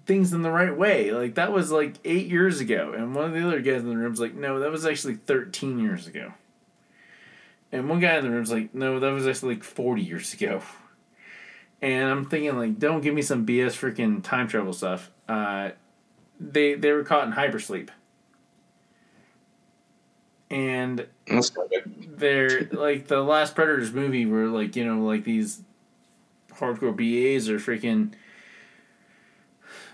things 0.07 0.33
in 0.33 0.43
the 0.43 0.51
right 0.51 0.77
way. 0.77 1.11
Like 1.13 1.35
that 1.35 1.53
was 1.53 1.71
like 1.71 1.97
eight 2.05 2.29
years 2.29 2.61
ago. 2.61 2.95
And 2.97 3.15
one 3.15 3.27
of 3.27 3.35
the 3.35 3.47
other 3.47 3.61
guys 3.61 3.83
in 3.83 3.89
the 3.89 3.97
room's 3.97 4.21
like, 4.21 4.35
no, 4.35 4.61
that 4.61 4.71
was 4.71 4.87
actually 4.87 5.15
thirteen 5.15 5.79
years 5.79 6.07
ago. 6.07 6.33
And 7.73 7.89
one 7.89 8.01
guy 8.01 8.17
in 8.17 8.25
the 8.25 8.31
room's 8.31 8.51
like, 8.51 8.75
no, 8.75 9.01
that 9.01 9.11
was 9.11 9.27
actually 9.27 9.57
like 9.57 9.65
forty 9.65 10.03
years 10.03 10.33
ago. 10.33 10.63
And 11.83 12.09
I'm 12.09 12.25
thinking 12.25 12.57
like, 12.57 12.79
don't 12.79 13.03
give 13.03 13.15
me 13.15 13.23
some 13.23 13.45
BS 13.45 13.73
freaking 13.73 14.23
time 14.23 14.49
travel 14.49 14.73
stuff. 14.73 15.11
Uh, 15.29 15.71
they 16.41 16.75
they 16.75 16.93
were 16.93 17.05
caught 17.05 17.27
in 17.27 17.33
hypersleep. 17.35 17.91
And 20.51 21.07
That's 21.27 21.55
not 21.57 21.69
good. 21.71 22.19
they're 22.19 22.69
like 22.71 23.09
the 23.09 23.21
last 23.23 23.55
Predators 23.57 23.93
movie 23.93 24.27
where 24.27 24.47
like, 24.47 24.77
you 24.77 24.85
know, 24.85 25.01
like 25.05 25.25
these 25.25 25.63
hardcore 26.53 26.95
BAs 26.97 27.49
are 27.49 27.59
freaking 27.59 28.13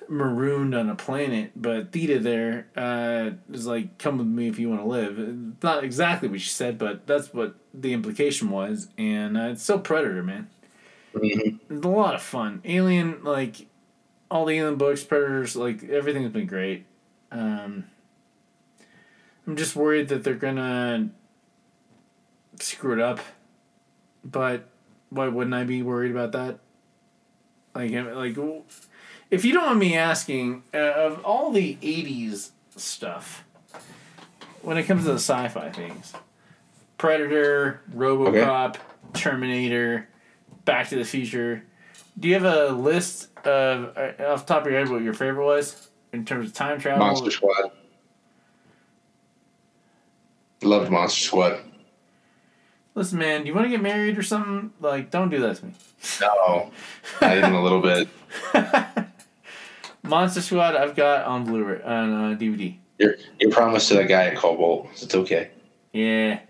marooned 0.08 0.74
on 0.74 0.90
a 0.90 0.94
planet, 0.94 1.52
but 1.56 1.90
Theta 1.92 2.18
there 2.18 2.66
uh, 2.76 3.30
is 3.50 3.66
like, 3.66 3.98
"Come 3.98 4.18
with 4.18 4.26
me 4.26 4.48
if 4.48 4.58
you 4.58 4.68
want 4.68 4.82
to 4.82 4.86
live." 4.86 5.18
Not 5.62 5.84
exactly 5.84 6.28
what 6.28 6.40
she 6.40 6.50
said, 6.50 6.76
but 6.76 7.06
that's 7.06 7.32
what 7.32 7.54
the 7.72 7.92
implication 7.94 8.50
was, 8.50 8.88
and 8.98 9.38
uh, 9.38 9.42
it's 9.52 9.62
still 9.62 9.78
Predator, 9.78 10.22
man. 10.22 10.48
Mhm. 11.14 11.60
It's 11.70 11.84
a 11.86 11.88
lot 11.88 12.14
of 12.14 12.22
fun. 12.22 12.60
Alien, 12.64 13.22
like 13.24 13.66
all 14.32 14.46
the 14.46 14.54
Alien 14.54 14.76
books, 14.76 15.04
Predators, 15.04 15.54
like 15.54 15.84
everything's 15.84 16.32
been 16.32 16.46
great. 16.46 16.86
Um, 17.30 17.84
I'm 19.46 19.56
just 19.56 19.76
worried 19.76 20.08
that 20.08 20.24
they're 20.24 20.34
gonna 20.34 21.10
screw 22.58 22.94
it 22.94 22.98
up, 22.98 23.20
but 24.24 24.70
why 25.10 25.28
wouldn't 25.28 25.54
I 25.54 25.64
be 25.64 25.82
worried 25.82 26.12
about 26.12 26.32
that? 26.32 26.60
Like, 27.74 27.92
like, 27.92 28.38
if 29.30 29.44
you 29.44 29.52
don't 29.52 29.66
want 29.66 29.78
me 29.78 29.96
asking, 29.98 30.62
uh, 30.72 30.78
of 30.78 31.22
all 31.24 31.52
the 31.52 31.76
'80s 31.82 32.52
stuff, 32.74 33.44
when 34.62 34.78
it 34.78 34.84
comes 34.84 35.02
to 35.04 35.10
the 35.10 35.16
sci-fi 35.16 35.68
things, 35.70 36.14
Predator, 36.96 37.82
RoboCop, 37.94 38.76
Terminator, 39.12 40.08
Back 40.64 40.88
to 40.88 40.96
the 40.96 41.04
Future, 41.04 41.64
do 42.18 42.28
you 42.28 42.34
have 42.34 42.44
a 42.44 42.72
list 42.72 43.28
of 43.46 43.96
uh, 43.96 44.12
off 44.26 44.46
the 44.46 44.54
top 44.54 44.66
of 44.66 44.70
your 44.70 44.80
head 44.80 44.88
what 44.88 45.02
your 45.02 45.14
favorite 45.14 45.44
was 45.44 45.88
in 46.12 46.24
terms 46.24 46.48
of 46.48 46.54
time 46.54 46.80
travel? 46.80 47.04
Monster 47.04 47.30
Squad. 47.30 47.70
Loved 50.62 50.90
Monster 50.90 51.20
Squad. 51.20 51.60
Listen, 52.94 53.18
man, 53.18 53.40
do 53.42 53.48
you 53.48 53.54
want 53.54 53.64
to 53.64 53.70
get 53.70 53.80
married 53.80 54.18
or 54.18 54.22
something? 54.22 54.72
Like, 54.80 55.10
don't 55.10 55.30
do 55.30 55.40
that 55.40 55.56
to 55.56 55.66
me. 55.66 55.72
No, 56.20 56.70
not 57.20 57.36
even 57.38 57.54
a 57.54 57.62
little 57.62 57.80
bit. 57.80 58.08
Monster 60.02 60.42
Squad, 60.42 60.76
I've 60.76 60.94
got 60.94 61.24
on 61.24 61.44
Blu-ray 61.44 61.80
on 61.82 62.32
uh, 62.34 62.36
DVD. 62.36 62.76
Your 62.98 63.16
your 63.40 63.50
promise 63.50 63.88
to 63.88 63.94
that 63.94 64.08
guy 64.08 64.26
at 64.26 64.36
Cobalt. 64.36 64.88
It's 65.00 65.14
okay. 65.14 65.50
Yeah. 65.92 66.40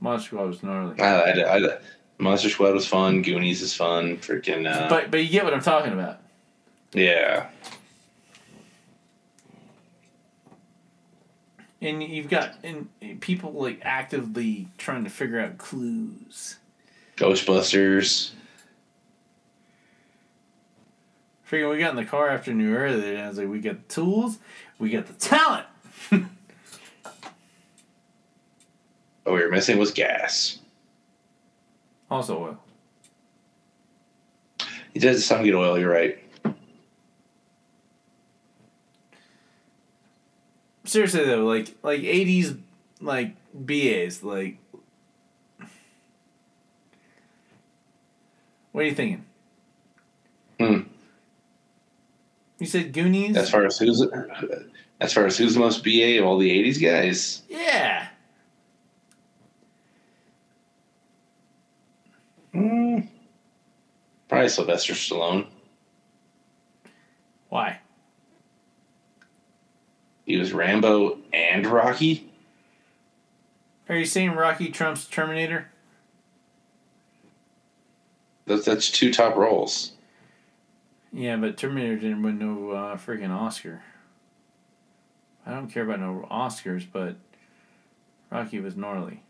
Monster 0.00 0.28
Squad 0.28 0.46
was 0.46 0.62
gnarly. 0.62 1.00
I, 1.00 1.06
I, 1.06 1.56
I, 1.56 1.78
Monster 2.18 2.50
Squad 2.50 2.74
was 2.74 2.86
fun. 2.86 3.22
Goonies 3.22 3.62
is 3.62 3.74
fun. 3.74 4.16
Freaking 4.18 4.70
uh, 4.70 4.88
But 4.88 5.10
but 5.10 5.22
you 5.24 5.28
get 5.28 5.44
what 5.44 5.54
I'm 5.54 5.60
talking 5.62 5.92
about. 5.92 6.18
yeah. 6.92 7.46
And 11.80 12.00
you've 12.00 12.28
got 12.28 12.54
and 12.62 12.88
people 13.20 13.52
like 13.52 13.80
actively 13.82 14.68
trying 14.78 15.02
to 15.04 15.10
figure 15.10 15.40
out 15.40 15.58
clues. 15.58 16.56
Ghostbusters. 17.16 18.30
Freaking, 21.50 21.70
we 21.70 21.78
got 21.78 21.90
in 21.90 21.96
the 21.96 22.04
car 22.04 22.28
after 22.28 22.54
New 22.54 22.72
Era 22.72 22.92
and 22.92 23.18
I 23.18 23.28
was 23.28 23.36
like, 23.36 23.48
we 23.48 23.58
got 23.60 23.88
the 23.88 23.94
tools, 23.94 24.38
we 24.78 24.90
got 24.90 25.06
the 25.06 25.12
talent. 25.14 25.66
What 29.24 29.34
we 29.36 29.44
were 29.44 29.50
missing 29.52 29.78
was 29.78 29.92
gas. 29.92 30.58
Also 32.12 32.38
oil. 32.38 32.58
It 34.92 35.00
does 35.00 35.24
some 35.24 35.42
good 35.42 35.54
oil. 35.54 35.78
You're 35.78 35.90
right. 35.90 36.18
Seriously 40.84 41.24
though, 41.24 41.46
like 41.46 41.74
like 41.82 42.00
eighties 42.02 42.54
like 43.00 43.34
BAs, 43.54 44.22
like 44.22 44.58
What 48.72 48.84
are 48.84 48.88
you 48.88 48.94
thinking? 48.94 49.24
Hmm. 50.60 50.80
You 52.58 52.66
said 52.66 52.92
Goonies? 52.92 53.38
As 53.38 53.48
far 53.50 53.64
as 53.64 53.78
who's 53.78 54.06
as 55.00 55.14
far 55.14 55.24
as 55.24 55.38
who's 55.38 55.54
the 55.54 55.60
most 55.60 55.82
BA 55.82 56.18
of 56.18 56.26
all 56.26 56.36
the 56.36 56.50
'80s 56.50 56.78
guys, 56.78 57.42
yeah. 57.48 58.08
Hmm. 62.52 63.00
Probably 64.42 64.54
Sylvester 64.54 64.94
Stallone. 64.94 65.46
Why? 67.48 67.78
He 70.24 70.36
was 70.36 70.52
Rambo 70.52 71.18
and 71.32 71.66
Rocky. 71.66 72.30
Are 73.88 73.96
you 73.96 74.04
saying 74.04 74.32
Rocky 74.32 74.70
Trump's 74.70 75.06
Terminator? 75.06 75.68
That's 78.46 78.64
that's 78.64 78.90
two 78.90 79.12
top 79.12 79.36
roles. 79.36 79.92
Yeah, 81.12 81.36
but 81.36 81.56
Terminator 81.56 81.96
didn't 81.96 82.22
win 82.22 82.38
no 82.38 82.70
uh, 82.70 82.96
freaking 82.96 83.30
Oscar. 83.30 83.82
I 85.46 85.52
don't 85.52 85.68
care 85.68 85.84
about 85.84 86.00
no 86.00 86.26
Oscars, 86.30 86.86
but 86.90 87.16
Rocky 88.30 88.60
was 88.60 88.76
gnarly. 88.76 89.22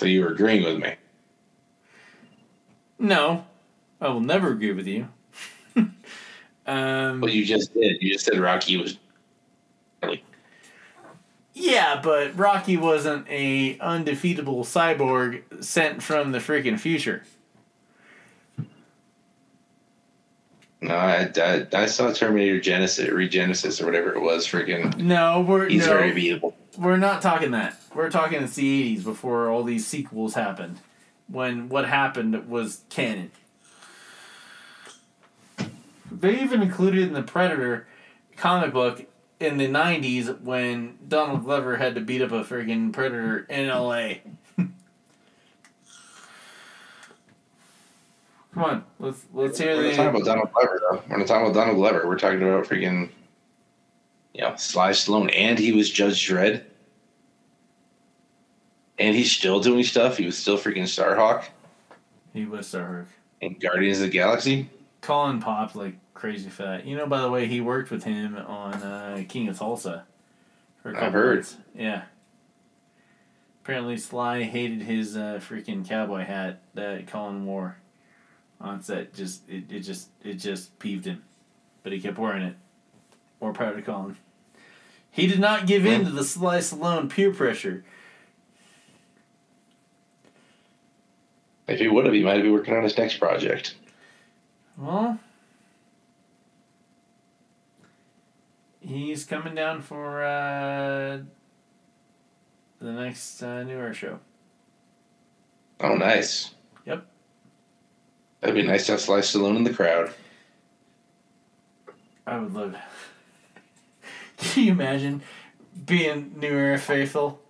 So 0.00 0.06
you 0.06 0.22
were 0.22 0.32
agreeing 0.32 0.64
with 0.64 0.78
me. 0.78 0.96
No, 3.04 3.44
I 4.00 4.08
will 4.08 4.20
never 4.20 4.48
agree 4.50 4.72
with 4.72 4.86
you. 4.86 5.08
Um, 6.66 7.20
Well, 7.20 7.30
you 7.30 7.44
just 7.44 7.74
did. 7.74 7.98
You 8.00 8.14
just 8.14 8.24
said 8.24 8.38
Rocky 8.38 8.78
was. 8.78 8.96
yeah, 11.52 12.00
but 12.02 12.34
Rocky 12.38 12.78
wasn't 12.78 13.26
a 13.28 13.76
undefeatable 13.80 14.64
cyborg 14.64 15.42
sent 15.62 16.02
from 16.02 16.32
the 16.32 16.38
freaking 16.38 16.80
future. 16.80 17.22
No, 20.80 20.94
I, 20.94 21.30
I, 21.36 21.66
I 21.74 21.84
saw 21.84 22.10
Terminator 22.14 22.58
Genisys, 22.60 23.10
Regenesis, 23.10 23.82
or 23.82 23.84
whatever 23.84 24.14
it 24.14 24.20
was. 24.22 24.46
Freaking, 24.46 24.96
No, 24.96 25.42
we're 25.42 25.68
he's 25.68 25.86
no, 25.86 25.92
very 25.92 26.12
beatable. 26.12 26.54
we're 26.78 26.96
not 26.96 27.20
talking 27.20 27.50
that. 27.50 27.78
We're 27.94 28.10
talking 28.10 28.42
it's 28.42 28.54
the 28.54 28.66
eighties 28.80 29.04
before 29.04 29.50
all 29.50 29.64
these 29.64 29.86
sequels 29.86 30.32
happened. 30.32 30.78
When 31.34 31.68
what 31.68 31.88
happened 31.88 32.48
was 32.48 32.82
canon. 32.90 33.32
They 36.12 36.40
even 36.40 36.62
included 36.62 37.02
in 37.02 37.12
the 37.12 37.24
Predator 37.24 37.88
comic 38.36 38.72
book 38.72 39.04
in 39.40 39.56
the 39.56 39.66
nineties 39.66 40.30
when 40.30 40.96
Donald 41.08 41.44
Glover 41.44 41.76
had 41.76 41.96
to 41.96 42.00
beat 42.00 42.22
up 42.22 42.30
a 42.30 42.44
friggin' 42.44 42.92
predator 42.92 43.46
in 43.50 43.66
LA. 43.68 44.14
Come 48.54 48.64
on, 48.64 48.84
let's 49.00 49.24
let's 49.32 49.58
hear 49.58 49.76
We're 49.76 49.88
not 49.88 49.96
talking 49.96 50.08
about 50.10 50.24
Donald 50.24 50.52
Glover, 50.52 50.80
though. 50.88 51.02
We're 51.10 51.18
not 51.18 51.26
talking 51.26 51.46
about 51.46 51.54
Donald 51.54 51.76
Glover. 51.78 52.06
We're 52.06 52.16
talking 52.16 52.42
about 52.42 52.64
freaking, 52.64 53.10
you 54.34 54.42
know, 54.42 54.54
Sly 54.54 54.92
Stallone, 54.92 55.32
and 55.34 55.58
he 55.58 55.72
was 55.72 55.90
Judge 55.90 56.28
Dredd, 56.28 56.62
and 58.98 59.14
he's 59.14 59.32
still 59.32 59.60
doing 59.60 59.84
stuff. 59.84 60.16
He 60.16 60.26
was 60.26 60.36
still 60.36 60.58
freaking 60.58 60.82
Starhawk 60.82 61.44
he 62.34 62.44
was 62.44 62.66
Starhawk. 62.66 63.06
and 63.40 63.58
Guardians 63.58 63.98
of 63.98 64.04
the 64.04 64.10
Galaxy. 64.10 64.68
Colin 65.00 65.40
popped 65.40 65.76
like 65.76 65.94
crazy 66.12 66.50
for 66.50 66.64
that. 66.64 66.84
You 66.84 66.96
know, 66.96 67.06
by 67.06 67.22
the 67.22 67.30
way, 67.30 67.46
he 67.46 67.60
worked 67.62 67.90
with 67.90 68.04
him 68.04 68.36
on 68.36 68.74
uh, 68.74 69.24
King 69.28 69.48
of 69.48 69.58
Tulsa. 69.58 70.04
For 70.82 70.92
a 70.92 71.04
I've 71.06 71.12
heard. 71.12 71.36
months. 71.36 71.56
Yeah. 71.74 72.02
Apparently, 73.62 73.96
Sly 73.96 74.42
hated 74.42 74.82
his 74.82 75.16
uh, 75.16 75.40
freaking 75.40 75.88
cowboy 75.88 76.24
hat 76.24 76.60
that 76.74 77.06
Colin 77.06 77.46
wore 77.46 77.78
on 78.60 78.82
set. 78.82 79.14
Just 79.14 79.48
it, 79.48 79.70
it 79.70 79.80
just 79.80 80.10
it 80.22 80.34
just 80.34 80.78
peeved 80.78 81.06
him, 81.06 81.22
but 81.82 81.92
he 81.92 82.00
kept 82.00 82.18
wearing 82.18 82.42
it. 82.42 82.56
More 83.40 83.54
power 83.54 83.74
to 83.74 83.80
Colin. 83.80 84.16
He 85.10 85.26
did 85.28 85.38
not 85.38 85.66
give 85.66 85.86
in 85.86 86.04
to 86.04 86.10
the 86.10 86.24
Sly 86.24 86.58
Stallone 86.58 87.08
peer 87.08 87.32
pressure. 87.32 87.84
If 91.66 91.78
he 91.78 91.88
would 91.88 92.04
have, 92.04 92.14
he 92.14 92.22
might 92.22 92.42
be 92.42 92.50
working 92.50 92.74
on 92.74 92.82
his 92.82 92.96
next 92.96 93.18
project. 93.18 93.74
Well, 94.76 95.18
he's 98.80 99.24
coming 99.24 99.54
down 99.54 99.80
for 99.80 100.22
uh, 100.24 101.20
the 102.80 102.92
next 102.92 103.42
uh, 103.42 103.62
New 103.62 103.76
Era 103.76 103.94
show. 103.94 104.18
Oh, 105.80 105.94
nice. 105.94 106.54
Yep. 106.84 107.06
That'd 108.40 108.56
be 108.56 108.62
nice 108.62 108.86
to 108.86 108.92
have 108.92 109.00
Sly 109.00 109.20
Stallone 109.20 109.56
in 109.56 109.64
the 109.64 109.72
crowd. 109.72 110.12
I 112.26 112.38
would 112.38 112.52
love. 112.52 112.76
Can 114.36 114.64
you 114.64 114.72
imagine 114.72 115.22
being 115.86 116.34
New 116.36 116.48
Era 116.48 116.78
faithful, 116.78 117.40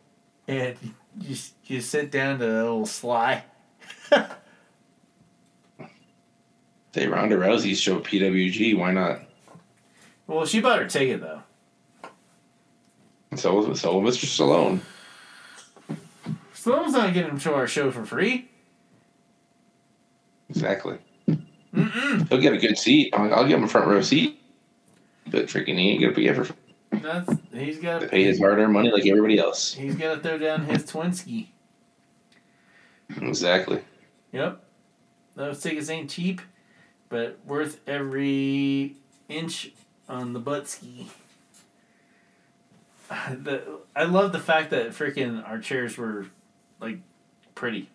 and 0.46 0.76
you 1.20 1.36
you 1.64 1.80
sit 1.80 2.10
down 2.10 2.38
to 2.38 2.46
a 2.46 2.62
little 2.62 2.86
Sly? 2.86 3.44
They 6.94 7.08
Ronda 7.08 7.36
Rousey's 7.36 7.80
show 7.80 7.98
PWG. 7.98 8.78
Why 8.78 8.92
not? 8.92 9.20
Well, 10.28 10.46
she 10.46 10.60
better 10.60 10.88
take 10.88 11.08
it 11.08 11.20
though. 11.20 11.42
So, 13.36 13.74
so 13.74 14.00
Mr. 14.00 14.26
Stallone. 14.26 14.80
Stallone's 16.54 16.92
not 16.92 17.12
getting 17.12 17.32
him 17.32 17.40
to 17.40 17.54
our 17.54 17.66
show 17.66 17.90
for 17.90 18.06
free. 18.06 18.48
Exactly. 20.48 20.98
Mm-mm. 21.28 22.28
He'll 22.28 22.40
get 22.40 22.52
a 22.52 22.58
good 22.58 22.78
seat. 22.78 23.12
I'll, 23.12 23.34
I'll 23.34 23.46
give 23.46 23.58
him 23.58 23.64
a 23.64 23.68
front 23.68 23.88
row 23.88 24.00
seat. 24.00 24.40
But 25.26 25.46
freaking, 25.46 25.78
he 25.78 25.90
ain't 25.90 26.00
gonna 26.00 26.14
be 26.14 26.28
ever 26.28 26.46
That's 26.92 27.28
he's 27.52 27.78
got 27.80 28.02
to 28.02 28.08
pay 28.08 28.22
his 28.22 28.38
hard-earned 28.38 28.72
money 28.72 28.90
like 28.90 29.06
everybody 29.06 29.38
else. 29.38 29.74
He's 29.74 29.96
got 29.96 30.14
to 30.14 30.20
throw 30.20 30.38
down 30.38 30.64
his 30.66 30.84
Twinsky. 30.84 31.48
Exactly. 33.20 33.82
Yep. 34.34 34.64
Those 35.36 35.60
tickets 35.62 35.88
ain't 35.88 36.10
cheap, 36.10 36.40
but 37.08 37.38
worth 37.46 37.80
every 37.86 38.96
inch 39.28 39.70
on 40.08 40.32
the 40.32 40.40
butt 40.40 40.68
ski. 40.68 41.08
The, 43.30 43.62
I 43.94 44.04
love 44.04 44.32
the 44.32 44.40
fact 44.40 44.70
that 44.70 44.88
freaking 44.88 45.46
our 45.46 45.58
chairs 45.58 45.96
were 45.98 46.26
like 46.80 46.98
pretty. 47.54 47.90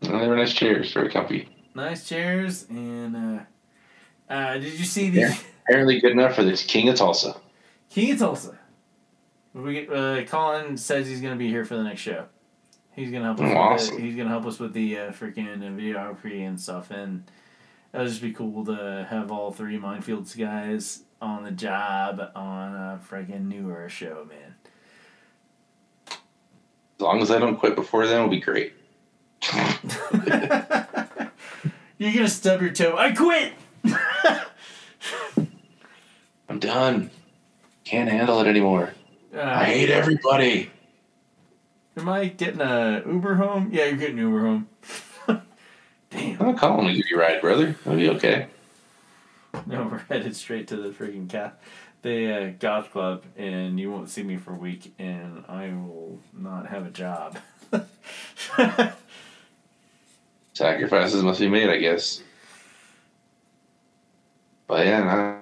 They 0.00 0.10
were 0.10 0.36
nice 0.36 0.54
chairs, 0.54 0.92
very 0.92 1.10
comfy. 1.10 1.48
Nice 1.74 2.08
chairs 2.08 2.66
and 2.70 3.16
uh, 3.16 4.32
uh 4.32 4.54
did 4.54 4.78
you 4.78 4.84
see 4.84 5.10
the 5.10 5.20
Yeah. 5.20 5.34
Apparently 5.64 6.00
good 6.00 6.12
enough 6.12 6.36
for 6.36 6.44
this 6.44 6.62
King 6.62 6.88
of 6.88 6.94
Tulsa. 6.94 7.36
King 7.90 8.12
of 8.12 8.18
Tulsa? 8.20 8.58
We 9.52 9.88
uh, 9.88 10.24
Colin 10.24 10.76
says 10.76 11.08
he's 11.08 11.20
gonna 11.20 11.36
be 11.36 11.48
here 11.48 11.64
for 11.64 11.76
the 11.76 11.82
next 11.82 12.00
show. 12.00 12.26
He's 12.98 13.12
gonna 13.12 13.26
help 13.26 13.38
us. 13.38 13.44
Oh, 13.44 13.48
with 13.48 13.56
awesome. 13.56 13.96
the, 13.96 14.02
he's 14.02 14.16
gonna 14.16 14.28
help 14.28 14.44
us 14.46 14.58
with 14.58 14.72
the 14.72 14.98
uh, 14.98 15.10
freaking 15.12 15.62
uh, 15.62 15.70
videography 15.70 16.44
and 16.46 16.60
stuff, 16.60 16.90
and 16.90 17.22
would 17.92 18.08
just 18.08 18.20
be 18.20 18.32
cool 18.32 18.64
to 18.64 19.06
have 19.08 19.30
all 19.30 19.52
three 19.52 19.78
Mindfields 19.78 20.36
guys 20.36 21.04
on 21.22 21.44
the 21.44 21.52
job 21.52 22.20
on 22.34 22.74
a 22.74 23.00
freaking 23.08 23.46
New 23.46 23.70
Era 23.70 23.88
show, 23.88 24.26
man. 24.28 24.54
As 26.10 26.16
long 27.00 27.22
as 27.22 27.30
I 27.30 27.38
don't 27.38 27.56
quit 27.56 27.76
before 27.76 28.04
then, 28.06 28.16
it'll 28.16 28.28
be 28.28 28.40
great. 28.40 28.72
You're 31.98 32.12
gonna 32.12 32.28
stub 32.28 32.60
your 32.60 32.70
toe. 32.72 32.96
I 32.96 33.12
quit. 33.12 33.52
I'm 36.48 36.58
done. 36.58 37.10
Can't 37.84 38.10
handle 38.10 38.40
it 38.40 38.48
anymore. 38.48 38.92
I 39.34 39.38
Uh, 39.38 39.64
hate 39.64 39.90
everybody. 39.90 40.70
Am 41.98 42.08
I 42.08 42.26
getting 42.26 42.60
a 42.60 43.02
Uber 43.06 43.34
home? 43.34 43.70
Yeah, 43.72 43.86
you're 43.86 43.96
getting 43.96 44.18
Uber 44.18 44.40
home. 44.40 44.68
Damn. 46.10 46.42
I'll 46.42 46.54
call 46.54 46.80
him 46.80 46.86
and 46.86 46.96
give 46.96 47.06
you 47.10 47.16
a 47.16 47.20
ride, 47.20 47.40
brother. 47.40 47.76
It'll 47.84 47.96
be 47.96 48.08
okay. 48.10 48.48
No, 49.66 49.88
we're 49.90 49.98
headed 49.98 50.36
straight 50.36 50.68
to 50.68 50.76
the 50.76 50.90
freaking 50.90 51.28
cat, 51.28 51.60
the 52.02 52.32
uh, 52.32 52.52
golf 52.60 52.92
club, 52.92 53.24
and 53.36 53.80
you 53.80 53.90
won't 53.90 54.10
see 54.10 54.22
me 54.22 54.36
for 54.36 54.52
a 54.52 54.56
week, 54.56 54.94
and 54.98 55.42
I 55.48 55.70
will 55.70 56.20
not 56.32 56.68
have 56.68 56.86
a 56.86 56.90
job. 56.90 57.38
Sacrifices 60.52 61.22
must 61.22 61.40
be 61.40 61.48
made, 61.48 61.70
I 61.70 61.78
guess. 61.78 62.22
But 64.66 64.86
yeah, 64.86 65.40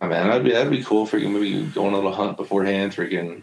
nah, 0.00 0.08
man, 0.08 0.28
that'd 0.28 0.44
be 0.44 0.52
that'd 0.52 0.72
be 0.72 0.82
cool. 0.82 1.06
Freaking 1.06 1.32
maybe 1.32 1.66
go 1.66 1.86
on 1.86 1.92
a 1.92 1.96
little 1.96 2.12
hunt 2.12 2.38
beforehand. 2.38 2.92
Freaking 2.92 3.42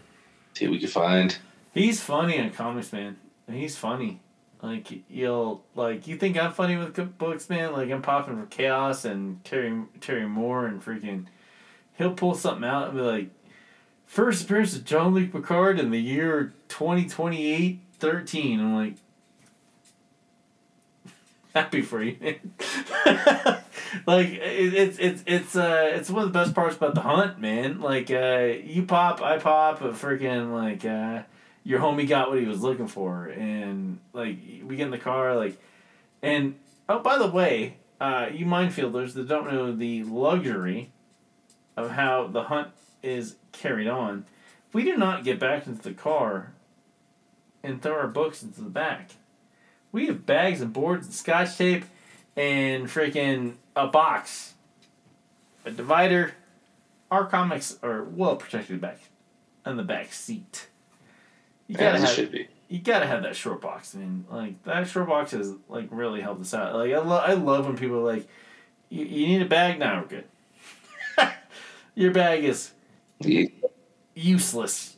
see 0.54 0.66
what 0.66 0.72
we 0.72 0.80
can 0.80 0.88
find. 0.88 1.38
He's 1.74 2.00
funny 2.00 2.38
on 2.38 2.50
comics, 2.50 2.92
man. 2.92 3.16
He's 3.50 3.76
funny. 3.76 4.20
Like 4.62 5.10
you'll 5.10 5.64
like 5.74 6.06
you 6.06 6.16
think 6.16 6.38
I'm 6.38 6.52
funny 6.52 6.76
with 6.76 7.18
books, 7.18 7.50
man. 7.50 7.72
Like 7.72 7.90
I'm 7.90 8.00
popping 8.00 8.40
for 8.40 8.46
chaos 8.46 9.04
and 9.04 9.44
Terry 9.44 9.82
Terry 10.00 10.26
Moore 10.26 10.66
and 10.66 10.82
freaking. 10.82 11.26
He'll 11.98 12.14
pull 12.14 12.34
something 12.34 12.64
out 12.64 12.88
and 12.88 12.96
be 12.96 13.02
like, 13.02 13.30
first 14.06 14.44
appearance 14.44 14.74
of 14.74 14.84
Jean-Luc 14.84 15.32
Picard 15.32 15.78
in 15.78 15.90
the 15.90 16.00
year 16.00 16.54
2028 16.68 17.80
13. 17.98 18.60
I'm 18.60 18.74
like, 18.74 18.94
happy 21.54 21.82
for 21.82 22.02
you, 22.02 22.16
man. 22.20 22.36
like 24.06 24.28
it, 24.28 24.74
it's 24.74 24.98
it's 24.98 25.22
it's 25.26 25.56
uh 25.56 25.90
it's 25.92 26.08
one 26.08 26.22
of 26.22 26.32
the 26.32 26.38
best 26.38 26.54
parts 26.54 26.76
about 26.76 26.94
the 26.94 27.02
hunt, 27.02 27.40
man. 27.40 27.80
Like 27.80 28.10
uh 28.12 28.54
you 28.62 28.84
pop, 28.84 29.20
I 29.20 29.38
pop, 29.38 29.82
a 29.82 29.88
freaking 29.88 30.52
like 30.52 30.84
uh 30.84 31.24
your 31.64 31.80
homie 31.80 32.06
got 32.06 32.28
what 32.28 32.38
he 32.38 32.44
was 32.44 32.60
looking 32.60 32.86
for, 32.86 33.26
and 33.26 33.98
like 34.12 34.38
we 34.64 34.76
get 34.76 34.84
in 34.84 34.90
the 34.90 34.98
car, 34.98 35.34
like, 35.34 35.58
and 36.22 36.54
oh 36.88 37.00
by 37.00 37.18
the 37.18 37.26
way, 37.26 37.76
uh 38.00 38.28
you 38.30 38.46
Mindfielders 38.46 39.14
that 39.14 39.26
don't 39.26 39.50
know 39.50 39.74
the 39.74 40.04
luxury 40.04 40.90
of 41.76 41.90
how 41.90 42.26
the 42.26 42.44
hunt 42.44 42.68
is 43.02 43.36
carried 43.52 43.88
on, 43.88 44.26
we 44.72 44.84
do 44.84 44.96
not 44.96 45.24
get 45.24 45.40
back 45.40 45.66
into 45.66 45.82
the 45.82 45.94
car 45.94 46.52
and 47.62 47.80
throw 47.80 47.94
our 47.94 48.08
books 48.08 48.42
into 48.42 48.60
the 48.60 48.70
back. 48.70 49.12
We 49.90 50.06
have 50.06 50.26
bags 50.26 50.60
and 50.60 50.72
boards 50.72 51.06
and 51.06 51.14
scotch 51.14 51.56
tape 51.56 51.84
and 52.36 52.86
freaking 52.86 53.54
a 53.74 53.86
box, 53.86 54.54
a 55.64 55.70
divider. 55.70 56.34
Our 57.10 57.26
comics 57.26 57.78
are 57.82 58.02
well 58.02 58.36
protected 58.36 58.80
back 58.80 58.98
in 59.64 59.76
the 59.76 59.82
back 59.82 60.12
seat. 60.12 60.68
You 61.66 61.76
gotta 61.76 61.98
have 61.98 62.08
should 62.10 62.30
be. 62.32 62.48
you 62.68 62.78
gotta 62.80 63.06
have 63.06 63.22
that 63.22 63.34
short 63.36 63.60
box. 63.60 63.94
I 63.94 63.98
mean, 63.98 64.24
like 64.30 64.62
that 64.64 64.86
short 64.86 65.08
box 65.08 65.30
has 65.32 65.52
like 65.68 65.88
really 65.90 66.20
helped 66.20 66.42
us 66.42 66.52
out. 66.54 66.74
Like 66.74 66.92
I 66.92 66.98
love 66.98 67.28
I 67.28 67.32
love 67.34 67.66
when 67.66 67.76
people 67.76 67.96
are 67.96 68.12
like, 68.14 68.28
you, 68.90 69.04
you 69.04 69.26
need 69.26 69.42
a 69.42 69.46
bag 69.48 69.78
now. 69.78 70.00
We're 70.02 70.06
good. 70.08 70.24
Your 71.94 72.12
bag 72.12 72.44
is 72.44 72.72
Yeah, 73.20 73.46
useless. 74.14 74.96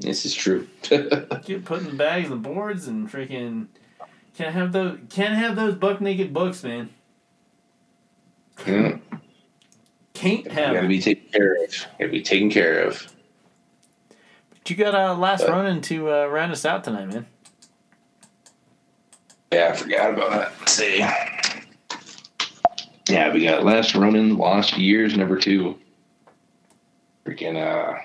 this 0.00 0.26
is 0.26 0.34
true. 0.34 0.68
Get 0.82 1.64
putting 1.64 1.96
bags 1.96 2.30
and 2.30 2.42
boards 2.42 2.86
and 2.88 3.10
freaking 3.10 3.68
can't 4.36 4.52
have 4.52 4.72
those 4.72 4.98
can't 5.10 5.34
have 5.34 5.56
those 5.56 5.74
buck 5.74 6.00
naked 6.00 6.34
books, 6.34 6.62
man. 6.64 6.90
yeah, 8.66 8.98
Can't 10.12 10.50
have. 10.52 10.74
gotta 10.74 10.88
be 10.88 11.00
taken 11.00 11.24
care 11.32 11.54
of. 11.64 11.86
Gotta 11.98 12.10
be 12.10 12.22
taken 12.22 12.50
care 12.50 12.80
of. 12.84 13.13
But 14.64 14.70
you 14.70 14.76
got 14.76 14.94
a 14.94 15.12
last 15.12 15.42
But- 15.42 15.50
run 15.50 15.82
to 15.82 16.10
uh, 16.10 16.26
round 16.26 16.50
us 16.50 16.64
out 16.64 16.84
tonight, 16.84 17.06
man. 17.12 17.26
Yeah, 19.52 19.68
I 19.68 19.76
forgot 19.76 20.14
about 20.14 20.30
that. 20.30 20.52
Let's 20.58 20.72
see. 20.72 20.98
Yeah, 23.10 23.32
we 23.32 23.44
got 23.44 23.62
Last 23.62 23.94
Ronin, 23.94 24.38
Lost 24.38 24.78
Years, 24.78 25.16
number 25.16 25.38
two. 25.38 25.78
Freaking 27.26 27.56
uh 27.56 27.98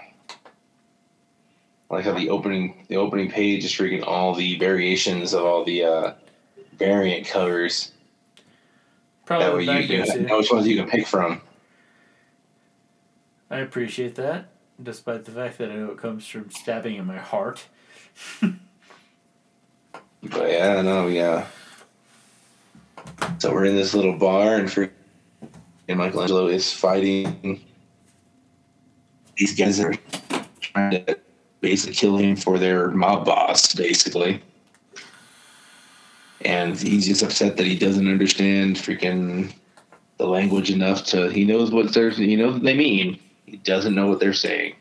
I 1.91 1.95
like 1.95 2.05
how 2.05 2.13
the 2.13 2.29
opening 2.29 2.85
the 2.89 2.97
opening 2.97 3.31
page 3.31 3.63
is 3.65 3.71
freaking 3.71 4.05
all 4.05 4.35
the 4.35 4.57
variations 4.59 5.33
of 5.33 5.45
all 5.45 5.63
the 5.63 5.83
uh 5.85 6.13
variant 6.77 7.25
covers. 7.27 7.91
Probably 9.25 9.45
that 9.65 9.73
way 9.73 9.79
what 9.79 9.89
you 9.89 10.05
that 10.05 10.07
can 10.17 10.25
know 10.25 10.37
which 10.37 10.51
ones 10.51 10.67
you 10.67 10.75
can 10.75 10.89
pick 10.89 11.07
from. 11.07 11.41
I 13.49 13.59
appreciate 13.59 14.15
that, 14.15 14.49
despite 14.81 15.25
the 15.25 15.31
fact 15.31 15.57
that 15.57 15.71
I 15.71 15.75
know 15.75 15.91
it 15.91 15.97
comes 15.97 16.27
from 16.27 16.49
stabbing 16.51 16.95
in 16.95 17.05
my 17.05 17.17
heart. 17.17 17.65
But 20.21 20.49
yeah, 20.49 20.81
no, 20.81 21.07
yeah. 21.07 21.47
So 23.37 23.53
we're 23.53 23.63
in 23.63 23.77
this 23.77 23.93
little 23.93 24.17
bar, 24.17 24.55
and 24.55 24.69
for 24.69 24.91
and 25.87 25.97
Michelangelo 25.97 26.47
is 26.47 26.73
fighting 26.73 27.61
these 29.39 29.55
guys 29.55 29.79
are 29.79 29.93
trying 30.59 31.05
to 31.05 31.17
basically 31.61 31.95
kill 31.95 32.17
him 32.17 32.35
for 32.35 32.59
their 32.59 32.91
mob 32.91 33.25
boss, 33.25 33.73
basically. 33.73 34.43
And 36.41 36.77
he's 36.77 37.07
just 37.07 37.23
upset 37.23 37.57
that 37.57 37.65
he 37.65 37.77
doesn't 37.77 38.07
understand 38.07 38.75
freaking 38.75 39.53
the 40.17 40.27
language 40.27 40.69
enough 40.69 41.05
to. 41.05 41.29
He 41.29 41.45
knows 41.45 41.71
what 41.71 41.93
they're. 41.93 42.11
He 42.11 42.35
knows 42.35 42.53
what 42.53 42.63
they 42.63 42.75
mean. 42.75 43.19
He 43.49 43.57
doesn't 43.57 43.95
know 43.95 44.07
what 44.07 44.19
they're 44.19 44.33
saying. 44.33 44.75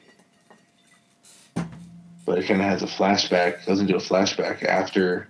But 2.24 2.38
it 2.38 2.46
kind 2.46 2.60
of 2.60 2.66
has 2.66 2.82
a 2.82 2.86
flashback. 2.86 3.64
Goes 3.64 3.80
into 3.80 3.96
a 3.96 4.00
flashback 4.00 4.62
after 4.62 5.26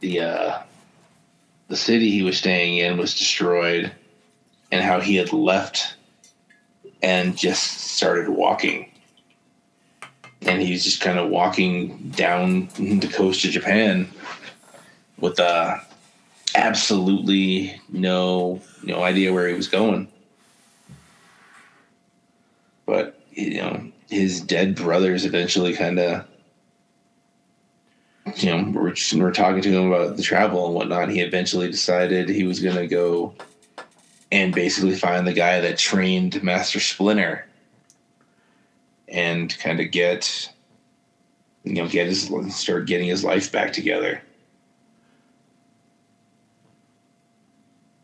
the 0.00 0.20
uh, 0.20 0.62
the 1.68 1.76
city 1.76 2.10
he 2.10 2.22
was 2.22 2.36
staying 2.36 2.76
in 2.76 2.98
was 2.98 3.18
destroyed, 3.18 3.90
and 4.70 4.84
how 4.84 5.00
he 5.00 5.16
had 5.16 5.32
left 5.32 5.96
and 7.02 7.36
just 7.36 7.78
started 7.78 8.28
walking. 8.28 8.90
And 10.42 10.60
he's 10.60 10.84
just 10.84 11.00
kind 11.00 11.18
of 11.18 11.30
walking 11.30 12.10
down 12.10 12.68
the 12.76 13.10
coast 13.12 13.44
of 13.44 13.52
Japan 13.52 14.10
with 15.18 15.40
uh, 15.40 15.78
absolutely 16.54 17.80
no 17.90 18.60
no 18.82 19.02
idea 19.02 19.32
where 19.32 19.48
he 19.48 19.54
was 19.54 19.68
going. 19.68 20.11
But 22.86 23.20
you 23.30 23.62
know, 23.62 23.90
his 24.08 24.40
dead 24.40 24.74
brothers 24.74 25.24
eventually 25.24 25.74
kind 25.74 25.98
of 25.98 26.26
you 28.36 28.50
know, 28.50 28.70
we're, 28.70 28.94
we're 29.16 29.32
talking 29.32 29.62
to 29.62 29.70
him 29.70 29.92
about 29.92 30.16
the 30.16 30.22
travel 30.22 30.66
and 30.66 30.74
whatnot. 30.74 31.10
He 31.10 31.20
eventually 31.20 31.70
decided 31.70 32.28
he 32.28 32.44
was 32.44 32.60
going 32.60 32.76
to 32.76 32.86
go 32.86 33.34
and 34.30 34.54
basically 34.54 34.94
find 34.94 35.26
the 35.26 35.32
guy 35.32 35.60
that 35.60 35.76
trained 35.76 36.42
Master 36.42 36.80
Splinter 36.80 37.46
and 39.08 39.56
kind 39.58 39.80
of 39.80 39.90
get, 39.90 40.50
you 41.64 41.74
know, 41.74 41.88
get 41.88 42.06
his, 42.06 42.30
start 42.54 42.86
getting 42.86 43.08
his 43.08 43.24
life 43.24 43.52
back 43.52 43.72
together. 43.72 44.22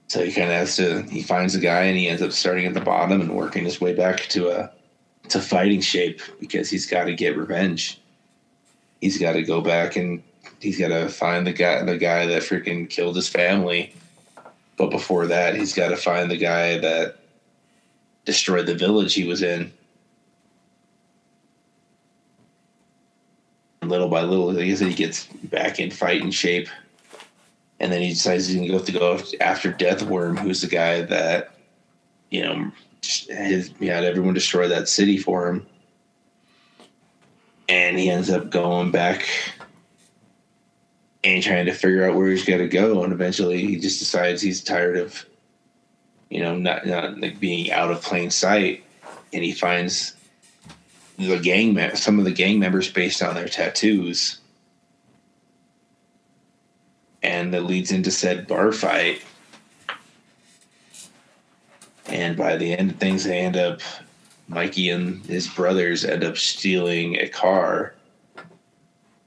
So 0.08 0.24
he 0.24 0.32
kind 0.32 0.50
of 0.50 0.56
has 0.56 0.76
to, 0.76 1.02
he 1.02 1.22
finds 1.22 1.54
a 1.54 1.60
guy 1.60 1.82
and 1.82 1.98
he 1.98 2.08
ends 2.08 2.22
up 2.22 2.32
starting 2.32 2.64
at 2.64 2.72
the 2.72 2.80
bottom 2.80 3.20
and 3.20 3.36
working 3.36 3.64
his 3.64 3.78
way 3.80 3.94
back 3.94 4.20
to 4.30 4.48
a, 4.48 4.72
to 5.28 5.38
fighting 5.38 5.82
shape 5.82 6.22
because 6.40 6.70
he's 6.70 6.86
got 6.86 7.04
to 7.04 7.14
get 7.14 7.36
revenge. 7.36 8.00
He's 9.02 9.18
got 9.18 9.32
to 9.32 9.42
go 9.42 9.60
back 9.60 9.96
and 9.96 10.22
he's 10.60 10.78
got 10.78 10.88
to 10.88 11.10
find 11.10 11.46
the 11.46 11.52
guy 11.52 11.82
the 11.82 11.98
guy 11.98 12.26
that 12.26 12.42
freaking 12.42 12.88
killed 12.88 13.16
his 13.16 13.28
family. 13.28 13.92
But 14.78 14.90
before 14.90 15.26
that 15.26 15.54
he's 15.54 15.74
got 15.74 15.88
to 15.88 15.96
find 15.96 16.30
the 16.30 16.38
guy 16.38 16.78
that 16.78 17.16
destroyed 18.24 18.66
the 18.66 18.74
village 18.74 19.12
he 19.12 19.24
was 19.24 19.42
in. 19.42 19.72
Little 23.82 24.08
by 24.08 24.22
little 24.22 24.50
he 24.50 24.94
gets 24.94 25.26
back 25.44 25.78
in 25.78 25.90
fighting 25.90 26.30
shape 26.30 26.68
and 27.80 27.92
then 27.92 28.02
he 28.02 28.10
decides 28.10 28.46
he's 28.46 28.56
gonna 28.56 28.68
go 28.68 28.78
to 28.84 28.92
go 28.92 29.20
after 29.40 29.72
Deathworm 29.72 30.38
who's 30.38 30.60
the 30.60 30.66
guy 30.66 31.02
that 31.02 31.54
you 32.30 32.42
know 32.42 32.72
his, 33.02 33.72
he 33.78 33.86
had 33.86 34.04
everyone 34.04 34.34
destroy 34.34 34.68
that 34.68 34.88
city 34.88 35.18
for 35.18 35.48
him. 35.48 35.66
And 37.68 37.98
he 37.98 38.10
ends 38.10 38.30
up 38.30 38.50
going 38.50 38.90
back 38.90 39.28
and 41.22 41.42
trying 41.42 41.66
to 41.66 41.74
figure 41.74 42.08
out 42.08 42.16
where 42.16 42.30
he's 42.30 42.44
got 42.44 42.58
to 42.58 42.68
go. 42.68 43.04
And 43.04 43.12
eventually 43.12 43.58
he 43.58 43.78
just 43.78 43.98
decides 43.98 44.40
he's 44.40 44.64
tired 44.64 44.96
of 44.96 45.24
you 46.30 46.40
know 46.40 46.56
not, 46.56 46.86
not 46.86 47.18
like 47.18 47.40
being 47.40 47.70
out 47.70 47.90
of 47.90 48.02
plain 48.02 48.30
sight. 48.30 48.84
And 49.32 49.44
he 49.44 49.52
finds 49.52 50.14
the 51.18 51.38
gang 51.38 51.74
me- 51.74 51.94
some 51.94 52.18
of 52.18 52.24
the 52.24 52.32
gang 52.32 52.58
members 52.58 52.90
based 52.90 53.22
on 53.22 53.34
their 53.34 53.48
tattoos 53.48 54.37
and 57.22 57.52
that 57.54 57.64
leads 57.64 57.92
into 57.92 58.10
said 58.10 58.46
bar 58.46 58.72
fight 58.72 59.22
and 62.06 62.36
by 62.36 62.56
the 62.56 62.72
end 62.72 62.90
of 62.90 62.96
things 62.96 63.24
they 63.24 63.38
end 63.38 63.56
up 63.56 63.80
Mikey 64.48 64.88
and 64.88 65.24
his 65.26 65.46
brothers 65.46 66.04
end 66.04 66.24
up 66.24 66.38
stealing 66.38 67.16
a 67.16 67.28
car 67.28 67.94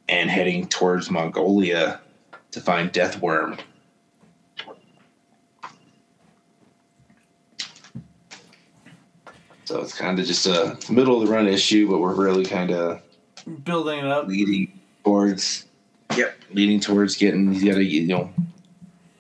and 0.10 0.30
heading 0.30 0.68
towards 0.68 1.10
Mongolia 1.12 2.02
to 2.52 2.60
find 2.60 2.92
Deathworm. 2.92 3.60
So 9.66 9.80
it's 9.80 9.98
kind 9.98 10.20
of 10.20 10.26
just 10.26 10.48
a 10.48 10.78
middle 10.90 11.22
of 11.22 11.28
the 11.28 11.34
run 11.34 11.48
issue, 11.48 11.90
but 11.90 12.00
we're 12.00 12.14
really 12.14 12.44
kind 12.44 12.72
of 12.72 13.02
Building 13.64 14.00
it 14.00 14.06
up. 14.06 14.28
leading 14.28 14.80
towards, 15.06 15.66
yep, 16.18 16.38
leading 16.54 16.80
towards 16.80 17.16
getting. 17.18 17.52
He's 17.54 17.64
got 17.64 17.76
to, 17.76 17.84
you 17.84 18.08
know, 18.08 18.34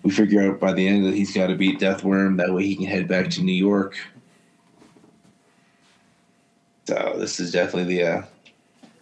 we 0.03 0.11
figure 0.11 0.49
out 0.51 0.59
by 0.59 0.73
the 0.73 0.87
end 0.87 1.05
that 1.05 1.13
he's 1.13 1.33
got 1.33 1.47
to 1.47 1.55
beat 1.55 1.79
Deathworm. 1.79 2.37
That 2.37 2.53
way 2.53 2.65
he 2.65 2.75
can 2.75 2.85
head 2.85 3.07
back 3.07 3.29
to 3.31 3.43
New 3.43 3.51
York. 3.53 3.95
So 6.87 7.15
this 7.17 7.39
is 7.39 7.51
definitely 7.51 7.95
the, 7.95 8.03
uh, 8.03 8.23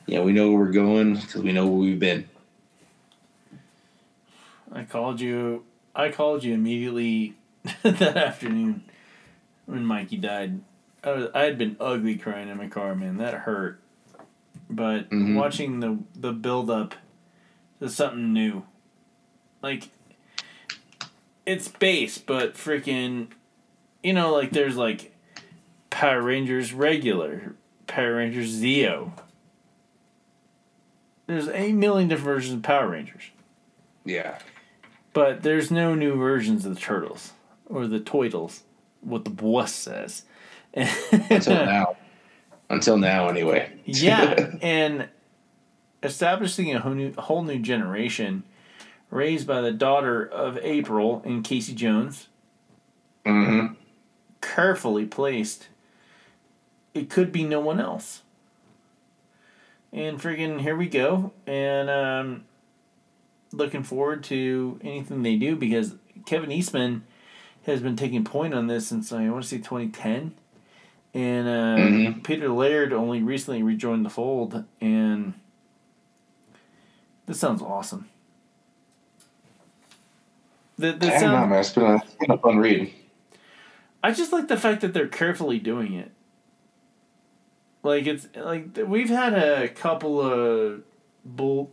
you 0.06 0.16
know, 0.16 0.24
we 0.24 0.34
know 0.34 0.49
where 0.49 0.60
we're 0.60 0.72
going 0.72 1.16
because 1.16 1.41
we 1.41 1.52
know 1.52 1.66
where 1.68 1.80
we've 1.80 1.99
been. 1.99 2.28
I 4.72 4.84
called 4.84 5.20
you. 5.22 5.64
I 5.95 6.10
called 6.10 6.44
you 6.44 6.53
immediately 6.53 7.36
that 7.84 8.18
afternoon 8.18 8.84
when 9.66 9.86
Mikey 9.86 10.18
died. 10.18 10.61
I 11.03 11.11
was. 11.11 11.30
I 11.34 11.44
had 11.44 11.57
been 11.57 11.78
ugly 11.80 12.18
crying 12.18 12.49
in 12.49 12.57
my 12.57 12.68
car, 12.68 12.94
man. 12.95 13.18
That 13.18 13.34
hurt. 13.34 13.80
But 14.70 15.10
Mhm. 15.10 15.36
watching 15.36 15.80
the 15.80 15.98
the 16.16 16.32
build 16.34 16.70
up 16.70 16.94
to 17.80 17.89
something 17.89 18.34
new, 18.34 18.64
like 19.61 19.89
it's 21.45 21.68
base, 21.68 22.18
but 22.18 22.56
freaking, 22.56 23.27
you 24.03 24.14
know, 24.14 24.34
like 24.34 24.51
there's 24.51 24.77
like 24.77 25.15
Power 25.89 26.22
Rangers 26.22 26.73
regular, 26.73 27.56
Power 27.88 28.15
Rangers 28.15 28.53
Zeo. 28.53 29.11
There's 31.27 31.49
a 31.49 31.72
million 31.73 32.10
different 32.10 32.26
versions 32.26 32.56
of 32.56 32.64
Power 32.64 32.89
Rangers. 32.89 33.23
Yeah. 34.06 34.39
But 35.14 35.43
there's 35.43 35.72
no 35.72 35.95
new 35.95 36.15
versions 36.15 36.65
of 36.65 36.76
the 36.76 36.81
turtles 36.81 37.34
or 37.65 37.88
the 37.88 37.99
toidles, 37.99 38.61
what 39.01 39.23
the 39.23 39.30
boss 39.30 39.72
says. 39.72 40.23
Until 40.73 41.53
now. 41.65 41.97
Until 42.69 42.97
now, 42.97 43.27
anyway. 43.27 43.72
yeah, 43.85 44.51
and 44.61 45.10
establishing 46.03 46.73
a 46.73 46.80
whole 46.80 46.93
new, 46.93 47.13
whole 47.17 47.43
new 47.43 47.59
generation 47.59 48.43
raised 49.11 49.47
by 49.47 49.61
the 49.61 49.71
daughter 49.71 50.23
of 50.23 50.57
April 50.61 51.21
and 51.26 51.43
Casey 51.43 51.73
Jones, 51.73 52.27
hmm 53.26 53.67
carefully 54.41 55.05
placed. 55.05 55.67
It 56.93 57.09
could 57.09 57.31
be 57.31 57.43
no 57.43 57.59
one 57.59 57.80
else. 57.80 58.21
And 59.91 60.19
friggin' 60.19 60.61
here 60.61 60.76
we 60.76 60.88
go. 60.88 61.34
And 61.45 61.89
um, 61.89 62.43
looking 63.51 63.84
forward 63.84 64.23
to 64.26 64.80
anything 64.84 65.23
they 65.23 65.35
do 65.35 65.55
because 65.55 65.95
Kevin 66.26 66.51
Eastman 66.51 67.03
has 67.63 67.81
been 67.81 67.95
taking 67.95 68.23
point 68.23 68.53
on 68.53 68.67
this 68.67 68.88
since 68.88 69.11
I 69.11 69.30
want 69.30 69.43
to 69.43 69.49
say 69.49 69.57
2010. 69.57 70.34
And 71.13 71.47
uh, 71.47 71.51
Mhm. 72.11 72.23
Peter 72.23 72.49
Laird 72.49 72.93
only 72.93 73.21
recently 73.21 73.61
rejoined 73.61 74.05
the 74.05 74.09
fold. 74.09 74.63
And 74.80 75.34
this 77.30 77.39
sounds 77.39 77.61
awesome. 77.61 78.10
The, 80.80 80.93
the 80.93 81.10
know, 81.10 81.45
man. 81.45 81.60
It's 81.60 81.73
been 81.73 81.84
a, 81.84 81.95
it's 81.97 82.15
been 82.15 82.31
a 82.31 82.38
fun 82.39 82.57
read. 82.57 82.91
I 84.03 84.14
just 84.14 84.34
like 84.34 84.47
the 84.47 84.57
fact 84.57 84.81
that 84.81 84.95
they're 84.95 85.07
carefully 85.07 85.60
doing 85.60 85.93
it. 85.93 86.10
Like 87.84 88.07
it's 88.07 88.27
like 88.35 88.80
we've 88.84 89.10
had 89.10 89.35
a 89.35 89.69
couple 89.69 90.19
of 90.19 90.81
bull, 91.23 91.69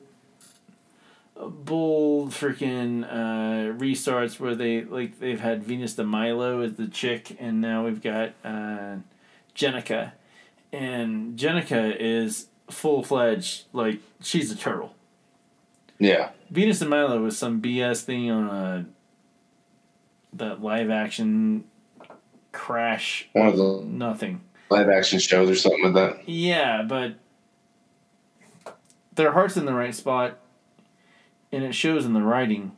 bull 1.34 2.26
freaking 2.26 3.04
uh, 3.04 3.72
restarts 3.78 4.38
where 4.38 4.54
they 4.54 4.84
like 4.84 5.20
they've 5.20 5.40
had 5.40 5.64
Venus 5.64 5.94
de 5.94 6.04
Milo 6.04 6.60
as 6.60 6.74
the 6.74 6.86
chick, 6.86 7.34
and 7.40 7.62
now 7.62 7.86
we've 7.86 8.02
got 8.02 8.34
uh, 8.44 8.96
Jennika, 9.54 10.12
and 10.70 11.38
Jennika 11.38 11.96
is 11.98 12.48
full 12.70 13.02
fledged 13.02 13.64
like 13.72 14.00
she's 14.20 14.52
a 14.52 14.56
turtle. 14.56 14.95
Yeah. 15.98 16.30
Venus 16.50 16.78
de 16.80 16.86
Milo 16.86 17.20
was 17.22 17.36
some 17.38 17.60
BS 17.62 18.02
thing 18.02 18.30
on 18.30 18.48
a 18.48 18.86
that 20.34 20.62
live 20.62 20.90
action 20.90 21.64
crash 22.52 23.28
One 23.32 23.46
of 23.48 23.56
the 23.56 23.82
nothing. 23.84 24.40
live 24.70 24.88
action 24.88 25.18
shows 25.18 25.48
or 25.50 25.54
something 25.56 25.84
like 25.84 25.94
that. 25.94 26.28
Yeah, 26.28 26.82
but 26.82 27.14
their 29.14 29.32
heart's 29.32 29.56
in 29.56 29.64
the 29.64 29.72
right 29.74 29.94
spot 29.94 30.38
and 31.52 31.64
it 31.64 31.74
shows 31.74 32.04
in 32.04 32.12
the 32.12 32.22
writing. 32.22 32.72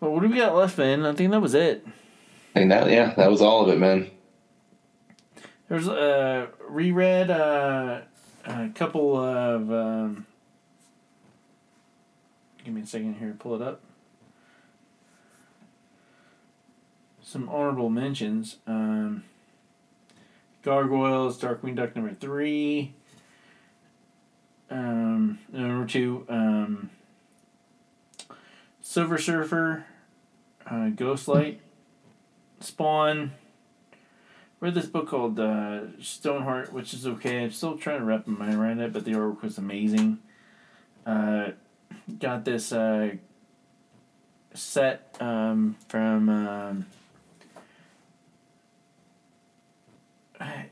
But 0.00 0.10
what 0.10 0.22
do 0.22 0.28
we 0.28 0.36
got 0.36 0.54
left, 0.54 0.76
man? 0.76 1.06
I 1.06 1.14
think 1.14 1.30
that 1.30 1.40
was 1.40 1.54
it. 1.54 1.86
And 2.54 2.70
that, 2.70 2.90
yeah, 2.90 3.14
that 3.16 3.30
was 3.30 3.40
all 3.40 3.62
of 3.62 3.68
it, 3.70 3.78
man. 3.78 4.10
There's 5.68 5.88
uh 5.88 6.48
reread 6.68 7.30
uh, 7.30 8.00
a 8.44 8.68
couple 8.74 9.16
of 9.16 9.72
um, 9.72 10.26
give 12.64 12.74
me 12.74 12.82
a 12.82 12.86
second 12.86 13.14
here 13.14 13.28
to 13.28 13.34
pull 13.34 13.54
it 13.54 13.62
up. 13.62 13.80
Some 17.22 17.48
honorable 17.48 17.90
mentions. 17.90 18.56
Um, 18.66 19.24
Gargoyles, 20.62 21.40
Darkwing 21.40 21.74
Duck 21.74 21.94
number 21.96 22.14
three. 22.14 22.94
Um, 24.70 25.38
number 25.52 25.86
two, 25.86 26.24
um, 26.28 26.90
Silver 28.80 29.18
Surfer, 29.18 29.84
uh, 30.66 30.90
Ghostlight, 30.90 31.58
Spawn. 32.60 33.32
Read 34.64 34.72
this 34.72 34.86
book 34.86 35.08
called 35.08 35.38
uh, 35.38 35.80
Stoneheart, 36.00 36.72
which 36.72 36.94
is 36.94 37.06
okay. 37.06 37.42
I'm 37.42 37.50
still 37.50 37.76
trying 37.76 37.98
to 37.98 38.04
wrap 38.06 38.26
my 38.26 38.46
mind 38.46 38.58
around 38.58 38.80
it, 38.80 38.94
but 38.94 39.04
the 39.04 39.10
artwork 39.12 39.42
was 39.42 39.58
amazing. 39.58 40.20
Uh, 41.04 41.48
got 42.18 42.46
this 42.46 42.72
uh, 42.72 43.10
set 44.54 45.14
um, 45.20 45.76
from. 45.86 46.30
Um, 46.30 46.86
I, 50.40 50.64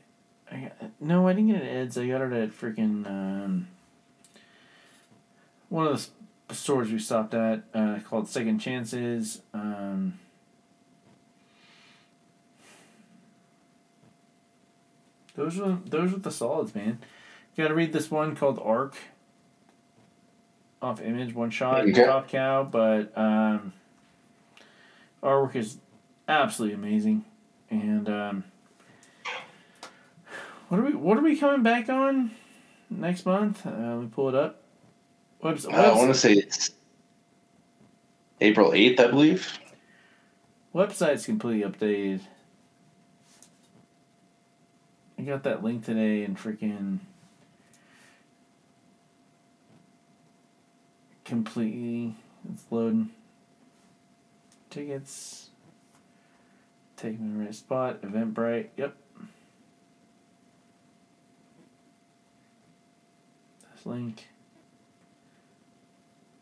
I 0.51 0.57
got, 0.57 0.91
no, 0.99 1.27
I 1.27 1.33
didn't 1.33 1.51
get 1.51 1.61
it 1.61 1.67
at 1.67 1.75
Ed's. 1.75 1.95
I 1.95 2.07
got 2.07 2.21
it 2.21 2.33
at 2.33 2.49
freaking 2.49 3.05
um, 3.05 3.67
one 5.69 5.85
of 5.85 6.09
the 6.47 6.55
stores 6.55 6.91
we 6.91 6.97
stopped 6.97 7.35
at 7.35 7.65
uh, 7.75 7.99
called 8.09 8.27
Second 8.27 8.57
Chances. 8.57 9.43
Um, 9.53 10.17
Those 15.35 15.59
are 15.59 15.79
those 15.85 16.13
are 16.13 16.19
the 16.19 16.31
solids, 16.31 16.75
man. 16.75 16.99
Got 17.57 17.67
to 17.69 17.73
read 17.75 17.93
this 17.93 18.09
one 18.11 18.35
called 18.35 18.59
Arc. 18.63 18.95
Off 20.81 21.01
Image, 21.01 21.33
one 21.33 21.49
shot, 21.49 21.81
Okay. 21.83 22.03
Top 22.05 22.27
Cow, 22.27 22.63
but 22.63 23.17
um, 23.17 23.71
artwork 25.23 25.55
is 25.55 25.77
absolutely 26.27 26.75
amazing, 26.75 27.23
and 27.69 28.09
um, 28.09 28.43
what 30.67 30.79
are 30.79 30.83
we 30.83 30.93
what 30.93 31.17
are 31.17 31.21
we 31.21 31.37
coming 31.37 31.63
back 31.63 31.87
on 31.89 32.31
next 32.89 33.25
month? 33.25 33.65
Uh, 33.65 33.69
let 33.69 33.97
me 33.99 34.09
pull 34.13 34.27
it 34.27 34.35
up. 34.35 34.61
Webs- 35.41 35.65
Uh, 35.65 35.69
I 35.71 35.95
want 35.95 36.13
to 36.13 36.19
say 36.19 36.33
it's 36.33 36.71
April 38.41 38.71
8th, 38.71 38.99
I 38.99 39.07
believe. 39.07 39.57
website's 40.75 41.25
completely 41.25 41.69
updated. 41.69 42.21
I 45.23 45.25
got 45.25 45.43
that 45.43 45.63
link 45.63 45.85
today 45.85 46.25
and 46.25 46.37
freaking 46.37 46.99
completely 51.23 52.17
it's 52.51 52.65
loading. 52.69 53.11
Tickets. 54.69 55.49
Take 56.97 57.21
me 57.21 57.31
to 57.31 57.37
the 57.37 57.45
right 57.45 57.55
spot. 57.55 58.01
Eventbrite. 58.01 58.67
Yep. 58.75 58.97
This 63.73 63.85
link. 63.85 64.27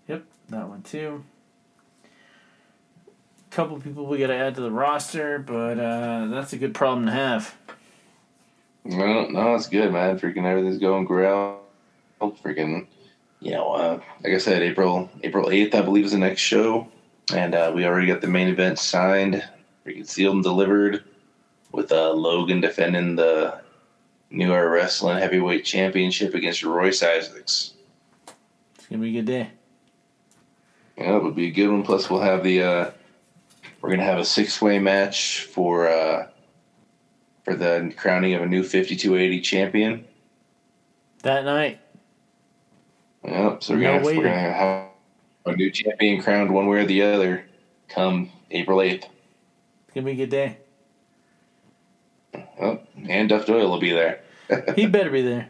Yep, 0.08 0.24
that 0.49 0.68
one 0.68 0.82
too 0.82 1.24
couple 3.52 3.78
people 3.82 4.06
we 4.06 4.18
got 4.18 4.28
to 4.28 4.34
add 4.34 4.56
to 4.56 4.62
the 4.62 4.72
roster, 4.72 5.38
but 5.38 5.78
uh, 5.78 6.28
that's 6.28 6.53
a 6.53 6.58
good 6.58 6.74
problem 6.74 7.06
to 7.06 7.12
have. 7.12 7.53
No, 8.84 9.28
no, 9.28 9.56
it's 9.56 9.68
good, 9.68 9.91
man. 9.91 10.20
Freaking 10.20 10.45
everything's 10.45 10.80
going 10.80 11.06
great. 11.06 11.58
Freaking, 12.20 12.88
you 13.40 13.52
know, 13.52 13.74
uh, 13.74 13.99
like 14.24 14.34
I 14.34 14.38
said, 14.38 14.62
April 14.62 15.10
April 15.24 15.48
8th, 15.48 15.74
I 15.76 15.82
believe, 15.82 16.06
is 16.06 16.12
the 16.12 16.18
next 16.18 16.41
show. 16.41 16.88
And 17.34 17.56
uh, 17.56 17.72
we 17.74 17.86
already 17.86 18.08
got 18.08 18.22
the 18.22 18.28
main 18.28 18.48
event 18.48 18.80
signed, 18.80 19.44
freaking 19.86 20.08
sealed 20.08 20.36
and 20.36 20.44
delivered, 20.44 21.03
with 21.72 21.91
uh, 21.91 22.12
Logan 22.12 22.62
defending 22.62 23.16
the 23.16 23.62
New 24.30 24.52
Era 24.52 24.70
Wrestling 24.70 25.18
Heavyweight 25.18 25.66
Championship 25.66 26.34
against 26.34 26.64
Royce 26.64 27.03
Isaacs. 27.03 27.74
It's 28.76 28.88
gonna 28.88 29.02
be 29.02 29.10
a 29.10 29.22
good 29.22 29.26
day. 29.26 29.49
Yeah, 30.98 31.18
it 31.18 31.24
would 31.24 31.36
be 31.36 31.48
a 31.48 31.52
good 31.52 31.70
one. 31.70 31.84
Plus, 31.84 32.10
we'll 32.10 32.22
have 32.22 32.44
the 32.44 32.64
uh, 32.64 32.91
we're 33.82 33.91
gonna 33.91 34.03
have 34.03 34.20
a 34.20 34.26
six 34.26 34.62
way 34.62 34.80
match 34.80 35.44
for 35.44 35.88
uh, 35.88 36.28
for 37.43 37.55
the 37.55 37.93
crowning 37.97 38.34
of 38.34 38.41
a 38.41 38.45
new 38.45 38.63
fifty 38.63 38.95
two 38.95 39.15
eighty 39.18 39.41
champion. 39.41 40.05
That 41.23 41.45
night, 41.45 41.80
Yep. 43.23 43.63
So 43.63 43.76
we're 43.76 43.81
No 43.81 43.99
gonna, 44.03 44.18
we're 44.18 44.23
gonna 44.23 44.53
have 44.53 44.88
a 45.45 45.55
new 45.55 45.69
champion 45.72 46.22
crowned 46.22 46.51
one 46.51 46.68
way 46.68 46.80
or 46.80 46.85
the 46.85 47.01
other 47.03 47.45
come 47.89 48.31
April 48.49 48.81
eighth. 48.81 49.05
it's 49.85 49.93
gonna 49.93 50.05
be 50.05 50.11
a 50.13 50.15
good 50.15 50.30
day. 50.30 50.57
Oh, 52.59 52.80
and 53.07 53.30
Duff 53.30 53.45
Doyle 53.45 53.69
will 53.69 53.80
be 53.80 53.91
there. 53.91 54.22
He 54.76 54.85
better 54.85 55.09
be 55.09 55.22
there. 55.22 55.49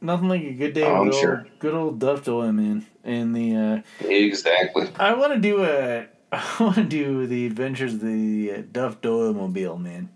Nothing 0.00 0.28
like 0.28 0.42
a 0.42 0.52
good 0.52 0.72
day 0.74 0.82
Oh, 0.84 1.02
I'm 1.02 1.06
with 1.06 1.16
sure. 1.16 1.38
old, 1.38 1.58
good 1.60 1.74
old 1.74 1.98
Duff 2.00 2.24
Doyle, 2.24 2.52
man. 2.52 2.84
And 3.04 3.34
the 3.36 3.56
uh, 3.56 4.06
exactly. 4.08 4.88
I 4.96 5.14
want 5.14 5.32
to 5.34 5.38
do 5.40 5.62
a 5.64 6.06
I 6.32 6.42
want 6.60 6.76
to 6.76 6.84
do 6.84 7.26
the 7.26 7.46
adventures 7.46 7.94
of 7.94 8.00
the 8.00 8.52
uh, 8.52 8.62
Duff 8.72 9.00
Doyle 9.00 9.32
mobile, 9.34 9.78
man. 9.78 10.08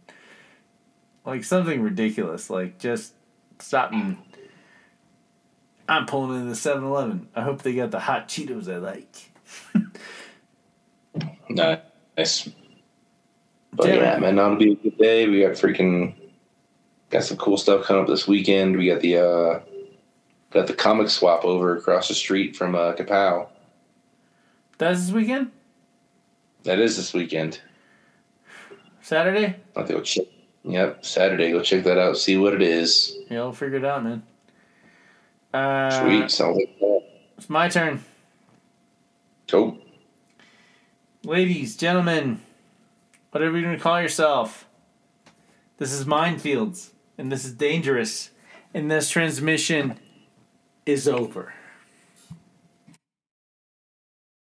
Like 1.26 1.42
something 1.44 1.82
ridiculous, 1.82 2.48
like 2.48 2.78
just 2.78 3.12
stop 3.58 3.92
and 3.92 4.16
I'm 5.88 6.06
pulling 6.06 6.40
into 6.40 6.48
the 6.48 6.54
7-Eleven. 6.54 7.28
I 7.34 7.42
hope 7.42 7.62
they 7.62 7.74
got 7.74 7.90
the 7.90 8.00
hot 8.00 8.28
Cheetos 8.28 8.72
I 8.72 8.78
like. 8.78 9.32
Nice. 11.48 12.48
But 13.72 13.86
Damn 13.86 14.02
yeah, 14.02 14.18
man, 14.18 14.36
that'll 14.36 14.56
be 14.56 14.72
a 14.72 14.74
good 14.74 14.98
day. 14.98 15.28
We 15.28 15.40
got 15.40 15.52
freaking 15.52 16.14
got 17.10 17.24
some 17.24 17.36
cool 17.36 17.56
stuff 17.56 17.86
coming 17.86 18.02
up 18.02 18.08
this 18.08 18.26
weekend. 18.28 18.76
We 18.76 18.88
got 18.88 19.00
the 19.00 19.18
uh 19.18 19.60
got 20.50 20.66
the 20.66 20.74
comic 20.74 21.08
swap 21.08 21.44
over 21.44 21.76
across 21.76 22.08
the 22.08 22.14
street 22.14 22.56
from 22.56 22.74
uh 22.74 22.92
Kapow. 22.94 23.48
That's 24.78 25.06
this 25.06 25.12
weekend, 25.12 25.52
That 26.64 26.78
is 26.78 26.96
this 26.96 27.14
weekend. 27.14 27.60
Saturday. 29.00 29.56
Have 29.74 29.88
to 29.88 30.02
check. 30.02 30.26
Yep, 30.66 31.04
Saturday. 31.04 31.52
Go 31.52 31.62
check 31.62 31.84
that 31.84 31.96
out. 31.98 32.18
See 32.18 32.36
what 32.36 32.52
it 32.54 32.62
is. 32.62 33.16
Yeah, 33.30 33.38
we'll 33.42 33.52
figure 33.52 33.78
it 33.78 33.84
out, 33.84 34.02
man. 34.04 34.22
Uh, 35.54 35.90
Sweet. 36.02 36.30
Sounds 36.30 36.56
like 36.56 36.78
that. 36.80 37.00
It's 37.38 37.48
my 37.48 37.68
turn. 37.68 38.04
Cool. 39.48 39.78
Ladies, 41.24 41.76
gentlemen, 41.76 42.40
whatever 43.30 43.52
you're 43.56 43.66
going 43.66 43.76
to 43.76 43.82
call 43.82 44.00
yourself, 44.00 44.66
this 45.78 45.92
is 45.92 46.04
Mindfields, 46.04 46.90
and 47.16 47.30
this 47.30 47.44
is 47.44 47.52
dangerous. 47.52 48.30
and 48.74 48.90
this 48.90 49.08
transmission 49.08 49.98
is 50.84 51.08
over. 51.08 51.54